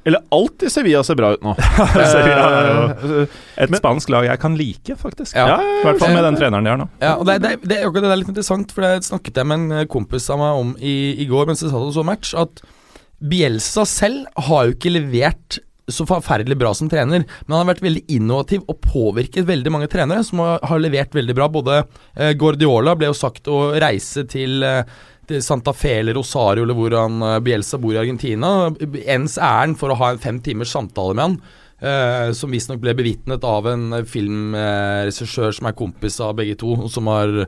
Eller 0.05 0.21
alt 0.37 0.61
i 0.61 0.69
Sevilla 0.69 0.99
ser 1.01 1.15
bra 1.17 1.31
ut 1.33 1.41
nå. 1.41 1.55
Sevilla 2.13 2.43
er 2.53 2.67
jo 2.69 2.81
Eh, 3.23 3.37
Et 3.65 3.71
Men- 3.73 3.79
spansk 3.79 4.09
lag 4.13 4.27
jeg 4.27 4.37
kan 4.39 4.53
like, 4.55 4.95
faktisk. 5.01 5.33
Ja. 5.33 5.55
I 5.57 5.81
hvert 5.81 5.97
fall 5.97 6.13
med 6.13 6.21
den 6.27 6.35
treneren 6.37 6.63
de 6.63 6.69
har 6.69 6.77
nå. 6.77 6.85
Ja, 7.01 7.15
og 7.17 7.25
det, 7.25 7.39
det, 7.41 7.55
det, 7.65 7.79
det 7.89 8.03
er 8.11 8.19
litt 8.21 8.29
interessant, 8.29 8.69
for 8.71 8.85
det 8.85 9.01
snakket 9.07 9.39
jeg 9.41 9.47
med 9.49 9.63
en 9.63 9.71
eh, 9.79 9.85
kompis 9.89 10.29
av 10.29 10.37
meg 10.43 10.59
om 10.61 10.75
i, 10.77 10.93
i 11.17 11.25
går 11.25 11.49
mens 11.49 11.63
jeg 11.65 11.71
satt 11.73 11.81
og 11.89 11.95
så 11.97 12.05
match, 12.05 12.35
at 12.37 12.61
Bielsa 13.19 13.85
selv 13.87 14.25
har 14.47 14.67
jo 14.67 14.75
ikke 14.75 14.93
levert 14.93 15.59
så 15.85 16.01
forferdelig 16.09 16.57
bra 16.57 16.71
som 16.73 16.89
trener, 16.89 17.21
men 17.45 17.53
han 17.53 17.59
har 17.61 17.75
vært 17.75 17.83
veldig 17.85 18.01
innovativ 18.15 18.63
og 18.65 18.79
påvirket 18.81 19.45
veldig 19.45 19.73
mange 19.73 19.89
trenere 19.91 20.23
som 20.25 20.41
har, 20.41 20.79
levert 20.81 21.13
veldig 21.13 21.35
bra. 21.37 21.45
Både 21.51 21.83
eh, 22.15 22.33
Guardiola 22.33 22.95
ble 22.97 23.11
jo 23.11 23.17
sagt 23.17 23.45
å 23.51 23.67
reise 23.77 24.25
eh, 24.25 24.95
til 25.29 25.43
Santa 25.45 25.75
Fe 25.77 25.99
eller 25.99 26.17
Rosario, 26.17 26.65
eller 26.65 26.77
hvor 26.77 26.95
han, 26.97 27.21
eh, 27.21 27.37
Bielsa 27.45 27.77
bor 27.81 27.93
i 27.93 28.01
Argentina. 28.01 28.71
Ens 29.05 29.37
ærend 29.37 29.77
for 29.77 29.93
å 29.93 29.99
ha 30.01 30.09
en 30.15 30.23
fem 30.25 30.41
timers 30.41 30.73
samtale 30.73 31.13
med 31.13 31.27
han. 31.27 31.37
eh, 31.85 32.31
som 32.33 32.49
visstnok 32.49 32.81
ble 32.81 32.95
bevitnet 32.97 33.45
av 33.45 33.67
en 33.69 33.93
eh, 33.93 34.05
filmregissør 34.09 35.55
som 35.55 35.69
er 35.69 35.77
kompis 35.77 36.19
av 36.23 36.35
begge 36.39 36.57
to, 36.61 36.75
som 36.89 37.09
har 37.11 37.45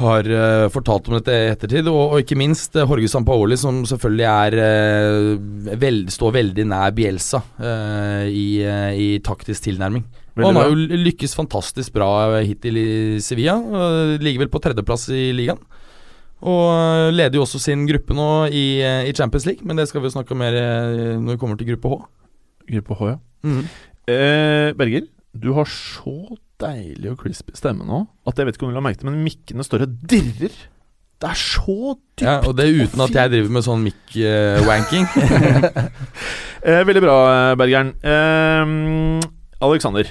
har 0.00 0.28
uh, 0.32 0.66
fortalt 0.72 1.08
om 1.08 1.16
dette 1.18 1.34
i 1.34 1.50
ettertid, 1.52 1.88
og, 1.90 2.14
og 2.14 2.22
ikke 2.22 2.38
minst 2.38 2.76
uh, 2.78 2.84
Jorge 2.84 3.10
Sampaoli, 3.12 3.58
som 3.60 3.82
selvfølgelig 3.88 4.26
er 4.28 4.56
uh, 4.58 5.74
vel, 5.80 6.02
står 6.12 6.34
veldig 6.38 6.66
nær 6.70 6.94
Bielsa 6.96 7.42
i, 8.30 8.46
i 8.96 9.08
taktisk 9.24 9.68
tilnærming. 9.68 10.04
og 10.38 10.46
han 10.48 10.58
har 10.58 10.70
jo 10.70 11.00
lykkes 11.04 11.36
fantastisk 11.36 11.94
bra 11.94 12.40
hittil 12.40 12.78
i 12.80 12.88
Sevilla. 13.22 13.58
Ligger 14.20 14.44
vel 14.44 14.52
på 14.52 14.62
tredjeplass 14.62 15.08
i 15.14 15.30
ligaen. 15.36 15.60
Og 16.40 17.12
leder 17.12 17.36
jo 17.36 17.44
også 17.44 17.60
sin 17.60 17.82
gruppe 17.88 18.16
nå 18.16 18.30
i, 18.48 18.80
i 18.80 19.12
Champions 19.12 19.44
League, 19.44 19.66
men 19.66 19.76
det 19.76 19.90
skal 19.90 20.00
vi 20.00 20.08
jo 20.08 20.14
snakke 20.16 20.32
om 20.32 20.40
mer 20.40 20.56
når 21.20 21.34
vi 21.34 21.40
kommer 21.42 21.60
til 21.60 21.74
gruppe 21.74 21.92
H. 21.92 22.00
Gruppe 22.70 22.96
H, 22.96 23.10
ja. 23.12 23.18
Eh, 24.10 24.70
Berger, 24.76 25.06
du 25.36 25.52
har 25.54 25.68
så 25.68 26.36
deilig 26.60 27.10
og 27.12 27.18
crispy 27.22 27.56
stemme 27.58 27.86
nå 27.88 28.02
at 28.28 28.38
jeg 28.38 28.46
vet 28.48 28.56
ikke 28.58 28.66
om 28.68 28.72
du 28.74 28.76
la 28.78 28.84
merke 28.84 29.00
til 29.02 29.08
men 29.10 29.22
mikkene 29.26 29.64
står 29.66 29.86
og 29.86 29.96
dirrer. 30.10 30.54
Det 31.20 31.28
er 31.28 31.36
så 31.36 31.74
dypt. 31.92 32.22
Ja, 32.24 32.38
og 32.48 32.54
det 32.56 32.64
er 32.64 32.78
uten 32.86 33.02
at 33.04 33.12
jeg 33.12 33.32
driver 33.34 33.50
med 33.58 33.64
sånn 33.66 33.82
mic-wanking. 33.84 35.04
Eh, 36.60 36.82
veldig 36.84 37.00
bra, 37.00 37.14
eh, 37.32 37.54
Bergeren. 37.56 37.94
Eh, 38.04 39.28
Alexander. 39.64 40.10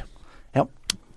Ja. 0.57 0.63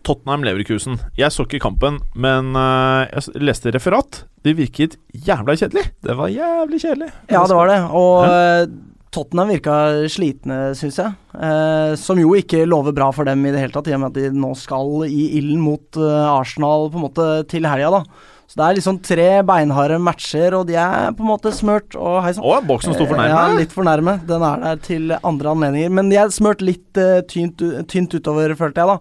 Tottenham 0.05 0.43
Leverkusen. 0.45 0.99
Jeg 1.17 1.33
så 1.33 1.47
ikke 1.47 1.61
kampen, 1.65 2.03
men 2.13 2.51
eh, 2.53 3.07
jeg 3.15 3.41
leste 3.41 3.73
referat. 3.73 4.27
Det 4.45 4.53
virket 4.59 4.99
jævla 5.17 5.57
kjedelig. 5.57 5.87
Det 6.05 6.17
var 6.19 6.29
jævlig 6.29 6.83
kjedelig. 6.83 7.09
Ja, 7.33 7.47
det 7.49 7.57
var 7.57 7.73
det. 7.73 7.79
Og 7.97 8.27
Ja. 8.29 8.67
Tottenham 9.13 9.51
virka 9.53 9.77
slitne, 10.09 10.59
syns 10.79 10.97
jeg. 11.03 11.13
Eh, 11.37 11.95
som 12.01 12.17
jo 12.21 12.33
ikke 12.39 12.63
lover 12.69 12.95
bra 12.97 13.11
for 13.13 13.29
dem 13.29 13.45
i 13.45 13.53
det 13.53 13.61
hele 13.61 13.75
tatt, 13.75 13.91
i 13.91 13.97
og 13.97 14.01
med 14.07 14.13
at 14.15 14.21
de 14.21 14.31
nå 14.41 14.53
skal 14.57 15.03
i 15.09 15.27
ilden 15.39 15.61
mot 15.61 15.99
eh, 16.01 16.29
Arsenal 16.33 16.89
på 16.93 17.01
en 17.01 17.05
måte 17.11 17.27
til 17.53 17.69
helga, 17.69 17.91
da. 17.99 18.31
Så 18.53 18.59
det 18.61 18.65
er 18.67 18.77
liksom 18.77 18.99
tre 19.01 19.27
beinharde 19.49 19.97
matcher, 20.03 20.53
og 20.59 20.67
de 20.69 20.75
er 20.77 21.13
på 21.17 21.25
en 21.25 21.31
måte 21.31 21.53
smørt 21.57 21.95
og 21.97 22.19
hei 22.25 22.35
sann. 22.37 22.67
Boksen 22.69 22.93
sto 22.97 23.07
for 23.09 23.17
Eh, 23.21 23.31
Ja, 23.33 23.45
litt 23.57 23.73
for 23.73 23.85
nærme. 23.89 24.19
Den 24.29 24.45
er 24.45 24.65
der 24.65 24.81
til 24.85 25.15
andre 25.23 25.55
anledninger. 25.55 25.93
Men 26.01 26.11
de 26.13 26.19
er 26.21 26.33
smørt 26.33 26.61
litt 26.65 27.01
eh, 27.01 27.23
tynt, 27.29 27.63
tynt 27.89 28.13
utover, 28.19 28.53
følte 28.59 28.83
jeg, 28.85 28.97
da. 28.97 28.99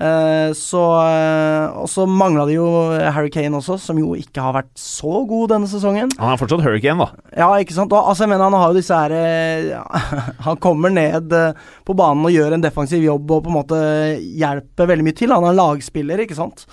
Eh, 0.00 0.50
så 0.56 0.80
eh, 1.04 1.74
Og 1.76 1.88
så 1.92 2.06
mangla 2.08 2.46
det 2.48 2.54
jo 2.54 2.64
Harry 3.12 3.28
Kane 3.30 3.58
også, 3.58 3.76
som 3.78 3.98
jo 4.00 4.14
ikke 4.16 4.40
har 4.40 4.54
vært 4.56 4.70
så 4.80 5.20
god 5.28 5.52
denne 5.52 5.68
sesongen. 5.68 6.14
Han 6.16 6.32
er 6.32 6.40
fortsatt 6.40 6.64
hurricane, 6.64 7.04
da. 7.04 7.26
Ja, 7.44 7.50
ikke 7.60 7.76
sant. 7.76 7.92
Og, 7.92 8.00
altså, 8.00 8.24
jeg 8.24 8.32
mener, 8.32 8.48
han 8.48 8.56
har 8.56 8.72
jo 8.72 8.78
disse 8.80 8.96
her 8.96 9.12
eh, 9.18 9.68
ja, 9.74 9.84
Han 10.48 10.58
kommer 10.64 10.94
ned 10.94 11.36
eh, 11.36 11.60
på 11.84 11.96
banen 11.98 12.24
og 12.24 12.32
gjør 12.34 12.56
en 12.56 12.64
defensiv 12.64 13.04
jobb 13.04 13.36
og 13.36 13.44
på 13.44 13.52
en 13.52 13.58
måte 13.60 13.84
hjelper 14.22 14.90
veldig 14.94 15.06
mye 15.10 15.20
til. 15.20 15.36
Han 15.36 15.50
er 15.50 15.60
lagspiller, 15.60 16.24
ikke 16.24 16.40
sant. 16.40 16.66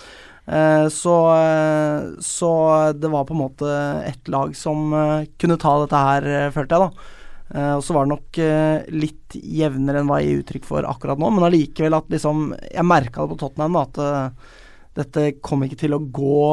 Eh, 0.50 0.88
så, 0.90 1.16
eh, 1.36 2.10
så 2.24 2.52
det 2.96 3.12
var 3.12 3.28
på 3.28 3.36
en 3.36 3.44
måte 3.44 3.78
et 4.08 4.32
lag 4.32 4.56
som 4.56 4.92
eh, 4.96 5.28
kunne 5.38 5.60
ta 5.60 5.76
dette 5.84 6.04
her, 6.08 6.30
eh, 6.40 6.52
følte 6.56 6.78
jeg, 6.78 6.88
da. 6.88 7.19
Eh, 7.50 7.74
og 7.74 7.82
så 7.82 7.96
var 7.96 8.06
det 8.06 8.14
nok 8.14 8.40
eh, 8.44 8.88
litt 8.94 9.36
jevnere 9.36 10.02
enn 10.02 10.10
hva 10.10 10.20
jeg 10.20 10.30
gir 10.30 10.42
uttrykk 10.44 10.68
for 10.68 10.86
akkurat 10.86 11.18
nå, 11.18 11.30
men 11.34 11.46
allikevel 11.48 11.96
at 11.98 12.10
liksom 12.12 12.52
Jeg 12.70 12.86
merka 12.86 13.24
det 13.24 13.32
på 13.32 13.38
Tottenham, 13.40 13.78
da, 13.78 13.86
at 13.86 14.02
eh, 14.04 14.58
dette 15.00 15.24
kom 15.42 15.64
ikke 15.64 15.80
til 15.84 15.94
å 15.94 16.02
gå 16.02 16.50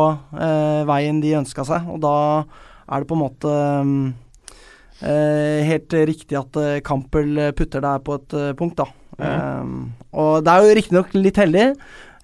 veien 0.88 1.18
de 1.24 1.34
ønska 1.40 1.66
seg. 1.66 1.88
Og 1.90 1.98
da 2.04 2.14
er 2.86 3.02
det 3.02 3.10
på 3.10 3.16
en 3.18 3.24
måte 3.24 3.54
mm, 3.84 4.04
helt 5.68 5.96
riktig 6.08 6.38
at 6.38 6.60
Campbell 6.86 7.50
putter 7.58 7.82
der 7.84 8.04
på 8.06 8.20
et 8.20 8.36
punkt, 8.60 8.78
da. 8.78 8.86
Eh, 9.18 9.70
og 10.18 10.46
det 10.46 10.54
er 10.54 10.64
jo 10.64 10.76
riktignok 10.78 11.16
litt 11.18 11.40
heldig. 11.42 11.68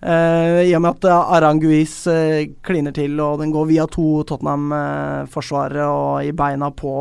Eh, 0.04 0.60
I 0.68 0.74
og 0.78 0.84
med 0.84 0.98
at 0.98 1.08
uh, 1.10 1.34
Aranguiz 1.38 1.96
uh, 2.12 2.44
kliner 2.66 2.94
til, 2.96 3.16
og 3.24 3.40
den 3.42 3.54
går 3.54 3.70
via 3.72 3.88
to 3.92 4.24
Tottenham-forsvarere 4.30 5.88
og 5.88 6.28
i 6.28 6.34
beina 6.36 6.70
på, 6.76 6.94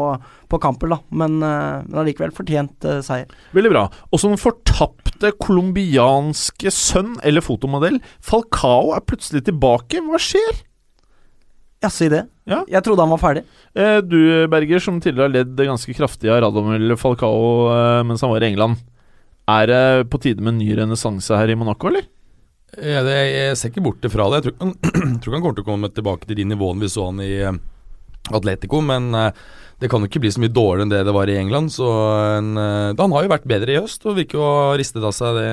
på 0.48 0.60
Campbell, 0.62 0.94
da. 0.94 1.00
Men, 1.22 1.38
uh, 1.42 1.82
men 1.86 2.02
allikevel 2.02 2.34
fortjent 2.36 2.86
eh, 2.88 3.00
seier. 3.04 3.30
Veldig 3.56 3.72
bra. 3.72 3.86
Og 4.10 4.22
som 4.22 4.34
den 4.34 4.40
fortapte 4.40 5.32
colombianske 5.42 6.72
sønn 6.74 7.16
eller 7.26 7.44
fotomodell, 7.44 8.00
Falcao 8.24 8.92
er 8.96 9.04
plutselig 9.06 9.44
tilbake. 9.48 10.02
Hva 10.06 10.20
skjer? 10.22 10.62
Ja, 11.82 11.90
si 11.90 12.06
det? 12.12 12.24
Ja. 12.46 12.60
Jeg 12.70 12.84
trodde 12.86 13.02
han 13.02 13.10
var 13.10 13.20
ferdig. 13.22 13.42
Eh, 13.74 13.98
du, 14.06 14.46
Berger, 14.50 14.82
som 14.82 15.00
tidligere 15.02 15.28
har 15.28 15.36
ledd 15.40 15.58
ganske 15.58 15.94
kraftig 15.98 16.30
av 16.30 16.42
Radomel 16.44 16.94
Falcao 17.00 17.70
eh, 17.74 18.02
mens 18.06 18.22
han 18.22 18.30
var 18.30 18.44
i 18.44 18.52
England. 18.52 18.82
Er 19.50 19.66
det 19.66 20.10
på 20.12 20.20
tide 20.22 20.42
med 20.42 20.54
en 20.54 20.60
ny 20.62 20.70
renessanse 20.78 21.34
her 21.34 21.50
i 21.50 21.56
Monaco, 21.58 21.90
eller? 21.90 22.06
Det, 22.72 23.16
jeg 23.28 23.56
ser 23.60 23.68
ikke 23.72 23.84
bort 23.84 24.06
ifra 24.08 24.28
det. 24.32 24.38
Jeg 24.40 24.46
tror, 24.46 24.54
han- 24.62 25.18
tror 25.22 25.34
han 25.36 25.42
kommer 25.44 25.58
til 25.58 25.64
å 25.64 25.70
komme 25.72 25.90
tilbake 25.92 26.28
til 26.28 26.38
de 26.40 26.46
nivåene 26.52 26.80
vi 26.80 26.88
så 26.92 27.10
han 27.10 27.20
i 27.20 27.32
eh, 27.44 27.58
Atletico, 28.32 28.80
men 28.80 29.10
eh, 29.18 29.42
det 29.82 29.90
kan 29.90 30.00
jo 30.00 30.08
ikke 30.08 30.22
bli 30.22 30.30
så 30.32 30.40
mye 30.40 30.52
dårligere 30.54 30.86
enn 30.86 30.92
det 30.94 31.02
det 31.08 31.14
var 31.16 31.28
i 31.28 31.36
England. 31.40 31.72
Så 31.74 31.88
en, 32.38 32.52
eh, 32.56 32.94
Han 32.96 33.12
har 33.12 33.26
jo 33.26 33.32
vært 33.34 33.48
bedre 33.50 33.74
i 33.74 33.80
høst 33.82 34.06
og 34.08 34.16
virker 34.16 34.40
å 34.40 34.48
ha 34.70 34.72
ristet 34.80 35.04
av 35.04 35.12
seg 35.16 35.36
det 35.36 35.52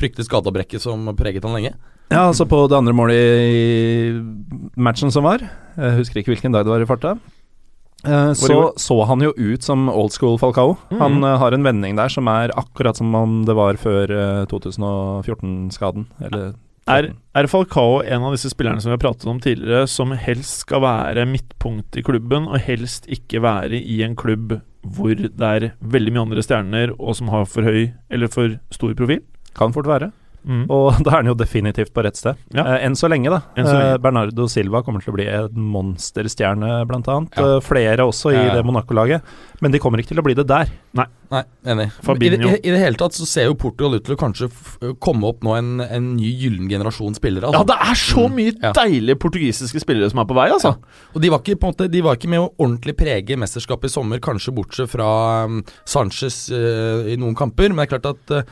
fryktelige 0.00 0.30
skadabrekket 0.30 0.80
som 0.86 1.04
preget 1.18 1.44
han 1.44 1.56
lenge. 1.58 1.74
Ja, 2.08 2.28
altså 2.30 2.46
på 2.46 2.60
det 2.70 2.76
andre 2.78 2.94
målet 2.94 3.18
i 3.18 4.12
matchen 4.78 5.10
som 5.10 5.24
var, 5.26 5.42
jeg 5.74 5.96
husker 5.98 6.20
ikke 6.22 6.30
hvilken 6.36 6.54
dag 6.54 6.62
det 6.62 6.70
var 6.70 6.84
i 6.84 6.86
farta, 6.86 7.16
så 8.38 8.58
så 8.80 8.98
han 9.08 9.24
jo 9.24 9.32
ut 9.36 9.64
som 9.66 9.88
old 9.92 10.14
school 10.14 10.38
Falcao. 10.38 10.76
Mm. 10.90 11.00
Han 11.00 11.24
uh, 11.24 11.34
har 11.40 11.56
en 11.56 11.66
vending 11.66 11.98
der 11.98 12.12
som 12.12 12.28
er 12.30 12.54
akkurat 12.58 12.98
som 12.98 13.14
om 13.14 13.42
det 13.48 13.56
var 13.58 13.80
før 13.80 14.12
uh, 14.12 14.46
2014-skaden. 14.52 16.08
Eller 16.22 16.54
Er, 16.86 17.08
er 17.34 17.48
Falcao 17.50 17.98
en 18.04 18.22
av 18.28 18.36
disse 18.36 18.52
spillerne 18.52 18.78
som 18.78 18.92
vi 18.92 18.94
har 18.94 19.02
pratet 19.02 19.26
om 19.26 19.40
tidligere, 19.42 19.88
som 19.90 20.12
helst 20.14 20.62
skal 20.62 20.84
være 20.84 21.26
midtpunkt 21.26 21.98
i 21.98 22.04
klubben, 22.06 22.46
og 22.46 22.62
helst 22.62 23.08
ikke 23.10 23.42
være 23.42 23.80
i 23.80 24.02
en 24.06 24.14
klubb 24.14 24.60
hvor 24.86 25.18
det 25.18 25.42
er 25.42 25.72
veldig 25.82 26.12
mye 26.14 26.28
andre 26.28 26.44
stjerner, 26.46 26.92
og 26.94 27.16
som 27.18 27.32
har 27.34 27.48
for 27.50 27.66
høy 27.66 27.88
eller 28.06 28.30
for 28.30 28.54
stor 28.70 28.94
profil? 28.94 29.24
kan 29.56 29.72
fort 29.72 29.88
være. 29.88 30.10
Mm. 30.46 30.64
Og 30.70 30.98
da 31.04 31.10
er 31.10 31.16
han 31.24 31.30
jo 31.32 31.34
definitivt 31.34 31.90
på 31.92 32.04
rett 32.06 32.16
sted. 32.16 32.38
Ja. 32.54 32.62
Eh, 32.76 32.84
enn 32.86 32.94
så 32.94 33.08
lenge, 33.10 33.30
da. 33.34 33.40
Så 33.56 33.64
lenge. 33.66 33.92
Eh, 33.92 33.98
Bernardo 34.04 34.46
Silva 34.52 34.82
kommer 34.86 35.02
til 35.02 35.10
å 35.12 35.16
bli 35.18 35.26
en 35.26 35.66
monsterstjerne, 35.74 36.84
blant 36.86 37.08
annet. 37.10 37.34
Ja. 37.36 37.56
Eh, 37.56 37.60
flere 37.66 38.06
også 38.06 38.30
i 38.32 38.36
Ja, 38.36 38.44
ja. 38.50 38.54
det 38.54 38.64
Monaco-laget. 38.68 39.22
Men 39.60 39.72
de 39.72 39.78
kommer 39.80 39.98
ikke 39.98 40.12
til 40.12 40.20
å 40.20 40.24
bli 40.26 40.34
det 40.36 40.44
der. 40.46 40.68
Nei, 40.96 41.40
enig. 41.66 41.88
Fabinho. 42.04 42.48
I, 42.48 42.52
det- 42.52 42.60
i 42.68 42.70
det 42.70 42.78
hele 42.78 42.96
tatt 43.00 43.16
så 43.16 43.26
ser 43.26 43.46
jo 43.48 43.54
Portugal 43.58 43.96
ut 43.96 44.04
til 44.04 44.14
å 44.14 44.18
kanskje 44.20 44.46
f 44.52 44.76
komme 45.02 45.24
opp 45.26 45.40
nå 45.42 45.56
en, 45.58 45.80
en 45.82 46.10
ny 46.16 46.28
gyllen 46.38 46.68
generasjon 46.70 47.16
spillere. 47.16 47.50
Ja, 47.50 47.62
Altså. 47.62 47.66
det 47.72 47.78
er 47.90 47.94
så 48.02 48.26
Mm, 48.26 48.34
mye 48.36 48.52
mm. 48.60 48.72
deilige 48.74 49.18
portugisiske 49.22 49.80
spillere 49.82 50.10
som 50.10 50.20
er 50.22 50.28
på 50.28 50.34
vei, 50.36 50.48
altså. 50.50 50.76
Og 51.14 51.20
de 51.22 51.30
var, 51.30 51.40
ikke, 51.42 51.56
på 51.58 51.66
en 51.66 51.74
måte, 51.74 51.90
de 51.90 52.00
var 52.02 52.16
ikke 52.16 52.28
med 52.30 52.40
å 52.44 52.52
ordentlig 52.58 52.96
prege 52.96 53.36
mesterskapet 53.38 53.90
i 53.90 53.94
sommer, 53.96 54.18
kanskje 54.22 54.54
bortsett 54.54 54.90
fra 54.90 55.44
um, 55.46 55.62
Sanchez 55.84 56.50
uh, 56.52 57.06
i 57.10 57.16
noen 57.16 57.34
kamper. 57.34 57.68
Men 57.72 57.82
det 57.82 57.88
er 57.88 57.98
klart 57.98 58.10
at 58.14 58.30
eh, 58.36 58.42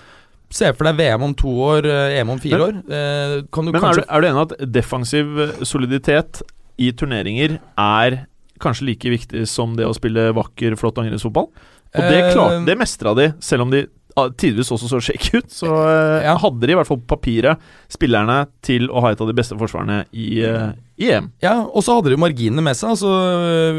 Se 0.55 0.71
for 0.77 0.87
deg 0.87 1.01
VM 1.01 1.25
om 1.27 1.33
to 1.35 1.51
år, 1.67 1.87
eh, 1.91 2.19
EM 2.21 2.31
om 2.37 2.39
fire 2.43 2.61
år. 2.69 2.77
Eh, 2.87 3.37
kan 3.51 3.67
du 3.67 3.73
Men 3.75 3.83
er 3.89 3.99
du, 3.99 4.05
er 4.07 4.23
du 4.23 4.29
enig 4.29 4.45
at 4.45 4.73
defensiv 4.73 5.27
soliditet 5.67 6.43
i 6.79 6.93
turneringer 6.95 7.59
er 7.79 8.21
kanskje 8.63 8.87
like 8.87 9.11
viktig 9.11 9.49
som 9.51 9.75
det 9.77 9.87
å 9.89 9.95
spille 9.97 10.29
vakker, 10.37 10.77
flott 10.79 11.01
angrepsfotball? 11.03 11.51
Og 11.95 12.03
det, 12.03 12.21
Eh, 12.25 12.33
klarte, 12.35 12.65
det 12.67 12.79
mestra 12.79 13.15
de, 13.19 13.33
selv 13.41 13.67
om 13.67 13.71
de 13.71 13.85
tidvis 14.15 14.71
også 14.71 14.87
så 14.93 15.01
shaky 15.03 15.41
ut. 15.43 15.51
Så 15.51 15.67
eh, 15.67 16.23
Ja. 16.29 16.37
hadde 16.39 16.61
de 16.67 16.73
i 16.73 16.79
hvert 16.79 16.87
fall 16.87 17.01
på 17.03 17.17
papiret 17.19 17.59
spillerne 17.91 18.47
til 18.63 18.89
å 18.89 19.01
ha 19.03 19.11
et 19.11 19.21
av 19.21 19.27
de 19.27 19.35
beste 19.35 19.57
forsvarene 19.59 20.05
i, 20.15 20.41
eh, 20.47 20.73
i 21.03 21.09
EM. 21.11 21.33
Ja, 21.43 21.57
og 21.67 21.83
så 21.83 21.97
hadde 21.97 22.13
de 22.15 22.19
marginene 22.23 22.63
med 22.63 22.77
seg. 22.79 22.93
Altså, 22.95 23.11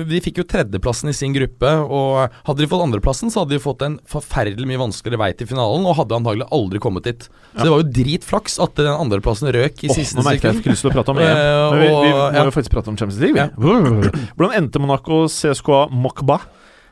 de 0.10 0.20
fikk 0.20 0.42
jo 0.42 0.44
tredjeplassen 0.44 1.08
i 1.08 1.14
sin 1.16 1.32
gruppe. 1.34 1.70
Og 1.88 2.30
hadde 2.50 2.60
de 2.60 2.68
fått 2.68 2.84
andreplassen, 2.84 3.32
så 3.32 3.46
hadde 3.46 3.56
de 3.56 3.62
fått 3.64 3.86
en 3.88 3.96
forferdelig 4.12 4.68
mye 4.68 4.82
vanskeligere 4.84 5.22
vei 5.24 5.32
til 5.40 5.48
finalen. 5.48 5.88
Og 5.88 5.96
hadde 6.02 6.18
antagelig 6.20 6.50
aldri 6.52 6.82
kommet 6.84 7.08
dit. 7.08 7.30
Så 7.56 7.56
Ja. 7.56 7.64
det 7.64 7.72
var 7.72 7.80
jo 7.86 7.94
dritflaks 8.04 8.60
at 8.60 8.76
den 8.76 8.92
andreplassen 8.92 9.48
røk 9.56 9.84
i 9.86 9.88
oh, 9.90 9.96
siste 9.96 10.20
nå 10.20 10.26
merker 10.28 10.52
jeg 10.52 10.56
jeg 10.56 10.64
fikk 10.64 10.72
lyst 10.74 10.84
til 10.84 10.92
å 10.92 10.96
prate 10.98 11.16
om 11.16 11.18
EM. 11.24 11.32
Eh, 11.32 11.72
Men 11.72 11.80
vi, 11.80 11.88
vi 11.88 12.12
må 12.12 12.26
ja. 12.36 12.44
jo 12.44 12.52
faktisk 12.52 12.76
prate 12.76 12.92
om 12.92 12.98
Champions 13.00 13.22
League. 13.24 13.48
Hvordan 14.36 14.58
endte 14.60 14.84
Monaco 14.84 15.24
CSKA 15.32 15.86
Mokba? 15.96 16.42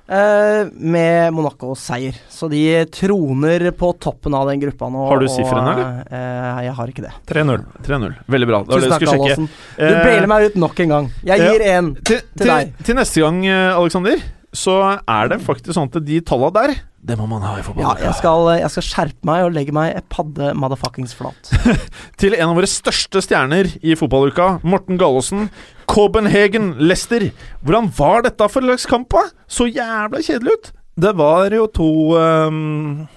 Eh, 0.04 0.66
med 0.76 1.32
Monaco-seier. 1.34 2.18
Så 2.30 2.50
de 2.52 2.60
troner 2.92 3.70
på 3.72 3.94
toppen 4.04 4.36
av 4.36 4.50
den 4.52 4.60
gruppa 4.60 4.90
nå. 4.92 5.06
Har 5.08 5.24
du 5.24 5.30
sifrene, 5.32 5.72
eller? 5.74 6.04
eh, 6.12 6.62
jeg 6.68 6.76
har 6.76 6.92
ikke 6.92 7.06
det. 7.08 7.14
3-0. 7.32 7.64
3-0. 7.88 8.16
Veldig 8.28 8.50
bra. 8.52 8.62
Tusen 8.68 8.92
takk, 8.92 9.08
skulle 9.08 9.48
Du 9.48 9.84
Eh, 9.88 10.04
bailer 10.04 10.28
meg 10.28 10.50
ut 10.52 10.56
nok 10.60 10.80
en 10.84 10.90
gang. 10.98 11.12
Jeg 11.24 11.40
gir 11.40 11.68
én. 11.72 11.94
til, 12.04 12.20
til, 12.36 12.48
deg. 12.52 12.74
til 12.84 12.96
neste 13.00 13.22
gang, 13.24 13.44
Aleksander, 13.48 13.80
Alexander, 13.80 14.24
så 14.54 14.74
er 15.08 15.30
det 15.32 15.40
faktisk 15.42 15.74
sånn 15.74 15.88
at 15.90 16.04
de 16.06 16.20
talla 16.22 16.52
der, 16.54 16.76
det 17.04 17.18
må 17.20 17.26
man 17.28 17.42
ha 17.42 17.56
i 17.56 17.58
Ja, 17.58 17.64
fotball. 17.64 17.98
jeg 18.00 18.14
skal, 18.16 18.46
jeg 18.62 18.70
skal 18.72 18.84
skjerpe 18.88 19.26
meg 19.28 19.44
og 19.44 19.52
legge 19.52 19.74
meg 19.76 19.98
padde 20.08 20.54
motherfuckings 20.56 21.12
flat. 21.18 21.50
Til 22.22 22.36
en 22.38 22.48
av 22.52 22.56
våre 22.56 22.70
største 22.70 23.20
stjerner 23.26 23.68
i 23.84 23.96
fotballuka, 24.00 24.62
Morten 24.64 24.96
Gallaasen. 25.02 25.50
Copenhagen 25.90 26.74
Leicester. 26.82 27.30
Hvordan 27.64 27.90
var 27.98 28.26
dette 28.26 28.48
for 28.52 28.64
en 28.64 28.74
slags 28.74 28.88
kamp? 28.90 29.18
Så 29.48 29.68
jævla 29.70 30.22
kjedelig 30.24 30.58
ut. 30.58 30.72
Det 31.04 31.14
var 31.18 31.54
jo 31.56 31.68
to 31.74 31.90
um, 32.18 33.08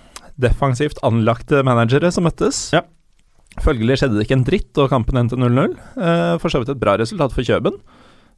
defensivt 0.40 1.00
anlagte 1.04 1.62
managere 1.66 2.10
som 2.12 2.26
møttes. 2.28 2.70
Ja. 2.76 2.82
Følgelig 3.64 4.00
skjedde 4.00 4.18
det 4.18 4.26
ikke 4.26 4.36
en 4.36 4.46
dritt, 4.46 4.72
og 4.80 4.90
kampen 4.92 5.20
endte 5.20 5.38
0-0. 5.40 5.76
Eh, 5.96 6.34
for 6.42 6.52
så 6.52 6.60
vidt 6.60 6.74
et 6.74 6.80
bra 6.80 6.96
resultat 7.00 7.32
for 7.32 7.46
Kjøben. 7.46 7.78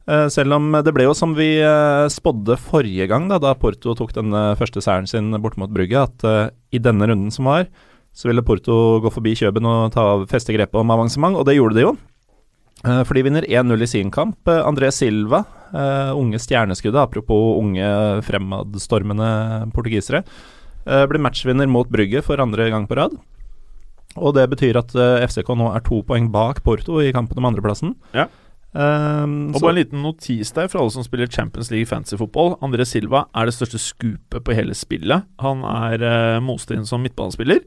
Eh, 0.09 0.27
selv 0.31 0.55
om 0.55 0.71
det 0.83 0.93
ble 0.95 1.09
jo 1.09 1.15
som 1.17 1.35
vi 1.37 1.57
eh, 1.59 2.05
spådde 2.11 2.55
forrige 2.69 3.09
gang, 3.11 3.27
da, 3.31 3.39
da 3.43 3.51
Porto 3.59 3.95
tok 3.99 4.13
den 4.15 4.31
eh, 4.31 4.55
første 4.59 4.83
seieren 4.83 5.09
sin 5.11 5.33
bort 5.43 5.59
mot 5.59 5.71
Brugge, 5.75 6.05
at 6.07 6.23
eh, 6.27 6.53
i 6.71 6.79
denne 6.83 7.09
runden 7.11 7.33
som 7.35 7.49
var, 7.51 7.67
så 8.15 8.31
ville 8.31 8.43
Porto 8.47 8.99
gå 9.03 9.11
forbi 9.13 9.35
Kjøben 9.37 9.67
og 9.69 9.91
ta 9.95 10.05
feste 10.31 10.55
grepet 10.55 10.79
om 10.79 10.95
avansement, 10.95 11.37
og 11.37 11.45
det 11.47 11.59
gjorde 11.59 11.77
de 11.77 11.85
jo. 11.85 11.93
Eh, 12.85 13.01
for 13.03 13.17
de 13.17 13.23
vinner 13.27 13.47
1-0 13.47 13.83
i 13.83 13.87
sin 13.87 14.11
kamp. 14.11 14.47
Eh, 14.47 14.63
André 14.63 14.91
Silva, 14.91 15.43
eh, 15.73 16.11
unge 16.15 16.39
stjerneskuddet, 16.39 17.01
apropos 17.01 17.59
unge 17.59 17.85
fremadstormende 18.23 19.71
portugisere, 19.73 20.23
blir 20.89 21.21
matchvinner 21.21 21.67
mot 21.69 21.89
Brygge 21.91 22.23
for 22.23 22.39
andre 22.41 22.69
gang 22.71 22.87
på 22.87 22.95
rad. 22.97 23.11
Og 24.17 24.33
det 24.33 24.47
betyr 24.49 24.79
at 24.79 24.89
FCK 25.29 25.51
nå 25.53 25.67
er 25.75 25.83
to 25.85 26.01
poeng 26.01 26.31
bak 26.31 26.63
Porto 26.63 26.97
i 26.97 27.11
kampen 27.13 27.37
om 27.37 27.45
andreplassen. 27.45 27.93
Ja. 28.15 28.25
Um, 28.73 29.51
Og 29.51 29.59
så, 29.59 29.61
bare 29.61 29.75
en 29.75 29.79
liten 29.83 30.01
notis 30.01 30.51
der 30.55 30.67
for 30.69 30.81
alle 30.81 30.93
som 30.93 31.03
spiller 31.03 31.29
Champions 31.29 31.69
League 31.69 31.85
fantasyfotball. 31.85 32.55
André 32.65 32.87
Silva 32.87 33.27
er 33.35 33.45
det 33.45 33.53
største 33.53 33.77
skupet 33.77 34.41
på 34.41 34.55
hele 34.55 34.73
spillet. 34.73 35.27
Han 35.43 35.61
er 35.61 36.01
uh, 36.01 36.41
most 36.41 36.71
inn 36.71 36.87
som 36.89 37.03
midtbanespiller, 37.05 37.61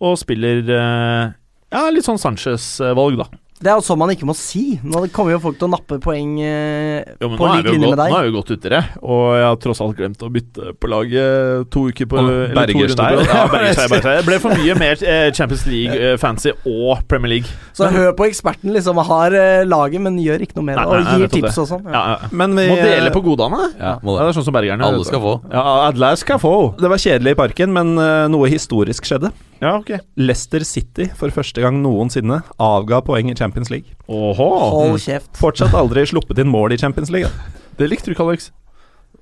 og 0.00 0.18
spiller 0.18 0.64
uh, 0.66 1.32
ja, 1.70 1.86
litt 1.90 2.08
sånn 2.08 2.18
Sanchez-valg, 2.18 3.22
da. 3.22 3.28
Det 3.62 3.70
er 3.70 3.76
jo 3.78 3.84
sånn 3.86 3.98
man 4.00 4.10
ikke 4.10 4.26
må 4.26 4.34
si. 4.36 4.80
Nå 4.82 5.04
kommer 5.14 5.36
jo 5.36 5.38
folk 5.40 5.56
til 5.60 5.68
å 5.68 5.72
nappe 5.72 5.96
poeng 6.02 6.32
eh, 6.42 7.04
Jo, 7.22 7.28
på 7.38 7.46
lik 7.52 7.68
linje 7.70 7.86
med 7.92 8.00
deg. 8.00 8.10
nå 8.10 8.18
er 8.18 8.26
vi 8.26 8.30
jo 8.32 8.34
godt 8.34 8.50
ute 8.50 8.66
i 8.66 8.72
det, 8.74 8.80
og 9.00 9.22
jeg 9.38 9.44
har 9.46 9.58
tross 9.62 9.80
alt 9.84 9.94
glemt 10.00 10.24
å 10.26 10.30
bytte 10.34 10.72
på 10.82 10.90
laget 10.90 11.70
to 11.72 11.84
uker 11.88 12.08
på 12.10 12.24
Bergerstein. 12.50 13.22
Ja, 13.30 13.44
Bergerstein. 13.54 14.02
Det 14.04 14.24
ble 14.26 14.40
for 14.42 14.58
mye 14.58 14.74
mer 14.80 14.98
eh, 15.06 15.28
Champions 15.38 15.62
League-fancy 15.70 16.52
og 16.66 17.04
Premier 17.08 17.36
League. 17.36 17.54
Så 17.78 17.88
hør 17.94 18.10
på 18.18 18.26
eksperten, 18.26 18.74
liksom. 18.74 18.98
Har 19.06 19.38
eh, 19.38 19.62
laget, 19.70 20.02
men 20.02 20.18
gjør 20.18 20.44
ikke 20.48 20.58
noe 20.58 20.68
med 20.72 20.82
det. 20.82 20.84
Og 20.90 21.14
gir 21.22 21.32
tips 21.38 21.62
og 21.62 21.70
sånn. 21.70 21.86
Ja, 21.88 21.94
Ja. 21.94 22.18
ja. 22.26 22.28
men 22.34 22.58
vi 22.58 22.66
Må 22.68 22.76
dele 22.82 23.14
på 23.14 23.22
godene. 23.24 23.70
Ja, 23.78 23.94
må 24.02 24.18
Ja, 24.18 24.26
det. 24.26 24.26
det 24.26 24.34
er 24.34 24.38
sånn 24.42 24.48
som 24.50 24.58
bergerne. 24.58 24.84
Alle 24.90 25.06
skal 25.06 25.22
få. 25.22 25.38
Ja, 25.54 25.64
alle 25.88 26.12
skal 26.20 26.42
få. 26.42 26.54
Det 26.82 26.90
var 26.90 26.98
kjedelig 27.06 27.36
i 27.36 27.40
parken, 27.46 27.72
men 27.72 27.94
eh, 28.02 28.26
noe 28.34 28.50
historisk 28.50 29.06
skjedde. 29.08 29.30
Ja, 29.62 29.78
ok. 29.78 29.94
Leicester 30.20 30.60
City 30.66 31.06
for 31.16 31.30
første 31.32 31.62
gang 31.62 31.78
noensinne 31.80 32.42
avga 32.60 32.98
poeng 33.06 33.30
i 33.30 33.32
Champions 33.32 33.43
League. 33.70 33.96
Åhå. 34.08 34.50
Hold 34.74 35.00
kjeft. 35.02 35.32
Fortsatt 35.36 35.74
aldri 35.76 36.06
sluppet 36.08 36.40
inn 36.40 36.52
mål 36.52 36.72
i 36.72 36.78
Champions 36.80 37.12
League. 37.12 37.28
da. 37.28 37.64
Det 37.78 37.90
likte 37.90 38.10
du 38.10 38.14
ikke, 38.14 38.26
Alex. 38.28 38.50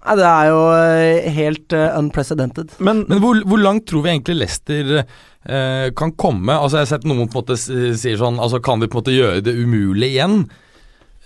Nei, 0.02 0.16
det 0.18 0.26
er 0.26 0.48
jo 0.50 0.62
eh, 0.74 1.28
helt 1.36 1.74
uh, 1.78 1.98
unprecedented. 2.00 2.74
Men, 2.82 3.04
Men 3.08 3.20
hvor, 3.22 3.38
hvor 3.46 3.60
langt 3.62 3.86
tror 3.86 4.02
vi 4.02 4.10
egentlig 4.10 4.40
Leicester 4.40 4.96
uh, 5.02 5.88
kan 5.98 6.14
komme? 6.18 6.56
Altså 6.56 6.80
Jeg 6.80 6.88
har 6.88 6.90
sett 6.96 7.06
noen 7.06 7.30
på 7.30 7.38
en 7.38 7.44
måte 7.44 7.58
sier 7.58 8.18
sånn 8.18 8.40
Altså 8.42 8.58
Kan 8.64 8.82
de 8.82 8.88
på 8.90 8.98
en 8.98 9.04
måte 9.04 9.14
gjøre 9.14 9.44
det 9.46 9.54
umulig 9.54 10.10
igjen? 10.16 10.42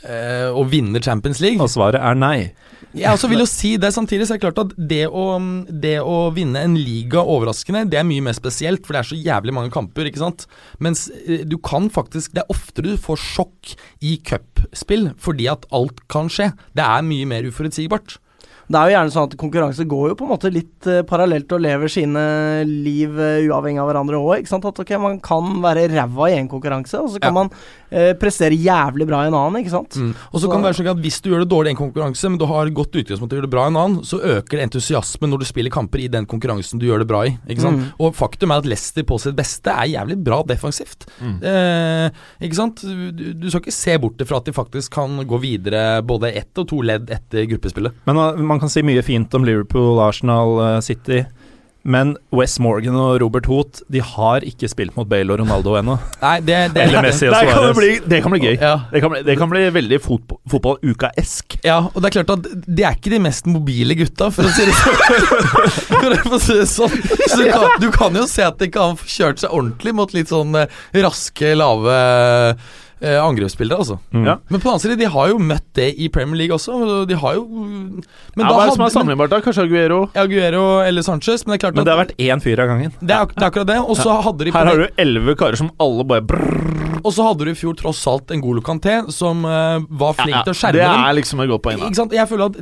Uh, 0.05 0.53
å 0.53 0.67
vinne 0.69 1.01
Champions 1.01 1.41
League. 1.41 1.63
Og 1.65 1.73
svaret 1.73 2.05
er 2.05 2.21
nei. 2.21 2.51
Jeg 2.97 3.13
også 3.13 3.29
vil 3.31 3.43
jo 3.43 3.49
si 3.49 3.75
det 3.81 3.93
samtidig, 3.95 4.27
så 4.27 4.35
er 4.35 4.41
det 4.41 4.47
klart 4.47 4.61
at 4.63 4.75
det 4.91 5.05
å, 5.07 5.27
det 5.69 5.97
å 6.01 6.17
vinne 6.37 6.63
en 6.65 6.77
liga 6.79 7.23
overraskende, 7.23 7.85
det 7.93 8.01
er 8.01 8.09
mye 8.09 8.25
mer 8.25 8.37
spesielt, 8.37 8.85
for 8.87 8.97
det 8.97 9.03
er 9.03 9.11
så 9.11 9.19
jævlig 9.21 9.55
mange 9.57 9.73
kamper, 9.75 10.09
ikke 10.09 10.23
sant. 10.23 10.47
Mens 10.83 11.07
eh, 11.25 11.45
du 11.47 11.59
kan 11.63 11.91
faktisk 11.93 12.35
Det 12.37 12.43
er 12.43 12.53
oftere 12.53 12.95
du 12.95 13.01
får 13.01 13.21
sjokk 13.23 13.75
i 14.05 14.17
cupspill 14.27 15.11
fordi 15.21 15.49
at 15.53 15.67
alt 15.75 16.03
kan 16.13 16.31
skje. 16.33 16.51
Det 16.77 16.85
er 16.85 17.07
mye 17.07 17.29
mer 17.29 17.47
uforutsigbart. 17.49 18.19
Det 18.67 18.79
er 18.79 18.91
jo 18.91 18.95
gjerne 18.97 19.15
sånn 19.15 19.29
at 19.29 19.37
konkurranse 19.39 19.87
går 19.87 20.09
jo 20.11 20.19
på 20.19 20.27
en 20.27 20.33
måte 20.33 20.51
litt 20.51 20.89
uh, 20.91 21.03
parallelt 21.07 21.53
og 21.55 21.63
lever 21.63 21.93
sine 21.93 22.23
liv 22.67 23.15
uh, 23.15 23.39
uavhengig 23.47 23.83
av 23.83 23.91
hverandre 23.91 24.19
òg. 24.19 24.49
At 24.57 24.81
ok, 24.83 24.93
man 24.99 25.21
kan 25.23 25.61
være 25.63 25.87
ræva 25.93 26.31
i 26.33 26.37
én 26.41 26.49
konkurranse, 26.51 26.99
og 26.99 27.13
så 27.15 27.21
kan 27.23 27.31
Ja. 27.31 27.37
man 27.37 27.51
uh, 27.51 28.13
prestere 28.19 28.57
jævlig 28.59 29.07
bra 29.07 29.25
i 29.25 29.31
en 29.31 29.37
annen, 29.39 29.61
ikke 29.63 29.75
sant. 29.75 29.99
Og 30.33 30.41
så 30.43 30.51
kan 30.51 30.63
det 30.63 30.71
være 30.71 30.79
sånn 30.81 30.91
at 30.95 31.03
Hvis 31.07 31.21
du 31.23 31.31
gjør 31.31 31.45
det 31.45 31.51
dårlig 31.53 31.71
i 31.71 31.75
en 31.77 31.83
konkurranse, 31.83 32.29
men 32.31 32.39
du 32.41 32.47
har 32.51 32.71
godt 32.75 32.97
utgangspunkt 32.97 33.31
til 33.31 33.39
å 33.39 33.41
gjøre 33.41 33.49
det 33.49 33.55
bra 33.55 33.67
i 33.67 33.71
en 33.71 33.81
annen, 33.83 34.03
så 34.07 34.19
øker 34.19 34.59
det 34.59 34.67
entusiasmen 34.67 35.31
når 35.31 35.45
du 35.45 35.47
spiller 35.47 35.71
kamper 35.71 36.03
i 36.03 36.09
den 36.11 36.27
konkurransen 36.27 36.81
du 36.83 36.87
gjør 36.89 37.05
det 37.05 37.09
bra 37.11 37.23
i. 37.29 37.37
Ikke 37.47 37.63
sant? 37.63 37.79
Mm. 37.79 37.93
Og 38.03 38.17
faktum 38.19 38.51
er 38.51 38.63
at 38.65 38.69
Leicester 38.69 39.07
på 39.07 39.19
sitt 39.23 39.37
beste 39.39 39.71
er 39.71 39.93
jævlig 39.93 40.19
bra 40.27 40.41
defensivt. 40.49 41.07
Eh, 41.23 42.09
ikke 42.43 42.59
sant? 42.59 42.83
Du, 42.83 43.25
du 43.37 43.47
skal 43.51 43.63
ikke 43.63 43.77
se 43.77 43.97
bort 44.03 44.27
fra 44.27 44.41
at 44.41 44.49
de 44.49 44.55
faktisk 44.57 44.95
kan 44.97 45.21
gå 45.29 45.41
videre 45.43 46.03
både 46.07 46.33
ett 46.37 46.59
og 46.59 46.69
to 46.71 46.81
ledd 46.83 47.11
etter 47.15 47.47
gruppespillet. 47.51 48.03
Men 48.09 48.19
uh, 48.19 48.56
man 48.57 48.65
kan 48.65 48.73
si 48.73 48.85
mye 48.87 49.05
fint 49.05 49.35
om 49.37 49.45
Liverpool, 49.47 50.01
Arsenal, 50.01 50.57
uh, 50.61 50.81
City. 50.85 51.25
Men 51.87 52.17
Wes 52.35 52.57
Morgan 52.59 52.97
og 52.99 53.21
Robert 53.23 53.47
Hoth 53.47 53.85
De 53.95 54.01
har 54.03 54.43
ikke 54.43 54.67
spilt 54.67 54.97
mot 54.97 55.07
Bale 55.07 55.31
og 55.31 55.39
Ronaldo 55.39 55.77
ennå. 55.79 55.95
Nei, 56.19 56.33
det, 56.43 56.57
det 56.75 56.83
Eller 56.83 57.05
Messi 57.05 57.29
og 57.29 57.37
Der 57.37 57.47
kan 57.47 57.63
det, 57.63 57.75
bli, 57.77 57.91
det 58.11 58.19
kan 58.25 58.33
bli 58.35 58.41
gøy. 58.43 58.57
Ja. 58.59 58.73
Det 58.91 59.03
kan 59.05 59.13
bli, 59.13 59.21
det 59.29 59.37
kan 59.39 59.53
bli 59.53 59.63
veldig 59.77 60.01
fotball, 60.03 60.41
fotballuka-esk. 60.51 61.61
Ja, 61.63 61.77
og 61.87 62.01
det 62.01 62.11
er 62.11 62.17
klart 62.17 62.33
at 62.35 62.49
de 62.67 62.87
er 62.89 62.99
ikke 62.99 63.13
de 63.15 63.21
mest 63.23 63.47
mobile 63.47 63.95
gutta, 64.01 64.33
for 64.35 64.49
å 64.49 64.55
si 64.57 64.67
det 64.67 64.75
sånn. 64.81 64.99
For 66.27 66.35
å 66.35 66.41
si 66.43 66.57
det 66.59 66.67
sånn. 66.71 66.97
Så 67.23 67.39
du 67.39 67.45
kan, 67.53 67.69
du 67.83 67.87
kan 67.95 68.19
jo 68.19 68.25
se 68.31 68.43
at 68.47 68.59
de 68.59 68.67
ikke 68.67 68.83
har 68.83 69.07
kjørt 69.07 69.45
seg 69.45 69.55
ordentlig 69.55 69.95
mot 69.95 70.11
litt 70.17 70.33
sånn 70.33 70.59
eh, 70.59 70.83
raske, 71.07 71.55
lave 71.55 71.95
eh, 73.07 73.19
angrepsspillere, 73.23 73.79
altså. 73.85 73.97
Mm. 74.13 74.25
Ja. 74.27 74.35
Men 74.51 74.61
på 74.61 74.65
den 74.67 74.73
annen 74.75 74.85
side, 74.85 74.99
de 75.01 75.11
har 75.15 75.29
jo 75.33 75.39
møtt 75.39 75.67
det 75.79 75.89
i 76.03 76.09
Premier 76.13 76.37
League 76.43 76.57
også. 76.59 77.07
De 77.09 77.17
har 77.23 77.35
jo 77.39 77.45
Men 77.47 78.03
ja, 78.43 78.51
hva 78.51 78.63
er 78.63 78.67
det 78.67 78.75
som 78.77 78.83
er 78.83 78.85
men- 78.89 78.95
sammenlignbart, 78.97 79.31
da? 79.31 79.41
Kanskje 79.47 79.65
Aguero? 79.69 80.01
Aguero 80.15 80.65
eller 80.85 81.03
Sanchez, 81.07 81.47
men 81.47 81.55
det 81.57 81.61
er 81.61 81.65
klart 81.67 81.77
Men 81.81 81.85
det 81.89 81.95
har 81.97 82.05
vært 82.05 82.17
én 82.19 82.43
fyr 82.43 82.59
av 82.65 82.69
gangen. 82.75 82.93
det 83.01 83.11
er, 83.15 83.23
ak- 83.27 83.35
det 83.37 83.43
er 83.43 83.51
akkurat 83.51 83.67
det. 83.73 83.79
Og 83.87 83.97
så 83.97 84.21
hadde 84.27 84.45
de 84.45 84.51
Her 84.53 84.67
har 84.67 84.77
du 84.77 84.89
elleve 84.99 85.37
karer 85.37 85.57
som 85.57 85.71
alle 85.81 86.05
bare 86.05 86.21
brrr. 86.27 86.63
Og 87.07 87.13
så 87.15 87.23
hadde 87.23 87.45
du 87.47 87.51
i 87.53 87.55
fjor 87.55 87.77
tross 87.79 88.01
alt 88.11 88.31
en 88.35 88.41
god 88.43 88.57
Lokanté 88.59 88.95
som 89.15 89.45
uh, 89.45 89.79
var 89.95 90.15
flink 90.19 90.41
til 90.43 90.51
å 90.51 90.57
skjerme 90.59 90.73
Det 90.81 90.87
dem. 90.89 91.05
er 91.07 91.15
liksom 91.15 91.41
et 91.45 91.49
godt 91.53 91.63
poeng. 91.63 91.79
da 91.79 91.87
Ikke 91.87 91.99
sant? 92.01 92.13
Jeg 92.17 92.27
føler 92.27 92.47
at 92.51 92.57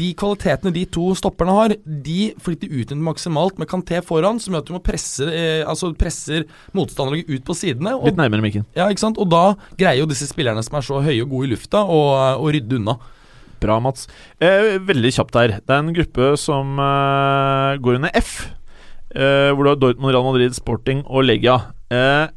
de 0.00 0.08
kvalitetene 0.18 0.72
de 0.74 0.84
to 0.86 1.04
stopperne 1.14 1.54
har, 1.54 1.74
de 1.86 2.34
flytter 2.42 2.66
utnytter 2.72 2.96
maksimalt 3.06 3.58
med 3.60 3.68
Kanté 3.70 4.00
foran, 4.02 4.40
som 4.42 4.54
gjør 4.56 4.64
at 4.64 4.66
du 4.66 4.72
må 4.74 4.80
presse 4.82 5.28
eh, 5.30 5.62
Altså 5.68 5.92
presser 5.94 6.44
motstanderlaget 6.74 7.28
ut 7.30 7.44
på 7.46 7.54
sidene. 7.54 7.94
Og, 7.94 8.08
Litt 8.10 8.18
nærmere 8.18 8.42
mikken. 8.42 8.66
ja, 8.74 8.88
ikke 8.90 9.04
sant? 9.04 9.18
og 9.18 9.28
da 9.30 9.44
greier 9.76 10.00
jo 10.00 10.08
disse 10.10 10.28
spillerne 10.30 10.62
som 10.64 10.78
er 10.78 10.86
så 10.86 11.00
høye 11.04 11.22
og 11.24 11.32
gode 11.32 11.48
i 11.48 11.52
lufta, 11.52 11.82
å, 11.84 12.48
rydde 12.48 12.78
unna. 12.80 12.96
Bra, 13.58 13.80
Mats. 13.82 14.06
Eh, 14.38 14.76
veldig 14.86 15.10
kjapt 15.16 15.34
her. 15.34 15.56
Det 15.58 15.74
er 15.74 15.82
en 15.82 15.94
gruppe 15.96 16.30
som 16.38 16.78
eh, 16.78 17.78
går 17.82 17.98
under 17.98 18.14
F. 18.18 18.32
Eh, 19.10 19.50
hvor 19.50 19.64
du 19.66 19.72
har 19.72 19.80
Dortmund, 19.82 20.12
Real 20.14 20.26
Madrid, 20.26 20.54
Sporting 20.54 21.02
og 21.06 21.26
Legia. 21.26 21.58
Eh, 21.90 22.28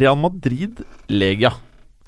Real 0.00 0.16
Madrid, 0.16 0.80
Legia. 1.12 1.52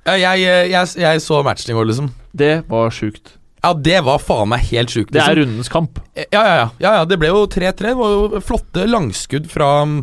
Ja, 0.05 0.17
jeg, 0.21 0.45
jeg, 0.45 0.71
jeg, 0.73 0.93
jeg 1.05 1.25
så 1.25 1.41
matchen 1.45 1.73
i 1.73 1.77
går, 1.77 1.89
liksom. 1.93 2.11
Det 2.37 2.55
var 2.69 2.93
sjukt. 2.93 3.37
Ja, 3.65 3.71
det 3.73 4.03
var 4.05 4.21
faen 4.21 4.51
meg 4.53 4.67
helt 4.69 4.93
sjukt. 4.93 5.13
Det 5.13 5.23
er 5.23 5.33
Liksom. 5.33 5.39
rundens 5.41 5.71
kamp. 5.73 6.01
Ja, 6.17 6.27
ja, 6.33 6.43
ja, 6.45 6.67
ja, 6.83 6.91
ja. 6.99 7.05
Det 7.09 7.17
ble 7.21 7.31
jo 7.33 7.47
3-3. 7.49 7.73
Det 7.81 7.95
var 7.97 8.11
jo 8.13 8.41
flotte 8.45 8.85
langskudd 8.89 9.49
fra 9.49 9.69
mm, 9.89 10.03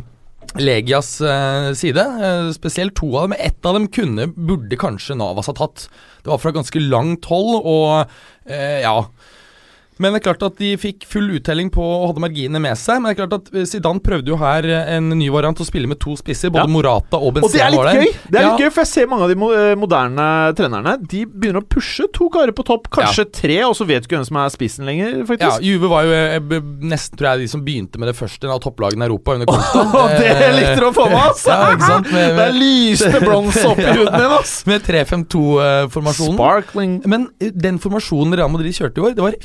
Legias 0.60 1.22
eh, 1.22 1.72
side. 1.78 2.04
Eh, 2.04 2.52
spesielt 2.56 2.96
to 3.00 3.14
av 3.16 3.30
dem. 3.30 3.36
Ett 3.40 3.66
av 3.66 3.78
dem 3.78 3.88
kunne, 3.88 4.28
burde 4.28 4.80
kanskje 4.80 5.16
Navas 5.16 5.48
ha 5.48 5.56
tatt. 5.58 5.88
Det 6.24 6.32
var 6.32 6.42
fra 6.42 6.54
ganske 6.56 6.82
langt 6.84 7.26
hold, 7.32 7.62
og 7.64 8.50
eh, 8.50 8.82
ja 8.84 8.98
men 10.02 10.16
det 10.16 10.22
er 10.22 10.26
klart 10.32 10.44
at 10.48 10.58
de 10.58 10.72
fikk 10.82 11.06
full 11.10 11.30
uttelling 11.38 11.70
på 11.74 11.84
og 11.84 12.08
hadde 12.12 12.24
marginene 12.24 12.62
med 12.64 12.80
seg. 12.80 13.02
Men 13.02 13.12
det 13.12 13.16
er 13.16 13.20
klart 13.22 13.36
at 13.38 13.52
eh, 13.54 13.68
Zidane 13.70 14.02
prøvde 14.04 14.34
jo 14.34 14.38
her 14.42 14.66
eh, 14.66 14.94
en 14.98 15.12
ny 15.18 15.28
variant 15.34 15.62
å 15.62 15.68
spille 15.68 15.90
med 15.90 16.00
to 16.02 16.16
spisser. 16.20 16.52
Både 16.54 16.66
Ja. 16.66 16.72
Morata 16.72 17.20
og 17.20 17.36
Benzema 17.36 17.48
Og 17.48 17.54
det 17.54 17.62
er 17.62 17.74
litt 17.74 18.00
gøy! 18.02 18.16
Det 18.32 18.40
er 18.40 18.48
litt 18.48 18.64
gøy, 18.64 18.72
For 18.72 18.84
jeg 18.84 18.92
ser 18.92 19.10
mange 19.12 19.28
av 19.28 19.32
de 19.34 19.50
eh, 19.58 19.74
moderne 19.80 20.28
trenerne 20.58 20.94
De 21.02 21.24
begynner 21.26 21.62
å 21.62 21.68
pushe 21.68 22.08
to 22.16 22.30
karer 22.34 22.54
på 22.56 22.66
topp, 22.68 22.90
kanskje 22.94 23.26
tre, 23.34 23.58
og 23.68 23.76
så 23.78 23.88
vet 23.90 24.04
du 24.04 24.10
ikke 24.10 24.20
hvem 24.20 24.28
som 24.30 24.40
er 24.42 24.54
spissen 24.54 24.88
lenger, 24.90 25.22
faktisk. 25.30 25.62
Ja. 25.62 25.72
Juve 25.72 25.92
var 25.92 26.08
jo 26.08 26.62
nesten 26.92 27.20
tror 27.20 27.32
jeg 27.32 27.44
de 27.46 27.52
som 27.52 27.64
begynte 27.66 28.02
med 28.02 28.10
det 28.12 28.16
første 28.18 28.50
av 28.52 28.62
topplagene 28.64 29.06
i 29.06 29.10
Europa 29.10 29.38
under 29.38 29.50
Conte. 29.50 29.88
Oh, 30.02 30.08
det 30.08 30.52
likte 30.56 30.78
du 30.80 30.86
å 30.88 30.94
få 30.96 31.06
med, 31.12 31.20
ass! 31.20 31.46
Ja? 31.52 31.98
Med, 32.08 32.36
med, 32.38 32.56
lyste 32.56 33.20
brons 33.22 33.58
opp 33.68 33.80
i 33.82 33.90
huden 33.90 34.14
din, 34.16 34.36
ass! 34.38 34.54
med 34.70 34.86
3-5-2-formasjonen. 34.88 36.38
Sparkling 36.38 36.94
Men 37.10 37.28
den 37.40 37.80
formasjonen 37.82 38.38
Real 38.40 38.52
Madrid 38.54 38.76
kjørte 38.78 39.02
i 39.02 39.06
år, 39.10 39.16
det 39.18 39.26
var 39.26 39.38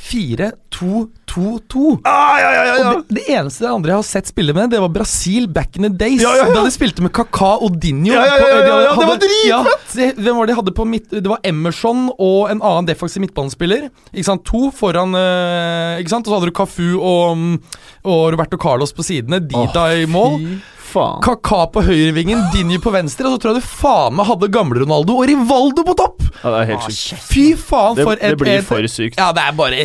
4-2-2-2. 0.76 2.00
ah, 2.04 2.38
ja, 2.40 2.50
ja, 2.54 2.64
ja, 2.66 2.76
ja. 2.78 2.90
Det, 3.08 3.14
det 3.16 3.24
eneste 3.34 3.68
andre 3.68 3.92
jeg 3.92 3.98
har 4.00 4.06
sett 4.08 4.28
spille 4.30 4.54
med, 4.56 4.70
det 4.72 4.80
var 4.82 4.90
Brasil 4.92 5.48
back 5.48 5.76
in 5.76 5.86
the 5.88 5.90
days. 5.92 6.20
Ja, 6.22 6.34
ja. 6.38 6.46
Da 6.54 6.62
de 6.66 6.72
spilte 6.74 7.02
med 7.04 7.12
Kaka 7.16 7.54
og 7.64 7.78
Dinho. 7.82 8.12
Ja, 8.14 8.24
ja, 8.26 8.36
ja, 8.36 8.46
ja, 8.46 8.60
de 8.62 8.84
ja, 8.86 8.92
det 9.00 9.08
var 9.10 9.20
dritfett! 9.22 9.48
Ja, 9.48 9.60
det- 9.96 10.14
hvem 10.20 10.36
var 10.36 10.46
det 10.46 10.52
de 10.54 10.58
hadde 10.60 10.74
på 10.76 10.86
midt... 10.88 11.10
Det 11.10 11.26
var 11.30 11.40
Emerson 11.48 12.06
og 12.18 12.50
en 12.52 12.60
annen 12.62 12.86
defensiv 12.88 13.24
midtbanespiller. 13.24 13.88
Ikke 14.12 14.28
sant? 14.28 14.44
To 14.46 14.70
foran 14.74 15.14
eh, 15.16 16.00
Ikke 16.02 16.12
sant? 16.12 16.26
Og 16.28 16.32
så 16.32 16.38
hadde 16.40 16.50
du 16.52 16.56
Cafu 16.56 16.88
og, 17.00 17.36
mm, 17.36 17.58
og 18.06 18.22
Roberto 18.36 18.56
Carlos 18.60 18.92
på 18.96 19.04
sidene. 19.06 19.40
Dida 19.42 19.88
i 19.96 20.06
mål. 20.10 20.40
Fy 20.40 20.75
faen. 20.96 21.20
Kaka 21.26 21.60
på 21.76 21.82
høyrevingen, 21.86 22.42
Dinje 22.54 22.80
på 22.82 22.90
venstre, 22.94 23.28
og 23.28 23.36
så 23.36 23.42
tror 23.42 23.54
jeg 23.54 23.62
du 23.62 23.68
faen 23.68 24.16
meg 24.16 24.26
hadde 24.30 24.48
gamle 24.54 24.80
Ronaldo 24.82 25.18
og 25.20 25.28
Rivaldo 25.30 25.84
på 25.86 25.94
topp! 26.00 26.22
Ja, 26.42 26.50
det 26.52 26.58
er 26.62 26.70
helt 26.72 26.88
sykt. 26.96 27.22
Fy 27.30 27.44
faen, 27.56 27.96
Det, 27.96 28.04
for 28.06 28.16
det 28.20 28.30
et 28.32 28.38
blir 28.40 28.52
et- 28.58 28.64
for 28.66 28.88
sykt. 28.90 29.16
Ja, 29.20 29.30
det 29.36 29.42
er 29.44 29.52
bare 29.56 29.84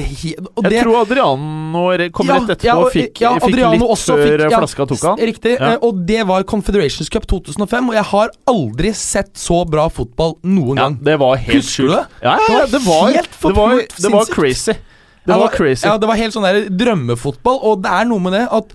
og 0.55 0.63
det, 0.63 0.71
Jeg 0.73 0.83
tror 0.85 1.01
Adriano 1.03 2.09
kom 2.11 2.27
Ja, 2.27 2.39
rett 2.39 2.53
etterpå 2.57 2.85
og 2.85 2.91
fikk, 2.91 3.21
ja, 3.21 3.31
fikk 3.39 3.55
litt 3.59 3.81
også 3.85 4.15
før 4.17 4.25
fikk- 4.27 4.51
ja, 4.51 4.59
flaska 4.59 4.87
tok 4.87 5.01
han. 5.07 5.17
Riktig. 5.31 5.53
Ja. 5.59 5.77
Og 5.81 6.05
det 6.05 6.25
var 6.27 6.43
Confederations 6.43 7.09
Cup 7.09 7.25
2005, 7.27 7.89
og 7.89 7.93
jeg 7.95 8.03
har 8.11 8.29
aldri 8.47 8.93
sett 8.93 9.33
så 9.35 9.61
bra 9.69 9.87
fotball 9.89 10.35
noen 10.43 10.77
Ja, 10.77 10.83
gang. 10.89 10.99
det 11.03 11.17
var 11.19 11.35
helt 11.37 11.57
Husker 11.63 11.83
du 11.87 11.89
det? 11.95 12.05
Ja, 12.23 12.37
ja, 12.49 12.65
det 12.65 12.81
var, 12.85 13.11
helt 13.11 13.31
det 13.31 13.41
var, 13.41 13.69
forpult 13.69 13.97
det 14.01 14.11
var 14.11 14.25
crazy. 14.25 14.73
Det 14.73 15.35
Ja, 15.35 15.37
var 15.37 15.49
crazy. 15.49 15.85
Ja, 15.87 15.97
det 15.97 16.07
var 16.07 16.15
helt 16.17 16.33
sånn 16.33 16.43
der 16.43 16.69
drømmefotball, 16.69 17.59
og 17.61 17.83
det 17.83 17.91
er 17.91 18.05
noe 18.05 18.19
med 18.19 18.33
det 18.33 18.47
at 18.51 18.73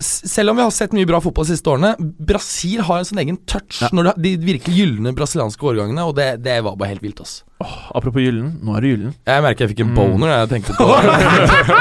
selv 0.00 0.50
om 0.52 0.56
vi 0.56 0.62
har 0.62 0.70
sett 0.70 0.92
mye 0.94 1.06
bra 1.08 1.18
fotball 1.20 1.44
de 1.48 1.54
siste 1.56 1.66
årene, 1.72 1.94
Brasil 1.98 2.80
har 2.86 3.00
en 3.00 3.08
sånn 3.08 3.18
egen 3.24 3.38
touch 3.50 3.80
Ja. 3.82 3.88
når 3.92 4.12
de 4.20 4.36
virkelig 4.38 4.76
gylne 4.78 5.12
brasilianske 5.16 5.58
årgangene, 5.72 6.04
og 6.06 6.14
det, 6.16 6.28
det 6.44 6.60
var 6.62 6.76
bare 6.78 6.92
helt 6.94 7.02
vilt, 7.02 7.20
ass. 7.24 7.40
Apropos 7.94 8.22
gyllen, 8.22 8.52
nå 8.62 8.76
er 8.76 8.80
det 8.84 8.92
gyllen. 8.94 9.14
Jeg 9.26 9.42
merker 9.42 9.66
jeg 9.66 9.72
fikk 9.76 9.80
en 9.86 9.90
Mm. 9.90 9.96
boner 9.98 10.26
da 10.30 10.36
jeg 10.46 10.52
tenkte 10.54 10.76
på 10.78 10.86
det. 10.92 11.78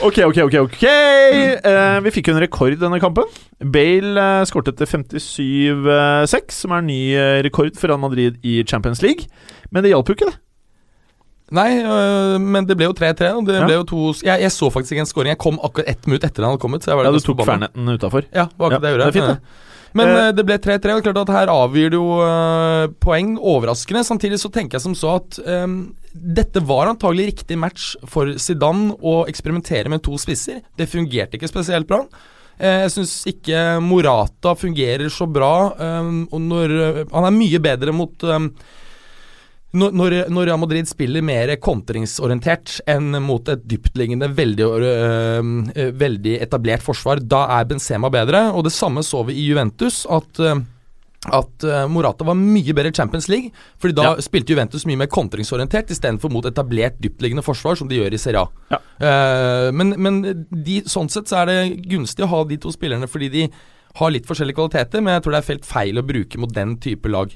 Ok, 0.00 0.18
ok, 0.30 0.38
ok. 0.46 0.54
ok 0.64 0.82
Eh, 0.84 2.00
Vi 2.04 2.10
fikk 2.14 2.28
jo 2.30 2.34
en 2.36 2.40
rekord 2.44 2.76
denne 2.80 3.00
kampen. 3.02 3.24
Bale 3.60 4.16
uh, 4.40 4.44
skåret 4.48 4.72
til 4.78 4.86
57-6, 4.88 6.54
som 6.62 6.72
er 6.72 6.78
en 6.80 6.86
ny 6.88 7.00
eh, 7.16 7.42
rekord 7.44 7.76
for 7.76 7.88
Real 7.90 8.00
Madrid 8.00 8.38
i 8.46 8.62
Champions 8.64 9.02
League. 9.04 9.26
Men 9.70 9.82
det 9.84 9.92
hjalp 9.92 10.08
jo 10.08 10.14
ikke, 10.16 10.30
det. 10.30 10.38
Nei, 11.50 11.80
øh, 11.82 12.36
men 12.40 12.64
det 12.68 12.76
ble 12.78 12.86
jo 12.86 12.92
3-3, 12.94 13.32
og 13.36 13.46
det 13.48 13.56
Ja. 13.58 13.64
ble 13.66 13.74
jo 13.80 13.84
to 13.84 14.12
jeg, 14.22 14.40
jeg 14.44 14.50
så 14.54 14.70
faktisk 14.70 14.92
ikke 14.94 15.00
en 15.06 15.10
scoring. 15.10 15.32
Jeg 15.34 15.38
kom 15.42 15.58
akkurat 15.58 15.88
ett 15.88 16.06
minutt 16.06 16.22
etter 16.24 16.44
han 16.44 16.52
hadde 16.54 16.62
kommet. 16.62 16.82
Så 16.84 16.92
jeg 16.92 16.96
var 17.00 17.04
Ja, 17.04 17.10
du 17.10 17.18
tok 17.20 17.42
fernetten 17.44 17.88
utafor. 17.98 18.22
Ja, 18.32 18.44
det 18.46 18.58
var 18.58 18.70
akkurat 18.70 18.82
det 18.82 18.90
jeg 18.90 18.98
gjorde. 18.98 19.12
det 19.12 19.18
fint, 19.18 19.26
det. 19.26 19.66
Men 19.92 20.06
Eh, 20.06 20.28
øh, 20.28 20.32
det 20.36 20.46
ble 20.46 20.58
3-3, 20.58 20.94
og 20.94 21.02
klart 21.02 21.16
at 21.18 21.28
her 21.34 21.46
avgir 21.50 21.90
det 21.90 21.98
jo 21.98 22.20
øh, 22.22 22.88
poeng. 23.02 23.36
Overraskende. 23.42 24.04
Samtidig 24.06 24.38
så 24.38 24.48
tenker 24.52 24.78
jeg 24.78 24.82
som 24.82 24.94
så 24.94 25.16
at 25.16 25.40
øh, 25.44 25.86
dette 26.14 26.60
var 26.62 26.86
antagelig 26.86 27.26
riktig 27.32 27.58
match 27.58 27.96
for 28.06 28.30
Zidane 28.38 28.94
å 29.02 29.26
eksperimentere 29.26 29.88
med 29.90 30.02
to 30.06 30.12
spisser. 30.16 30.60
Det 30.78 30.86
fungerte 30.88 31.34
ikke 31.34 31.48
spesielt 31.50 31.88
bra. 31.90 32.04
Eh, 32.60 32.82
Jeg 32.86 32.90
syns 32.94 33.26
ikke 33.26 33.80
Morata 33.82 34.54
fungerer 34.54 35.10
så 35.10 35.26
bra. 35.26 35.72
øhm, 35.74 36.28
og 36.30 36.40
når, 36.40 36.68
øh, 36.70 37.04
han 37.12 37.24
er 37.24 37.30
mye 37.34 37.58
bedre 37.58 37.92
mot 37.92 38.16
når, 39.72 40.16
når, 40.32 40.48
Real 40.48 40.58
Madrid 40.58 40.88
spiller 40.90 41.22
mer 41.22 41.52
kontringsorientert 41.62 42.80
enn 42.90 43.14
mot 43.22 43.46
et 43.52 43.62
dyptliggende, 43.70 44.26
veldig, 44.34 44.66
øh, 44.66 45.52
øh, 45.76 45.92
veldig 46.00 46.34
etablert 46.42 46.82
forsvar, 46.82 47.22
da 47.22 47.44
er 47.60 47.68
Benzema 47.70 48.10
bedre. 48.10 48.48
Og 48.50 48.66
det 48.66 48.74
samme 48.74 49.04
så 49.06 49.22
vi 49.28 49.38
i 49.38 49.46
Juventus, 49.46 50.02
at 50.10 50.42
øh, 50.42 50.62
at 51.28 51.64
øh, 51.68 51.84
Morata 51.92 52.24
var 52.24 52.34
mye 52.34 52.72
bedre 52.72 52.88
i 52.88 52.96
Champions 52.96 53.28
League. 53.28 53.50
Fordi 53.78 53.92
da 53.92 54.02
Ja. 54.02 54.20
spilte 54.24 54.54
Juventus 54.54 54.86
mye 54.86 54.96
mer 54.96 55.06
kontringsorientert 55.06 55.90
istedenfor 55.92 56.30
mot 56.32 56.46
etablert 56.48 56.96
dyptliggende 56.98 57.44
forsvar, 57.44 57.76
som 57.76 57.88
de 57.88 57.98
gjør 58.00 58.14
i 58.14 58.18
Serie 58.18 58.40
A. 58.40 58.48
Ja. 58.70 58.78
Uh, 59.00 59.72
men 59.72 59.94
men 60.00 60.46
de, 60.48 60.80
sånn 60.88 61.10
sett 61.12 61.28
så 61.28 61.42
er 61.42 61.46
det 61.46 61.82
gunstig 61.90 62.24
å 62.24 62.30
ha 62.32 62.44
de 62.44 62.56
to 62.56 62.72
spillerne 62.72 63.08
fordi 63.08 63.28
de 63.28 63.50
har 64.00 64.10
litt 64.10 64.26
forskjellige 64.26 64.56
kvaliteter, 64.56 65.02
men 65.02 65.14
jeg 65.14 65.22
tror 65.22 65.32
det 65.32 65.42
er 65.42 65.48
felt 65.50 65.66
feil 65.68 65.98
å 65.98 66.06
bruke 66.06 66.38
mot 66.38 66.52
den 66.54 66.78
type 66.78 67.08
lag. 67.08 67.28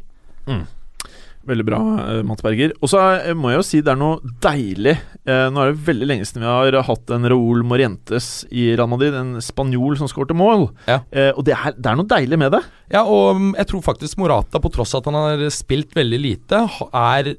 Veldig 1.45 1.65
bra, 1.67 1.79
eh, 2.01 2.21
Mats 2.27 2.45
Berger. 2.45 2.73
Og 2.81 2.91
så 2.93 3.01
eh, 3.19 3.35
må 3.37 3.51
jeg 3.53 3.61
jo 3.61 3.67
si 3.69 3.81
det 3.85 3.93
er 3.93 4.01
noe 4.01 4.33
deilig 4.45 4.95
eh, 4.95 5.47
Nå 5.53 5.61
er 5.61 5.73
det 5.73 5.87
veldig 5.87 6.09
lenge 6.09 6.29
siden 6.29 6.45
vi 6.45 6.51
har 6.51 6.79
hatt 6.89 7.13
en 7.13 7.29
Raúl 7.31 7.65
Morientes 7.69 8.29
i 8.49 8.71
Real 8.73 8.89
Madrid, 8.91 9.17
en 9.19 9.37
spanjol 9.45 9.99
som 10.01 10.11
skårte 10.11 10.37
mål. 10.37 10.71
Ja. 10.89 11.03
Eh, 11.13 11.31
og 11.35 11.45
det 11.49 11.57
er, 11.57 11.77
det 11.77 11.91
er 11.91 11.99
noe 12.01 12.09
deilig 12.09 12.41
med 12.41 12.55
det. 12.57 12.63
Ja, 12.95 13.05
og 13.05 13.41
mm, 13.41 13.51
jeg 13.61 13.71
tror 13.71 13.85
faktisk 13.91 14.21
Morata, 14.23 14.61
på 14.63 14.73
tross 14.73 14.95
av 14.97 15.05
at 15.05 15.11
han 15.11 15.21
har 15.21 15.45
spilt 15.55 15.93
veldig 15.97 16.21
lite, 16.23 16.65
er 16.91 17.35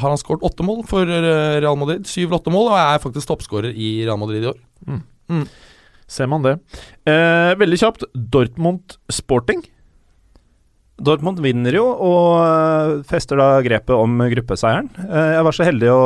har 0.00 0.06
han 0.14 0.20
skåret 0.20 0.44
åtte 0.46 0.64
mål 0.64 0.84
for 0.88 1.04
Real 1.04 1.76
Madrid. 1.76 2.06
Syv 2.08 2.32
åtte 2.38 2.52
mål, 2.54 2.70
og 2.70 2.78
er 2.78 3.02
faktisk 3.02 3.28
toppskårer 3.28 3.74
i 3.74 3.98
Real 4.06 4.20
Madrid 4.22 4.46
i 4.46 4.48
år. 4.52 4.60
Ser 6.10 6.30
man 6.30 6.42
det. 6.42 6.56
Eh, 7.06 7.52
veldig 7.58 7.78
kjapt. 7.78 8.06
Dortmund 8.14 8.96
Sporting. 9.12 9.62
Dortmund 11.00 11.40
vinner 11.40 11.72
jo, 11.74 11.84
og 11.88 12.24
øh, 12.44 12.94
fester 13.08 13.40
da 13.40 13.46
grepet 13.64 13.94
om 13.96 14.18
gruppeseieren. 14.32 14.90
Eh, 15.06 15.30
Jeg 15.36 15.44
var 15.46 15.56
så 15.56 15.66
heldig 15.66 15.90
å 15.94 16.00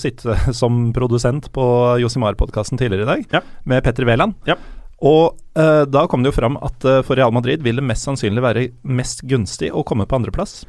sitte 0.00 0.36
som 0.60 0.86
produsent 0.96 1.50
på 1.52 1.64
Josimar-podkasten 2.02 2.80
tidligere 2.80 3.04
i 3.04 3.10
dag, 3.12 3.26
Ja. 3.38 3.42
med 3.68 3.84
Petter 3.84 4.08
Wæland. 4.08 4.34
Ja. 4.48 4.56
Og 5.02 5.34
uh, 5.58 5.82
da 5.90 6.04
kom 6.06 6.22
det 6.22 6.30
jo 6.30 6.36
fram 6.36 6.54
at 6.62 6.84
uh, 6.86 7.00
for 7.02 7.18
Real 7.18 7.32
Madrid 7.34 7.64
vil 7.66 7.80
det 7.80 7.82
mest 7.82 8.06
sannsynlig 8.06 8.44
være 8.44 8.68
mest 8.86 9.24
gunstig 9.26 9.72
å 9.74 9.82
komme 9.82 10.06
på 10.06 10.14
andreplass. 10.20 10.60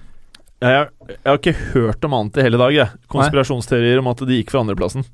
Jeg, 0.64 0.88
jeg 1.05 1.20
har 1.28 1.38
ikke 1.38 1.53
hørt 1.76 2.07
om 2.07 2.16
annet 2.18 2.39
i 2.39 2.45
hele 2.47 2.57
dag. 2.57 2.74
Jeg. 2.74 2.97
Konspirasjonsteorier 3.14 4.01
om 4.01 4.09
at 4.09 4.24
de 4.26 4.39
gikk 4.39 4.49
for 4.55 4.64
andreplassen. 4.64 5.05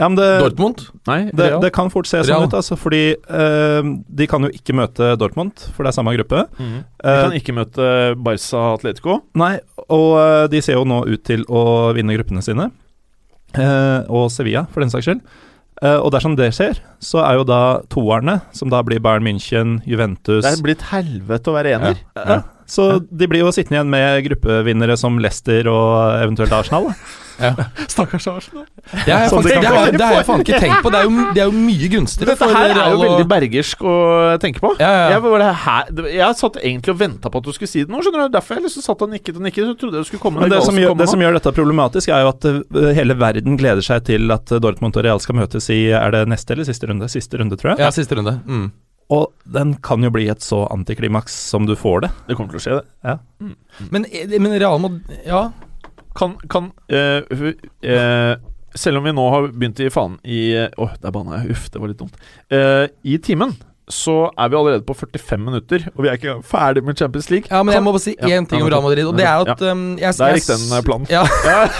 Ja, 0.00 0.08
men 0.08 0.16
det, 0.16 0.28
Dortmund? 0.40 0.86
Nei, 1.06 1.18
det, 1.28 1.50
Real. 1.50 1.60
det 1.60 1.70
kan 1.76 1.90
fort 1.92 2.08
se 2.08 2.22
Real. 2.22 2.28
sånn 2.30 2.46
ut, 2.48 2.54
altså, 2.56 2.78
fordi 2.80 3.02
uh, 3.28 3.84
de 4.08 4.26
kan 4.30 4.46
jo 4.46 4.50
ikke 4.56 4.72
møte 4.78 5.10
Dortmund, 5.20 5.66
for 5.76 5.84
det 5.84 5.92
er 5.92 5.98
samme 5.98 6.14
gruppe. 6.16 6.46
Mm. 6.56 6.78
De 6.80 7.10
Eh, 7.10 7.20
kan 7.26 7.36
ikke 7.36 7.54
møte 7.56 7.90
Barca 8.20 8.62
Atletico. 8.74 9.18
Nei, 9.36 9.54
og 9.88 10.08
uh, 10.16 10.46
de 10.52 10.60
ser 10.64 10.78
jo 10.80 10.86
nå 10.88 11.02
ut 11.08 11.22
til 11.28 11.44
å 11.48 11.62
vinne 11.96 12.16
gruppene 12.16 12.42
sine. 12.44 12.70
Uh, 13.56 14.02
og 14.08 14.28
Sevilla, 14.32 14.64
for 14.72 14.80
den 14.84 14.92
saks 14.92 15.08
skyld. 15.08 15.22
Eh, 15.80 15.96
og 15.96 16.10
dersom 16.12 16.34
det 16.36 16.50
skjer, 16.52 16.76
så 17.00 17.22
er 17.24 17.38
jo 17.38 17.44
da 17.48 17.80
toerne, 17.88 18.40
som 18.52 18.68
da 18.68 18.82
blir 18.84 19.00
Bayern 19.00 19.24
München, 19.24 19.78
Juventus 19.88 20.44
Det 20.44 20.50
er 20.58 20.60
blitt 20.64 20.82
helvete 20.90 21.48
å 21.48 21.54
være 21.56 21.72
ener. 21.78 22.02
ja. 22.16 22.42
Så 22.70 23.00
de 23.10 23.26
blir 23.26 23.40
jo 23.42 23.48
sittende 23.50 23.80
igjen 23.80 23.88
med 23.90 24.20
gruppevinnere 24.28 24.94
som 25.00 25.16
Leicester 25.18 25.66
og 25.72 26.20
eventuelt 26.20 26.52
Arsenal. 26.54 26.90
da. 26.92 26.94
Stakkars 27.92 28.26
Arsenal. 28.30 28.66
Det 28.90 29.12
har 29.12 29.24
jeg 29.24 29.30
faktisk, 29.32 29.54
det 29.54 30.00
det 30.00 30.08
jeg 30.14 30.26
faen 30.28 30.44
ikke 30.44 30.60
tenkt 30.62 30.82
på. 30.84 30.92
Det 30.92 31.00
er 31.00 31.06
jo, 31.08 31.24
det 31.36 31.42
er 31.42 31.48
jo 31.48 31.54
mye 31.56 31.90
gunstigere. 31.94 32.34
Dette 32.34 32.48
her 32.52 32.74
er 32.74 32.94
jo 32.94 33.00
veldig 33.02 33.26
bergersk 33.30 33.84
å 33.86 33.94
tenke 34.42 34.62
på. 34.62 34.72
Ja, 34.80 34.90
ja, 34.90 35.00
ja. 35.00 35.08
Jeg, 35.14 35.24
var 35.26 35.44
det 35.44 35.52
her, 35.64 36.02
jeg 36.16 36.38
satt 36.40 36.58
egentlig 36.62 36.94
og 36.94 37.00
venta 37.00 37.32
på 37.32 37.42
at 37.42 37.48
du 37.48 37.52
skulle 37.56 37.72
si 37.72 37.84
det 37.84 37.94
nå. 37.94 38.02
skjønner 38.04 38.28
du 38.28 38.36
Derfor 38.36 38.60
jeg 38.60 38.66
liksom 38.66 38.86
satt 38.86 39.06
og 39.06 39.12
nikket 39.14 39.40
og 39.40 39.46
nikket. 39.46 39.70
Så 39.70 39.78
trodde 39.80 40.00
jeg 40.00 40.06
du 40.06 40.10
skulle 40.10 40.24
komme 40.24 40.44
Men 40.44 40.52
det 40.52 40.60
som, 40.66 40.78
gjør, 40.78 40.94
det 40.98 41.08
som 41.10 41.24
gjør 41.24 41.38
dette 41.38 41.54
problematisk, 41.56 42.12
er 42.14 42.24
jo 42.24 42.34
at 42.34 42.50
eh, 42.50 42.92
hele 42.98 43.16
verden 43.20 43.58
gleder 43.60 43.84
seg 43.84 44.04
til 44.10 44.30
at 44.34 44.52
eh, 44.52 44.62
Dortmund 44.62 44.98
og 44.98 45.06
Real 45.06 45.22
skal 45.22 45.40
møtes 45.40 45.70
i 45.72 45.82
Er 45.96 46.14
det 46.14 46.26
neste 46.30 46.56
eller 46.56 46.68
siste 46.68 46.90
runde? 46.90 47.08
Siste 47.10 47.40
runde, 47.40 47.58
tror 47.60 47.74
jeg. 47.74 47.84
Ja, 47.84 47.90
siste 47.94 48.18
runde. 48.18 48.38
Mm. 48.46 48.70
Og 49.10 49.32
den 49.50 49.74
kan 49.82 50.04
jo 50.06 50.12
bli 50.14 50.28
et 50.30 50.44
så 50.44 50.62
antiklimaks 50.70 51.34
som 51.50 51.66
du 51.66 51.74
får 51.78 52.06
det. 52.06 52.12
Det 52.28 52.36
kommer 52.38 52.54
til 52.54 52.60
å 52.60 52.62
skje, 52.62 52.78
det. 53.02 53.16
Men, 53.90 54.06
men 54.38 54.54
Real 54.60 54.78
må 54.82 54.92
Ja. 55.26 55.48
Kan, 56.16 56.36
kan 56.50 56.72
uh, 56.92 57.52
eh, 57.86 58.34
Selv 58.74 58.98
om 58.98 59.06
vi 59.06 59.12
nå 59.14 59.26
har 59.30 59.48
begynt 59.52 59.80
i 59.82 59.90
faen 59.90 60.16
i 60.26 60.40
Åh, 60.58 60.94
der 61.02 61.14
banna 61.14 61.40
jeg. 61.40 61.54
Uff, 61.54 61.68
det 61.70 61.82
var 61.82 61.90
litt 61.90 62.00
dumt. 62.02 62.18
Eh, 62.54 62.86
I 63.02 63.18
timen 63.22 63.56
så 63.94 64.16
er 64.38 64.48
vi 64.52 64.56
allerede 64.58 64.84
på 64.86 64.94
45 64.94 65.38
minutter, 65.44 65.86
og 65.94 66.04
vi 66.04 66.08
er 66.10 66.18
ikke 66.18 66.36
ferdig 66.46 66.82
med 66.86 66.96
Champions 66.98 67.30
League. 67.30 67.48
ja, 67.50 67.62
men 67.62 67.74
jeg 67.74 67.82
må 67.82 67.92
bare 67.94 68.02
si 68.04 68.14
Ja, 68.20 68.38
én 68.38 68.46
ting 68.48 68.60
ja, 68.60 68.64
om 68.64 68.70
Real 68.72 68.82
Madrid, 68.84 69.06
og 69.06 69.16
det 69.18 69.26
er 69.26 69.44
ja. 69.44 69.54
at 69.54 69.62
um, 69.72 69.84
jeg, 69.98 70.14
Der 70.18 70.36
gikk 70.38 70.48
den 70.50 70.64
eh, 70.76 70.82
planen. 70.86 71.06
Ja. 71.10 71.24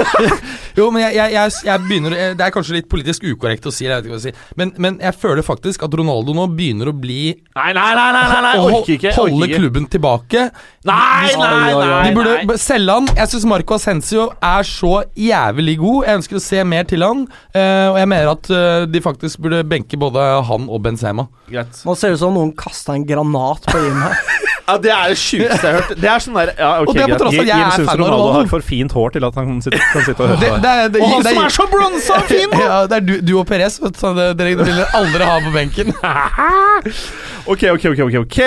jo, 0.78 0.90
men 0.90 1.02
jeg, 1.04 1.14
jeg, 1.16 1.32
jeg, 1.32 1.52
jeg 1.64 1.84
begynner 1.86 2.16
Det 2.38 2.46
er 2.46 2.54
kanskje 2.54 2.76
litt 2.78 2.88
politisk 2.90 3.24
ukorrekt 3.30 3.66
å 3.66 3.72
si, 3.74 3.86
jeg 3.86 3.94
vet 3.94 4.08
ikke 4.08 4.16
hva 4.16 4.20
jeg 4.22 4.34
si. 4.34 4.54
Men, 4.61 4.72
men 4.78 4.98
jeg 5.02 5.16
føler 5.20 5.46
faktisk 5.46 5.84
at 5.86 5.94
Ronaldo 6.00 6.34
nå 6.36 6.46
begynner 6.56 6.90
å 6.92 6.96
bli 6.96 7.20
Nei, 7.56 7.70
nei, 7.76 7.88
nei, 7.96 8.08
nei, 8.16 8.24
nei, 8.30 8.40
nei 8.46 8.54
orker 8.64 8.94
ikke. 8.96 9.11
jeg 9.11 9.16
holde 9.18 9.48
ikke. 9.48 9.61
klubben 9.61 9.88
tilbake. 9.90 10.44
Nei, 10.88 11.32
nei, 11.36 11.72
nei, 11.76 12.08
De 12.08 12.14
burde 12.16 12.56
selge 12.61 12.94
han. 12.96 13.08
Jeg 13.18 13.32
syns 13.34 13.44
Marco 13.50 13.76
Ascencio 13.76 14.28
er 14.40 14.64
så 14.64 14.92
jævlig 15.18 15.76
god. 15.82 16.06
Jeg 16.08 16.20
ønsker 16.22 16.38
å 16.38 16.42
se 16.44 16.62
mer 16.64 16.86
til 16.88 17.04
han. 17.04 17.26
eh, 17.52 17.88
og 17.90 17.98
jeg 18.00 18.08
mener 18.14 18.30
at 18.32 18.50
eh, 18.54 18.86
de 18.88 19.02
faktisk 19.04 19.42
burde 19.44 19.61
benke 19.68 19.98
både 20.00 20.24
han 20.48 20.68
og 20.70 20.80
Benzema. 20.86 21.26
Greit. 21.50 21.82
Nå 21.84 21.96
ser 22.01 22.16
ut 22.16 22.20
som 22.22 22.34
noen 22.36 22.51
kasta 22.57 22.96
en 22.96 23.05
granat 23.09 23.68
på 23.70 23.84
Jim 23.86 24.01
her. 24.07 24.16
Ja, 24.70 24.76
det 24.78 24.90
er 24.94 25.09
det 25.11 25.16
sjukeste 25.18 25.66
jeg 25.66 25.74
har 25.74 25.80
hørt. 25.82 25.96
Det 25.98 26.07
er 26.07 26.20
sånn 26.22 26.36
der 26.38 26.51
Ja, 26.55 26.68
ok, 26.78 26.90
Og 26.92 26.94
det 26.94 27.03
er 27.03 27.09
på 27.11 27.16
tross 27.18 27.32
av 27.34 27.40
at 27.42 27.48
jeg 27.48 27.59
er 27.59 27.70
fan 27.72 27.88
av 27.88 27.96
Ronaldo 27.98 28.18
Ronaldo. 28.20 28.34
har 28.36 28.51
for 28.53 28.62
fint 28.68 28.92
hår 28.94 29.14
til 29.16 29.24
at 29.26 29.38
han 29.40 29.48
kan 29.48 29.57
sitte, 29.64 29.80
kan 29.90 30.05
sitte 30.07 30.22
og 30.22 30.28
høre 30.30 30.38
Det, 30.44 30.51
på 30.53 30.59
det. 30.62 30.70
er- 30.84 30.92
det, 30.94 31.01
Og 31.03 31.09
han 31.11 31.24
det, 31.24 31.32
som 31.34 31.40
er 31.42 31.55
så 31.57 31.66
bronsa 31.72 32.18
og 32.20 32.28
fin! 32.30 32.55
ja, 32.68 32.76
det 32.92 32.96
er 33.01 33.07
du, 33.09 33.12
du 33.18 33.32
og 33.40 33.48
Perez. 33.51 33.80
Vet 33.82 33.96
du, 33.96 33.98
så 33.98 34.12
det, 34.14 34.28
dere 34.38 34.55
vil 34.61 34.78
aldri 35.01 35.26
ha 35.26 35.34
på 35.42 35.51
benken. 35.57 35.90
Ok, 37.51 37.64
ok, 37.74 37.84
ok. 37.90 38.01
ok, 38.07 38.14
ok 38.22 38.38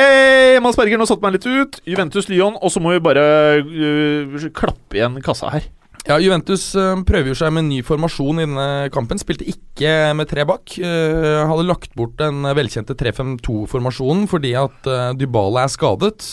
Mads 0.64 0.78
Berger, 0.80 1.02
nå 1.02 1.08
satte 1.10 1.26
meg 1.26 1.36
litt 1.36 1.48
ut. 1.50 1.80
Juventus 1.92 2.30
Lyon, 2.32 2.56
og 2.62 2.72
så 2.72 2.80
må 2.80 2.94
vi 2.96 3.02
bare 3.04 3.24
øh, 3.60 4.48
klappe 4.56 4.96
igjen 5.02 5.20
kassa 5.26 5.52
her. 5.52 5.68
Ja, 6.04 6.18
Juventus 6.20 6.66
eh, 6.76 6.98
prøver 7.08 7.32
jo 7.32 7.36
seg 7.40 7.54
med 7.56 7.64
en 7.64 7.70
ny 7.72 7.78
formasjon 7.88 8.42
i 8.42 8.46
denne 8.48 8.68
kampen. 8.92 9.20
Spilte 9.22 9.46
ikke 9.48 9.94
med 10.20 10.28
tre 10.28 10.44
bak. 10.50 10.74
Eh, 10.76 11.44
hadde 11.48 11.68
lagt 11.70 11.94
bort 11.96 12.18
den 12.20 12.44
velkjente 12.58 12.96
3-5-2-formasjonen 13.00 14.26
fordi 14.32 14.52
at 14.60 14.90
eh, 14.92 15.14
Dybala 15.20 15.64
er 15.64 15.72
skadet. 15.72 16.26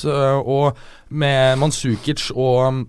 og 0.42 0.78
med 1.10 1.60
Manzukic 1.62 2.30
og 2.34 2.86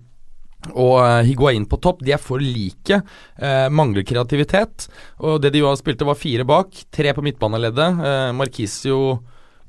og 0.78 1.24
Higuain 1.26 1.64
på 1.66 1.74
topp, 1.82 2.04
de 2.06 2.12
er 2.14 2.20
for 2.22 2.38
like. 2.38 3.00
Eh, 3.34 3.64
mangler 3.74 4.04
kreativitet. 4.06 4.86
Og 5.18 5.40
det 5.42 5.50
de 5.56 5.58
jo 5.58 5.72
spilte, 5.74 6.06
var 6.06 6.14
fire 6.14 6.46
bak. 6.46 6.84
Tre 6.94 7.10
på 7.16 7.24
midtbaneleddet. 7.26 7.98
Eh, 8.06 8.28
Markisio, 8.38 9.00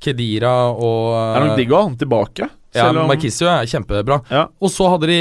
Kedira 0.03 0.51
og 0.69 1.07
Det 1.15 1.39
er 1.39 1.47
nok 1.47 1.57
digg 1.57 1.73
å 1.73 1.79
ha 1.79 1.87
han 1.87 1.97
tilbake. 1.97 2.49
ja, 2.77 2.91
Markisio 2.93 3.49
er 3.49 3.65
kjempebra. 3.69 4.19
Ja. 4.29 4.45
Og 4.61 4.69
så 4.69 4.89
hadde 4.93 5.09
de 5.09 5.19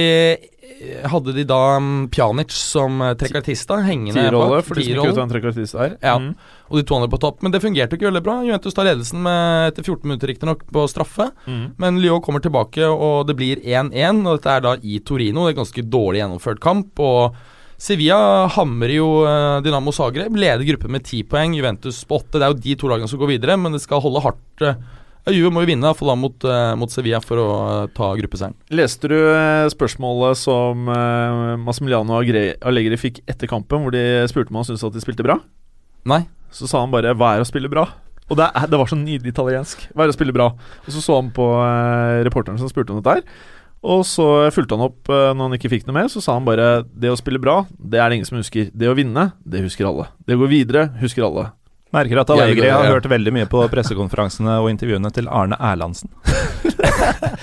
hadde 1.13 1.35
de 1.37 1.45
da 1.49 1.61
um, 1.79 2.09
Pjanic 2.13 2.53
som 2.55 3.01
trekartista 3.19 3.43
trekkartista 3.43 3.79
hengende 3.87 4.21
Tierrolle, 4.21 4.61
bak. 4.61 4.67
for 4.67 4.79
de 4.79 4.85
som 4.87 4.93
ikke 4.93 5.09
vet 5.09 5.19
hva 5.19 5.25
en 5.25 5.33
trekkartist 5.33 5.79
er. 5.79 5.95
Ja. 6.03 6.17
Mm. 6.19 6.35
Og 6.71 6.79
de 6.79 6.85
to 6.89 6.97
andre 6.97 7.11
på 7.13 7.21
topp. 7.23 7.43
Men 7.45 7.55
det 7.55 7.63
fungerte 7.63 7.99
ikke 7.99 8.09
veldig 8.09 8.25
bra. 8.25 8.37
Juventus 8.47 8.77
tar 8.77 8.89
ledelsen 8.89 9.23
med, 9.25 9.73
etter 9.73 9.87
14 9.87 10.09
minutter 10.09 10.33
riktignok 10.33 10.65
på 10.73 10.85
straffe. 10.91 11.31
Mm. 11.47 11.65
Men 11.83 12.01
Lyon 12.03 12.23
kommer 12.25 12.45
tilbake, 12.45 12.87
og 12.87 13.27
det 13.29 13.37
blir 13.39 13.63
1-1. 13.63 14.23
Og 14.25 14.39
dette 14.39 14.55
er 14.57 14.65
da 14.65 14.77
i 14.81 15.01
Torino. 15.05 15.45
Det 15.47 15.53
er 15.53 15.57
en 15.57 15.65
ganske 15.65 15.87
dårlig 15.97 16.23
gjennomført 16.23 16.63
kamp. 16.65 17.03
Og 17.03 17.37
Sevilla 17.83 18.47
hamrer 18.55 18.97
jo 18.97 19.11
uh, 19.27 19.61
Dynamo 19.65 19.95
Zagreb. 19.95 20.37
Leder 20.39 20.65
gruppen 20.73 20.97
med 20.97 21.05
10 21.05 21.29
poeng. 21.31 21.57
Juventus 21.59 22.03
på 22.09 22.23
8. 22.23 22.39
Det 22.39 22.47
er 22.47 22.55
jo 22.55 22.65
de 22.69 22.77
to 22.81 22.93
lagene 22.93 23.11
som 23.11 23.23
går 23.23 23.35
videre, 23.37 23.59
men 23.61 23.77
det 23.77 23.83
skal 23.85 24.05
holde 24.05 24.25
hardt. 24.25 24.67
Ja, 25.23 25.33
Juve 25.37 25.53
må 25.55 25.63
jo 25.63 25.69
vinne, 25.71 25.87
iallfall 25.87 26.11
da 26.11 26.17
mot, 26.19 26.45
uh, 26.51 26.73
mot 26.79 26.91
Sevilla 26.91 27.21
for 27.23 27.39
å 27.39 27.49
uh, 27.63 27.91
ta 27.95 28.09
gruppeseieren. 28.19 28.57
Leste 28.75 29.11
du 29.13 29.17
eh, 29.21 29.69
spørsmålet 29.71 30.41
som 30.41 30.89
eh, 30.91 31.53
Massimiliano 31.63 32.19
Allegri 32.19 32.99
fikk 32.99 33.21
etter 33.31 33.51
kampen, 33.51 33.85
hvor 33.85 33.95
de 33.95 34.03
spurte 34.31 34.51
om 34.51 34.59
han 34.59 34.67
syntes 34.67 34.83
at 34.89 34.97
de 34.97 35.03
spilte 35.05 35.27
bra? 35.27 35.39
Nei. 36.11 36.25
Så 36.53 36.67
sa 36.67 36.83
han 36.83 36.91
bare 36.91 37.15
'hva 37.15 37.37
er 37.37 37.45
å 37.45 37.49
spille 37.49 37.71
bra'? 37.71 37.87
Og 38.31 38.37
det, 38.39 38.51
det 38.71 38.79
var 38.81 38.91
så 38.91 38.99
nydelig 38.99 39.31
italiensk. 39.31 39.87
Hva 39.95 40.05
er 40.05 40.13
å 40.13 40.17
spille 40.17 40.35
bra? 40.35 40.51
Og 40.57 40.91
så 40.91 41.03
så 41.05 41.21
han 41.21 41.31
på 41.31 41.47
eh, 41.61 42.23
reporteren 42.27 42.59
som 42.59 42.71
spurte 42.71 42.91
om 42.91 42.99
dette 42.99 43.21
her. 43.21 43.25
Og 43.83 44.05
så 44.07 44.27
fulgte 44.55 44.75
han 44.79 44.87
opp 44.87 45.11
eh, 45.11 45.33
når 45.35 45.49
han 45.49 45.57
ikke 45.59 45.71
fikk 45.73 45.87
noe 45.87 46.01
mer. 46.03 46.11
Så 46.11 46.23
sa 46.23 46.35
han 46.35 46.47
bare 46.47 46.83
'det 46.83 47.15
å 47.15 47.19
spille 47.19 47.39
bra, 47.39 47.63
det 47.79 48.03
er 48.03 48.09
det 48.09 48.19
ingen 48.19 48.31
som 48.31 48.39
husker'. 48.43 48.71
'Det 48.75 48.91
å 48.91 48.99
vinne, 48.99 49.33
det 49.47 49.63
husker 49.63 49.87
alle'. 49.87 50.11
'Det 50.27 50.35
å 50.35 50.43
gå 50.43 50.51
videre, 50.51 50.91
husker 50.99 51.23
alle'. 51.23 51.53
Merker 51.93 52.23
at 52.23 52.31
Allegri 52.33 52.71
har 52.73 52.87
hørt 52.89 53.09
veldig 53.11 53.35
mye 53.37 53.49
på 53.53 53.67
pressekonferansene 53.73 54.55
og 54.63 54.71
intervjuene 54.73 55.11
til 55.13 55.29
Arne 55.29 55.59
Erlandsen. 55.61 56.09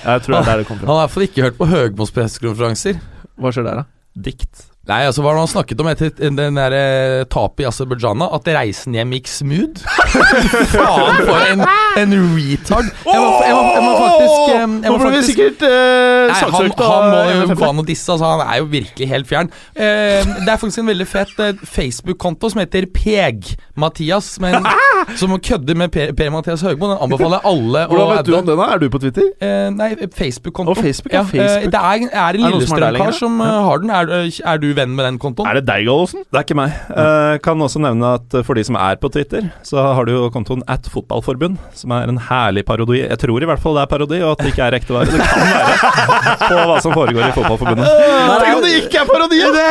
Jeg 0.10 0.24
tror 0.26 0.34
det 0.34 0.39
er 0.39 0.47
der 0.47 0.64
det 0.64 0.68
kom 0.70 0.80
Han 0.82 0.89
har 0.89 0.97
i 0.97 1.04
hvert 1.04 1.14
fall 1.14 1.28
ikke 1.28 1.45
hørt 1.45 1.60
på 1.60 1.70
Høgmos 1.70 2.14
pressekonferanser. 2.16 2.97
Hva 3.39 3.54
skjer 3.54 3.68
der, 3.70 3.84
da? 3.84 3.88
Dikt. 4.30 4.68
Nei, 4.90 5.04
altså 5.06 5.22
hva 5.22 5.36
har 5.36 5.44
han 5.44 5.50
snakket 5.52 5.82
om 5.84 5.88
etter 5.92 6.10
den 6.18 6.58
der 6.58 6.74
eh, 6.74 7.24
tapet 7.30 7.62
i 7.62 7.68
Aserbajdsjan? 7.70 8.24
At 8.26 8.48
reisen 8.56 8.96
hjem 8.98 9.12
gikk 9.14 9.28
smooth? 9.30 9.84
Faen, 10.74 11.20
for 11.28 11.44
en, 11.46 11.62
en 12.02 12.16
retard! 12.34 12.90
Jeg 13.06 13.20
må, 13.22 13.28
jeg 13.46 13.54
må, 13.54 13.62
jeg 13.76 13.84
må 13.86 13.92
faktisk 14.00 14.40
eh, 14.40 14.58
jeg 14.58 14.66
Nå 14.82 14.96
må 14.96 14.98
ble 14.98 15.12
vi 15.12 15.20
faktisk 15.20 15.30
sikkert 15.36 15.66
eh, 15.68 16.24
Nei, 16.32 16.40
han, 16.40 16.42
saksøkt 16.42 16.82
han 16.82 17.06
må 17.14 17.22
jo 17.30 17.60
gå 17.60 17.70
an 17.70 17.84
å 17.84 17.86
disse, 17.86 18.10
altså. 18.16 18.32
Han 18.34 18.44
er 18.48 18.64
jo 18.64 18.70
virkelig 18.74 19.10
helt 19.14 19.30
fjern. 19.30 19.54
Eh, 19.78 20.26
det 20.26 20.50
er 20.50 20.62
faktisk 20.64 20.82
en 20.82 20.90
veldig 20.90 21.10
fet 21.14 21.44
eh, 21.46 21.64
Facebook-konto 21.78 22.50
som 22.56 22.64
heter 22.64 22.90
Peg-Mathias. 22.96 24.32
Men 24.42 24.66
som 25.20 25.34
kødder 25.39 25.78
med 25.80 25.91
Per- 25.93 26.14
Per-Mathias 26.18 26.64
Høgmo. 26.66 26.91
Den 26.93 27.04
anbefaler 27.06 27.39
jeg 27.39 27.52
alle 27.52 27.84
å 27.86 27.93
Hvordan 27.93 28.12
vet 28.14 28.30
du 28.30 28.36
om 28.38 28.47
den? 28.50 28.64
Er 28.66 28.82
du 28.82 28.88
på 28.93 29.02
Twitter? 29.04 29.30
Eh, 29.43 29.68
nei, 29.76 29.89
Facebook-konto. 30.16 30.76
Å, 30.76 30.80
Facebook, 30.80 31.14
ja, 31.16 31.24
eh, 31.24 31.32
Facebook. 31.34 31.74
Det 31.76 31.82
er, 31.82 32.06
er 32.24 32.39
en 32.39 32.45
Lillestrøm-kar 32.45 33.18
som 33.18 33.39
ja. 33.43 33.52
har 33.68 33.84
den. 33.84 33.93
Er, 34.00 34.14
er 34.54 34.62
du 34.62 34.68
venn 34.78 34.95
med 34.97 35.08
den 35.08 35.20
kontoen? 35.22 35.50
Er 35.50 35.60
det 35.60 35.66
deg, 35.70 35.88
Gallosen? 35.89 36.26
Det 36.28 36.41
er 36.41 36.47
ikke 36.47 36.60
meg. 36.60 36.76
Eh, 36.93 37.36
kan 37.45 37.66
også 37.66 37.82
nevne 37.84 38.14
at 38.20 38.38
eh, 38.38 38.45
for 38.45 38.60
de 38.60 38.66
som 38.68 38.78
er 38.80 39.00
på 39.02 39.12
Twitter, 39.14 39.50
så 39.68 39.89
har 39.97 40.08
du 40.10 40.14
jo 40.16 40.30
kontoen 40.34 40.64
at 40.72 40.89
fotballforbund, 40.91 41.60
som 41.78 41.95
er 41.95 42.12
en 42.12 42.22
herlig 42.30 42.66
parodi. 42.68 43.02
Jeg 43.04 43.20
tror 43.22 43.43
i 43.43 43.50
hvert 43.50 43.64
fall 43.64 43.78
det 43.80 43.86
er 43.86 43.91
parodi, 43.93 44.22
og 44.24 44.36
at 44.36 44.45
det 44.45 44.54
ikke 44.54 44.70
er 44.70 44.80
ekte 44.80 44.95
vare. 44.95 45.10
Det 45.10 45.20
kan 45.20 46.56
være 46.56 46.60
på 46.64 46.70
hva 46.70 46.80
som 46.84 46.95
foregår 46.95 47.28
i 47.30 47.34
Fotballforbundet. 47.36 47.93
Tenk 48.39 48.56
om 48.56 48.66
det 48.66 48.74
ikke 48.84 49.04
er 49.04 49.10
parodi! 49.10 49.39
Det, 49.39 49.68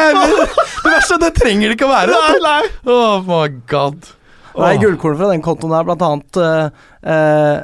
det 0.85 0.93
verste 0.93 1.19
er 1.19 1.25
det 1.27 1.35
trenger 1.39 1.73
det 1.73 1.79
ikke 1.79 1.89
å 1.89 1.93
være. 1.93 2.15
Nei, 2.15 2.39
nei. 2.45 2.63
Oh 2.89 3.27
my 3.27 3.49
god. 3.71 4.18
Nei, 4.57 4.77
gullkornet 4.81 5.21
fra 5.21 5.33
den 5.33 5.45
kontoen 5.45 5.75
er 5.77 5.89
blant 5.89 6.05
annet 6.07 6.39
uh, 6.41 6.71
eh, 7.03 7.59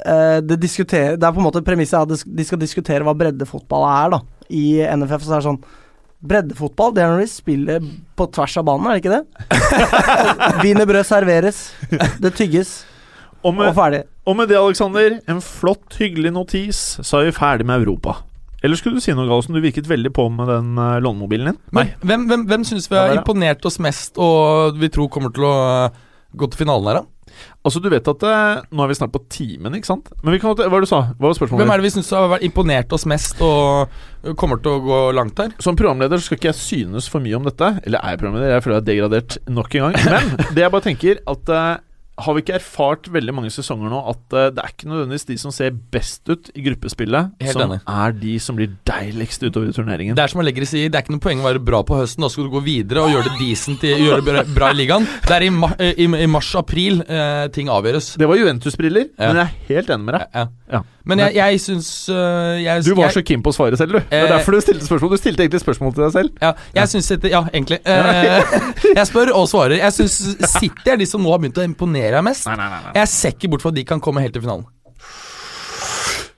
eh, 0.00 0.38
det, 0.46 0.58
det 0.60 1.02
er 1.02 1.34
på 1.34 1.42
en 1.42 1.46
måte 1.46 1.64
premisset 1.66 1.98
er 1.98 2.06
at 2.06 2.24
de 2.24 2.46
skal 2.46 2.60
diskutere 2.62 3.06
hva 3.06 3.16
breddefotball 3.18 3.86
er, 3.90 4.16
da, 4.16 4.22
i 4.48 4.64
NFF. 4.86 5.26
Så 5.26 5.34
er 5.34 5.42
det 5.42 5.48
sånn 5.50 5.62
Breddefotball, 6.20 6.90
det 6.92 7.00
er 7.00 7.14
når 7.14 7.22
de 7.22 7.28
spiller 7.32 7.84
på 8.12 8.26
tvers 8.28 8.58
av 8.60 8.66
banen, 8.68 8.90
er 8.90 8.98
det 8.98 9.00
ikke 9.00 9.14
det? 9.14 9.60
Wienerbrød 10.66 11.06
serveres, 11.08 11.60
det 12.20 12.34
tygges, 12.36 12.74
Og 13.40 13.56
og 13.56 13.72
ferdig. 13.72 14.02
og 14.28 14.36
med 14.36 14.50
det, 14.52 14.58
Alexander, 14.60 15.16
en 15.32 15.40
flott, 15.40 15.96
hyggelig 15.96 16.34
notis, 16.36 16.82
så 17.00 17.22
er 17.22 17.30
vi 17.30 17.38
ferdig 17.38 17.64
med 17.64 17.80
Europa. 17.80 18.18
Eller 18.60 18.76
skulle 18.76 19.00
du 19.00 19.04
si 19.04 19.14
noe, 19.16 19.24
Gallosen? 19.24 19.56
Du 19.56 19.64
virket 19.64 19.88
veldig 19.88 20.12
på 20.12 20.26
med 20.28 20.50
den 20.52 20.76
uh, 20.76 21.00
lånemobilen 21.00 21.54
din. 21.54 21.58
Men 21.72 21.94
hvem, 22.04 22.26
hvem, 22.28 22.44
hvem 22.50 22.68
syns 22.68 22.90
vi 22.90 22.98
har 22.98 23.14
er 23.14 23.22
imponert 23.22 23.64
oss 23.64 23.80
mest, 23.80 24.20
og 24.20 24.76
vi 24.76 24.90
tror 24.92 25.08
kommer 25.12 25.32
til 25.32 25.48
å 25.48 25.56
gå 26.36 26.48
til 26.50 26.62
finalen 26.62 26.90
her, 26.90 27.00
da? 27.00 27.34
Altså, 27.64 27.80
du 27.82 27.88
vet 27.92 28.08
at 28.10 28.24
eh, 28.26 28.62
Nå 28.74 28.82
er 28.82 28.90
vi 28.90 28.96
snart 28.98 29.12
på 29.14 29.20
timen, 29.30 29.74
ikke 29.78 29.88
sant? 29.90 30.08
Men 30.24 30.34
vi 30.34 30.40
kan, 30.42 30.54
hva 30.56 30.66
var 30.66 30.82
det 30.82 30.88
du 30.88 30.90
sa? 30.90 31.00
Hva 31.14 31.28
var 31.28 31.36
spørsmålet? 31.38 31.62
Hvem 31.62 31.72
er 31.74 31.80
det 31.80 31.86
vi 31.86 31.92
syns 31.94 32.10
har 32.16 32.46
imponert 32.46 32.96
oss 32.96 33.06
mest, 33.10 33.42
og 33.44 34.34
kommer 34.40 34.60
til 34.62 34.76
å 34.76 34.82
gå 34.84 34.98
langt 35.16 35.38
her? 35.42 35.54
Som 35.62 35.78
programleder 35.78 36.20
så 36.20 36.28
skal 36.28 36.40
ikke 36.40 36.50
jeg 36.50 36.60
synes 36.60 37.10
for 37.12 37.22
mye 37.24 37.38
om 37.38 37.46
dette. 37.46 37.70
Eller 37.84 38.02
er 38.02 38.16
jeg 38.16 38.22
programleder? 38.24 38.56
Jeg 38.56 38.66
føler 38.66 38.78
jeg 38.78 38.82
er 38.82 38.90
degradert 38.90 39.38
nok 39.60 39.78
en 39.78 39.86
gang. 39.86 40.00
Men 40.10 40.50
det 40.56 40.64
jeg 40.66 40.74
bare 40.74 40.86
tenker, 40.88 41.22
at 41.34 41.54
eh, 41.56 41.70
har 42.24 42.34
vi 42.36 42.42
ikke 42.44 42.54
erfart 42.58 43.08
veldig 43.12 43.34
mange 43.36 43.50
sesonger 43.54 43.90
nå 43.92 44.00
at 44.12 44.36
uh, 44.36 44.46
det 44.54 44.62
er 44.62 44.72
ikke 44.74 44.88
nødvendigvis 44.90 45.26
de 45.30 45.36
som 45.42 45.52
ser 45.54 45.72
best 45.94 46.28
ut 46.30 46.50
i 46.54 46.62
gruppespillet, 46.66 47.32
Helt 47.40 47.56
som 47.56 47.64
enig. 47.66 47.80
er 47.88 48.14
de 48.20 48.34
som 48.42 48.58
blir 48.58 48.72
deiligst 48.88 49.42
utover 49.46 49.70
i 49.70 49.76
turneringen? 49.76 50.16
Det 50.18 50.24
er 50.24 50.32
som 50.32 50.42
Allegri 50.44 50.68
sier, 50.68 50.90
det 50.92 51.00
er 51.00 51.04
ikke 51.06 51.16
noe 51.16 51.24
poeng 51.24 51.42
å 51.42 51.48
være 51.48 51.62
bra 51.64 51.82
på 51.86 51.98
høsten. 52.00 52.24
Da 52.26 52.30
skal 52.32 52.46
du 52.48 52.52
gå 52.54 52.62
videre 52.66 53.04
og 53.06 53.12
gjøre 53.14 53.30
det 53.32 53.38
decent 53.40 53.84
i, 53.88 53.94
gjøre 54.04 54.24
det 54.26 54.46
bra, 54.54 54.70
i 54.74 54.78
ligaen. 54.82 55.08
Det 55.26 55.36
er 55.38 55.46
i, 55.48 55.50
ma 55.54 55.72
i, 55.80 56.06
i 56.06 56.28
mars-april 56.30 57.02
eh, 57.06 57.46
ting 57.54 57.70
avgjøres. 57.72 58.12
Det 58.20 58.28
var 58.30 58.40
Juventus-briller, 58.40 59.10
Ja. 59.18 59.32
men 59.32 59.42
jeg 59.42 59.46
er 59.48 59.74
helt 59.74 59.94
enig 59.96 60.08
med 60.10 60.18
deg. 60.18 60.26
Ja. 60.34 60.46
Ja. 60.70 60.82
Men 61.10 61.22
jeg, 61.24 61.34
jeg 61.36 61.60
syns 61.64 61.90
øh, 62.12 62.60
jeg, 62.62 62.84
Du 62.86 62.92
var 62.94 63.08
jeg, 63.08 63.16
så 63.18 63.22
keen 63.26 63.42
på 63.44 63.52
å 63.52 63.56
svare 63.56 63.78
selv, 63.80 63.98
du. 63.98 64.00
Det 64.10 64.18
er 64.18 64.26
Eh, 64.28 64.32
derfor 64.32 64.56
du 64.56 64.60
stilte 64.64 64.86
spørsmål. 64.86 65.14
Du 65.14 65.20
stilte 65.20 65.44
egentlig 65.44 65.62
spørsmål 65.62 65.94
til 65.96 66.04
deg 66.06 66.12
selv. 66.16 66.34
Ja, 66.42 66.52
jeg 66.80 66.92
synes 66.94 67.10
dette 67.14 67.32
Ja, 67.32 67.42
egentlig. 67.52 67.80
Eh, 67.84 68.58
jeg 68.98 69.06
spør 69.10 69.32
og 69.36 69.48
svarer. 69.50 69.78
Jeg 69.80 69.96
syns 69.96 70.18
City 70.54 70.92
er 70.94 71.00
de 71.00 71.08
som 71.08 71.22
nå 71.24 71.32
har 71.32 71.42
begynt 71.42 71.58
å 71.60 71.66
imponere 71.66 72.20
meg 72.20 72.30
mest. 72.32 72.46
Nei, 72.48 72.56
nei, 72.60 72.68
nei, 72.72 72.80
nei. 72.86 72.94
Jeg 73.00 73.12
ser 73.12 73.34
ikke 73.36 73.50
bort 73.54 73.66
fra 73.66 73.74
at 73.74 73.80
de 73.80 73.86
kan 73.88 74.02
komme 74.02 74.22
helt 74.24 74.36
til 74.36 74.44
finalen. 74.46 74.68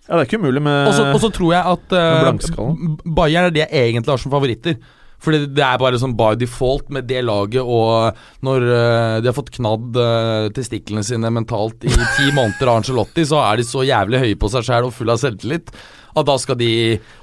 Ja, 0.09 0.18
det 0.18 0.25
er 0.25 0.27
ikke 0.27 0.43
umulig 0.43 0.61
med 0.61 0.91
Og 0.91 1.20
så 1.23 1.31
tror 1.33 1.53
jeg 1.55 1.62
at 1.62 1.95
uh. 1.95 2.99
Bayern 3.07 3.47
er 3.49 3.55
det 3.55 3.62
jeg 3.64 3.93
egentlig 3.93 4.12
har 4.12 4.20
som 4.20 4.35
favoritter. 4.35 4.77
Fordi 5.23 5.45
det 5.55 5.62
er 5.62 5.79
bare 5.79 6.01
sånn 6.03 6.16
by 6.18 6.35
default 6.41 6.89
med 6.95 7.07
det 7.07 7.20
laget, 7.23 7.62
og 7.62 8.16
når 8.43 8.64
uh, 8.66 9.16
de 9.23 9.31
har 9.31 9.37
fått 9.37 9.53
knadd 9.55 9.99
uh, 9.99 10.51
testiklene 10.55 11.05
sine 11.07 11.31
mentalt 11.31 11.87
i 11.87 11.93
ti 12.16 12.29
måneder 12.35 12.66
av 12.66 12.81
Arncelotti, 12.81 13.27
så 13.29 13.39
er 13.45 13.61
de 13.61 13.66
så 13.68 13.87
jævlig 13.87 14.23
høye 14.25 14.41
på 14.41 14.51
seg 14.51 14.66
sjæl 14.66 14.89
og 14.89 14.97
full 14.97 15.14
av 15.14 15.23
selvtillit 15.23 15.70
at 16.12 16.27
da 16.29 16.35
skal 16.37 16.59
de 16.61 16.73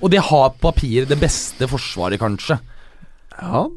Og 0.02 0.10
de 0.10 0.18
har 0.18 0.48
på 0.56 0.64
papiret 0.64 1.12
det 1.12 1.20
beste 1.22 1.68
forsvaret, 1.70 2.18
kanskje. 2.22 2.58
Ja, 3.38 3.68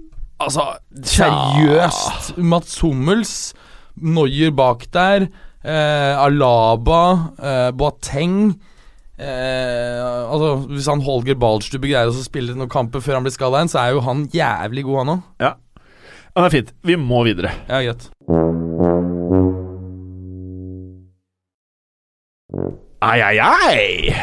Altså, 0.43 0.64
seriøst. 1.07 2.33
Mats 2.43 2.81
Hummels, 2.83 3.53
Noyer 3.95 4.51
bak 4.51 4.89
der, 4.91 5.29
eh, 5.62 6.14
Alaba, 6.18 7.70
Boateng 7.79 8.57
eh, 9.23 9.99
Altså, 10.33 10.53
Hvis 10.70 10.89
han 10.91 11.03
Holger 11.07 11.39
Baldstube 11.39 11.91
greier 11.91 12.11
å 12.11 12.25
spille 12.25 12.57
noen 12.57 12.70
kamper 12.73 13.03
før 13.05 13.18
han 13.18 13.27
blir 13.27 13.35
skada 13.35 13.61
igjen, 13.61 13.73
så 13.73 13.83
er 13.85 13.95
jo 13.97 14.05
han 14.07 14.27
jævlig 14.33 14.87
god, 14.89 15.01
han 15.03 15.14
òg. 15.16 15.27
ja. 15.43 15.53
ja, 16.33 16.39
det 16.41 16.49
er 16.49 16.57
fint. 16.57 16.75
Vi 16.89 16.99
må 17.01 17.23
videre. 17.29 17.53
Ja, 17.68 17.83
greit. 17.85 18.09
Ai, 23.03 23.18
ai, 23.20 23.37
ai! 23.43 24.14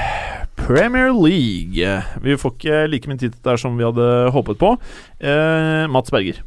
Premier 0.59 1.09
League. 1.11 2.03
Vi 2.23 2.37
får 2.37 2.53
ikke 2.55 2.81
like 2.91 3.09
mye 3.09 3.19
tid 3.19 3.33
til 3.33 3.45
det 3.47 3.55
som 3.59 3.77
vi 3.79 3.85
hadde 3.87 4.07
håpet 4.35 4.59
på. 4.61 4.73
Eh, 5.19 5.85
Mats 5.91 6.11
Berger. 6.13 6.41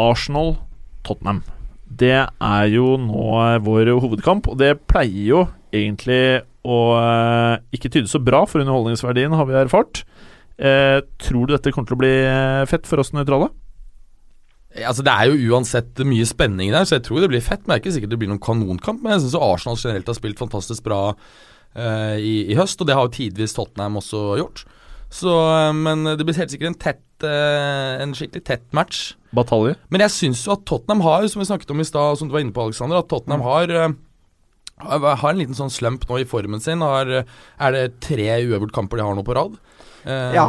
Arsenal-Tottenham. 0.00 1.42
Det 1.92 2.14
er 2.24 2.64
jo 2.72 2.96
nå 2.96 3.26
vår 3.66 3.92
hovedkamp, 4.00 4.48
og 4.48 4.56
det 4.62 4.78
pleier 4.88 5.26
jo 5.28 5.42
egentlig 5.76 6.42
å 6.62 6.78
eh, 6.98 7.56
ikke 7.74 7.90
tyde 7.90 8.10
så 8.10 8.20
bra 8.22 8.44
for 8.46 8.62
underholdningsverdien, 8.62 9.34
har 9.34 9.48
vi 9.48 9.58
erfart. 9.58 10.04
Eh, 10.62 11.00
tror 11.22 11.48
du 11.48 11.56
dette 11.56 11.72
kommer 11.74 11.90
til 11.90 11.98
å 11.98 12.02
bli 12.02 12.14
eh, 12.22 12.64
fett 12.70 12.86
for 12.86 13.02
oss 13.02 13.12
nøytrale? 13.16 13.50
Altså, 14.72 15.04
det 15.04 15.12
er 15.12 15.28
jo 15.28 15.52
uansett 15.52 16.00
mye 16.08 16.26
spenning 16.28 16.70
der, 16.72 16.86
så 16.88 16.96
jeg 16.96 17.06
tror 17.08 17.20
det 17.20 17.32
blir 17.32 17.44
fett. 17.44 17.64
Men 17.64 17.74
det 17.74 17.78
er 17.78 17.82
ikke 17.82 17.96
sikkert 17.96 18.12
det 18.14 18.20
blir 18.22 18.30
noen 18.30 18.42
kanonkamp. 18.42 19.02
Men 19.02 19.16
jeg 19.16 19.26
syns 19.26 19.40
Arsenal 19.40 19.80
generelt 19.80 20.08
har 20.08 20.16
spilt 20.16 20.40
fantastisk 20.40 20.86
bra 20.86 21.00
eh, 21.12 22.16
i, 22.22 22.36
i 22.52 22.56
høst, 22.58 22.80
og 22.80 22.88
det 22.88 22.96
har 22.96 23.08
jo 23.08 23.16
tidvis 23.18 23.56
Tottenham 23.58 23.98
også 24.00 24.22
gjort. 24.40 24.64
Så, 25.12 25.28
eh, 25.28 25.72
men 25.76 26.06
det 26.08 26.24
blir 26.24 26.38
helt 26.40 26.54
sikkert 26.54 26.72
en 26.72 26.78
tett 26.80 27.26
eh, 27.28 28.00
En 28.00 28.14
skikkelig 28.16 28.46
tett 28.48 28.64
match. 28.76 29.12
Batalje? 29.36 29.76
Men 29.92 30.06
jeg 30.06 30.16
syns 30.16 30.46
jo 30.46 30.54
at 30.56 30.64
Tottenham 30.68 31.04
har, 31.04 31.26
som 31.28 31.42
vi 31.42 31.50
snakket 31.50 31.74
om 31.74 31.84
i 31.84 31.88
stad, 31.88 32.20
som 32.20 32.30
du 32.30 32.36
var 32.36 32.44
inne 32.44 32.54
på, 32.56 32.64
Alexander, 32.64 33.02
at 33.02 33.10
Tottenham 33.12 33.44
har 33.44 33.76
eh, 33.76 33.92
har 34.88 35.30
en 35.30 35.38
liten 35.40 35.56
sånn 35.58 35.70
slump 35.72 36.08
nå 36.08 36.20
i 36.22 36.26
formen 36.28 36.60
sin. 36.62 36.80
Har, 36.84 37.06
eh, 37.10 37.24
er 37.60 37.72
det 37.76 38.00
tre 38.00 38.28
uavgjort 38.46 38.72
kamper 38.74 38.98
de 39.00 39.06
har 39.06 39.14
nå 39.18 39.24
på 39.26 39.36
rad? 39.38 39.56
Eh, 40.04 40.34
Ja, 40.34 40.46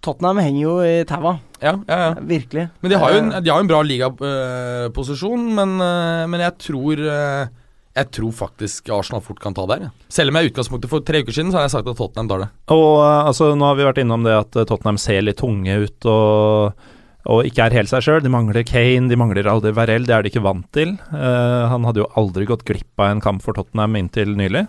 Tottenham 0.00 0.38
henger 0.40 0.62
jo 0.62 0.74
i 0.80 1.04
taua, 1.04 1.34
ja, 1.60 1.74
ja, 1.86 1.96
ja. 2.06 2.12
virkelig. 2.24 2.70
Men 2.80 2.90
de 2.90 2.96
har 2.96 3.12
jo 3.12 3.18
en, 3.20 3.30
de 3.44 3.50
har 3.52 3.60
en 3.60 3.68
bra 3.68 3.82
ligaposisjon, 3.84 5.42
men, 5.58 5.74
eh, 5.84 6.26
men 6.26 6.40
jeg 6.40 6.56
tror 6.66 7.02
eh, 7.06 7.48
Jeg 7.90 8.06
tror 8.14 8.30
faktisk 8.32 8.88
Arsenal 8.94 9.20
fort 9.20 9.40
kan 9.42 9.52
ta 9.52 9.64
der. 9.66 9.88
Selv 10.08 10.30
om 10.30 10.36
jeg 10.38 10.46
i 10.46 10.50
utgangspunktet 10.52 10.88
for 10.88 11.02
tre 11.02 11.24
uker 11.24 11.34
siden 11.34 11.50
Så 11.50 11.58
har 11.58 11.64
jeg 11.66 11.72
sagt 11.74 11.88
at 11.90 11.98
Tottenham 11.98 12.28
tar 12.30 12.44
det. 12.44 12.48
Og 12.70 13.02
eh, 13.02 13.26
altså, 13.26 13.50
nå 13.58 13.66
har 13.66 13.76
vi 13.76 13.84
vært 13.88 13.98
innom 14.04 14.22
det 14.24 14.36
at 14.38 14.56
eh, 14.56 14.64
Tottenham 14.70 14.96
ser 15.02 15.20
litt 15.26 15.40
tunge 15.42 15.74
ut 15.84 16.06
og, 16.08 16.86
og 17.28 17.44
ikke 17.44 17.66
er 17.66 17.76
helt 17.76 17.90
seg 17.90 18.04
sjøl. 18.04 18.22
De 18.24 18.32
mangler 18.32 18.64
Kane, 18.64 19.10
de 19.10 19.18
mangler 19.18 19.48
Alder 19.50 19.74
Varell, 19.76 20.06
det 20.08 20.14
er 20.16 20.24
de 20.24 20.32
ikke 20.32 20.44
vant 20.44 20.66
til. 20.76 20.94
Uh, 21.12 21.68
han 21.68 21.84
hadde 21.84 22.02
jo 22.02 22.10
aldri 22.20 22.46
gått 22.48 22.64
glipp 22.68 23.02
av 23.02 23.12
en 23.12 23.22
kamp 23.24 23.44
for 23.44 23.56
Tottenham 23.56 23.98
inntil 24.00 24.32
nylig. 24.38 24.64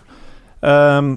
Um, 0.60 1.16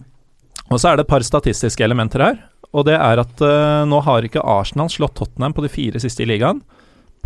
og 0.72 0.80
så 0.80 0.92
er 0.92 0.98
det 0.98 1.06
et 1.06 1.12
par 1.12 1.26
statistiske 1.26 1.84
elementer 1.86 2.24
her. 2.24 2.40
Og 2.72 2.88
det 2.88 2.96
er 2.96 3.22
at 3.22 3.44
uh, 3.44 3.84
nå 3.88 4.00
har 4.08 4.26
ikke 4.26 4.44
Arsenal 4.44 4.90
slått 4.92 5.18
Tottenham 5.20 5.56
på 5.56 5.66
de 5.66 5.72
fire 5.72 6.02
siste 6.02 6.24
i 6.24 6.30
ligaen. 6.30 6.64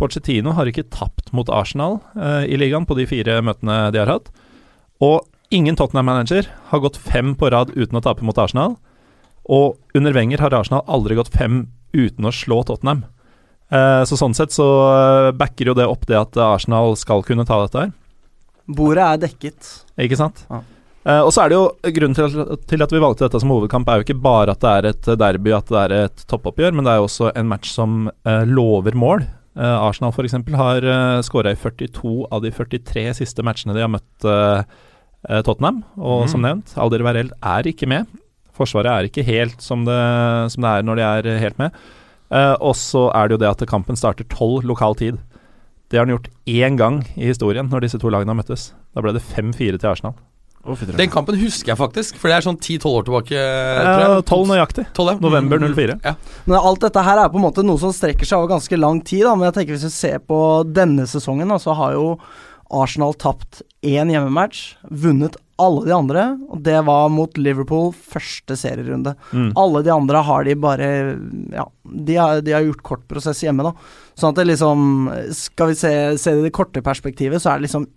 Pochettino 0.00 0.56
har 0.56 0.68
ikke 0.68 0.88
tapt 0.90 1.30
mot 1.36 1.48
Arsenal 1.52 2.00
uh, 2.16 2.42
i 2.48 2.58
ligaen 2.58 2.88
på 2.88 2.96
de 2.98 3.06
fire 3.08 3.38
møtene 3.46 3.82
de 3.94 4.02
har 4.02 4.10
hatt. 4.10 4.30
Og 5.00 5.22
ingen 5.54 5.78
Tottenham-manager 5.78 6.50
har 6.72 6.82
gått 6.82 6.98
fem 6.98 7.36
på 7.38 7.50
rad 7.54 7.72
uten 7.76 7.98
å 7.98 8.04
tape 8.04 8.26
mot 8.26 8.38
Arsenal. 8.38 8.76
Og 9.50 9.78
under 9.96 10.14
Wenger 10.14 10.42
har 10.42 10.54
Arsenal 10.54 10.82
aldri 10.90 11.16
gått 11.18 11.32
fem 11.34 11.64
uten 11.94 12.26
å 12.26 12.34
slå 12.34 12.60
Tottenham. 12.66 13.06
Eh, 13.70 14.02
så 14.08 14.18
sånn 14.18 14.34
sett 14.34 14.54
så 14.54 14.66
eh, 14.90 15.30
backer 15.38 15.70
jo 15.70 15.76
det 15.78 15.86
opp 15.86 16.08
det 16.10 16.18
at 16.18 16.38
Arsenal 16.42 16.96
skal 16.98 17.22
kunne 17.26 17.46
ta 17.46 17.60
dette 17.62 17.86
her. 17.86 17.94
Bordet 18.70 19.06
er 19.06 19.24
dekket. 19.26 19.72
Ikke 20.00 20.18
sant? 20.18 20.44
Ja. 20.50 20.62
Uh, 21.00 21.22
og 21.24 21.30
så 21.32 21.40
er 21.40 21.48
det 21.48 21.56
jo 21.56 21.92
Grunnen 21.96 22.12
til 22.12 22.26
at, 22.28 22.64
til 22.68 22.84
at 22.84 22.90
vi 22.92 23.00
valgte 23.00 23.24
dette 23.24 23.40
som 23.40 23.48
hovedkamp, 23.48 23.88
er 23.88 24.00
jo 24.00 24.04
ikke 24.04 24.20
bare 24.20 24.52
at 24.52 24.60
det 24.60 24.70
er 24.70 24.88
et 24.90 25.06
derby, 25.16 25.54
at 25.56 25.70
det 25.72 25.78
er 25.80 25.94
et 25.96 26.24
toppoppgjør, 26.28 26.74
men 26.76 26.84
det 26.84 26.92
er 26.92 26.98
jo 27.00 27.06
også 27.06 27.30
en 27.40 27.48
match 27.48 27.70
som 27.72 28.02
uh, 28.28 28.42
lover 28.44 28.98
mål. 28.98 29.24
Uh, 29.56 29.78
Arsenal 29.88 30.12
f.eks. 30.12 30.36
har 30.60 30.84
uh, 30.84 31.22
skåra 31.24 31.54
i 31.54 31.58
42 31.58 32.12
av 32.28 32.44
de 32.44 32.52
43 32.52 33.06
siste 33.22 33.44
matchene 33.46 33.74
de 33.74 33.82
har 33.82 33.90
møtt 33.90 34.28
uh, 34.28 34.60
Tottenham. 35.46 35.80
Og 35.96 36.26
mm. 36.26 36.30
som 36.34 36.44
nevnt, 36.44 36.76
Alder 36.80 37.06
Varell 37.06 37.32
er 37.40 37.70
ikke 37.72 37.88
med. 37.90 38.08
Forsvaret 38.56 38.92
er 38.92 39.08
ikke 39.08 39.24
helt 39.24 39.64
som 39.64 39.86
det, 39.88 39.96
som 40.52 40.64
det 40.64 40.74
er 40.74 40.84
når 40.84 41.00
de 41.00 41.08
er 41.08 41.30
helt 41.46 41.58
med. 41.60 41.80
Eh, 42.30 42.54
og 42.62 42.76
så 42.78 43.08
er 43.16 43.28
det 43.28 43.36
jo 43.38 43.42
det 43.44 43.50
at 43.50 43.66
kampen 43.70 43.98
starter 43.98 44.26
tolv 44.30 44.64
lokal 44.68 44.94
tid. 44.98 45.18
Det 45.90 45.98
har 45.98 46.06
den 46.06 46.14
gjort 46.14 46.30
én 46.46 46.76
gang 46.78 47.00
i 47.18 47.26
historien 47.32 47.66
når 47.70 47.82
disse 47.88 47.98
to 47.98 48.10
lagene 48.12 48.30
har 48.30 48.38
møttes. 48.38 48.70
Da 48.94 49.02
ble 49.02 49.14
det 49.16 49.24
5-4 49.26 49.80
til 49.80 49.88
Arsenal. 49.90 50.14
Oh, 50.60 50.76
Den 50.76 51.08
kampen 51.08 51.38
husker 51.40 51.72
jeg 51.72 51.78
faktisk, 51.80 52.18
for 52.20 52.28
det 52.28 52.34
er 52.36 52.44
sånn 52.44 52.58
10-12 52.60 52.90
år 52.92 53.04
tilbake. 53.06 53.32
Eh, 53.32 54.16
12 54.28 54.50
nøyaktig. 54.50 54.84
12, 54.92 55.14
ja. 55.14 55.20
November 55.24 55.58
Mm, 55.58 55.72
04. 55.72 55.96
Ja. 56.04 56.12
Men 56.44 56.58
alt 56.60 56.82
dette 56.84 57.02
her 57.06 57.16
er 57.22 57.30
på 57.32 57.40
en 57.40 57.46
måte 57.46 57.64
noe 57.64 57.80
som 57.80 57.94
strekker 57.96 58.28
seg 58.28 58.38
over 58.42 58.52
ganske 58.58 58.76
lang 58.78 59.00
tid. 59.00 59.24
Da. 59.24 59.32
Men 59.34 59.48
jeg 59.48 59.56
tenker 59.56 59.78
hvis 59.78 59.86
vi 59.88 59.94
ser 59.94 60.18
på 60.20 60.40
denne 60.68 61.06
sesongen, 61.08 61.48
da, 61.48 61.56
så 61.56 61.72
har 61.74 61.96
jo 61.96 62.18
Arsenal 62.70 63.14
tapt 63.18 63.62
én 63.82 64.10
hjemmematch, 64.12 64.74
vunnet 64.90 65.38
alle 65.60 65.84
de 65.84 65.92
andre, 65.92 66.24
og 66.48 66.62
det 66.64 66.78
var 66.86 67.10
mot 67.12 67.36
Liverpool 67.36 67.90
første 67.92 68.56
serierunde. 68.56 69.12
Mm. 69.32 69.50
Alle 69.60 69.82
de 69.84 69.92
andre 69.92 70.22
har 70.24 70.46
de 70.48 70.56
bare 70.56 70.90
Ja, 71.52 71.66
de 71.84 72.16
har, 72.16 72.40
de 72.44 72.54
har 72.56 72.64
gjort 72.64 72.84
kort 72.86 73.06
prosess 73.10 73.42
hjemme, 73.44 73.66
da. 73.66 73.74
Sånn 74.16 74.32
at 74.32 74.40
det 74.40 74.48
liksom 74.48 75.10
Skal 75.36 75.72
vi 75.72 75.80
se, 75.82 75.92
se 76.20 76.34
det 76.36 76.44
i 76.44 76.48
det 76.48 76.56
korte 76.56 76.84
perspektivet, 76.84 77.42
så 77.42 77.52
er 77.52 77.60
det 77.60 77.68
liksom 77.68 77.88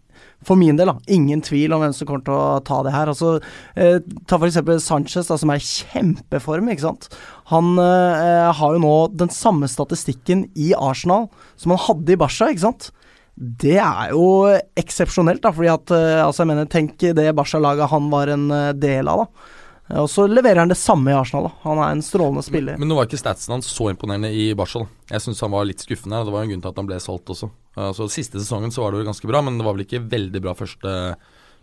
for 0.44 0.60
min 0.60 0.76
del, 0.76 0.90
da, 0.92 0.98
ingen 1.12 1.42
tvil 1.44 1.74
om 1.74 1.82
hvem 1.84 1.94
som 1.96 2.08
kommer 2.08 2.24
til 2.28 2.36
å 2.36 2.64
ta 2.68 2.82
det 2.84 2.94
her. 2.94 3.12
Altså, 3.12 3.38
eh, 3.80 4.00
ta 4.28 4.40
eksempel 4.44 4.82
Sanchez, 4.84 5.30
da, 5.30 5.38
som 5.40 5.52
er 5.54 5.62
i 5.62 5.64
kjempeform, 5.64 6.68
ikke 6.72 6.84
sant. 6.84 7.08
Han 7.52 7.78
eh, 7.80 8.50
har 8.52 8.76
jo 8.76 8.82
nå 8.84 8.96
den 9.16 9.32
samme 9.34 9.70
statistikken 9.72 10.50
i 10.60 10.74
Arsenal 10.76 11.30
som 11.56 11.76
han 11.76 11.84
hadde 11.86 12.16
i 12.16 12.20
Barca, 12.20 12.52
ikke 12.52 12.66
sant. 12.66 12.92
Det 13.36 13.80
er 13.82 14.14
jo 14.14 14.46
eksepsjonelt, 14.78 15.42
da, 15.42 15.52
fordi 15.56 15.72
at 15.74 15.94
eh, 15.96 16.22
altså, 16.22 16.44
jeg 16.44 16.52
mener, 16.52 16.70
tenk 16.70 17.02
det 17.18 17.32
Barca-laget 17.34 17.90
han 17.90 18.10
var 18.12 18.30
en 18.30 18.46
eh, 18.54 18.72
del 18.78 19.10
av, 19.10 19.26
da. 19.26 19.60
Og 20.00 20.08
så 20.08 20.24
leverer 20.30 20.62
han 20.62 20.72
det 20.72 20.80
samme 20.80 21.12
i 21.12 21.16
Arsenal, 21.18 21.50
da. 21.50 21.58
Han 21.66 21.82
er 21.82 21.96
en 21.96 22.04
strålende 22.06 22.46
spiller. 22.46 22.78
Men 22.80 22.88
nå 22.90 22.96
var 22.98 23.10
ikke 23.10 23.20
statsen 23.20 23.52
hans 23.52 23.68
så 23.70 23.90
imponerende 23.92 24.32
i 24.32 24.54
Barca. 24.58 24.86
Jeg 25.10 25.26
syns 25.26 25.44
han 25.44 25.52
var 25.54 25.68
litt 25.68 25.84
skuffende. 25.84 26.22
Det 26.24 26.34
var 26.34 26.44
jo 26.44 26.48
en 26.48 26.54
grunn 26.54 26.64
til 26.64 26.72
at 26.72 26.80
han 26.80 26.90
ble 26.90 27.00
solgt 27.04 27.34
også. 27.34 27.50
Altså, 27.76 28.08
siste 28.14 28.40
sesongen 28.40 28.72
så 28.74 28.86
var 28.86 28.94
det 28.94 29.02
jo 29.02 29.10
ganske 29.10 29.30
bra, 29.30 29.42
men 29.44 29.60
det 29.60 29.66
var 29.68 29.76
vel 29.76 29.86
ikke 29.86 30.06
veldig 30.14 30.44
bra 30.46 30.56
første, 30.58 30.94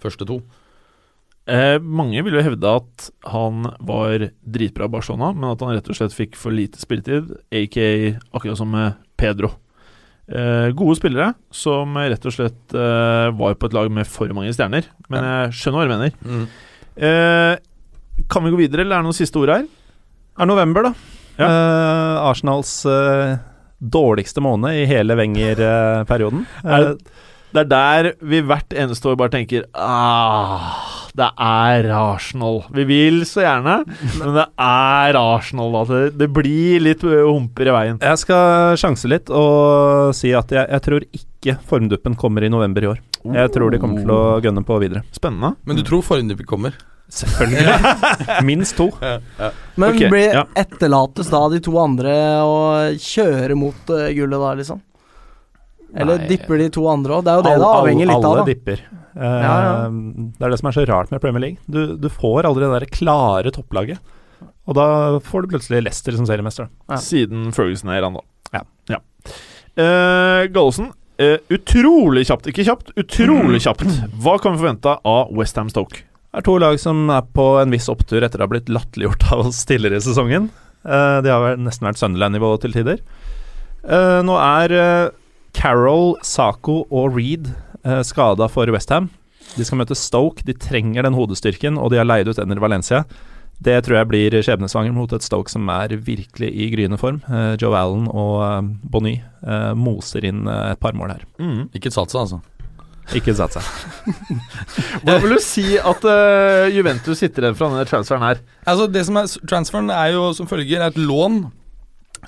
første 0.05 0.29
to. 0.29 0.41
Eh, 1.51 1.79
mange 1.81 2.21
vil 2.27 2.37
jo 2.37 2.45
hevde 2.45 2.75
at 2.83 3.09
han 3.33 3.65
var 3.89 4.29
dritbra 4.45 4.87
i 4.87 4.93
Barcelona, 4.93 5.33
men 5.35 5.51
at 5.51 5.65
han 5.65 5.73
rett 5.75 5.89
og 5.91 5.99
slett 5.99 6.15
fikk 6.15 6.37
for 6.39 6.55
lite 6.55 6.83
spilletid, 6.83 7.33
aka 7.49 7.89
akkurat 8.37 8.61
som 8.61 8.71
med 8.75 9.01
Pedro. 9.19 9.55
Eh, 10.31 10.69
gode 10.79 10.95
spillere 10.99 11.33
som 11.51 11.97
rett 11.99 12.27
og 12.29 12.35
slett 12.37 12.75
eh, 12.79 13.31
var 13.35 13.57
på 13.59 13.67
et 13.67 13.75
lag 13.75 13.89
med 13.91 14.07
for 14.07 14.31
mange 14.37 14.53
stjerner, 14.55 14.87
men 15.11 15.25
jeg 15.27 15.57
skjønner 15.59 15.81
hva 15.81 15.87
du 15.89 15.95
mener. 15.97 16.13
Mm. 16.23 16.45
Eh, 17.09 17.55
kan 18.31 18.45
vi 18.47 18.53
gå 18.55 18.61
videre, 18.61 18.85
eller 18.85 18.99
er 18.99 19.03
det 19.03 19.09
noen 19.11 19.19
siste 19.19 19.41
ord 19.43 19.51
her? 19.55 19.65
Det 19.67 20.45
er 20.45 20.51
november, 20.53 20.87
da. 20.91 20.93
Ja. 21.41 21.49
Eh, 21.49 22.21
Arsenals 22.31 22.73
eh, 22.87 23.39
dårligste 23.81 24.43
måned 24.45 24.77
i 24.77 24.87
hele 24.91 25.17
Wenger-perioden. 25.19 26.47
Er 26.63 26.85
det- 26.93 27.17
Det 27.51 27.65
er 27.65 27.71
der 27.71 28.09
vi 28.23 28.41
hvert 28.47 28.75
eneste 28.79 29.11
år 29.11 29.17
bare 29.19 29.33
tenker 29.35 29.65
ah, 29.75 30.71
Det 31.17 31.27
er 31.35 31.89
Arsenal. 31.97 32.63
Vi 32.75 32.85
vil 32.87 33.25
så 33.27 33.43
gjerne, 33.43 33.81
men 34.21 34.37
det 34.37 34.47
er 34.55 35.19
Arsenal. 35.19 35.75
Da. 35.75 35.83
Det, 35.89 36.03
det 36.21 36.29
blir 36.35 36.85
litt 36.85 37.03
humper 37.03 37.73
i 37.73 37.75
veien. 37.75 37.99
jeg 38.03 38.23
skal 38.23 38.79
sjanse 38.81 39.11
litt 39.11 39.33
og 39.35 40.15
si 40.17 40.31
at 40.37 40.55
jeg, 40.55 40.69
jeg 40.71 40.87
tror 40.87 41.07
ikke 41.11 41.57
formduppen 41.67 42.15
kommer 42.21 42.47
i 42.47 42.53
november 42.53 42.87
i 42.87 42.93
år. 42.93 43.03
Jeg 43.21 43.53
tror 43.53 43.73
de 43.73 43.81
kommer 43.83 44.05
til 44.05 44.15
å 44.15 44.23
gønne 44.45 44.63
på 44.65 44.79
videre. 44.81 45.03
Spennende. 45.13 45.57
Men 45.69 45.81
du 45.81 45.85
tror 45.87 46.05
formduppen 46.07 46.49
kommer? 46.49 46.79
Selvfølgelig. 47.11 47.75
Minst 48.49 48.77
to. 48.79 48.87
Men 49.75 49.89
okay, 49.89 50.07
blir 50.07 50.37
ja. 50.39 50.45
etterlates 50.55 51.33
da 51.33 51.43
de 51.51 51.59
to 51.65 51.75
andre 51.83 52.15
å 52.47 52.61
kjøre 52.95 53.59
mot 53.59 53.93
eh, 53.97 54.13
gullet 54.15 54.39
da, 54.39 54.53
liksom? 54.61 54.81
Eller 55.95 56.21
Nei. 56.21 56.29
dipper 56.31 56.61
de 56.61 56.69
to 56.73 56.85
andre 56.91 57.19
òg? 57.19 57.25
Det 57.27 57.33
er 57.33 57.39
jo 57.41 57.45
det 57.47 57.53
all, 57.53 57.63
det 57.63 57.71
avhenger 57.81 58.09
litt 58.11 58.17
alle 58.17 58.31
av, 58.31 58.39
da. 58.41 58.45
dipper. 58.49 58.83
Uh, 59.11 59.25
Ja, 59.27 59.55
ja. 59.65 59.73
Det 60.39 60.47
er 60.47 60.53
det 60.55 60.59
som 60.61 60.71
er 60.71 60.77
så 60.77 60.85
rart 60.87 61.11
med 61.11 61.23
Premier 61.23 61.43
League. 61.43 61.59
Du, 61.67 61.97
du 61.99 62.09
får 62.13 62.47
aldri 62.49 62.67
det 62.67 62.73
der 62.77 62.87
klare 62.95 63.53
topplaget. 63.55 63.99
Og 64.71 64.77
da 64.79 64.87
får 65.27 65.43
du 65.45 65.55
plutselig 65.57 65.83
Leicester 65.83 66.15
som 66.15 66.29
seriemester. 66.29 66.69
Ja. 66.91 67.01
Siden 67.03 67.51
Ferguson 67.57 67.91
er 67.91 67.99
i 67.99 68.05
da. 68.05 68.23
Ja. 68.55 68.63
ja. 68.93 69.01
Uh, 69.75 70.47
Gallosen, 70.55 70.93
uh, 71.23 71.39
utrolig 71.51 72.27
kjapt. 72.29 72.47
Ikke 72.53 72.67
kjapt, 72.69 72.95
utrolig 73.01 73.63
kjapt. 73.67 73.87
Hva 74.23 74.37
kan 74.43 74.55
vi 74.55 74.63
forvente 74.63 74.95
av 74.95 75.35
Westham 75.35 75.73
Stoke? 75.73 76.05
Det 76.31 76.45
er 76.45 76.47
to 76.47 76.55
lag 76.63 76.79
som 76.79 77.09
er 77.11 77.27
på 77.35 77.49
en 77.59 77.73
viss 77.75 77.91
opptur 77.91 78.23
etter 78.23 78.39
å 78.39 78.47
ha 78.47 78.53
blitt 78.53 78.71
latterliggjort 78.71 79.33
av 79.35 79.49
oss 79.49 79.65
tidligere 79.67 79.99
i 79.99 80.05
sesongen. 80.07 80.47
Uh, 80.87 81.19
de 81.27 81.35
har 81.35 81.59
nesten 81.59 81.89
vært 81.91 81.99
Sunderland-nivå 81.99 82.55
til 82.63 82.79
tider. 82.79 83.03
Eh, 83.81 84.21
nå 84.27 84.35
er 84.37 84.73
eh, 84.77 85.07
Carroll, 85.57 86.15
Saco 86.27 86.85
og 86.91 87.17
Reed 87.17 87.51
eh, 87.85 88.03
skada 88.07 88.49
for 88.51 88.71
Westham. 88.73 89.11
De 89.57 89.67
skal 89.67 89.81
møte 89.81 89.99
Stoke. 89.99 90.45
De 90.47 90.55
trenger 90.55 91.07
den 91.07 91.17
hodestyrken, 91.17 91.79
og 91.81 91.91
de 91.93 92.01
har 92.01 92.09
leid 92.09 92.31
ut 92.31 92.39
Ener 92.39 92.63
Valencia. 92.63 93.05
Det 93.61 93.75
tror 93.85 93.99
jeg 93.99 94.09
blir 94.09 94.37
skjebnesvanger 94.41 94.95
mot 94.97 95.11
et 95.13 95.25
Stoke 95.25 95.53
som 95.53 95.69
er 95.75 95.93
virkelig 96.01 96.49
i 96.49 96.71
gryende 96.73 96.97
form. 97.01 97.21
Eh, 97.29 97.57
Joe 97.61 97.77
Allen 97.77 98.07
og 98.09 98.39
eh, 98.47 98.71
Bonny 98.93 99.19
eh, 99.21 99.73
moser 99.77 100.25
inn 100.31 100.47
eh, 100.49 100.71
et 100.73 100.81
par 100.81 100.97
mål 100.97 101.17
her. 101.17 101.27
Mm. 101.43 101.69
Ikke 101.77 101.93
satsa, 101.93 102.25
altså. 102.25 102.41
Ikke 103.17 103.35
satsa. 103.35 103.61
Hva 105.05 105.19
vil 105.21 105.35
du 105.35 105.41
si 105.43 105.65
at 105.77 106.05
uh, 106.07 106.69
Juventus 106.71 107.19
sitter 107.19 107.49
igjen 107.49 107.57
fra 107.59 107.71
denne 107.73 107.87
transferen 107.89 108.23
her? 108.23 108.43
Altså 108.71 108.87
Det 108.87 109.03
som 109.09 109.19
er 109.19 109.33
Transferen 109.51 109.91
er 109.91 110.13
jo 110.15 110.29
som 110.37 110.47
følger 110.47 110.85
et 110.87 111.01
lån 111.01 111.41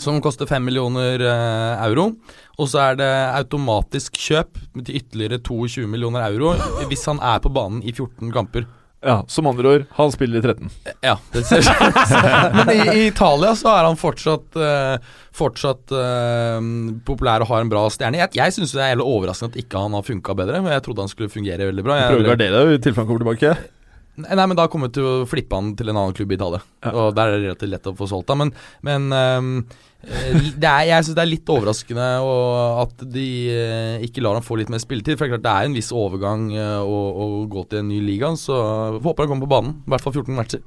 som 0.00 0.20
koster 0.24 0.48
5 0.48 0.64
millioner 0.64 1.20
eh, 1.20 1.84
euro. 1.86 2.12
Og 2.61 2.68
så 2.68 2.82
er 2.90 3.00
det 3.00 3.11
automatisk 3.38 4.18
kjøp 4.20 4.61
til 4.84 5.00
ytterligere 5.00 5.40
22 5.40 5.88
millioner 5.88 6.26
euro 6.28 6.53
hvis 6.90 7.07
han 7.09 7.20
er 7.24 7.40
på 7.42 7.53
banen 7.53 7.80
i 7.84 7.94
14 7.94 8.32
kamper. 8.34 8.68
Ja, 9.03 9.24
Som 9.26 9.48
andre 9.50 9.68
ord, 9.68 9.84
han 9.96 10.12
spiller 10.14 10.38
i 10.38 10.42
13. 10.42 10.68
Ja, 11.03 11.16
det 11.34 11.42
ser 11.48 11.66
Men 12.55 12.70
i, 12.70 12.84
i 12.86 13.07
Italia 13.09 13.50
så 13.59 13.72
er 13.72 13.88
han 13.88 13.98
fortsatt 13.98 14.55
uh, 14.55 14.94
Fortsatt 15.34 15.90
uh, 15.90 16.62
populær 17.03 17.42
og 17.42 17.50
har 17.50 17.64
en 17.64 17.72
bra 17.72 17.82
stjerne. 17.90 18.20
Jeg, 18.20 18.36
jeg 18.38 18.55
syns 18.55 18.76
det 18.78 18.84
er 18.86 19.03
overraskende 19.03 19.57
at 19.57 19.64
ikke 19.64 19.82
han 19.82 19.96
har 19.98 20.07
funka 20.07 20.36
bedre. 20.38 20.62
Men 20.62 20.76
jeg 20.76 20.86
trodde 20.86 21.03
han 21.03 21.11
skulle 21.11 21.32
fungere 21.32 21.66
veldig 21.72 21.86
bra. 21.86 21.98
Jeg, 21.98 22.12
Prøver 22.14 22.28
å 22.28 22.34
gardere 22.36 22.61
deg 22.61 22.76
i 22.76 22.82
tilfelle 22.84 23.03
han 23.03 23.11
kommer 23.11 23.24
tilbake. 23.26 23.82
Nei, 24.20 24.44
men 24.44 24.58
da 24.58 24.66
kommer 24.68 24.90
vi 24.90 24.98
til 24.98 25.06
å 25.08 25.28
flippe 25.28 25.56
han 25.56 25.70
til 25.78 25.88
en 25.88 25.96
annen 25.96 26.16
klubb 26.16 26.34
i 26.34 26.36
Italia. 26.36 26.60
Ja. 26.84 26.90
Og 26.92 27.14
der 27.16 27.30
er 27.30 27.38
det 27.38 27.46
relativt 27.46 27.72
lett 27.72 27.88
å 27.88 27.94
få 27.96 28.08
solgt 28.10 28.28
han. 28.32 28.42
Men, 28.42 28.52
men 28.84 29.64
det 30.02 30.66
er, 30.66 30.82
jeg 30.88 31.06
syns 31.06 31.16
det 31.16 31.22
er 31.22 31.30
litt 31.30 31.50
overraskende 31.54 32.06
og 32.26 32.80
at 32.82 33.04
de 33.14 33.26
eh, 33.52 34.04
ikke 34.04 34.24
lar 34.24 34.34
han 34.34 34.44
få 34.44 34.58
litt 34.58 34.72
mer 34.72 34.82
spilletid. 34.82 35.16
For 35.16 35.24
det 35.24 35.30
er 35.30 35.36
klart 35.36 35.46
det 35.46 35.54
er 35.54 35.70
en 35.70 35.76
viss 35.78 35.92
overgang 35.94 36.48
eh, 36.56 36.80
å, 36.82 36.98
å 37.24 37.26
gå 37.50 37.64
til 37.70 37.80
en 37.80 37.88
ny 37.92 38.02
liga, 38.04 38.32
så 38.38 38.58
vi 38.98 39.04
håper 39.06 39.24
han 39.24 39.32
kommer 39.32 39.46
på 39.46 39.52
banen. 39.54 39.76
I 39.86 39.94
hvert 39.94 40.04
fall 40.04 40.16
14 40.18 40.36
matcher. 40.36 40.64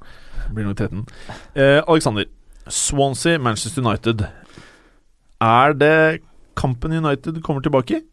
Blir 0.55 0.69
nok 0.69 0.79
13. 0.79 1.05
Eh, 1.53 1.79
Alexander. 1.83 2.29
Swansea, 2.65 3.37
Manchester 3.37 3.83
United. 3.85 4.25
Er 5.43 5.75
det 5.77 5.95
kampen 6.57 6.95
United 6.95 7.43
kommer 7.45 7.61
tilbake 7.61 7.99
i? 7.99 8.05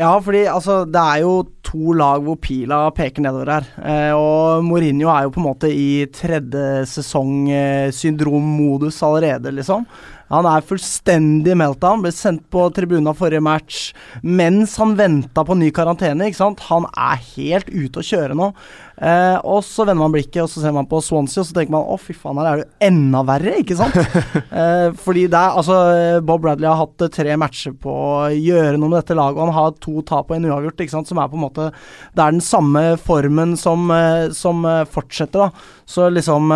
Ja, 0.00 0.16
fordi 0.18 0.46
altså, 0.50 0.82
det 0.88 0.98
er 0.98 1.22
jo 1.22 1.34
to 1.74 1.94
lag 1.98 2.22
hvor 2.22 2.38
pila 2.38 2.86
peker 2.94 3.24
nedover 3.24 3.50
her. 3.50 3.68
Eh, 3.82 4.12
og 4.14 4.64
Mourinho 4.66 5.10
er 5.10 5.26
jo 5.26 5.34
på 5.34 5.42
en 5.42 5.48
måte 5.48 5.70
i 5.70 6.06
tredje 6.14 6.84
sesong 6.90 7.50
eh, 7.50 7.90
syndrommodus 7.94 9.02
allerede, 9.02 9.52
liksom. 9.58 9.86
Han 10.40 10.48
er 10.50 10.66
fullstendig 10.66 11.56
melta. 11.58 11.94
Han 11.94 12.04
Ble 12.04 12.12
sendt 12.14 12.46
på 12.52 12.66
tribunen 12.74 13.14
forrige 13.16 13.44
match 13.44 13.84
mens 14.22 14.76
han 14.80 14.96
venta 14.98 15.44
på 15.46 15.56
ny 15.58 15.70
karantene. 15.74 16.28
ikke 16.28 16.40
sant? 16.40 16.64
Han 16.70 16.88
er 16.92 17.20
helt 17.34 17.70
ute 17.70 18.00
å 18.00 18.06
kjøre 18.06 18.36
nå. 18.38 18.52
Eh, 18.94 19.36
og 19.42 19.64
så 19.66 19.82
vender 19.82 20.04
man 20.04 20.12
blikket 20.14 20.44
og 20.44 20.50
så 20.52 20.62
ser 20.62 20.74
man 20.74 20.86
på 20.86 21.00
Swansea 21.02 21.42
og 21.42 21.48
så 21.48 21.56
tenker 21.56 21.74
man 21.74 21.88
å 21.90 21.96
fy 21.98 22.14
faen, 22.14 22.38
her 22.38 22.46
er 22.46 22.60
det 22.60 22.62
jo 22.62 22.86
enda 22.86 23.24
verre, 23.26 23.56
ikke 23.58 23.78
sant? 23.78 23.96
eh, 24.60 24.94
fordi 25.02 25.24
det 25.32 25.40
er 25.40 25.58
altså 25.58 25.78
Bob 26.22 26.44
Bradley 26.44 26.70
har 26.70 26.78
hatt 26.78 27.02
eh, 27.02 27.10
tre 27.14 27.34
matcher 27.40 27.74
på 27.74 27.90
å 27.90 28.30
gjøre 28.30 28.78
noe 28.78 28.92
med 28.92 29.00
dette 29.00 29.18
laget, 29.18 29.40
og 29.40 29.48
han 29.48 29.56
har 29.58 29.74
to 29.82 30.04
tap 30.06 30.30
og 30.30 30.38
en 30.38 30.46
uavgjort, 30.50 30.84
ikke 30.84 30.94
sant? 30.94 31.10
som 31.10 31.18
er 31.18 31.30
på 31.30 31.38
en 31.38 31.44
måte 31.44 31.70
Det 32.14 32.22
er 32.22 32.36
den 32.36 32.44
samme 32.44 32.84
formen 33.02 33.56
som, 33.58 33.90
eh, 33.90 34.30
som 34.36 34.62
eh, 34.68 34.84
fortsetter, 34.86 35.48
da. 35.48 35.82
Så 35.90 36.06
liksom 36.12 36.54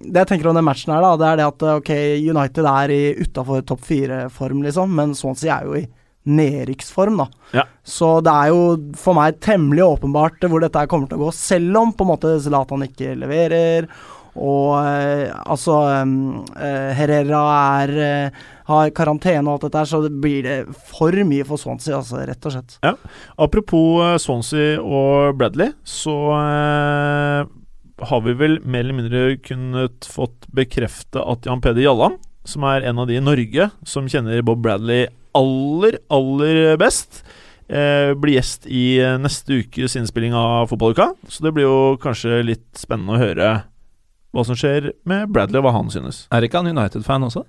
det 0.00 0.22
jeg 0.22 0.30
tenker 0.32 0.50
om 0.50 0.58
den 0.58 0.66
matchen 0.66 0.92
her, 0.94 1.04
da, 1.04 1.14
det 1.20 1.28
er 1.28 1.40
det 1.40 1.46
at 1.48 1.64
ok, 1.76 1.92
United 2.30 2.68
er 2.70 2.92
i 2.94 3.02
utafor 3.18 3.64
topp 3.66 3.86
fire-form, 3.88 4.62
liksom, 4.66 4.92
men 4.94 5.16
Swansea 5.18 5.56
er 5.58 5.68
jo 5.68 5.78
i 5.80 5.86
nedrykksform, 6.28 7.16
da. 7.22 7.26
Ja. 7.56 7.64
Så 7.82 8.18
det 8.24 8.34
er 8.34 8.52
jo 8.52 8.60
for 9.00 9.16
meg 9.16 9.40
temmelig 9.44 9.86
åpenbart 9.86 10.44
hvor 10.44 10.62
dette 10.62 10.84
kommer 10.90 11.10
til 11.10 11.18
å 11.18 11.26
gå, 11.26 11.32
selv 11.34 11.80
om 11.80 11.96
på 11.96 12.06
en 12.06 12.12
måte 12.12 12.36
Zlatan 12.44 12.84
ikke 12.88 13.16
leverer. 13.18 13.88
Og 14.38 14.76
eh, 14.84 15.32
altså 15.34 15.80
eh, 15.88 16.90
Herrera 16.94 17.40
er 17.80 17.94
eh, 18.04 18.42
har 18.68 18.90
karantene 18.96 19.48
og 19.48 19.56
alt 19.56 19.66
dette 19.66 19.80
her, 19.80 19.88
så 19.88 20.02
det 20.04 20.12
blir 20.20 20.44
det 20.44 20.56
for 20.90 21.16
mye 21.26 21.46
for 21.48 21.60
Swansea, 21.60 21.96
altså, 21.98 22.20
rett 22.28 22.48
og 22.48 22.54
slett. 22.54 22.76
Ja. 22.84 22.94
Apropos 23.40 24.02
eh, 24.04 24.18
Swansea 24.22 24.76
og 24.82 25.38
Bradley, 25.40 25.72
så 25.88 26.16
eh, 26.36 27.48
har 28.00 28.20
vi 28.24 28.34
vel 28.38 28.58
mer 28.64 28.84
eller 28.84 28.96
mindre 28.96 29.22
kunnet 29.42 30.06
fått 30.08 30.46
bekrefte 30.54 31.22
at 31.22 31.46
Jan 31.48 31.62
Peder 31.64 31.82
Jalland, 31.82 32.18
som 32.48 32.64
er 32.68 32.86
en 32.88 33.02
av 33.02 33.08
de 33.08 33.18
i 33.18 33.24
Norge 33.24 33.70
som 33.86 34.08
kjenner 34.08 34.44
Bob 34.46 34.62
Bradley 34.64 35.08
aller, 35.36 35.98
aller 36.12 36.76
best, 36.80 37.22
eh, 37.68 38.14
blir 38.14 38.38
gjest 38.38 38.66
i 38.66 39.00
neste 39.20 39.60
ukes 39.60 39.96
innspilling 39.98 40.34
av 40.34 40.70
Fotballuka. 40.70 41.12
Så 41.28 41.44
det 41.44 41.52
blir 41.52 41.68
jo 41.68 41.98
kanskje 42.00 42.40
litt 42.46 42.68
spennende 42.78 43.18
å 43.18 43.22
høre 43.22 43.50
hva 44.34 44.44
som 44.44 44.56
skjer 44.58 44.92
med 45.08 45.30
Bradley, 45.32 45.60
og 45.60 45.68
hva 45.68 45.76
han 45.76 45.92
synes. 45.92 46.26
Er 46.32 46.44
ikke 46.44 46.62
han 46.62 46.70
United-fan 46.70 47.26
også? 47.28 47.44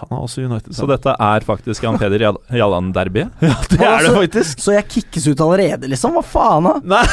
Han 0.00 0.10
er 0.10 0.22
også 0.24 0.42
United. 0.42 0.74
Så 0.74 0.88
dette 0.90 1.12
er 1.22 1.44
faktisk 1.46 1.84
Jan 1.86 1.98
Peder 2.00 2.24
Jallan-derbyet? 2.50 3.36
ja, 3.46 3.54
det 3.70 3.78
er 3.78 4.06
det 4.06 4.14
faktisk. 4.16 4.62
Så 4.64 4.74
jeg 4.74 4.88
kickes 4.90 5.28
ut 5.30 5.42
allerede, 5.44 5.90
liksom? 5.90 6.16
Hva 6.18 6.24
faen, 6.26 6.66
da? 6.66 6.74
Nei. 6.96 7.04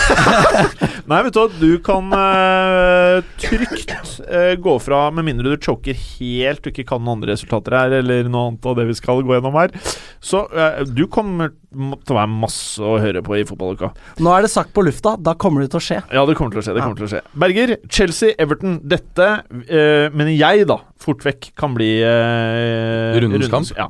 Nei, 1.11 1.19
vet 1.27 1.35
du 1.35 1.41
hva, 1.41 1.47
du 1.61 1.71
kan 1.85 2.09
uh, 2.15 3.21
trygt 3.41 3.93
uh, 4.25 4.53
gå 4.57 4.75
fra, 4.81 5.03
med 5.13 5.29
mindre 5.29 5.53
du 5.53 5.61
choker 5.61 5.97
helt 5.97 6.65
og 6.65 6.71
ikke 6.73 6.87
kan 6.89 7.03
noen 7.03 7.19
andre 7.19 7.35
resultater 7.35 7.77
her, 7.77 7.97
eller 8.01 8.29
noe 8.31 8.51
annet 8.51 8.69
av 8.71 8.79
det 8.79 8.87
vi 8.89 8.97
skal 8.97 9.21
gå 9.25 9.37
gjennom 9.37 9.59
her. 9.61 9.75
Så 10.23 10.47
uh, 10.49 10.81
du 10.89 11.05
kommer 11.11 11.53
til 11.71 12.15
å 12.15 12.17
være 12.17 12.31
masse 12.33 12.83
å 12.83 12.97
høre 13.01 13.21
på 13.23 13.37
i 13.39 13.45
fotballuka. 13.47 13.91
Nå 14.21 14.33
er 14.35 14.45
det 14.45 14.51
sagt 14.51 14.73
på 14.75 14.83
lufta, 14.83 15.15
da 15.21 15.35
kommer 15.39 15.63
det 15.63 15.71
til 15.71 15.79
å 15.79 15.85
skje. 15.85 15.99
Ja, 16.11 16.25
det 16.27 16.35
kommer 16.39 16.55
til 16.55 16.63
å 16.63 16.65
skje. 16.65 16.75
det 16.75 16.83
kommer 16.83 16.99
til 16.99 17.07
å 17.07 17.11
skje 17.13 17.21
Berger, 17.45 17.75
Chelsea, 17.87 18.35
Everton. 18.41 18.79
Dette 18.91 19.27
eh, 19.67 20.11
mener 20.11 20.33
jeg, 20.33 20.65
da, 20.69 20.81
fort 21.01 21.25
vekk 21.25 21.51
kan 21.59 21.73
bli 21.77 21.93
eh, 22.05 23.19
Rundens 23.21 23.51
kamp? 23.51 23.73
Ja. 23.77 23.89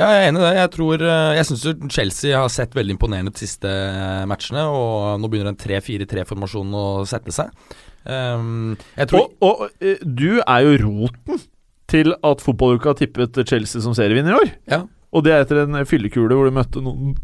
Ja, 0.00 0.06
jeg 0.14 0.20
er 0.22 0.30
enig 0.30 0.40
i 0.40 0.44
det. 0.46 0.52
Jeg 0.56 0.70
tror 0.72 1.02
eh, 1.04 1.30
Jeg 1.36 1.46
syns 1.48 1.92
Chelsea 1.92 2.38
har 2.38 2.50
sett 2.52 2.76
veldig 2.76 2.96
imponerende 2.96 3.34
de 3.34 3.42
siste 3.42 3.68
eh, 3.68 4.24
matchene, 4.28 4.64
og 4.64 5.20
nå 5.20 5.28
begynner 5.28 5.52
den 5.52 5.60
3-4-3-formasjonen 5.60 6.76
å 6.78 6.84
sette 7.08 7.34
seg. 7.36 7.52
Um, 8.00 8.78
tror 9.10 9.26
Og, 9.26 9.34
og 9.44 9.82
eh, 9.84 10.00
du 10.00 10.40
er 10.40 10.64
jo 10.64 10.78
roten 10.86 11.42
til 11.90 12.14
at 12.24 12.40
fotballuka 12.40 12.94
har 12.94 13.00
tippet 13.00 13.42
Chelsea 13.44 13.82
som 13.84 13.96
serievinner 13.96 14.32
i 14.32 14.40
år. 14.40 14.54
Ja. 14.72 14.84
Og 15.10 15.26
det 15.26 15.34
er 15.34 15.44
etter 15.44 15.64
en 15.66 15.82
fyllekule 15.88 16.38
hvor 16.38 16.48
du 16.48 16.54
møtte 16.54 16.80
noen, 16.84 17.16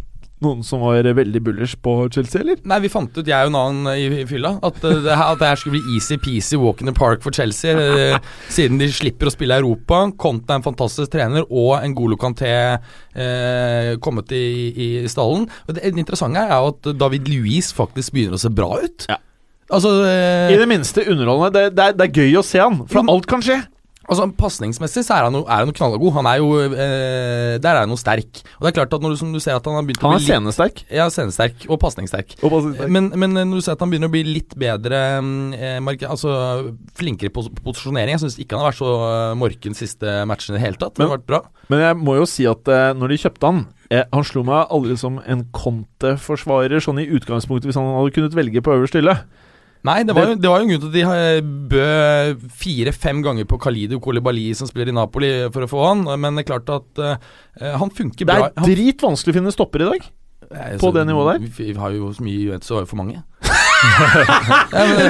noen 0.44 0.60
som 0.66 0.82
var 0.84 1.06
veldig 1.16 1.40
bullers 1.46 1.72
på 1.80 1.94
Chelsea, 2.12 2.42
eller? 2.42 2.58
Nei, 2.68 2.76
vi 2.84 2.90
fant 2.92 3.08
ut, 3.16 3.24
jeg 3.26 3.46
og 3.46 3.52
en 3.52 3.56
annen 3.56 3.88
i, 3.96 4.04
i 4.20 4.26
fylla, 4.28 4.50
at, 4.66 4.82
eh, 4.84 4.98
det 5.06 5.14
at 5.16 5.38
det 5.40 5.48
her 5.48 5.60
skulle 5.60 5.78
bli 5.78 5.94
easy-peasy 5.96 6.58
walk 6.60 6.82
in 6.84 6.90
the 6.90 6.94
park 6.96 7.22
for 7.24 7.32
Chelsea. 7.32 7.72
eh, 7.72 8.18
siden 8.52 8.76
de 8.82 8.90
slipper 8.92 9.30
å 9.30 9.32
spille 9.32 9.56
i 9.56 9.62
Europa. 9.64 10.02
Conte 10.20 10.52
er 10.52 10.60
en 10.60 10.66
fantastisk 10.66 11.14
trener, 11.14 11.46
og 11.48 11.78
en 11.80 11.94
god 11.96 12.16
Kanté 12.20 12.50
eh, 13.16 13.94
kommet 14.04 14.32
i, 14.36 14.44
i 14.76 14.88
stallen. 15.08 15.46
Og 15.66 15.74
det, 15.76 15.86
det 15.88 16.02
interessante 16.04 16.42
er 16.44 16.52
jo 16.56 16.72
at 16.74 16.90
David 17.00 17.30
Louise 17.32 17.72
faktisk 17.76 18.12
begynner 18.16 18.36
å 18.36 18.42
se 18.42 18.52
bra 18.52 18.70
ut. 18.82 19.06
Ja. 19.10 19.18
Altså, 19.72 19.96
eh, 20.06 20.52
I 20.54 20.58
det 20.60 20.68
minste 20.70 21.02
underholdende. 21.10 21.54
Det, 21.56 21.64
det, 21.76 21.88
er, 21.88 21.96
det 21.98 22.06
er 22.10 22.20
gøy 22.22 22.36
å 22.38 22.44
se 22.46 22.60
han, 22.62 22.82
for 22.86 23.02
Men- 23.02 23.14
alt 23.16 23.26
kan 23.30 23.42
skje. 23.42 23.62
Altså 24.06 24.26
Pasningsmessig 24.38 25.02
så 25.06 25.16
er 25.16 25.26
han 25.26 25.34
jo, 25.34 25.42
er 25.44 25.64
han 25.64 25.72
knallgod. 25.74 26.12
Han 26.14 26.28
er 26.30 26.38
jo 26.38 26.50
eh, 26.62 27.56
Der 27.62 27.72
er 27.72 27.82
han 27.82 27.92
jo 27.92 27.98
sterk. 28.00 28.42
Og 28.56 28.66
det 28.66 28.70
er 28.70 28.76
klart 28.78 28.94
at 28.94 29.02
når 29.02 29.14
du, 29.14 29.18
som 29.20 29.32
du 29.34 29.40
ser 29.42 29.58
at 29.58 29.66
han 29.66 29.78
har 29.78 29.86
begynt 29.86 30.02
Han 30.04 30.14
å 30.14 30.16
bli 30.16 30.22
bli 30.22 30.26
litt 30.26 30.32
scenesterk. 30.34 30.82
Ja, 30.94 31.08
scenesterk 31.12 31.66
og 31.68 31.80
pasningssterk. 31.82 32.36
Men, 32.86 33.10
men 33.18 33.34
når 33.36 33.58
du 33.58 33.64
ser 33.66 33.76
at 33.76 33.82
han 33.84 33.92
begynner 33.92 34.10
å 34.10 34.14
bli 34.14 34.22
litt 34.28 34.54
bedre 34.58 35.02
eh, 35.18 35.78
marke, 35.84 36.06
Altså 36.10 36.32
flinkere 36.96 37.32
på 37.34 37.46
posisjonering 37.64 38.14
Jeg 38.14 38.22
syns 38.22 38.38
ikke 38.42 38.56
han 38.56 38.64
har 38.64 38.70
vært 38.72 38.80
så 38.82 38.92
eh, 39.10 39.32
morken 39.42 39.76
siste 39.78 40.18
matchen 40.28 40.54
i 40.54 40.58
det 40.60 40.64
hele 40.64 40.80
tatt. 40.80 40.94
Det 40.96 41.06
har 41.06 41.16
vært 41.16 41.26
bra. 41.28 41.42
Men 41.72 41.82
jeg 41.82 41.98
må 41.98 42.18
jo 42.20 42.28
si 42.30 42.46
at 42.48 42.70
eh, 42.70 42.92
når 42.96 43.12
de 43.14 43.20
kjøpte 43.24 43.50
han 43.50 43.64
eh, 43.90 44.04
Han 44.14 44.26
slo 44.26 44.44
meg 44.46 44.70
aldri 44.76 44.98
som 45.00 45.18
en 45.26 45.42
Conte-forsvarer, 45.56 46.78
sånn 46.84 47.02
i 47.02 47.08
utgangspunktet, 47.18 47.68
hvis 47.70 47.78
han 47.80 47.90
hadde 47.96 48.14
kunnet 48.14 48.38
velge 48.38 48.62
på 48.62 48.74
øverste 48.76 49.02
hylle. 49.02 49.16
Nei, 49.86 50.00
det 50.06 50.14
var, 50.16 50.30
jo, 50.30 50.36
det 50.40 50.50
var 50.50 50.62
jo 50.62 50.66
en 50.66 50.70
grunn 50.72 50.82
til 50.82 50.88
at 50.88 50.96
de 50.96 51.02
eh, 51.14 51.48
bød 51.72 52.46
fire-fem 52.58 53.20
ganger 53.22 53.46
på 53.48 53.58
Khalido 53.62 54.00
Kolibali, 54.02 54.48
som 54.58 54.66
spiller 54.70 54.90
i 54.90 54.96
Napoli, 54.96 55.30
for 55.54 55.66
å 55.66 55.70
få 55.70 55.84
han. 55.86 56.06
Men 56.18 56.38
det 56.38 56.46
er 56.46 56.48
klart 56.54 56.72
at 56.74 57.02
uh, 57.02 57.76
han 57.82 57.92
funker 57.94 58.26
bra. 58.26 58.48
Det 58.50 58.64
er 58.64 58.74
dritvanskelig 58.74 59.34
å 59.34 59.38
finne 59.38 59.54
stopper 59.54 59.84
i 59.84 59.90
dag. 59.92 60.08
På 60.80 60.88
så- 60.88 60.94
det 60.94 61.06
nivået 61.06 61.36
der? 61.36 61.48
Vi, 61.58 61.72
har 61.74 61.90
jo 61.94 62.12
så 62.12 62.22
mye 62.26 62.42
Juventus, 62.48 62.70
og 62.70 62.80
har 62.80 62.86
jo 62.86 62.90
for 62.94 63.02
mange. 63.02 63.22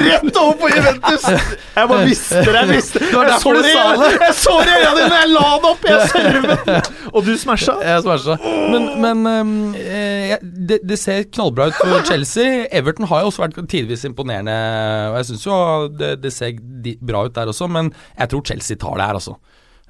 Rett 0.07 0.37
over 0.39 0.55
på 0.61 0.69
Juventus! 0.71 1.25
Jeg 1.27 1.89
bare 1.91 2.05
visste 2.07 2.41
det. 2.45 2.53
Jeg 2.55 2.69
visste 2.71 3.01
Det 3.01 3.13
var 3.13 3.29
Jeg 3.31 3.39
så 3.43 3.53
det, 3.57 4.71
i 4.71 4.77
øya 4.77 4.91
dine! 4.97 5.19
Jeg 5.21 5.31
la 5.33 5.45
det 5.63 5.71
opp! 5.71 5.87
Jeg 5.87 6.09
servet! 6.13 6.91
Og 7.11 7.25
du 7.27 7.33
smasha. 7.39 7.77
Jeg 7.83 8.05
smasha. 8.05 8.37
Men, 8.73 8.87
men 9.03 9.75
eh, 9.77 10.35
det, 10.41 10.79
det 10.87 10.99
ser 11.01 11.27
knallbra 11.29 11.69
ut 11.71 11.79
for 11.79 12.05
Chelsea. 12.07 12.65
Everton 12.71 13.07
har 13.11 13.23
jo 13.23 13.31
også 13.31 13.45
vært 13.45 13.59
tidvis 13.71 14.05
imponerende, 14.07 14.57
og 15.11 15.19
jeg 15.21 15.29
syns 15.31 15.47
jo 15.47 15.57
det, 15.97 16.11
det 16.23 16.33
ser 16.35 16.59
bra 17.03 17.25
ut 17.27 17.35
der 17.35 17.51
også, 17.51 17.69
men 17.71 17.91
jeg 18.17 18.31
tror 18.33 18.45
Chelsea 18.51 18.79
tar 18.79 18.99
det 18.99 19.09
her, 19.09 19.19
altså. 19.19 19.37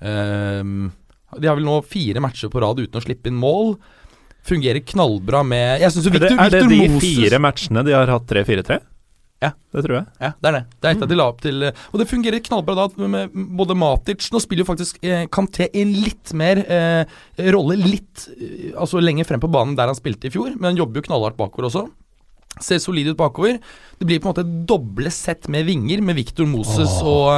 Ehm, 0.06 0.90
de 1.38 1.50
har 1.50 1.58
vel 1.58 1.68
nå 1.68 1.80
fire 1.88 2.22
matcher 2.24 2.52
på 2.54 2.62
rad 2.64 2.80
uten 2.80 3.00
å 3.00 3.04
slippe 3.04 3.32
inn 3.32 3.40
mål. 3.40 3.76
Fungerer 4.48 4.84
knallbra 4.88 5.44
med 5.48 5.82
Jeg 5.84 5.94
syns 5.94 6.08
jo 6.08 6.14
Er 6.16 6.24
det, 6.24 6.36
er 6.36 6.54
det 6.54 6.62
de 6.72 6.84
Moses 6.88 7.04
fire 7.04 7.42
matchene 7.44 7.84
de 7.88 7.96
har 7.98 8.12
hatt 8.14 8.30
3-4-3? 8.30 8.80
Ja. 9.44 9.52
Det 9.70 9.84
tror 9.86 10.00
jeg. 10.00 10.06
Ja, 10.24 10.32
det 10.42 10.50
er 10.50 10.56
det. 10.56 10.62
Det 10.82 10.88
er 10.90 10.96
et 10.96 11.04
av 11.06 11.10
de 11.12 11.18
la 11.20 11.26
opp 11.30 11.42
til 11.44 11.68
eh, 11.68 11.82
Og 11.92 12.00
det 12.02 12.08
fungerer 12.10 12.42
knallbra 12.42 12.74
da 12.80 13.08
med 13.12 13.36
både 13.60 13.76
Matic 13.78 14.32
Nå 14.34 14.42
spiller 14.42 14.64
jo 14.66 14.70
faktisk 14.72 14.98
eh, 15.06 15.28
Kanté 15.30 15.68
en 15.78 15.92
litt 15.94 16.34
mer 16.38 16.64
eh, 16.66 17.20
rolle 17.54 17.78
litt 17.78 18.26
eh, 18.34 18.72
Altså 18.74 19.04
lenger 19.04 19.28
frem 19.30 19.44
på 19.44 19.52
banen 19.54 19.78
der 19.78 19.92
han 19.92 20.00
spilte 20.00 20.32
i 20.32 20.34
fjor, 20.34 20.56
men 20.56 20.72
han 20.72 20.80
jobber 20.82 21.02
jo 21.02 21.10
knallhardt 21.12 21.38
bakover 21.38 21.70
også. 21.70 21.86
Ser 22.64 22.82
solid 22.84 23.12
ut 23.12 23.20
bakover. 23.20 23.60
Det 23.98 24.06
blir 24.06 24.22
på 24.22 24.30
en 24.30 24.34
måte 24.36 24.46
doble 24.70 25.12
sett 25.14 25.48
med 25.50 25.66
vinger 25.66 26.04
med 26.06 26.20
Victor 26.20 26.46
Moses 26.50 26.92
og 27.02 27.32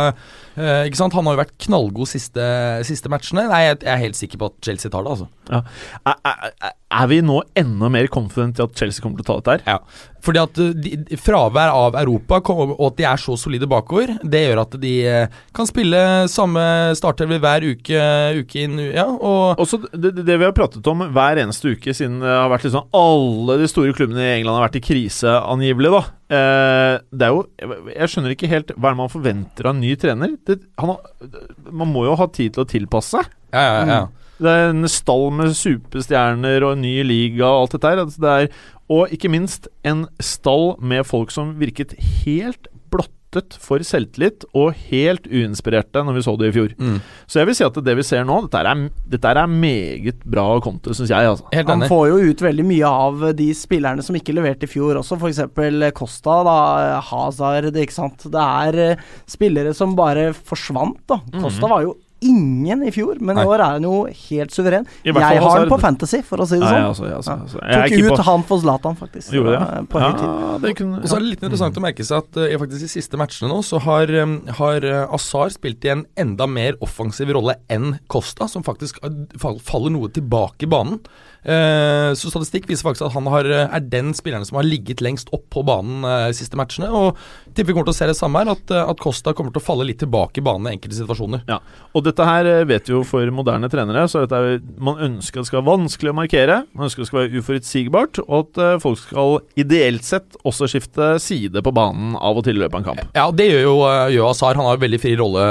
uh, 0.60 0.84
Ikke 0.84 1.00
sant? 1.00 1.16
Han 1.16 1.30
har 1.30 1.38
jo 1.38 1.42
vært 1.42 1.56
knallgod 1.64 2.10
siste, 2.12 2.44
siste 2.88 3.12
matchene. 3.12 3.46
Nei, 3.48 3.62
jeg, 3.70 3.80
jeg 3.86 3.94
er 3.94 4.04
helt 4.04 4.20
sikker 4.20 4.42
på 4.42 4.50
at 4.52 4.58
Chelsea 4.68 4.92
tar 4.92 5.08
det, 5.08 5.16
altså. 5.16 5.30
Er, 5.50 6.18
er, 6.28 6.74
er 7.00 7.10
vi 7.12 7.22
nå 7.26 7.40
enda 7.58 7.90
mer 7.94 8.10
confident 8.12 8.60
i 8.60 8.66
at 8.66 8.76
Chelsea 8.78 9.04
kommer 9.04 9.22
til 9.22 9.26
å 9.26 9.30
ta 9.30 9.40
dette 9.40 9.56
her? 9.56 9.78
Ja. 9.78 10.09
Fordi 10.26 10.42
at 10.42 10.60
uh, 10.62 10.72
de, 10.76 11.18
fravær 11.20 11.74
av 11.74 11.98
Europa 12.00 12.42
og 12.50 12.76
at 12.90 12.98
de 13.00 13.08
er 13.08 13.22
så 13.22 13.36
solide 13.40 13.68
bakover, 13.70 14.16
det 14.24 14.44
gjør 14.46 14.62
at 14.64 14.76
de 14.82 14.94
eh, 15.08 15.40
kan 15.56 15.68
spille 15.68 16.00
samme 16.32 16.62
startelver 16.98 17.42
hver 17.44 17.66
uke, 17.74 18.04
uke 18.42 18.64
inn 18.64 18.78
ja, 18.80 19.06
og 19.06 19.60
Også 19.62 19.82
det, 19.92 20.14
det 20.26 20.38
vi 20.40 20.48
har 20.48 20.56
pratet 20.56 20.86
om 20.90 21.04
hver 21.14 21.42
eneste 21.42 21.74
uke 21.76 21.94
siden 21.96 22.20
det 22.24 22.32
har 22.32 22.50
vært 22.52 22.68
sånn 22.72 22.90
Alle 22.96 23.60
de 23.62 23.70
store 23.70 23.96
klubbene 23.96 24.26
i 24.26 24.34
England 24.38 24.60
har 24.60 24.68
vært 24.68 24.80
i 24.80 24.84
krise, 24.90 25.36
angivelig, 25.40 25.92
da. 25.96 26.04
Eh, 26.30 26.96
det 27.10 27.28
er 27.28 27.36
jo 27.36 27.44
Jeg 27.96 28.12
skjønner 28.14 28.36
ikke 28.36 28.52
helt 28.52 28.74
hva 28.78 28.94
man 28.98 29.12
forventer 29.12 29.70
av 29.70 29.76
en 29.76 29.84
ny 29.84 29.96
trener. 30.00 30.36
Det, 30.46 30.60
han 30.82 30.96
man 31.70 31.92
må 31.92 32.06
jo 32.08 32.18
ha 32.20 32.28
tid 32.34 32.56
til 32.56 32.66
å 32.66 32.70
tilpasse 32.70 33.18
seg. 33.18 33.30
Ja, 33.54 33.62
ja, 33.62 33.84
ja. 33.90 34.02
Det 34.40 34.50
er 34.50 34.72
en 34.72 34.88
stall 34.92 35.30
med 35.36 35.56
superstjerner 35.58 36.64
og 36.66 36.78
en 36.78 36.84
ny 36.86 36.98
liga 37.04 37.46
og 37.48 37.66
alt 37.66 37.78
dette 37.78 37.94
her. 37.94 38.04
Altså 38.06 38.24
det 38.24 38.36
er, 38.36 38.52
og 38.90 39.14
ikke 39.14 39.32
minst 39.32 39.70
en 39.86 40.08
stall 40.24 40.74
med 40.82 41.06
folk 41.08 41.34
som 41.34 41.58
virket 41.60 41.94
helt 42.24 42.72
blottet 42.90 43.58
for 43.62 43.84
selvtillit 43.86 44.48
og 44.58 44.74
helt 44.90 45.28
uinspirerte 45.30 46.02
når 46.02 46.18
vi 46.18 46.24
så 46.26 46.34
det 46.40 46.50
i 46.50 46.56
fjor. 46.56 46.74
Mm. 46.80 46.98
Så 47.30 47.42
jeg 47.42 47.50
vil 47.50 47.58
si 47.60 47.68
at 47.68 47.78
det 47.86 47.96
vi 48.00 48.08
ser 48.08 48.26
nå, 48.26 48.40
dette 48.48 48.64
er, 48.66 48.82
dette 49.14 49.34
er 49.36 49.54
meget 49.54 50.26
bra 50.26 50.48
konto, 50.66 50.96
syns 50.98 51.14
jeg. 51.14 51.30
Altså. 51.30 51.46
Helt 51.54 51.70
Han 51.70 51.86
får 51.92 52.08
jo 52.10 52.34
ut 52.34 52.44
veldig 52.48 52.66
mye 52.72 52.90
av 53.06 53.30
de 53.38 53.52
spillerne 53.54 54.06
som 54.06 54.18
ikke 54.18 54.34
leverte 54.34 54.66
i 54.66 54.72
fjor 54.72 55.04
også, 55.04 55.20
f.eks. 55.20 55.44
Costa, 56.00 56.42
da, 56.48 56.60
Hazard, 57.12 57.70
ikke 57.76 58.00
sant. 58.00 58.26
Det 58.26 58.46
er 58.66 58.84
eh, 58.88 59.08
spillere 59.30 59.76
som 59.78 59.94
bare 60.00 60.32
forsvant, 60.34 61.04
da. 61.10 61.22
Costa 61.38 61.70
var 61.70 61.86
jo 61.86 61.98
ingen 62.26 62.84
i 62.84 62.92
fjor, 62.94 63.20
men 63.24 63.38
Nei. 63.38 63.46
i 63.46 63.50
år 63.50 63.62
er 63.62 63.78
han 63.78 63.86
jo 63.88 63.94
helt 64.08 64.54
suveren. 64.54 64.88
Fall 64.90 65.20
Jeg 65.24 65.42
har 65.44 65.56
han 65.56 65.70
på 65.72 65.80
Fantasy, 65.82 66.22
for 66.26 66.44
å 66.44 66.48
si 66.50 66.58
det 66.60 66.66
Nei, 66.66 66.74
sånn. 66.74 66.88
altså, 66.90 67.06
altså, 67.16 67.36
altså. 67.46 67.62
Jeg 67.64 67.80
er 67.80 67.94
Tok 67.94 68.10
ut 68.10 68.22
på 68.22 68.26
han 68.28 68.46
for 68.50 68.64
Zlatan, 68.64 68.98
faktisk. 69.00 69.32
Gjorde 69.36 69.56
det, 69.56 69.62
eh, 69.62 69.88
På 69.90 70.04
ja, 70.04 70.12
det 70.64 70.74
kunne, 70.80 71.00
Og 71.00 71.08
så 71.08 71.18
er 71.18 71.26
det 71.26 71.32
litt 71.34 71.46
interessant 71.48 71.80
å 71.80 71.86
merke 71.86 72.06
seg 72.08 72.26
at 72.26 72.40
uh, 72.42 72.58
faktisk 72.64 72.86
de 72.86 72.92
siste 72.92 73.22
matchene 73.22 73.52
nå, 73.52 73.62
så 73.66 73.82
har, 73.86 74.14
um, 74.24 74.36
har 74.60 74.88
Azar 75.16 75.54
spilt 75.56 75.88
i 75.88 75.94
en 75.96 76.06
enda 76.20 76.48
mer 76.50 76.78
offensiv 76.86 77.32
rolle 77.36 77.56
enn 77.72 77.98
Costa, 78.12 78.50
som 78.52 78.66
faktisk 78.68 79.00
faller 79.40 79.96
noe 79.96 80.12
tilbake 80.14 80.68
i 80.68 80.72
banen. 80.72 81.00
Eh, 81.40 82.12
så 82.20 82.28
statistikk 82.28 82.68
viser 82.68 82.84
faktisk 82.84 83.06
at 83.08 83.16
han 83.16 83.30
har, 83.32 83.48
er 83.48 83.84
den 83.88 84.12
spilleren 84.18 84.44
som 84.48 84.60
har 84.60 84.68
ligget 84.68 85.00
lengst 85.04 85.32
opp 85.36 85.46
på 85.54 85.64
banen 85.68 86.04
de 86.04 86.36
siste 86.36 86.60
matchene. 86.60 86.90
Og 86.92 87.18
tipper 87.60 87.74
vi 87.74 87.76
kommer 87.78 87.90
til 87.90 87.96
å 87.96 88.00
se 88.00 88.08
det 88.10 88.18
samme 88.18 88.42
her, 88.42 88.52
at, 88.56 88.72
at 88.80 89.02
Costa 89.02 89.34
kommer 89.36 89.54
til 89.54 89.62
å 89.62 89.66
falle 89.66 89.88
litt 89.88 90.00
tilbake 90.02 90.40
i 90.40 90.46
banen 90.46 90.70
i 90.70 90.78
enkelte 90.78 90.98
situasjoner. 90.98 91.44
Ja, 91.50 91.60
og 91.94 92.06
dette 92.06 92.28
her 92.28 92.48
eh, 92.48 92.66
vet 92.70 92.88
vi 92.88 92.96
jo 92.96 93.04
for 93.08 93.28
moderne 93.36 93.70
trenere, 93.72 94.06
så 94.12 94.24
er, 94.24 94.62
man 94.80 95.02
ønsker 95.10 95.40
at 95.40 95.46
det 95.46 95.52
skal 95.52 95.62
være 95.62 95.70
vanskelig 95.70 96.14
å 96.14 96.18
markere, 96.22 96.60
man 96.74 96.88
ønsker 96.88 97.04
at 97.04 97.06
det 97.06 97.12
skal 97.12 97.22
være 97.22 97.44
uforutsigbart, 97.44 98.22
og 98.26 98.38
at 98.40 98.62
eh, 98.64 98.80
folk 98.84 99.02
skal 99.04 99.38
ideelt 99.60 100.08
sett 100.08 100.40
også 100.48 100.70
skifte 100.72 101.12
side 101.24 101.64
på 101.66 101.76
banen 101.76 102.16
av 102.16 102.40
og 102.40 102.48
til 102.48 102.60
i 102.60 102.64
løpet 102.64 102.80
av 102.80 102.82
en 102.82 102.90
kamp. 102.90 103.14
Ja, 103.18 103.28
det 103.36 103.50
gjør 103.52 103.66
jo 103.66 103.76
eh, 103.90 104.16
gjør 104.16 104.32
Azar. 104.32 104.58
Han 104.60 104.70
har 104.70 104.80
jo 104.80 104.86
veldig 104.86 105.02
fri 105.04 105.16
rolle, 105.20 105.46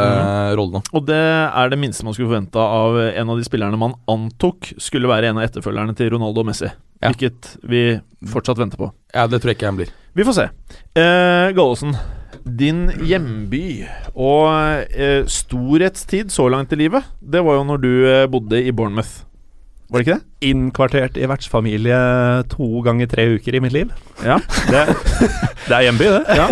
rolle 0.59 0.79
nå. 0.79 0.85
Og 0.97 1.09
det 1.09 1.21
er 1.21 1.73
det 1.73 1.81
minste 1.81 2.07
man 2.07 2.17
skulle 2.17 2.33
forvente 2.33 2.63
av 2.63 2.99
en 3.09 3.35
av 3.35 3.39
de 3.39 3.47
spillerne 3.47 3.81
man 3.81 3.97
antok 4.11 4.73
skulle 4.81 5.11
være 5.11 5.31
en 5.31 5.41
av 5.41 5.49
etterfølgerne 5.49 5.97
til 5.99 6.15
Ronaldo 6.17 6.45
og 6.45 6.51
Messi. 6.51 6.73
Ja. 6.99 7.13
Hvilket 7.13 7.57
vi 7.63 7.83
fortsatt 8.27 8.59
venter 8.59 8.81
på. 8.81 8.91
Ja, 9.15 9.27
det 9.31 9.41
tror 9.41 9.53
jeg 9.53 9.61
ikke 9.61 9.71
han 9.71 9.79
blir. 9.79 9.93
Vi 10.19 10.27
får 10.27 10.35
se. 10.35 10.47
Eh, 10.99 11.51
Gallosen, 11.55 11.95
din 12.59 12.89
hjemby 13.07 13.85
og 14.17 14.89
eh, 14.91 15.23
storhetstid 15.31 16.33
så 16.35 16.49
langt 16.51 16.73
i 16.75 16.81
livet, 16.81 17.07
det 17.23 17.45
var 17.47 17.61
jo 17.61 17.67
når 17.69 17.83
du 17.85 17.91
eh, 18.09 18.27
bodde 18.31 18.61
i 18.65 18.75
Bournemouth. 18.75 19.23
Var 19.89 20.03
det 20.03 20.05
ikke 20.05 20.17
det? 20.19 20.49
Innkvartert 20.51 21.15
i 21.17 21.29
vertsfamilie 21.31 21.99
to 22.53 22.83
ganger 22.85 23.09
tre 23.09 23.25
uker 23.39 23.57
i 23.57 23.61
mitt 23.65 23.73
liv. 23.73 23.95
Ja. 24.21 24.37
Det, 24.69 24.83
det 25.69 25.77
er 25.79 25.87
hjemby, 25.87 26.11
det. 26.13 26.37
ja. 26.37 26.49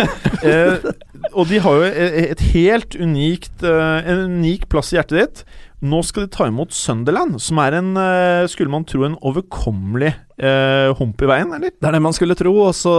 Eh, 0.47 0.87
og 1.33 1.45
de 1.51 1.59
har 1.61 1.77
jo 1.77 1.85
et, 1.85 2.17
et 2.31 2.41
helt 2.55 2.97
unikt 2.97 3.61
eh, 3.65 4.09
en 4.09 4.23
unik 4.39 4.65
plass 4.71 4.89
i 4.93 4.97
hjertet 4.97 5.19
ditt. 5.19 5.43
Nå 5.85 5.99
skal 6.01 6.25
de 6.25 6.31
ta 6.33 6.47
imot 6.49 6.71
Sunderland, 6.73 7.35
som 7.43 7.59
er 7.61 7.75
en, 7.77 7.91
eh, 8.01 8.47
skulle 8.49 8.71
man 8.73 8.85
tro, 8.89 9.03
en 9.05 9.13
overkommelig 9.21 10.09
eh, 10.41 10.89
hump 10.97 11.21
i 11.21 11.27
veien, 11.29 11.51
eller? 11.53 11.69
Det 11.69 11.85
er 11.85 11.93
det 11.93 12.01
man 12.01 12.15
skulle 12.17 12.33
tro, 12.39 12.49
og 12.65 12.73
så 12.73 12.93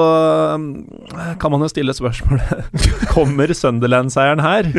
um, 0.54 0.68
kan 1.42 1.50
man 1.50 1.64
jo 1.66 1.70
stille 1.72 1.90
spørsmålet 1.96 2.70
Kommer 3.14 3.50
Sunderland-seieren 3.54 4.44
her? 4.44 4.70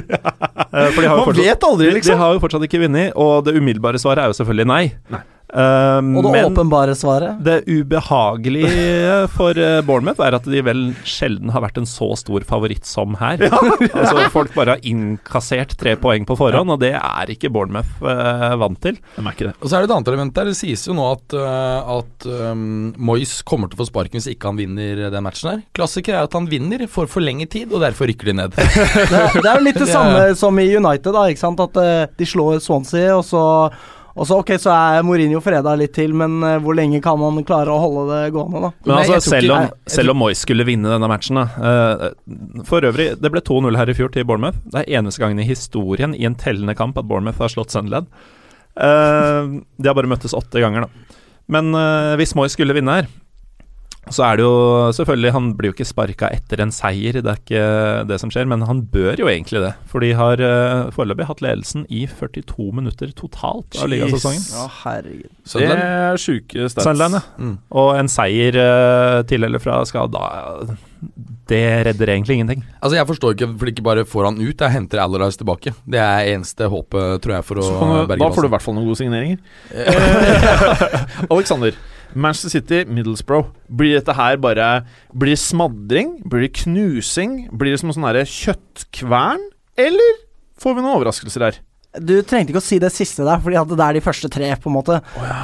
Eh, 0.69 0.93
Man 1.01 1.23
fortsatt, 1.25 1.39
vet 1.41 1.63
aldri, 1.65 1.87
liksom! 1.95 2.13
de 2.13 2.21
har 2.21 2.33
jo 2.35 2.41
fortsatt 2.43 2.63
ikke 2.67 2.83
vunnet, 2.83 3.07
og 3.17 3.39
det 3.47 3.55
umiddelbare 3.57 3.97
svaret 3.97 4.21
er 4.21 4.29
jo 4.29 4.35
selvfølgelig 4.37 4.67
nei. 4.69 4.83
Nei. 5.09 5.21
Eh, 5.49 6.09
Og 6.19 6.27
det 6.29 6.43
åpenbare 6.45 6.93
svaret 6.97 7.39
det 7.41 7.63
ubehagelige 7.65 9.23
for 9.33 9.57
eh, 9.57 9.79
Bournemouth 9.85 10.21
er 10.21 10.35
at 10.37 10.45
de 10.45 10.61
vel 10.65 10.83
sjelden 11.07 11.49
har 11.53 11.63
vært 11.63 11.79
en 11.81 11.87
så 11.89 12.11
stor 12.19 12.45
favoritt 12.47 12.85
som 12.85 13.15
her. 13.19 13.41
altså 13.49 14.27
Folk 14.33 14.53
bare 14.53 14.77
har 14.77 14.85
innkassert 14.85 15.73
tre 15.79 15.95
poeng 15.99 16.27
på 16.29 16.37
forhånd, 16.37 16.75
og 16.75 16.81
det 16.83 16.93
er 16.97 17.33
ikke 17.33 17.49
Bournemouth 17.53 18.03
uh, 18.05 18.53
vant 18.61 18.79
til. 18.83 18.99
Jeg 19.17 19.25
merker 19.25 19.49
det. 19.49 19.55
Og 19.59 19.67
så 19.71 19.77
er 19.77 19.83
det 19.83 19.89
et 19.89 19.95
annet 19.97 20.11
element 20.13 20.35
der. 20.37 20.51
Det 20.51 20.57
sies 20.59 20.85
jo 20.85 20.95
nå 20.97 21.07
at, 21.15 21.35
uh, 21.37 21.97
at 21.97 22.29
um, 22.53 22.91
Moyes 23.09 23.39
kommer 23.47 23.71
til 23.71 23.79
å 23.79 23.83
få 23.83 23.89
sparken 23.89 24.19
hvis 24.19 24.29
ikke 24.35 24.51
han 24.51 24.59
vinner 24.59 25.05
den 25.09 25.25
matchen 25.25 25.53
her. 25.53 25.61
Klassiker 25.77 26.17
er 26.17 26.29
at 26.29 26.37
han 26.37 26.49
vinner 26.51 26.85
for 26.91 27.09
for 27.09 27.25
lenge 27.25 27.47
tid, 27.49 27.71
og 27.73 27.81
derfor 27.81 28.09
rykker 28.11 28.29
de 28.31 28.37
ned. 28.43 28.53
det, 28.59 29.23
det 29.39 29.45
er 29.45 29.55
jo 29.55 29.65
litt 29.65 29.81
det 29.81 29.89
samme 29.89 30.27
som 30.37 30.59
i 30.61 30.67
United, 30.75 31.13
da, 31.15 31.25
ikke 31.31 31.45
sant. 31.47 31.63
At 31.63 31.79
uh, 31.79 32.03
de 32.19 32.27
slår 32.29 32.61
Swansea, 32.63 33.15
og 33.17 33.25
så 33.25 33.41
og 34.19 34.27
så, 34.27 34.39
ok, 34.41 34.49
så 34.59 34.71
er 34.75 35.05
Mourinho 35.07 35.39
freda 35.43 35.71
litt 35.79 35.93
til, 35.95 36.11
men 36.17 36.41
eh, 36.43 36.57
hvor 36.59 36.75
lenge 36.75 36.99
kan 37.03 37.19
man 37.21 37.39
klare 37.47 37.71
å 37.71 37.79
holde 37.79 38.03
det 38.09 38.33
gående, 38.35 38.61
da? 38.65 38.71
Men 38.83 38.95
altså, 38.97 39.19
selv 39.23 39.53
om, 39.55 39.69
selv 39.87 40.13
om 40.13 40.19
Moyes 40.19 40.41
skulle 40.43 40.65
vinne 40.67 40.91
denne 40.91 41.07
matchen 41.07 41.39
da, 41.39 41.45
eh, 41.69 42.03
For 42.67 42.83
øvrig, 42.89 43.13
det 43.21 43.31
ble 43.31 43.43
2-0 43.47 43.79
her 43.79 43.91
i 43.91 43.95
fjor 43.95 44.11
til 44.11 44.27
Bournemouth. 44.27 44.59
Det 44.73 44.83
er 44.83 44.99
eneste 44.99 45.23
gangen 45.23 45.39
i 45.39 45.47
historien 45.47 46.17
i 46.17 46.27
en 46.27 46.35
tellende 46.39 46.75
kamp 46.75 46.99
at 46.99 47.07
Bournemouth 47.07 47.39
har 47.39 47.53
slått 47.53 47.71
Sunderland. 47.71 48.11
Eh, 48.75 49.55
de 49.79 49.87
har 49.87 49.95
bare 49.95 50.11
møttes 50.11 50.35
åtte 50.35 50.59
ganger, 50.63 50.89
da. 50.89 51.15
Men 51.49 51.73
hvis 52.19 52.35
Moyes 52.37 52.53
skulle 52.53 52.75
vinne 52.77 52.99
her, 52.99 53.07
så 54.09 54.23
er 54.25 54.39
det 54.39 54.45
jo 54.45 54.53
selvfølgelig 54.95 55.31
Han 55.35 55.49
blir 55.57 55.69
jo 55.69 55.75
ikke 55.75 55.87
sparka 55.87 56.29
etter 56.33 56.63
en 56.63 56.71
seier, 56.73 57.19
det 57.19 57.29
er 57.29 57.41
ikke 57.41 57.63
det 58.09 58.19
som 58.21 58.31
skjer, 58.33 58.47
men 58.49 58.63
han 58.65 58.81
bør 58.89 59.19
jo 59.19 59.29
egentlig 59.29 59.61
det. 59.63 59.73
For 59.89 60.03
de 60.03 60.13
har 60.17 60.41
uh, 60.41 60.89
foreløpig 60.95 61.27
hatt 61.29 61.43
ledelsen 61.45 61.85
i 61.93 62.05
42 62.09 62.69
minutter 62.79 63.11
totalt 63.17 63.77
av 63.79 63.91
ligasesongen. 63.91 64.45
Ja, 64.55 64.65
herregud. 64.83 65.33
Det 65.49 65.67
er 65.75 66.21
sjuke 66.21 66.69
stats. 66.71 66.85
Sunderland, 66.87 67.19
ja. 67.19 67.23
Mm. 67.37 67.57
Og 67.81 67.91
en 67.99 68.09
seier 68.11 68.57
eh, 68.59 69.19
til 69.29 69.45
eller 69.45 69.61
fra 69.61 69.79
skal 69.87 70.09
da 70.13 70.23
Det 71.49 71.61
redder 71.87 72.11
egentlig 72.13 72.39
ingenting. 72.39 72.63
Altså 72.79 72.97
Jeg 72.99 73.07
forstår 73.09 73.35
ikke 73.35 73.49
for 73.51 73.65
de 73.65 73.73
ikke 73.73 73.85
bare 73.85 74.07
får 74.07 74.27
han 74.29 74.41
ut. 74.41 74.65
Jeg 74.65 74.75
henter 74.75 75.03
Alarise 75.03 75.41
tilbake. 75.41 75.73
Det 75.85 76.01
er 76.01 76.33
eneste 76.33 76.69
håpet, 76.69 77.21
tror 77.23 77.37
jeg, 77.39 77.47
for 77.47 77.61
å 77.61 77.69
Så 77.69 77.93
berge 78.09 78.21
da 78.21 78.33
får 78.35 78.45
du 78.45 78.49
i 78.49 78.53
hvert 78.55 78.65
fall 78.65 78.77
noen 78.77 78.89
gode 78.89 79.01
signeringer. 79.03 79.39
Eh, 79.79 81.27
Alexander. 81.33 81.75
Manchester 82.13 82.49
City, 82.57 82.83
Middlesbrough. 82.89 83.51
Blir 83.69 83.99
dette 83.99 84.15
her 84.17 84.37
bare 84.41 84.69
Blir 85.13 85.35
det 85.35 85.41
smadring? 85.43 86.19
Blir 86.25 86.47
det 86.47 86.53
knusing? 86.63 87.47
Blir 87.51 87.75
det 87.75 87.81
som 87.81 87.91
en 87.91 87.99
sånn 87.99 88.21
kjøttkvern? 88.33 89.49
Eller 89.79 90.21
får 90.59 90.75
vi 90.75 90.83
noen 90.83 90.97
overraskelser 90.97 91.45
her? 91.47 91.59
Du 91.97 92.19
trengte 92.21 92.53
ikke 92.53 92.61
å 92.61 92.63
si 92.63 92.77
det 92.77 92.91
siste 92.93 93.25
der, 93.25 93.41
at 93.41 93.71
det 93.71 93.81
er 93.81 93.97
de 93.97 94.03
første 94.05 94.29
tre, 94.29 94.51
på 94.61 94.69
en 94.69 94.75
måte. 94.75 94.99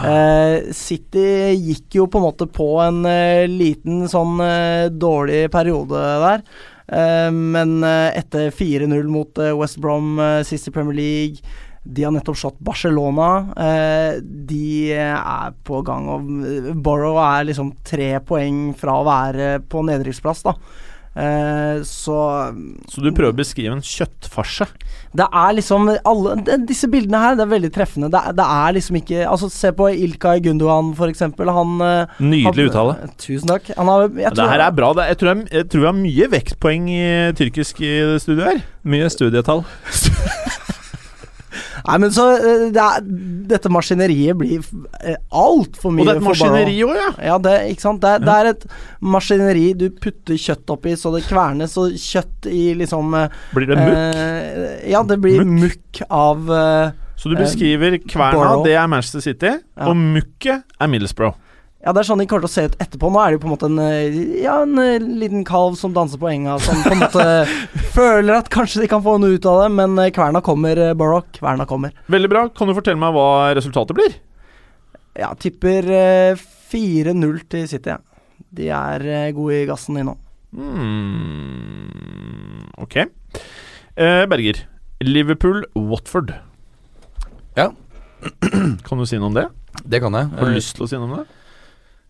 Eh, 0.05 0.69
City 0.77 1.55
gikk 1.57 1.97
jo 1.97 2.05
på 2.05 2.21
en 2.21 2.25
måte 2.27 2.45
på 2.45 2.67
en 2.83 3.01
eh, 3.09 3.49
liten 3.49 4.05
sånn 4.11 4.37
eh, 4.45 4.85
dårlig 4.93 5.47
periode 5.53 6.03
der. 6.21 6.43
Eh, 6.85 7.31
men 7.33 7.79
etter 7.81 8.53
4-0 8.53 9.09
mot 9.09 9.41
West 9.57 9.81
Brom 9.81 10.21
sist 10.45 10.69
i 10.69 10.75
Premier 10.75 10.99
League 11.01 11.55
De 11.85 12.03
har 12.03 12.11
nettopp 12.15 12.37
slått 12.41 12.57
Barcelona. 12.65 13.29
Eh, 13.61 14.17
de 14.21 14.91
er 14.97 15.53
på 15.67 15.83
gang, 15.85 16.07
og 16.09 16.75
Borough 16.81 17.21
er 17.21 17.45
liksom 17.51 17.75
tre 17.85 18.15
poeng 18.25 18.71
fra 18.79 18.97
å 18.99 19.05
være 19.05 19.59
på 19.69 19.85
nedrykksplass, 19.85 20.41
da. 20.47 20.55
Eh, 21.15 21.77
så 21.87 22.15
Så 22.91 22.99
du 22.99 23.07
prøver 23.15 23.31
å 23.31 23.37
beskrive 23.37 23.71
en 23.71 23.79
kjøttfarse? 23.85 24.65
det 25.15 25.23
er 25.31 25.53
liksom 25.55 25.87
alle, 26.03 26.33
Disse 26.67 26.89
bildene 26.91 27.21
her, 27.21 27.35
det 27.39 27.45
er 27.45 27.51
veldig 27.53 27.69
treffende. 27.71 28.09
Det, 28.11 28.19
er- 28.19 28.33
det 28.35 28.43
er 28.51 28.73
liksom 28.75 28.97
ikke 28.99 29.21
Altså, 29.29 29.47
se 29.49 29.71
på 29.71 29.87
Ilkay 29.95 30.41
Gundogan, 30.43 30.89
for 30.97 31.07
eksempel. 31.07 31.47
Han 31.55 31.79
eh, 31.79 32.05
Nydelig 32.19 32.67
uttale. 32.73 32.97
Tusen 33.17 33.47
takk. 33.47 33.71
Han 33.77 33.87
har 33.87 34.09
Det 34.09 34.49
her 34.49 34.59
er 34.67 34.71
bra. 34.75 34.91
Det, 34.97 35.07
jeg, 35.13 35.17
tror 35.21 35.31
jeg, 35.35 35.47
jeg 35.53 35.69
tror 35.69 35.85
vi 35.85 35.91
har 35.93 35.99
mye 36.01 36.27
vektpoeng 36.35 36.89
i 36.91 37.31
tyrkisk 37.39 37.79
i 37.79 37.93
studio 38.19 38.49
her. 38.49 38.59
Mye 38.83 39.07
studietall. 39.07 39.63
Nei, 41.85 41.97
men 42.01 42.11
så 42.15 42.23
eh, 42.35 42.65
det 42.73 42.81
er, 42.81 43.03
Dette 43.51 43.69
maskineriet 43.69 44.37
blir 44.39 44.63
uh, 44.63 45.15
altfor 45.29 45.93
mye 45.93 46.01
Og 46.01 46.07
det 46.09 46.15
er 46.15 46.21
et 46.21 46.25
maskineri 46.27 46.75
òg, 46.85 46.93
ja. 46.97 47.09
Ja, 47.29 47.37
det, 47.45 47.53
ikke 47.75 47.85
sant? 47.85 48.01
Det, 48.01 48.13
det 48.25 48.35
er 48.41 48.49
et 48.55 48.65
maskineri 49.15 49.65
du 49.77 49.87
putter 50.01 50.39
kjøtt 50.41 50.73
oppi 50.73 50.95
så 50.97 51.11
det 51.13 51.23
kvernes, 51.29 51.77
og 51.77 51.93
kjøtt 52.01 52.49
i 52.49 52.63
liksom 52.81 53.13
eh, 53.19 53.39
Blir 53.53 53.69
det 53.69 53.77
mukk? 53.79 53.97
eh, 54.01 54.91
ja, 54.95 55.03
det 55.05 55.19
blir 55.23 55.45
mukk 55.45 56.01
av 56.09 56.49
eh, 56.51 56.93
Så 57.15 57.29
du 57.31 57.35
Eh, 57.37 57.43
beskriver 57.45 57.99
kverna, 58.03 58.63
det 58.65 58.73
er 58.75 58.87
Manchester 58.91 59.23
City, 59.23 59.53
Ja. 59.77 59.89
og 59.89 59.95
mukket 59.97 60.63
er 60.81 60.87
Middlesbrough. 60.91 61.37
Ja, 61.85 61.91
det 61.93 62.01
er 62.01 62.07
sånn 62.07 62.17
de 62.17 62.25
kommer 62.25 62.47
til 62.47 62.49
å 62.49 62.55
se 62.55 62.63
ut 62.65 62.75
etterpå. 62.81 63.11
Nå 63.13 63.19
er 63.21 63.29
det 63.29 63.37
jo 63.37 63.41
på 63.43 63.49
en 63.49 63.53
måte 63.53 63.67
en 63.69 63.81
eh, 63.83 64.15
Ja, 64.41 64.55
en 64.65 64.73
eh, 64.81 65.03
liten 65.21 65.43
kalv 65.45 65.75
som 65.77 65.93
danser 65.93 66.17
på 66.17 66.31
enga, 66.31 66.55
som 66.65 66.79
på 66.81 66.95
en 66.95 67.03
måte 67.03 67.25
føler 67.97 68.39
at 68.39 68.49
kanskje 68.53 68.81
de 68.81 68.89
kan 68.89 69.03
få 69.05 69.19
noe 69.21 69.37
ut 69.37 69.45
av 69.51 69.59
det, 69.61 69.67
men 69.77 69.93
eh, 70.01 70.09
kverna 70.15 70.41
kommer, 70.45 70.81
eh, 70.81 70.95
Kverna 71.37 71.67
kommer. 71.69 71.93
Veldig 72.09 72.31
bra. 72.31 72.47
Kan 72.57 72.71
du 72.71 72.73
fortelle 72.77 72.97
meg 72.97 73.13
hva 73.13 73.53
resultatet 73.53 73.93
blir? 73.99 74.17
Ja, 75.13 75.29
tipper 75.37 75.85
eh, 75.93 76.41
4-0 76.73 77.45
til 77.53 77.69
City, 77.69 77.93
ja. 77.93 78.01
De 78.55 78.71
er 78.73 79.05
gode 79.35 79.61
i 79.61 79.67
gassen, 79.69 79.99
de 79.99 80.07
nå. 80.07 80.15
Mm, 80.55 82.71
ok. 82.81 82.97
Eh, 83.93 84.25
Berger. 84.31 84.63
Liverpool-Watford. 85.05 86.33
Ja. 87.59 87.69
Kan 88.87 88.97
du 88.97 89.05
si 89.05 89.19
noe 89.19 89.29
om 89.29 89.35
det? 89.37 89.49
Det 89.85 89.99
kan 90.01 90.15
jeg. 90.17 90.31
Har 90.33 90.49
du 90.49 90.55
lyst 90.55 90.73
til 90.79 90.87
å 90.87 90.89
si 90.89 90.97
noe 90.97 91.11
om 91.11 91.17
det? 91.19 91.25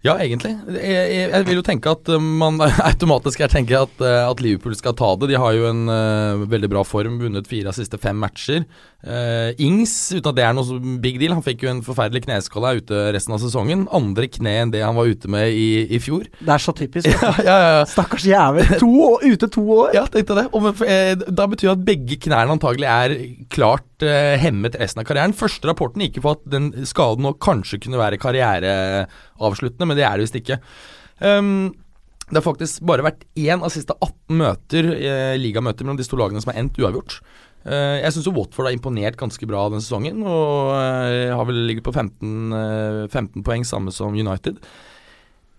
Ja, 0.05 0.15
egentlig. 0.21 0.53
Jeg, 0.69 0.85
jeg, 0.85 1.29
jeg 1.31 1.45
vil 1.47 1.59
jo 1.59 1.65
tenke 1.65 1.93
at 1.95 2.09
uh, 2.13 2.21
man 2.21 2.59
automatisk 2.89 3.41
er 3.41 3.51
tenker 3.51 3.85
at, 3.87 3.95
uh, 4.03 4.27
at 4.29 4.43
Liverpool 4.43 4.75
skal 4.77 4.93
ta 4.97 5.15
det. 5.17 5.31
De 5.33 5.39
har 5.41 5.55
jo 5.57 5.69
en 5.71 5.87
uh, 5.89 6.45
veldig 6.49 6.69
bra 6.71 6.83
form, 6.85 7.17
vunnet 7.23 7.49
fire 7.49 7.71
av 7.71 7.77
siste 7.77 7.97
fem 8.01 8.17
matcher. 8.21 8.67
Uh, 9.05 9.51
Ings, 9.61 9.93
uten 10.13 10.29
at 10.31 10.37
det 10.37 10.45
er 10.45 10.53
noe 10.57 10.79
big 11.01 11.17
deal, 11.21 11.35
han 11.37 11.45
fikk 11.45 11.65
jo 11.65 11.71
en 11.71 11.81
forferdelig 11.85 12.23
kneskål 12.25 12.69
er 12.69 12.81
ute 12.81 13.01
resten 13.15 13.35
av 13.35 13.41
sesongen. 13.41 13.87
Andre 13.93 14.29
kne 14.29 14.55
enn 14.61 14.73
det 14.73 14.81
han 14.85 14.97
var 14.97 15.09
ute 15.09 15.29
med 15.31 15.53
i, 15.53 15.85
i 15.93 16.01
fjor. 16.01 16.29
Det 16.37 16.53
er 16.53 16.61
så 16.61 16.75
typisk. 16.75 17.09
Ja, 17.15 17.31
ja, 17.41 17.55
ja. 17.79 17.83
Stakkars 17.89 18.25
jævel. 18.27 18.67
To 18.81 18.89
år, 19.07 19.23
ute 19.25 19.47
to 19.51 19.61
år. 19.77 19.93
Ja, 19.95 20.03
tenkte 20.11 20.35
det. 20.37 20.45
Og, 20.57 20.81
eh, 20.85 21.13
da 21.15 21.45
betyr 21.49 21.69
det 21.69 21.75
at 21.75 21.85
begge 21.87 22.17
knærne 22.25 22.53
antagelig 22.57 22.87
er 22.89 23.13
klart 23.53 23.85
eh, 23.94 23.94
hemmet 24.03 24.75
resten 24.81 24.99
av 25.01 25.07
karrieren. 25.07 25.35
Første 25.37 25.69
rapporten 25.69 26.03
gikk 26.03 26.19
på 26.23 26.33
at 26.35 26.43
den 26.51 26.71
skaden 26.89 27.23
nå 27.23 27.35
kanskje 27.39 27.79
kunne 27.85 28.01
være 28.01 28.19
karriereavsluttende, 28.19 29.87
men 29.87 29.99
det 29.99 30.05
er 30.07 30.17
det 30.17 30.25
visst 30.25 30.39
ikke. 30.41 30.59
Um, 31.23 31.71
det 32.25 32.39
har 32.39 32.45
faktisk 32.47 32.85
bare 32.89 33.05
vært 33.05 33.25
én 33.37 33.61
av 33.61 33.69
siste 33.73 33.93
18 33.99 34.39
møter, 34.39 34.87
eh, 34.97 35.35
ligamøter 35.37 35.85
mellom 35.85 35.99
disse 35.99 36.09
to 36.09 36.17
lagene 36.17 36.41
som 36.41 36.51
har 36.51 36.57
endt 36.63 36.79
uavgjort. 36.81 37.19
Eh, 37.65 38.01
jeg 38.01 38.13
syns 38.15 38.29
Watford 38.33 38.69
har 38.69 38.73
imponert 38.73 39.17
ganske 39.17 39.45
bra 39.49 39.67
denne 39.69 39.85
sesongen, 39.85 40.23
og 40.25 40.73
eh, 40.73 41.33
har 41.33 41.45
vel 41.45 41.61
ligget 41.69 41.85
på 41.85 41.93
15, 41.93 42.53
eh, 42.53 43.01
15 43.11 43.45
poeng, 43.45 43.65
samme 43.65 43.93
som 43.93 44.17
United. 44.17 44.57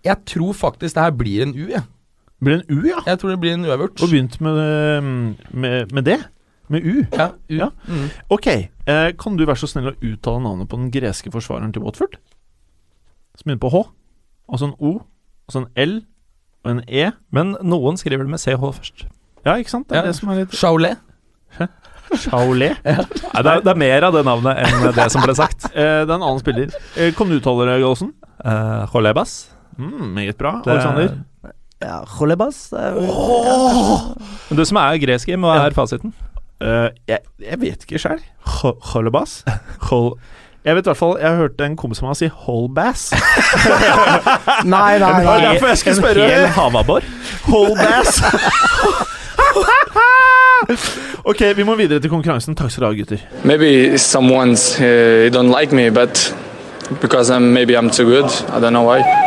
Jeg 0.03 0.23
tror 0.27 0.55
faktisk 0.55 0.95
det 0.95 1.05
her 1.05 1.15
blir 1.15 1.43
en 1.43 1.55
U, 1.55 1.65
jeg. 1.71 1.83
Blir 2.43 2.59
det 2.59 2.67
en 2.67 2.77
U, 2.77 2.87
ja? 2.87 2.99
Jeg 3.07 3.19
tror 3.19 3.31
det 3.31 3.39
blir 3.43 3.55
en 3.55 3.65
uavgjort. 3.67 4.03
Og 4.03 4.11
begynt 4.11 4.39
med, 4.43 4.59
eh, 4.59 5.11
med, 5.51 5.93
med 5.95 6.03
det? 6.03 6.19
Med 6.69 6.83
U? 6.85 7.05
Ja, 7.13 7.29
U. 7.49 7.53
Ja. 7.57 7.69
Mm. 7.87 8.09
Ok, 8.29 8.47
eh, 8.47 9.11
kan 9.19 9.37
du 9.37 9.45
være 9.47 9.59
så 9.61 9.69
snill 9.71 9.91
å 9.93 9.95
uttale 10.03 10.41
navnet 10.43 10.67
på 10.71 10.79
den 10.79 10.89
greske 10.91 11.31
forsvareren 11.31 11.71
til 11.73 11.81
Watford? 11.85 12.17
Som 13.37 13.45
begynner 13.47 13.63
på 13.63 13.71
H. 13.71 13.83
Altså 14.51 14.69
en 14.71 14.75
O, 14.79 14.93
og 15.47 15.53
så 15.53 15.61
en 15.63 15.69
L 15.75 15.99
og 16.65 16.71
en 16.71 16.81
E. 16.89 17.11
Men 17.31 17.55
noen 17.63 17.97
skriver 17.99 18.25
det 18.27 18.33
med 18.33 18.39
CH 18.43 18.59
først. 18.59 19.05
Ja, 19.45 19.55
ikke 19.55 19.71
sant? 19.71 19.87
Det 19.89 19.97
er 19.97 20.01
Ja. 20.01 20.07
det 20.11 20.15
som 20.15 20.29
er 20.29 20.41
litt 20.43 20.51
Chaulet. 20.55 20.97
Chaulé. 22.15 22.69
Nei, 22.85 23.41
det, 23.43 23.51
er, 23.51 23.61
det 23.63 23.71
er 23.73 23.79
mer 23.79 24.05
av 24.07 24.13
det 24.15 24.23
navnet 24.27 24.61
enn 24.63 24.85
det 24.95 25.07
som 25.11 25.23
ble 25.25 25.35
sagt. 25.35 25.67
Eh, 25.77 26.03
det 26.07 26.09
er 26.09 26.15
en 26.15 26.23
annen 26.23 26.39
spiller. 26.41 26.71
Eh, 26.97 27.11
kan 27.15 27.27
du 27.29 27.35
uttale 27.37 27.67
det, 27.67 27.75
Gallosen? 27.83 28.13
Uh, 28.43 28.85
Holebas. 28.93 29.33
Mm, 29.77 30.13
meget 30.15 30.37
bra. 30.39 30.55
Det 30.65 30.71
er- 30.73 30.79
Alexander? 30.79 31.17
Ja, 31.77 31.99
er 32.79 32.95
jo- 32.95 34.15
Men 34.49 34.57
du 34.57 34.63
som 34.65 34.77
er 34.81 34.97
gresk, 34.97 35.27
Jim, 35.29 35.41
hva 35.45 35.65
er 35.67 35.75
fasiten? 35.75 36.13
Eh, 36.61 36.89
jeg, 37.07 37.19
jeg 37.43 37.61
vet 37.61 37.85
ikke 37.85 38.01
sjøl. 38.01 38.21
Holebas? 38.93 39.43
Hol 39.91 40.15
jeg 40.67 40.75
vet 40.75 40.83
i 40.83 40.89
hvert 40.89 40.99
fall 40.99 41.13
Jeg 41.21 41.29
har 41.29 41.37
hørt 41.39 41.61
en 41.63 41.75
kompis 41.79 42.01
av 42.01 42.09
meg 42.09 42.17
si 42.19 42.27
Holbass. 42.43 43.05
Nei, 44.67 44.97
nei, 44.99 45.11
Det 45.21 45.27
var 45.29 45.43
derfor 45.45 45.69
jeg 45.71 45.77
skulle 45.79 45.93
En 45.95 46.01
spørre. 46.01 46.25
hel 46.27 46.47
havabbor? 46.57 47.07
Holbass. 47.47 48.19
Ok, 51.27 51.41
vi 51.55 51.63
må 51.63 51.75
videre 51.75 51.99
til 52.03 52.09
konkurransen. 52.11 52.55
Takk 52.55 52.71
skal 52.71 52.83
dere 52.83 52.93
ha, 52.93 52.97
gutter. 52.99 53.23
Maybe 53.47 53.95
someone's 53.99 54.75
uh, 54.79 55.29
don't 55.31 55.51
like 55.51 55.75
me, 55.75 55.89
but 55.89 56.33
because 57.01 57.29
I'm 57.29 57.53
maybe 57.53 57.77
I'm 57.77 57.89
too 57.89 58.05
good. 58.05 58.31
I 58.49 58.59
don't 58.59 58.73
know 58.73 58.83
why. 58.83 59.26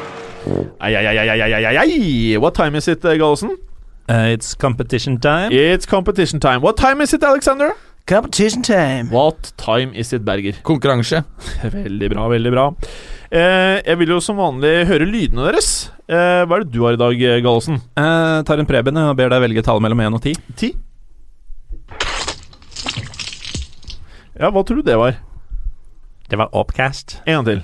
Ai, 0.79 0.95
ai, 0.95 1.05
ai, 1.05 1.29
ai, 1.29 1.65
ai, 1.65 1.77
ai. 1.77 2.37
What 2.37 2.55
time 2.55 2.77
is 2.77 2.87
it, 2.87 3.01
Gallosen? 3.01 3.57
Uh, 4.09 4.33
it's 4.33 4.55
competition 4.55 5.19
time. 5.19 5.51
It's 5.51 5.85
competition 5.85 6.39
time. 6.39 6.61
What 6.61 6.77
time 6.77 7.01
is 7.01 7.13
it, 7.13 7.23
Alexander? 7.23 7.71
Competition 8.07 8.63
time. 8.63 9.09
What 9.11 9.53
time 9.57 9.93
is 9.93 10.11
it, 10.13 10.25
Berger? 10.25 10.57
Konkurranse. 10.63 11.23
Veldig 11.75 12.09
bra, 12.09 12.27
veldig 12.27 12.51
bra. 12.51 12.65
Eh, 13.31 13.77
jeg 13.85 13.99
vil 14.01 14.15
jo 14.15 14.17
som 14.19 14.41
vanlig 14.41 14.87
høre 14.89 15.05
lydene 15.07 15.45
deres. 15.47 15.91
Eh, 16.09 16.41
hva 16.43 16.57
er 16.57 16.65
det 16.65 16.73
du 16.73 16.81
har 16.83 16.97
i 16.97 16.99
dag, 16.99 17.21
Gallosen? 17.45 17.77
Uh, 17.95 18.41
tar 18.47 18.59
en 18.59 18.67
Preben 18.67 18.97
og 18.99 19.13
ber 19.19 19.31
deg 19.31 19.45
velge 19.45 19.63
tallet 19.63 19.85
mellom 19.85 20.01
1 20.09 20.17
og 20.17 20.25
10. 20.25 20.41
Ti? 20.59 20.71
Ja, 24.41 24.49
hva 24.49 24.65
tror 24.65 24.81
du 24.81 24.89
det 24.89 24.97
var? 24.97 25.21
Det 26.27 26.39
var 26.41 26.51
Opcast. 26.57 27.19
En 27.27 27.39
gang 27.39 27.47
til. 27.47 27.63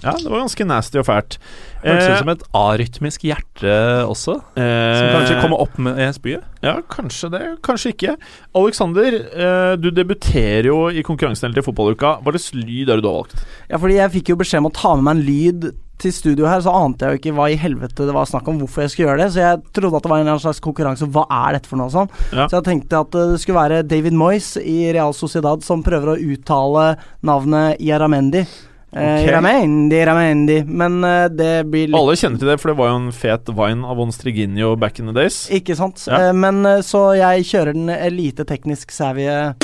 Ja, 0.00 0.14
det 0.16 0.30
var 0.30 0.44
ganske 0.44 0.66
nasty 0.68 1.00
og 1.00 1.06
fælt. 1.08 1.36
Hørtes 1.82 2.06
Eh, 2.06 2.12
ut 2.12 2.22
som 2.22 2.32
et 2.32 2.42
arytmisk 2.56 3.24
hjerte 3.24 3.74
også, 4.04 4.36
som 4.54 4.62
eh, 4.62 5.12
kanskje 5.16 5.40
kommer 5.40 5.60
opp 5.64 5.78
med 5.80 6.00
spyet. 6.16 6.44
Ja, 6.64 6.78
kanskje 6.92 7.30
det, 7.32 7.42
kanskje 7.64 7.94
ikke. 7.94 8.16
Alexander, 8.56 9.16
eh, 9.16 9.76
du 9.80 9.90
debuterer 9.90 10.68
jo 10.68 10.88
i 10.92 11.04
konkurransen 11.06 11.54
til 11.56 11.64
fotballuka. 11.64 12.18
Hva 12.20 12.34
slags 12.36 12.52
lyd 12.56 12.88
er 12.88 13.00
det 13.00 13.04
du 13.04 13.12
har 13.12 13.22
valgt? 13.22 13.46
Ja, 13.70 13.78
fordi 13.80 14.00
jeg 14.00 14.16
fikk 14.18 14.34
jo 14.34 14.40
beskjed 14.40 14.64
om 14.64 14.68
å 14.68 14.76
ta 14.76 14.96
med 14.96 15.08
meg 15.08 15.16
en 15.16 15.24
lyd 15.28 15.70
til 16.00 16.14
studio 16.16 16.48
her, 16.48 16.62
så 16.64 16.72
ante 16.72 17.04
jeg 17.04 17.12
jo 17.12 17.20
ikke 17.20 17.34
hva 17.36 17.50
i 17.52 17.58
helvete 17.60 18.06
det 18.08 18.14
var 18.16 18.28
snakk 18.28 18.48
om, 18.48 18.62
hvorfor 18.62 18.84
jeg 18.84 18.92
skulle 18.94 19.10
gjøre 19.10 19.24
det. 19.24 19.28
Så 19.34 19.42
jeg 19.42 19.60
trodde 19.76 19.98
at 19.98 20.06
det 20.06 20.12
var 20.12 20.20
en 20.20 20.24
eller 20.24 20.36
annen 20.36 20.44
slags 20.46 20.62
konkurranse. 20.64 21.08
Hva 21.12 21.26
er 21.42 21.58
dette 21.58 21.70
for 21.70 21.80
noe 21.80 21.92
sånn? 21.92 22.08
Ja. 22.32 22.46
Så 22.46 22.58
jeg 22.58 22.68
tenkte 22.70 23.02
at 23.04 23.12
det 23.16 23.42
skulle 23.42 23.60
være 23.60 23.82
David 23.88 24.16
Moyes 24.16 24.54
i 24.60 24.78
Real 24.96 25.12
Sociedad 25.16 25.64
som 25.66 25.84
prøver 25.84 26.14
å 26.14 26.18
uttale 26.32 26.86
navnet 27.26 27.80
Iramendi. 27.84 28.46
Eh, 28.92 29.22
Ok. 29.22 29.28
Ramendi, 29.30 29.96
Iramendi. 30.02 30.56
Men 30.66 30.96
eh, 31.06 31.28
det 31.30 31.50
blir 31.70 31.86
litt 31.88 31.94
Alle 31.98 32.16
kjenner 32.18 32.38
til 32.42 32.48
det, 32.50 32.56
for 32.60 32.72
det 32.72 32.78
var 32.80 32.88
jo 32.90 32.96
en 33.04 33.12
fet 33.14 33.50
vine 33.54 33.86
av 33.86 33.96
Von 34.00 34.10
Striginio 34.14 34.72
back 34.76 34.98
in 34.98 35.06
the 35.06 35.14
days. 35.14 35.44
Ikke 35.54 35.76
sant? 35.78 36.02
Ja. 36.10 36.30
Eh, 36.30 36.32
men 36.34 36.62
så 36.82 37.04
jeg 37.18 37.46
kjører 37.52 37.76
den 37.78 37.92
lite 38.16 38.44
teknisk 38.48 38.90
savvy 38.94 39.28
En 39.30 39.54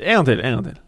gang 0.00 0.24
til. 0.24 0.40
en 0.40 0.54
gang 0.56 0.64
til 0.70 0.78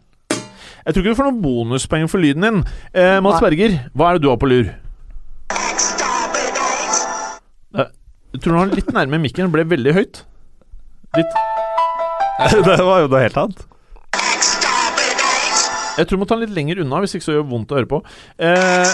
Jeg 0.85 0.93
tror 0.95 1.03
ikke 1.03 1.11
du 1.13 1.19
får 1.21 1.27
noen 1.29 1.41
bonuspoeng 1.43 2.09
for 2.09 2.17
lyden 2.23 2.41
din. 2.47 2.63
Eh, 2.93 3.19
Mats 3.21 3.39
Nei. 3.39 3.49
Berger, 3.49 3.77
hva 3.93 4.09
er 4.09 4.17
det 4.17 4.25
du 4.25 4.29
har 4.33 4.39
på 4.41 4.49
lur? 4.49 4.71
Jeg 8.33 8.41
tror 8.41 8.49
du 8.49 8.57
har 8.57 8.65
den 8.71 8.79
litt 8.79 8.89
nærme 8.95 9.19
mikken. 9.21 9.45
Det 9.45 9.53
ble 9.53 9.63
veldig 9.69 9.93
høyt. 9.93 10.23
Litt 11.13 11.35
det 12.65 12.79
var 12.81 13.03
jo 13.03 13.07
noe 13.11 13.21
helt 13.21 13.37
annet. 13.37 13.59
Jeg 15.97 16.07
tror 16.09 16.17
du 16.17 16.21
må 16.23 16.27
ta 16.29 16.35
den 16.39 16.47
litt 16.47 16.55
lenger 16.57 16.81
unna, 16.83 16.99
hvis 17.03 17.15
ikke 17.17 17.27
så 17.27 17.35
gjør 17.37 17.43
det 17.45 17.51
vondt 17.53 17.73
å 17.73 17.77
høre 17.79 17.89
på. 17.91 18.01
Eh, 18.41 18.93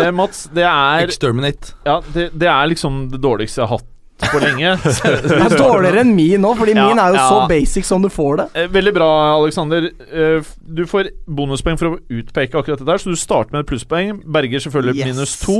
eh, 0.00 0.10
Mats, 0.16 0.46
det 0.54 0.64
er 0.68 1.06
Exterminate. 1.08 1.74
Ja, 1.86 2.00
det, 2.14 2.30
det 2.38 2.48
er 2.48 2.70
liksom 2.72 3.08
det 3.12 3.20
dårligste 3.22 3.62
jeg 3.62 3.68
har 3.68 3.78
hatt 3.78 3.88
for 4.30 4.38
lenge. 4.38 4.76
Det 4.86 5.34
er 5.34 5.54
dårligere 5.58 6.04
enn 6.04 6.12
min 6.14 6.38
nå, 6.44 6.52
fordi 6.54 6.76
Ja, 6.76 6.84
min 6.86 7.00
er 7.02 7.16
jo 7.16 7.22
så 7.26 7.40
basic 7.50 7.88
som 7.88 8.04
du 8.04 8.06
får 8.12 8.36
det. 8.38 8.44
Eh, 8.60 8.68
Veldig 8.70 8.92
bra, 8.94 9.08
Alexander. 9.34 9.88
Eh, 9.90 10.46
Du 10.62 10.84
får 10.86 11.08
bonuspoeng 11.26 11.74
for 11.80 11.96
å 11.96 11.98
utpeke 12.06 12.54
akkurat 12.60 12.78
det 12.78 12.86
der, 12.86 13.02
så 13.02 13.10
du 13.10 13.18
starter 13.18 13.56
med 13.56 13.66
plusspoeng. 13.66 14.20
Berger 14.22 14.62
selvfølgelig 14.62 15.00
Yes. 15.00 15.10
minus 15.10 15.34
to. 15.42 15.56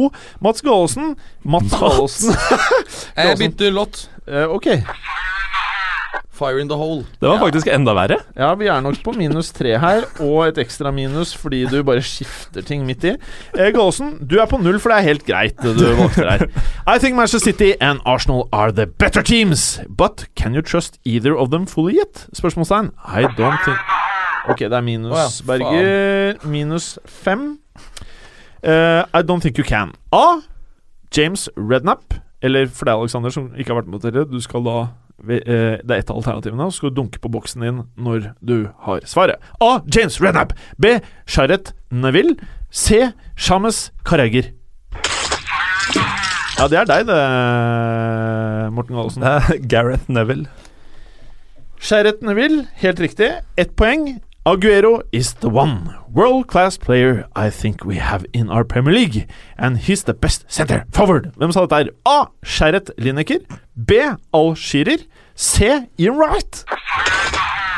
Mats 0.46 0.62
Gallosen 0.62 1.16
Mats 1.42 1.74
Gallosen. 1.74 2.38
Jeg 3.18 3.40
bytter 3.42 3.74
låt. 3.74 4.04
Eh, 4.30 4.46
ok. 4.46 4.70
Fire 6.32 6.60
in 6.60 6.68
the 6.68 6.76
hole. 6.76 7.04
Det 7.20 7.28
var 7.28 7.38
faktisk 7.42 7.68
enda 7.68 7.92
verre. 7.96 8.16
Ja, 8.36 8.54
vi 8.58 8.66
er 8.72 8.80
nok 8.80 8.98
på 9.04 9.12
minus 9.16 9.52
tre 9.52 9.76
her, 9.78 10.06
og 10.20 10.46
et 10.48 10.60
ekstra 10.62 10.92
minus 10.94 11.34
fordi 11.36 11.64
du 11.70 11.82
bare 11.86 12.02
skifter 12.04 12.64
ting 12.64 12.86
midt 12.88 13.04
i. 13.04 13.14
Eh, 13.56 13.70
Gallosen, 13.74 14.14
du 14.28 14.38
er 14.40 14.48
på 14.48 14.60
null, 14.60 14.80
for 14.80 14.92
det 14.92 14.98
er 14.98 15.08
helt 15.12 15.26
greit 15.28 15.60
det 15.62 15.76
du 15.78 15.84
valgte 15.98 16.24
der. 16.24 16.46
I 16.94 16.98
think 16.98 17.16
Manchester 17.16 17.52
City 17.52 17.72
and 17.80 18.00
Arsenal 18.04 18.48
are 18.52 18.72
the 18.72 18.86
better 18.86 19.22
teams, 19.22 19.80
but 19.88 20.26
can 20.36 20.54
you 20.54 20.62
trust 20.62 20.98
either 21.04 21.36
of 21.36 21.50
them 21.50 21.66
fully 21.66 21.98
yet? 22.00 22.26
Spørsmålstegn. 22.32 22.92
I 23.06 23.28
don't 23.36 23.60
think 23.64 23.78
Ok, 24.48 24.58
det 24.58 24.72
er 24.72 24.80
minus 24.80 25.12
oh, 25.12 25.18
ja. 25.18 25.46
Berger. 25.46 26.46
Minus 26.48 26.98
fem. 27.06 27.58
Uh, 28.66 29.02
I 29.14 29.22
don't 29.22 29.40
think 29.40 29.58
you 29.58 29.64
can. 29.64 29.92
A. 30.12 30.42
James 31.16 31.48
Redknapp. 31.56 32.14
Eller 32.42 32.66
for 32.66 32.84
deg, 32.84 32.98
Alexander, 32.98 33.30
som 33.30 33.52
ikke 33.54 33.70
har 33.70 33.78
vært 33.78 33.90
med 33.90 34.00
på 34.00 34.10
dette, 34.10 34.24
du 34.26 34.40
skal 34.42 34.64
da 34.66 34.76
Det 35.22 35.42
er 35.46 35.98
ett 36.00 36.10
av 36.10 36.18
alternativene, 36.18 36.66
så 36.70 36.80
skal 36.80 36.90
du 36.90 36.96
dunke 36.98 37.20
på 37.22 37.30
boksen 37.30 37.62
din 37.62 37.82
når 37.94 38.32
du 38.42 38.56
har 38.86 39.04
svaret. 39.06 39.38
A. 39.62 39.80
James 39.86 40.18
Redknapp. 40.22 40.54
B. 40.82 40.96
Sharet 41.30 41.72
Neville. 41.94 42.34
C. 42.70 43.12
Shames 43.36 43.90
Kareger. 44.08 44.50
Ja, 46.58 46.66
det 46.70 46.78
er 46.78 46.86
deg, 46.86 47.06
det, 47.08 47.20
Morten 48.74 48.94
Gallosen. 48.98 49.24
Gareth 49.72 50.10
Neville. 50.12 50.46
Sharet 51.82 52.20
Neville, 52.22 52.66
helt 52.82 53.00
riktig. 53.02 53.30
Ett 53.58 53.72
poeng. 53.78 54.20
Aguero 54.44 55.02
is 55.12 55.34
the 55.34 55.48
one 55.48 55.94
world 56.10 56.48
class 56.48 56.76
player 56.76 57.28
I 57.36 57.48
think 57.48 57.84
we 57.84 57.98
have 57.98 58.26
in 58.32 58.50
our 58.50 58.64
Premier 58.64 58.92
League. 58.92 59.30
And 59.56 59.78
he's 59.78 60.02
the 60.02 60.14
best 60.14 60.46
center 60.48 60.84
forward. 60.90 61.30
Hvem 61.36 61.52
sa 61.52 61.64
dette 61.66 61.86
her? 61.86 61.92
A. 62.04 62.26
Sherret 62.42 62.90
Lineker. 62.98 63.38
B. 63.76 64.00
Al-Shirer. 64.34 64.98
C. 65.36 65.86
Ian 65.96 66.18
Wright. 66.18 66.64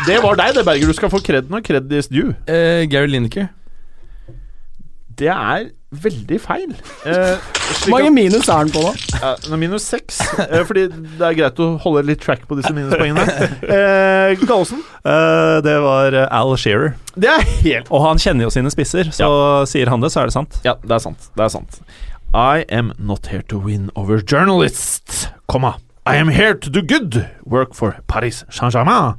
Det 0.07 0.17
var 0.25 0.41
deg, 0.41 0.55
det, 0.57 0.65
Berger. 0.65 0.89
Du 0.89 0.97
skal 0.97 1.13
få 1.13 1.21
kreden 1.21 1.53
og 1.53 1.63
kred 1.69 1.93
is 1.93 2.09
due. 2.09 2.33
Uh, 2.49 2.89
Gary 2.89 3.13
Lineker. 3.13 3.53
Det 5.19 5.29
er 5.29 5.69
veldig 6.03 6.39
feil. 6.43 6.73
Eh, 7.07 7.37
Hvor 7.85 7.93
mange 7.95 8.11
minus 8.15 8.49
er 8.53 8.65
den 8.67 8.73
på 8.75 8.83
da? 8.85 8.93
ja, 9.23 9.31
er 9.55 9.61
minus 9.61 9.87
seks. 9.89 10.19
Eh, 10.45 10.65
fordi 10.69 10.87
det 10.91 11.25
er 11.29 11.37
greit 11.39 11.61
å 11.65 11.69
holde 11.83 12.03
litt 12.09 12.21
track 12.25 12.45
på 12.51 12.59
disse 12.59 12.73
minuspoengene. 12.77 13.25
Eh, 13.75 14.35
Gallosen. 14.45 14.83
Eh, 15.05 15.59
det 15.65 15.77
var 15.85 16.17
eh, 16.19 16.27
Al 16.35 16.55
Shearer. 16.61 16.95
Det 17.15 17.31
er 17.31 17.45
helt 17.63 17.91
Og 17.95 18.03
han 18.05 18.19
kjenner 18.21 18.49
jo 18.49 18.51
sine 18.55 18.71
spisser, 18.75 19.11
så 19.15 19.29
sier 19.71 19.91
han 19.93 20.03
det, 20.05 20.11
så 20.15 20.25
er 20.25 20.31
det 20.33 20.37
sant. 20.37 20.59
Ja, 20.67 20.75
det 20.83 20.97
er 20.99 21.03
sant. 21.05 21.31
Det 21.39 21.47
er 21.47 21.53
sant. 21.55 21.81
I 22.35 22.65
am 22.75 22.93
not 22.99 23.29
here 23.31 23.43
to 23.53 23.59
win 23.63 23.91
over 23.95 24.19
journalists, 24.21 25.29
comma. 25.47 25.77
I 26.07 26.17
am 26.21 26.29
here 26.29 26.53
to 26.55 26.69
do 26.69 26.83
good 26.83 27.23
work 27.47 27.73
for 27.75 27.97
Paris 28.09 28.43
Saint-Germain. 28.51 29.15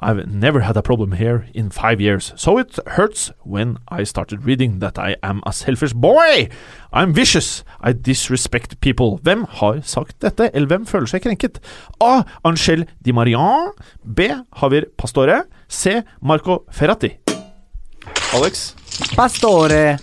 I've 0.00 0.26
never 0.30 0.60
had 0.60 0.76
a 0.76 0.82
problem 0.82 1.12
here 1.12 1.46
in 1.54 1.70
five 1.70 2.00
years, 2.00 2.32
so 2.36 2.58
it 2.58 2.78
hurts 2.86 3.32
when 3.42 3.78
I 3.88 4.04
started 4.04 4.44
reading 4.44 4.78
that 4.78 4.98
I 4.98 5.16
am 5.22 5.42
a 5.44 5.52
selfish 5.52 5.92
boy. 5.92 6.48
I'm 6.92 7.12
vicious. 7.12 7.64
I 7.80 7.92
disrespect 7.92 8.80
people. 8.80 9.18
Hvem 9.22 9.44
har 9.48 9.80
sagt 9.82 10.20
dette, 10.22 10.50
eller 10.54 10.68
hvem 10.68 10.86
føler 10.86 11.10
seg 11.10 11.24
krenket? 11.26 11.58
A. 12.00 12.22
Angel 12.44 12.86
Di 13.04 13.12
Marian. 13.12 13.72
B. 14.04 14.30
Javier 14.60 14.86
Pastore. 14.96 15.42
C. 15.68 16.02
Marco 16.22 16.64
Ferrati. 16.70 17.16
Alex? 18.34 18.76
Pastore. 19.16 19.98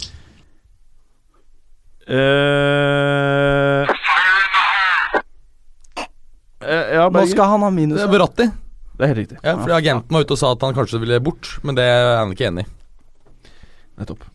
Uh, 2.05 3.87
eh, 6.61 6.93
ja, 6.99 7.09
Nå 7.09 7.25
skal 7.31 7.49
han 7.55 7.65
ha 7.65 7.71
minus. 7.73 8.03
Er 8.03 8.11
Beratti. 8.11 8.51
Det 8.95 9.03
er 9.03 9.11
helt 9.11 9.21
riktig. 9.23 9.37
Ja, 9.43 9.57
fordi 9.59 9.75
Agenten 9.75 10.15
var 10.15 10.23
ute 10.23 10.35
og 10.35 10.39
sa 10.39 10.53
at 10.55 10.63
han 10.63 10.75
kanskje 10.77 11.01
ville 11.03 11.19
bort, 11.23 11.51
men 11.67 11.77
det 11.77 11.83
er 11.83 12.17
han 12.21 12.31
ikke 12.35 12.49
enig 12.49 12.65
i. 12.65 12.71
Nettopp. 13.99 14.25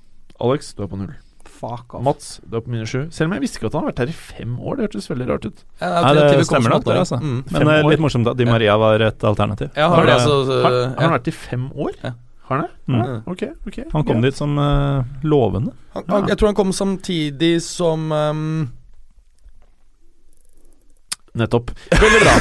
Alex, 0.40 0.72
du 0.76 0.84
er 0.84 0.90
på 0.90 0.98
null. 1.00 1.12
Fuck 1.60 1.94
off. 1.94 2.04
Mats, 2.04 2.28
du 2.48 2.56
er 2.56 2.62
på 2.64 2.72
minus 2.72 2.92
sju. 2.92 3.02
Selv 3.12 3.28
om 3.28 3.36
jeg 3.36 3.44
visste 3.44 3.60
ikke 3.60 3.68
at 3.68 3.76
han 3.76 3.84
har 3.84 3.90
vært 3.90 4.00
her 4.04 4.12
i 4.12 4.16
fem 4.16 4.54
år. 4.56 4.78
Det 4.78 4.86
hørtes 4.88 5.10
veldig 5.10 5.26
rart 5.28 5.44
ut. 5.44 5.62
Ja, 5.82 5.90
Nei, 6.06 6.12
det 6.16 6.24
det 6.40 6.46
stemmer 6.48 6.72
nok, 6.72 6.86
det, 6.88 6.96
altså. 7.02 7.18
Mm. 7.20 7.38
Men 7.52 7.72
år. 7.74 7.88
litt 7.92 8.02
morsomt 8.04 8.30
at 8.32 8.38
Di 8.38 8.48
Maria 8.48 8.78
var 8.80 9.04
et 9.04 9.28
alternativ. 9.28 9.68
Ja, 9.76 9.90
Har 9.92 10.08
det, 10.08 10.16
altså, 10.16 10.40
Har, 10.64 10.78
har 10.96 11.04
han 11.04 11.16
vært 11.18 11.28
i 11.28 11.36
fem 11.36 11.68
år? 11.76 11.92
Ja. 12.00 12.14
Har 12.48 12.56
han 12.56 12.64
det? 12.64 12.72
Mm. 12.88 13.00
Ja, 13.00 13.18
ok, 13.34 13.42
ok. 13.68 13.78
Han 13.92 14.06
kom 14.08 14.24
dit 14.24 14.36
som 14.40 14.56
uh, 14.58 15.04
lovende. 15.22 15.74
han, 15.94 16.08
han, 16.08 16.30
Jeg 16.32 16.40
tror 16.40 16.50
han 16.50 16.58
kom 16.58 16.72
samtidig 16.74 17.52
som 17.62 18.08
um, 18.10 18.70
Nettopp. 21.38 21.70
Veldig 21.94 22.20
bra. 22.24 22.32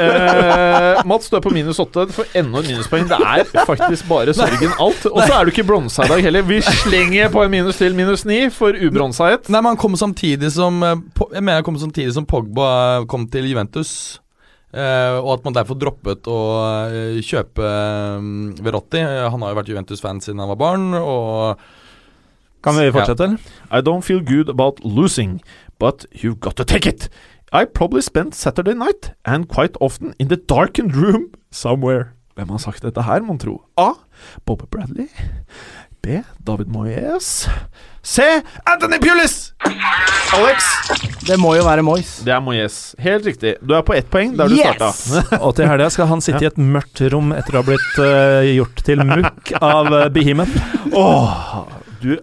Eh, 0.00 1.00
Mats, 1.04 1.28
du 1.28 1.36
er 1.36 1.42
på 1.44 1.50
minus 1.52 1.76
åtte. 1.82 2.06
Du 2.08 2.14
får 2.16 2.30
enda 2.40 2.62
et 2.62 2.70
minuspoeng. 2.70 3.04
Det 3.10 3.18
er 3.20 3.66
faktisk 3.68 4.06
bare 4.08 4.32
sorgen 4.36 4.72
alt. 4.80 5.04
Og 5.10 5.20
så 5.26 5.34
er 5.36 5.44
du 5.44 5.50
ikke 5.52 5.66
bronsa 5.68 6.06
i 6.06 6.12
dag 6.14 6.22
heller. 6.24 6.46
Vi 6.48 6.60
slenger 6.64 7.28
på 7.34 7.42
en 7.44 7.52
minus 7.52 7.76
til, 7.80 7.92
minus 7.98 8.24
ni, 8.28 8.38
for 8.54 8.72
ubronsahet. 8.72 9.50
Nei, 9.52 9.60
men 9.60 9.74
han 9.74 9.80
kom 9.80 9.96
samtidig 10.00 10.52
som 10.56 10.80
eh, 10.86 10.96
Jeg 11.34 11.42
mener 11.44 11.60
han 11.60 11.66
kom 11.68 11.76
samtidig 11.82 12.14
som 12.16 12.24
Pogba 12.28 12.70
eh, 13.02 13.06
kom 13.12 13.28
til 13.32 13.44
Juventus. 13.50 13.92
eh, 14.72 15.18
og 15.20 15.34
at 15.36 15.44
man 15.44 15.56
derfor 15.60 15.76
droppet 15.76 16.28
å 16.30 16.38
eh, 16.88 17.20
kjøpe 17.26 17.66
eh, 17.66 18.30
Verotti. 18.64 19.04
Han 19.04 19.42
har 19.44 19.52
jo 19.52 19.60
vært 19.60 19.72
Juventus-fan 19.74 20.24
siden 20.24 20.40
han 20.40 20.48
var 20.54 20.60
barn, 20.64 20.94
og 20.96 21.60
Kan 22.64 22.76
vi 22.76 22.90
fortsette, 22.92 23.24
eller? 23.24 23.52
I 23.72 23.80
don't 23.84 24.04
feel 24.04 24.20
good 24.20 24.48
about 24.52 24.80
losing, 24.84 25.40
but 25.80 26.04
you've 26.12 26.40
got 26.40 26.56
to 26.56 26.64
take 26.64 26.86
it. 26.88 27.08
I 27.52 27.64
probably 27.64 28.00
spent 28.02 28.34
Saturday 28.34 28.74
night, 28.74 29.12
and 29.24 29.48
quite 29.48 29.76
often 29.80 30.14
in 30.18 30.28
the 30.28 30.36
darkened 30.36 30.94
room 30.94 31.30
somewhere. 31.50 32.12
Hvem 32.36 32.48
har 32.48 32.58
sagt 32.62 32.82
dette 32.82 33.02
her, 33.02 33.20
mon 33.26 33.38
tro? 33.38 33.56
A. 33.76 33.92
Bobby 34.46 34.66
Bradley. 34.70 35.08
B. 36.02 36.22
David 36.46 36.68
Moyes. 36.72 37.48
C. 38.02 38.22
Anthony 38.66 38.98
Pulis! 39.02 39.52
Alex. 40.32 40.64
Det 41.26 41.36
må 41.42 41.56
jo 41.58 41.64
være 41.66 41.82
Moyes. 41.84 42.20
Det 42.24 42.32
er 42.32 42.40
Moyes. 42.40 42.94
Helt 43.02 43.26
riktig. 43.26 43.56
Du 43.60 43.74
er 43.76 43.82
på 43.84 43.92
ett 43.98 44.08
poeng 44.10 44.32
der 44.38 44.48
du 44.48 44.54
Yes! 44.56 44.78
starta. 45.02 45.40
Og 45.44 45.52
til 45.58 45.68
helga 45.68 45.90
skal 45.92 46.08
han 46.08 46.22
sitte 46.24 46.46
i 46.46 46.48
et 46.48 46.56
mørkt 46.62 47.02
rom 47.12 47.34
etter 47.36 47.58
å 47.58 47.60
ha 47.60 47.66
blitt 47.66 47.98
uh, 48.00 48.46
gjort 48.54 48.80
til 48.86 49.02
mukk 49.10 49.52
av 49.60 49.90
uh, 49.92 50.06
Behemoth. 50.14 50.54
Åh, 50.96 51.66
du 52.00 52.14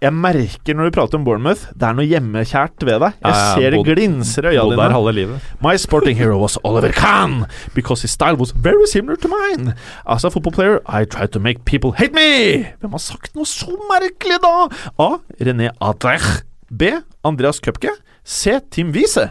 Jeg 0.00 0.14
merker 0.16 0.72
når 0.78 0.88
du 0.88 0.94
prater 0.96 1.18
om 1.18 1.24
Bournemouth, 1.26 1.66
det 1.76 1.84
er 1.84 1.92
noe 1.98 2.06
hjemmekjært 2.08 2.84
ved 2.88 3.02
deg. 3.02 3.18
Jeg 3.20 3.34
Ja, 3.34 3.36
ja, 3.36 3.54
ser 3.58 3.70
det 3.74 3.80
glinser 3.84 4.46
i 4.48 4.54
øya 4.54 4.62
dine. 4.64 4.76
der 4.80 4.94
halve 4.96 5.12
livet. 5.12 5.40
My 5.60 5.76
sporting 5.76 6.16
hero 6.16 6.38
was 6.40 6.56
Oliver 6.64 6.92
Kahn, 6.96 7.44
because 7.74 8.00
his 8.00 8.10
style 8.10 8.36
was 8.40 8.52
very 8.56 8.86
similar 8.88 9.16
to 9.16 9.28
mine. 9.28 9.74
As 10.08 10.24
a 10.24 10.30
football 10.30 10.52
player, 10.52 10.78
I 10.88 11.04
tried 11.04 11.32
to 11.32 11.38
make 11.38 11.66
people 11.66 11.92
hate 11.92 12.14
me. 12.14 12.64
Hvem 12.80 12.90
har 12.96 12.98
sagt 12.98 13.34
noe 13.36 13.44
så 13.44 13.76
merkelig, 13.92 14.40
da? 14.40 14.68
A. 14.98 15.10
René 15.40 15.68
Adrech. 15.80 16.44
B. 16.72 16.82
Andreas 17.22 17.60
Køpke. 17.60 17.90
C. 18.24 18.56
Tim 18.70 18.92
Wiese. 18.96 19.28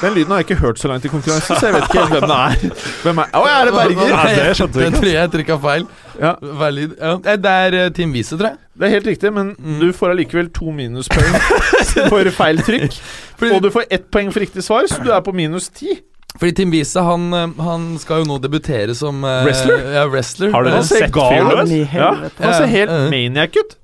Den 0.00 0.14
lyden 0.16 0.32
har 0.32 0.38
jeg 0.40 0.46
ikke 0.50 0.60
hørt 0.62 0.78
så 0.80 0.88
langt 0.88 1.04
i 1.04 1.10
konkurransen, 1.12 1.56
så 1.60 1.66
jeg 1.68 1.74
vet 1.74 1.86
ikke 1.88 1.98
helt 2.00 2.14
hvem 2.14 2.30
det 2.30 2.36
er. 2.40 2.84
Hvem 3.04 3.18
er 3.20 3.32
Å, 3.36 3.42
er 3.50 3.64
det 3.68 3.72
Berger? 3.76 4.12
Nei, 4.14 4.34
det 4.38 4.54
skjønte 4.56 4.78
vi 4.80 4.84
Den 4.86 4.94
tror 4.96 5.08
jeg 5.12 5.32
trykka 5.34 5.56
feil. 5.64 5.86
Ja. 6.20 6.30
Valid. 6.62 6.94
Ja. 7.00 7.12
Eh, 7.20 7.36
Det 7.44 7.52
er 7.66 7.76
eh, 7.82 7.90
Team 7.98 8.12
Wiese, 8.16 8.38
tror 8.40 8.48
jeg. 8.52 8.58
Det 8.80 8.86
er 8.88 8.94
helt 8.94 9.08
riktig, 9.10 9.32
men 9.36 9.50
du 9.80 9.90
får 9.92 10.14
allikevel 10.14 10.48
to 10.56 10.72
minuspoeng 10.72 11.36
for 12.12 12.30
feil 12.38 12.62
trykk. 12.64 12.96
Fordi- 13.40 13.54
Og 13.58 13.62
du 13.66 13.70
får 13.74 13.84
ett 13.90 14.06
poeng 14.14 14.32
for 14.32 14.40
riktig 14.46 14.64
svar, 14.64 14.88
så 14.88 15.02
du 15.04 15.10
er 15.12 15.20
på 15.26 15.34
minus 15.36 15.68
ti. 15.68 15.98
Fordi 16.38 16.52
Tim 16.60 16.70
Wiese 16.72 17.02
han, 17.04 17.28
eh, 17.34 17.62
han 17.66 17.86
skal 18.00 18.22
jo 18.22 18.30
nå 18.30 18.38
debutere 18.40 18.94
som 18.96 19.20
Wrestler? 19.24 19.84
Ja, 19.98 20.06
wrestler. 20.08 20.52
Har 20.54 20.64
dere 20.64 20.80
sett 20.86 21.12
fyren? 21.12 21.52
løs? 21.60 21.76
Ja, 21.92 22.14
han 22.40 22.54
ser 22.56 22.70
helt 22.72 22.96
maniac 23.12 23.56
ut. 23.60 23.76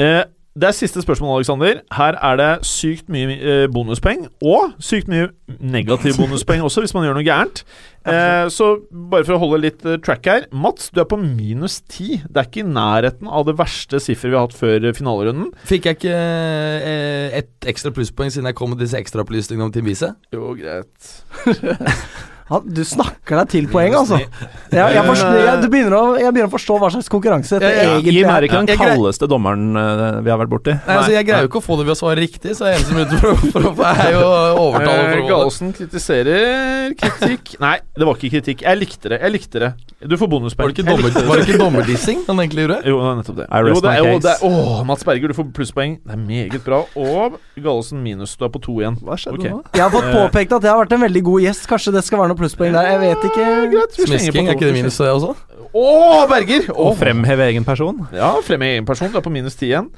Eh, 0.00 0.22
det 0.54 0.68
er 0.68 0.76
siste 0.76 1.02
spørsmål, 1.02 1.40
Alexander. 1.40 1.80
Her 1.96 2.18
er 2.22 2.36
det 2.38 2.50
sykt 2.68 3.08
mye 3.10 3.66
bonuspeng, 3.74 4.28
bonuspoeng, 4.28 4.28
og 4.46 4.76
sykt 4.82 5.08
mye 5.10 5.28
negativ 5.58 6.14
bonuspoeng 6.20 6.62
også, 6.62 6.84
hvis 6.84 6.94
man 6.94 7.08
gjør 7.08 7.16
noe 7.18 7.26
gærent. 7.26 7.64
Eh, 8.06 8.46
så 8.52 8.68
bare 9.10 9.24
for 9.24 9.34
å 9.34 9.40
holde 9.42 9.62
litt 9.64 9.82
eh, 9.88 9.96
track 10.04 10.28
her. 10.28 10.46
Mats, 10.52 10.90
du 10.94 11.00
er 11.02 11.08
på 11.10 11.18
minus 11.18 11.80
ti. 11.90 12.20
Det 12.22 12.38
er 12.38 12.48
ikke 12.50 12.62
i 12.62 12.68
nærheten 12.68 13.30
av 13.30 13.48
det 13.48 13.56
verste 13.58 13.98
sifferet 14.02 14.34
vi 14.34 14.38
har 14.38 14.46
hatt 14.46 14.58
før 14.58 14.90
eh, 14.90 14.94
finalerunden. 14.96 15.50
Fikk 15.66 15.88
jeg 15.88 15.98
ikke 15.98 16.14
eh, 16.20 17.40
ett 17.40 17.70
ekstra 17.74 17.94
plusspoeng 17.96 18.30
siden 18.30 18.50
jeg 18.50 18.58
kom 18.60 18.74
med 18.74 18.84
disse 18.84 19.00
ekstraopplysningene 19.00 19.70
om 19.70 19.74
Team 19.74 19.88
Vise? 19.88 20.12
Jo, 20.34 20.52
greit. 20.58 21.14
Han, 22.50 22.60
du 22.76 22.82
snakker 22.84 23.38
deg 23.40 23.48
til 23.54 23.66
poeng, 23.72 23.94
altså. 23.96 24.18
Jeg, 24.20 24.76
jeg, 24.76 25.04
forstår, 25.06 25.36
jeg, 25.40 25.60
du 25.62 25.68
begynner 25.72 25.94
å, 25.96 26.02
jeg 26.20 26.28
begynner 26.34 26.50
å 26.50 26.52
forstå 26.52 26.74
hva 26.82 26.90
slags 26.92 27.08
konkurranse 27.08 27.56
dette 27.56 27.70
Ja, 27.72 27.84
ja. 27.86 27.94
egentlig 27.96 28.14
Jim 28.18 28.28
er 28.28 28.36
er. 28.36 28.46
ikke 28.48 28.60
den 28.66 28.80
kaldeste 28.82 29.28
dommeren 29.32 29.78
eh, 29.80 30.02
vi 30.26 30.32
har 30.34 30.40
vært 30.42 30.52
borti. 30.52 30.74
Nei, 30.76 30.96
altså 30.98 31.14
Jeg 31.14 31.24
greier 31.30 31.46
jo 31.46 31.50
ikke 31.52 31.62
å 31.62 31.64
få 31.64 31.78
det 31.80 31.86
ved 31.88 31.94
å 31.94 31.98
svare 32.02 32.18
riktig, 32.20 32.52
så 32.58 32.68
jeg 32.68 32.76
er 32.76 32.82
eneste 32.82 32.98
mulighet 32.98 33.22
for, 33.22 33.30
å- 33.32 33.52
for, 33.54 33.68
å- 33.70 33.74
for 33.78 33.88
jeg 33.88 34.10
er 34.10 34.18
jo 34.18 34.28
overtaler 34.66 35.04
Eh, 35.04 35.14
for 35.14 35.28
Gallosen 35.30 35.72
kritiserer 35.76 36.94
kritikk 37.00 37.54
Nei, 37.64 37.78
det 37.96 38.06
var 38.08 38.18
ikke 38.18 38.30
kritikk. 38.36 38.62
Jeg 38.66 38.78
likte 38.80 39.08
det. 39.14 39.18
Jeg 39.24 39.32
likte 39.34 39.60
det. 39.62 39.70
Du 40.04 40.16
får 40.20 40.28
bonuspoeng. 40.28 40.68
Var 40.68 40.72
det 40.74 40.82
ikke, 40.84 40.84
Jeg 40.84 41.24
dommer, 41.24 41.58
dommerdissing 41.64 42.22
han 42.26 42.40
egentlig 42.42 42.66
gjorde? 42.66 42.78
Jo, 42.90 42.98
det 43.00 43.08
er 43.08 43.18
nettopp 43.22 43.38
det. 43.40 43.46
I 43.48 43.60
rest 43.64 43.74
Jo, 43.74 43.80
det 43.84 43.90
er, 43.94 44.02
my 44.04 44.10
jo, 44.12 44.18
det 44.24 44.32
er, 44.34 44.44
åh, 44.50 44.82
Mats 44.88 45.04
Berger, 45.08 45.32
du 45.32 45.36
får 45.38 45.46
plusspoeng. 45.56 45.94
Det 46.04 46.12
er 46.12 46.20
meget 46.20 46.64
bra. 46.66 46.80
Og 47.00 47.38
Gallosen 47.56 48.02
minus. 48.04 48.34
Du 48.36 48.44
er 48.44 48.52
på 48.52 48.60
to 48.64 48.74
igjen. 48.82 48.98
Hva 49.00 49.16
skjedde 49.20 49.40
okay. 49.40 49.54
nå? 49.54 49.62
Jeg 49.72 49.84
har 49.86 49.92
fått 49.94 50.10
påpekt 50.12 50.52
at 50.58 50.66
jeg 50.68 50.74
har 50.74 50.82
vært 50.82 50.92
en 50.98 51.04
veldig 51.06 51.22
god 51.30 51.46
gjest. 51.46 51.64
Kanskje 51.70 51.94
det 51.96 52.04
skal 52.04 52.20
være 52.20 52.33
noe 52.33 52.33
plusspoeng 52.38 52.74
der. 52.74 52.88
Jeg 52.92 53.00
vet 53.02 53.26
ikke. 53.30 53.46
Greit, 53.72 53.96
Smisking, 53.98 54.48
er 54.48 54.56
ikke 54.56 54.68
det 54.68 54.76
minus 54.76 54.98
det 55.00 55.10
også? 55.12 55.32
Å, 55.74 55.86
Berger! 56.30 56.68
Å 56.70 56.90
Åh. 56.90 56.98
fremheve 56.98 57.48
egen 57.50 57.64
person? 57.66 58.04
Ja, 58.14 58.30
fremheve 58.46 58.76
egen 58.78 58.86
person. 58.86 59.10
Du 59.10 59.18
er 59.18 59.24
på 59.24 59.32
minus 59.34 59.56
ti 59.58 59.72
igjen. 59.72 59.88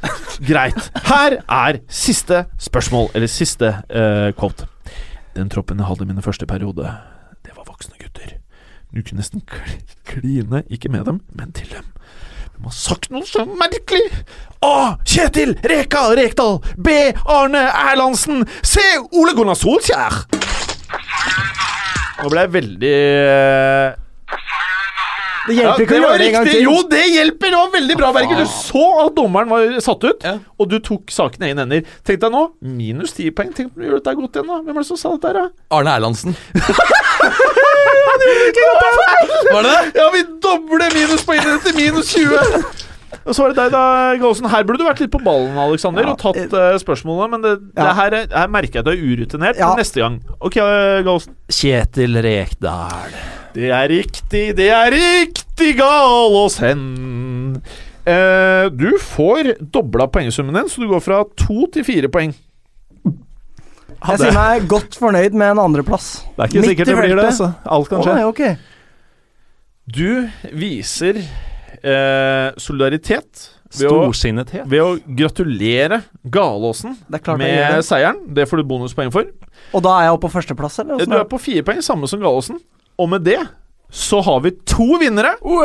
Greit. 0.48 0.88
Her 1.10 1.40
er 1.42 1.80
siste 1.92 2.46
spørsmål, 2.68 3.10
eller 3.18 3.28
siste 3.28 3.74
uh, 3.90 4.30
quote. 4.38 4.68
Den 5.36 5.50
troppen 5.52 5.82
jeg 5.82 5.90
hadde 5.90 6.06
i 6.06 6.08
min 6.08 6.24
første 6.24 6.48
periode, 6.48 6.94
det 7.44 7.52
var 7.52 7.68
voksne 7.68 7.98
gutter. 8.00 8.38
Du 8.94 9.02
kunne 9.02 9.20
nesten 9.20 9.44
kl 9.44 9.76
kline, 10.08 10.62
ikke 10.72 10.88
med 10.88 11.04
dem, 11.04 11.20
men 11.36 11.52
til 11.52 11.68
dem. 11.74 11.92
De 12.56 12.64
har 12.64 12.72
sagt 12.72 13.10
noe 13.12 13.26
så 13.28 13.44
merkelig! 13.44 14.06
A. 14.64 14.96
Kjetil 15.04 15.52
Reka 15.60 16.06
Rekdal. 16.16 16.62
B. 16.80 16.94
Arne 17.28 17.66
Erlandsen. 17.90 18.46
C. 18.64 18.80
Ole 19.12 19.36
Gunnar 19.36 19.58
Solskjær. 19.60 20.22
Nå 22.22 22.30
ble 22.32 22.40
jeg 22.46 22.52
veldig 22.54 22.92
eh, 22.96 23.94
Det 25.46 25.54
hjelper 25.58 25.82
ikke 25.84 25.94
å 25.94 26.00
gjøre 26.00 26.18
det 26.18 26.26
en 26.26 26.34
gang 26.36 26.46
til. 26.48 26.62
Jo, 26.64 26.76
det 26.90 27.02
hjelper! 27.12 27.52
Det 27.52 27.58
var 27.60 27.68
veldig 27.76 27.96
bra, 28.00 28.08
Berger. 28.16 28.40
Du 28.40 28.48
så 28.50 28.84
at 29.04 29.12
dommeren 29.14 29.50
var 29.52 29.60
satt 29.84 30.02
ut, 30.08 30.24
Ja. 30.26 30.32
og 30.58 30.70
du 30.72 30.78
tok 30.82 31.12
saken 31.14 31.44
i 31.44 31.50
egne 31.52 31.62
hender. 31.62 31.84
Tenk 32.08 32.18
deg 32.24 32.32
nå, 32.34 32.40
minus 32.66 33.12
ti 33.14 33.28
poeng. 33.30 33.52
Tenk 33.54 33.70
om 33.70 33.78
du 33.78 33.86
gjør 33.86 34.00
dette 34.00 34.16
godt 34.18 34.40
igjen, 34.40 34.48
da. 34.50 34.58
Hvem 34.66 34.74
er 34.74 34.82
det 34.82 34.88
som 34.90 34.98
sa 34.98 35.12
dette 35.14 35.30
her, 35.30 35.38
da? 35.38 35.46
Arne 35.78 35.94
Erlandsen. 36.00 36.34
Var 39.52 39.62
det 39.62 39.70
det? 39.70 40.00
Ja, 40.00 40.08
vi 40.16 40.22
dobler 40.42 40.90
minuspoengene 40.96 41.60
til 41.62 41.76
minus 41.78 42.10
20! 42.16 42.85
Og 43.26 43.34
så 43.34 43.42
var 43.44 43.52
det 43.52 43.56
deg, 43.58 43.70
da, 43.74 43.82
Gallosen. 44.18 44.48
Her 44.50 44.64
burde 44.66 44.78
du 44.82 44.86
vært 44.86 45.00
litt 45.02 45.12
på 45.14 45.20
ballen, 45.22 45.56
Alexander, 45.58 46.02
Ja. 46.06 46.12
og 46.14 46.18
tatt 46.20 46.52
uh, 46.54 46.74
spørsmålet, 46.82 47.30
men 47.30 47.42
det, 47.44 47.52
det 47.76 47.86
her, 48.00 48.14
er- 48.18 48.32
her 48.34 48.48
merker 48.52 48.80
jeg 48.80 48.82
at 48.82 48.88
du 48.88 48.92
er 48.92 49.02
urutinert. 49.02 49.60
Ja. 49.62 49.72
Neste 49.78 50.02
gang. 50.02 50.20
Ok, 50.40 50.56
eh, 50.58 51.02
Gallosen. 51.06 51.34
Kjetil 51.48 52.18
Rekdal. 52.26 53.14
Det 53.56 53.70
er 53.72 53.88
riktig, 53.88 54.44
det 54.58 54.68
er 54.74 54.90
riktig, 54.92 55.76
Gallosen. 55.78 56.82
Uh, 58.06 58.68
du 58.70 58.90
får 59.02 59.54
dobla 59.74 60.06
poengsummen 60.12 60.54
din, 60.54 60.68
så 60.70 60.82
du 60.82 60.90
går 60.90 61.00
fra 61.02 61.22
to 61.40 61.66
til 61.74 61.86
fire 61.86 62.10
poeng. 62.12 62.34
Jeg 64.06 64.20
sier 64.20 64.34
meg 64.36 64.66
godt 64.70 64.94
fornøyd 65.00 65.34
med 65.34 65.54
en 65.54 65.62
andreplass. 65.64 66.20
Det 66.36 66.42
er 66.44 66.50
ikke 66.50 66.60
Midt 66.62 66.70
sikkert 66.74 66.90
det 66.90 66.96
blir 67.00 67.16
det. 67.16 67.24
Altså. 67.32 67.48
Alt 67.64 67.88
kan 67.90 68.02
skje. 68.04 68.16
Oh, 68.20 68.28
okay. 68.28 68.56
Du 69.86 70.28
viser 70.52 71.22
eh, 71.82 72.52
solidaritet 72.62 73.50
ved 73.76 73.90
å, 73.90 73.98
Storsinnethet. 74.06 74.64
ved 74.70 74.82
å 74.82 74.94
gratulere 75.18 76.02
Galåsen 76.22 76.94
er 77.10 77.36
med 77.36 77.74
det. 77.76 77.84
seieren. 77.84 78.20
Det 78.34 78.46
får 78.48 78.62
du 78.62 78.68
bonuspoeng 78.70 79.12
for. 79.12 79.28
Og 79.74 79.82
da 79.84 79.96
er 79.98 80.08
jeg 80.08 80.16
oppe 80.16 80.28
på 80.28 80.34
førsteplass, 80.38 80.78
eller? 80.84 81.04
Du 81.04 81.16
er 81.18 81.24
på 81.28 81.40
fire 81.42 81.64
poeng, 81.66 81.82
samme 81.84 82.08
som 82.08 82.20
Galåsen. 82.22 82.60
Og 82.96 83.10
med 83.12 83.26
det 83.26 83.40
så 83.90 84.20
har 84.26 84.40
vi 84.44 84.50
to 84.68 84.98
vinnere. 85.00 85.34
Og 85.46 85.62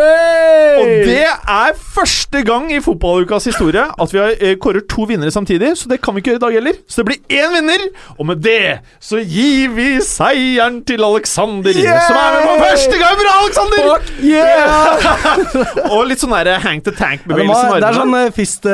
det 1.08 1.26
er 1.26 1.72
første 1.96 2.44
gang 2.48 2.70
i 2.74 2.80
fotballukas 2.84 3.48
historie 3.50 3.84
at 4.02 4.14
vi 4.14 4.20
har 4.22 4.36
eh, 4.40 4.56
kårer 4.62 4.86
to 4.90 5.04
vinnere 5.10 5.32
samtidig, 5.34 5.74
så 5.78 5.90
det 5.92 6.00
kan 6.04 6.16
vi 6.16 6.22
ikke 6.24 6.32
gjøre 6.36 6.42
i 6.42 6.46
dag 6.46 6.54
heller. 6.60 6.76
Så 6.88 7.02
det 7.02 7.08
blir 7.10 7.20
én 7.42 7.52
vinner, 7.56 7.82
og 8.18 8.26
med 8.30 8.42
det 8.46 8.80
så 9.04 9.20
gir 9.20 9.74
vi 9.76 9.88
seieren 10.06 10.82
til 10.88 11.04
Alexander, 11.04 11.74
som 11.74 12.16
er 12.22 12.38
med 12.38 12.44
for 12.48 12.58
første 12.70 12.98
gang! 13.02 13.16
Bra, 13.22 13.32
Alexander! 13.42 13.82
og 15.92 16.06
litt 16.10 16.22
sånn 16.22 16.34
der 16.38 16.62
hang 16.64 16.82
to 16.86 16.94
tank-bevegelse 16.96 17.66
Ja, 17.68 17.80
det 17.82 17.90
er 17.90 17.98
sånn 18.00 18.16
eh, 18.18 18.30
Fist. 18.36 18.68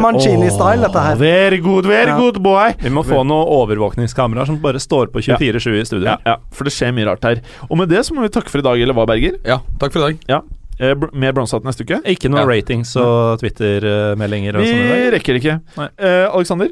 Mancini-style, 0.00 0.86
dette 0.86 1.04
her. 1.04 1.18
Very 1.20 1.58
good, 1.62 1.86
very 1.90 2.10
Ja. 2.10 2.16
good, 2.18 2.40
boy. 2.42 2.72
Vi 2.80 2.90
må 2.92 3.02
få 3.06 3.20
noen 3.26 3.44
overvåkningskameraer 3.60 4.48
som 4.48 4.56
bare 4.62 4.80
står 4.82 5.10
på 5.12 5.22
24-7 5.26 5.76
i 5.80 5.84
studio. 5.86 6.06
Ja, 6.08 6.16
ja, 6.26 6.36
for 6.54 6.64
det 6.68 6.72
skjer 6.74 6.94
mye 6.96 7.06
rart 7.10 7.24
her. 7.28 7.42
Og 7.68 7.76
med 7.80 7.90
det 7.92 8.02
så 8.06 8.14
må 8.16 8.24
vi 8.24 8.32
takke 8.32 8.50
for 8.52 8.59
i 8.60 8.66
dag, 8.68 8.80
eller 8.84 8.96
hva, 8.96 9.06
Berger? 9.10 9.38
Ja, 9.48 9.58
takk 9.80 9.92
for 9.96 10.04
i 10.04 10.12
dag. 10.12 10.42
Eh, 10.80 10.94
br- 10.96 11.10
Mer 11.12 11.32
bronsehatt 11.36 11.64
neste 11.66 11.84
uke? 11.84 11.98
Ikke 12.08 12.30
noe 12.32 12.40
Ja. 12.40 12.46
ratings 12.48 12.94
og 12.96 13.40
Twitter-meldinger 13.42 14.56
og 14.56 14.62
Vi 14.64 14.70
sånn 14.72 15.10
rekker 15.16 15.36
ikke. 15.40 15.58
Eh, 15.98 16.28
Alexander? 16.32 16.70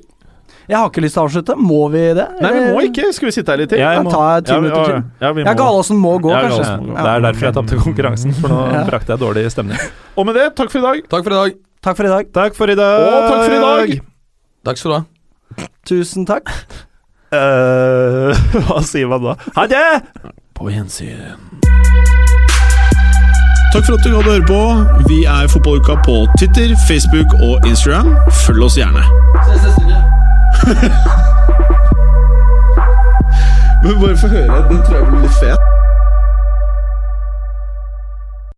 Jeg 0.68 0.76
har 0.76 0.88
ikke 0.90 1.00
lyst 1.00 1.14
til 1.16 1.22
å 1.22 1.26
avslutte. 1.28 1.54
Må 1.56 1.90
vi 1.92 2.00
det? 2.16 2.24
Nei, 2.44 2.50
vi 2.52 2.60
må 2.72 2.80
ikke. 2.84 3.10
Skal 3.16 3.28
vi 3.30 3.32
sitte 3.32 3.48
her 3.52 3.56
litt 3.62 3.70
til? 3.72 3.78
Jeg 3.80 3.96
Ja, 3.96 4.02
må. 4.04 4.10
ta 4.12 4.40
ti 4.40 4.52
Ja, 4.52 4.58
vi, 4.60 4.68
minutter 4.68 4.84
til. 4.84 5.04
ja, 5.20 5.32
vi 5.32 5.40
Ja, 5.44 5.52
må. 5.54 5.58
Galåsen 5.60 5.96
må 5.96 6.12
gå, 6.20 6.30
Ja, 6.30 6.40
kanskje. 6.42 6.64
Galåsen 6.64 6.80
må 6.84 6.92
gå. 6.92 6.96
Det 7.04 7.12
er 7.12 7.20
derfor 7.24 7.40
jeg 7.48 7.54
tapte 7.54 7.76
konkurransen, 7.84 8.34
for 8.36 8.48
nå 8.48 8.58
Ja. 8.76 8.84
brakte 8.84 9.08
jeg 9.16 9.18
dårlig 9.18 9.46
stemning. 9.50 9.78
Og 10.16 10.26
med 10.26 10.34
det, 10.36 10.46
takk 10.56 10.70
for 10.70 10.78
i 10.78 10.82
dag. 10.82 11.08
Takk 11.08 11.24
for 11.24 11.32
i 11.32 11.40
dag. 11.40 11.54
Takk 11.82 11.96
for 11.96 12.04
i 12.04 12.08
dag. 12.08 12.32
Takk 12.32 12.54
for 12.54 12.68
i 12.68 12.74
dag. 12.74 13.00
Og 13.00 13.30
takk 13.30 13.44
for 13.48 13.54
i 13.54 13.60
dag. 13.64 14.00
Takk 14.64 14.76
skal 14.76 14.90
du 14.90 14.96
ha. 14.98 15.66
Tusen 15.88 16.26
takk. 16.26 16.48
Uh, 17.32 18.32
hva 18.68 18.80
sier 18.84 19.08
man 19.08 19.20
da? 19.22 19.34
Ha 19.56 19.66
det! 19.68 19.84
På 20.58 20.70
gjensyn. 20.70 21.38
Takk 23.72 23.86
for 23.86 23.94
at 23.94 24.04
du 24.04 24.10
hadde 24.16 24.30
høre 24.30 24.46
på. 24.48 24.62
Vi 25.08 25.24
er 25.24 25.48
Fotballuka 25.48 25.94
på 26.04 26.26
Twitter, 26.38 26.74
Facebook 26.88 27.34
og 27.42 27.66
Instagram. 27.68 28.16
Følg 28.46 28.62
oss 28.62 28.76
gjerne. 28.80 29.02
Se, 29.46 29.58
se. 29.62 29.70
Men 33.82 34.00
bare 34.00 34.16
få 34.16 34.28
høre. 34.28 34.68
Den 34.70 34.82
tror 34.86 34.96
jeg 34.96 35.06
blir 35.06 35.20
litt 35.20 35.38
fet. 35.42 35.77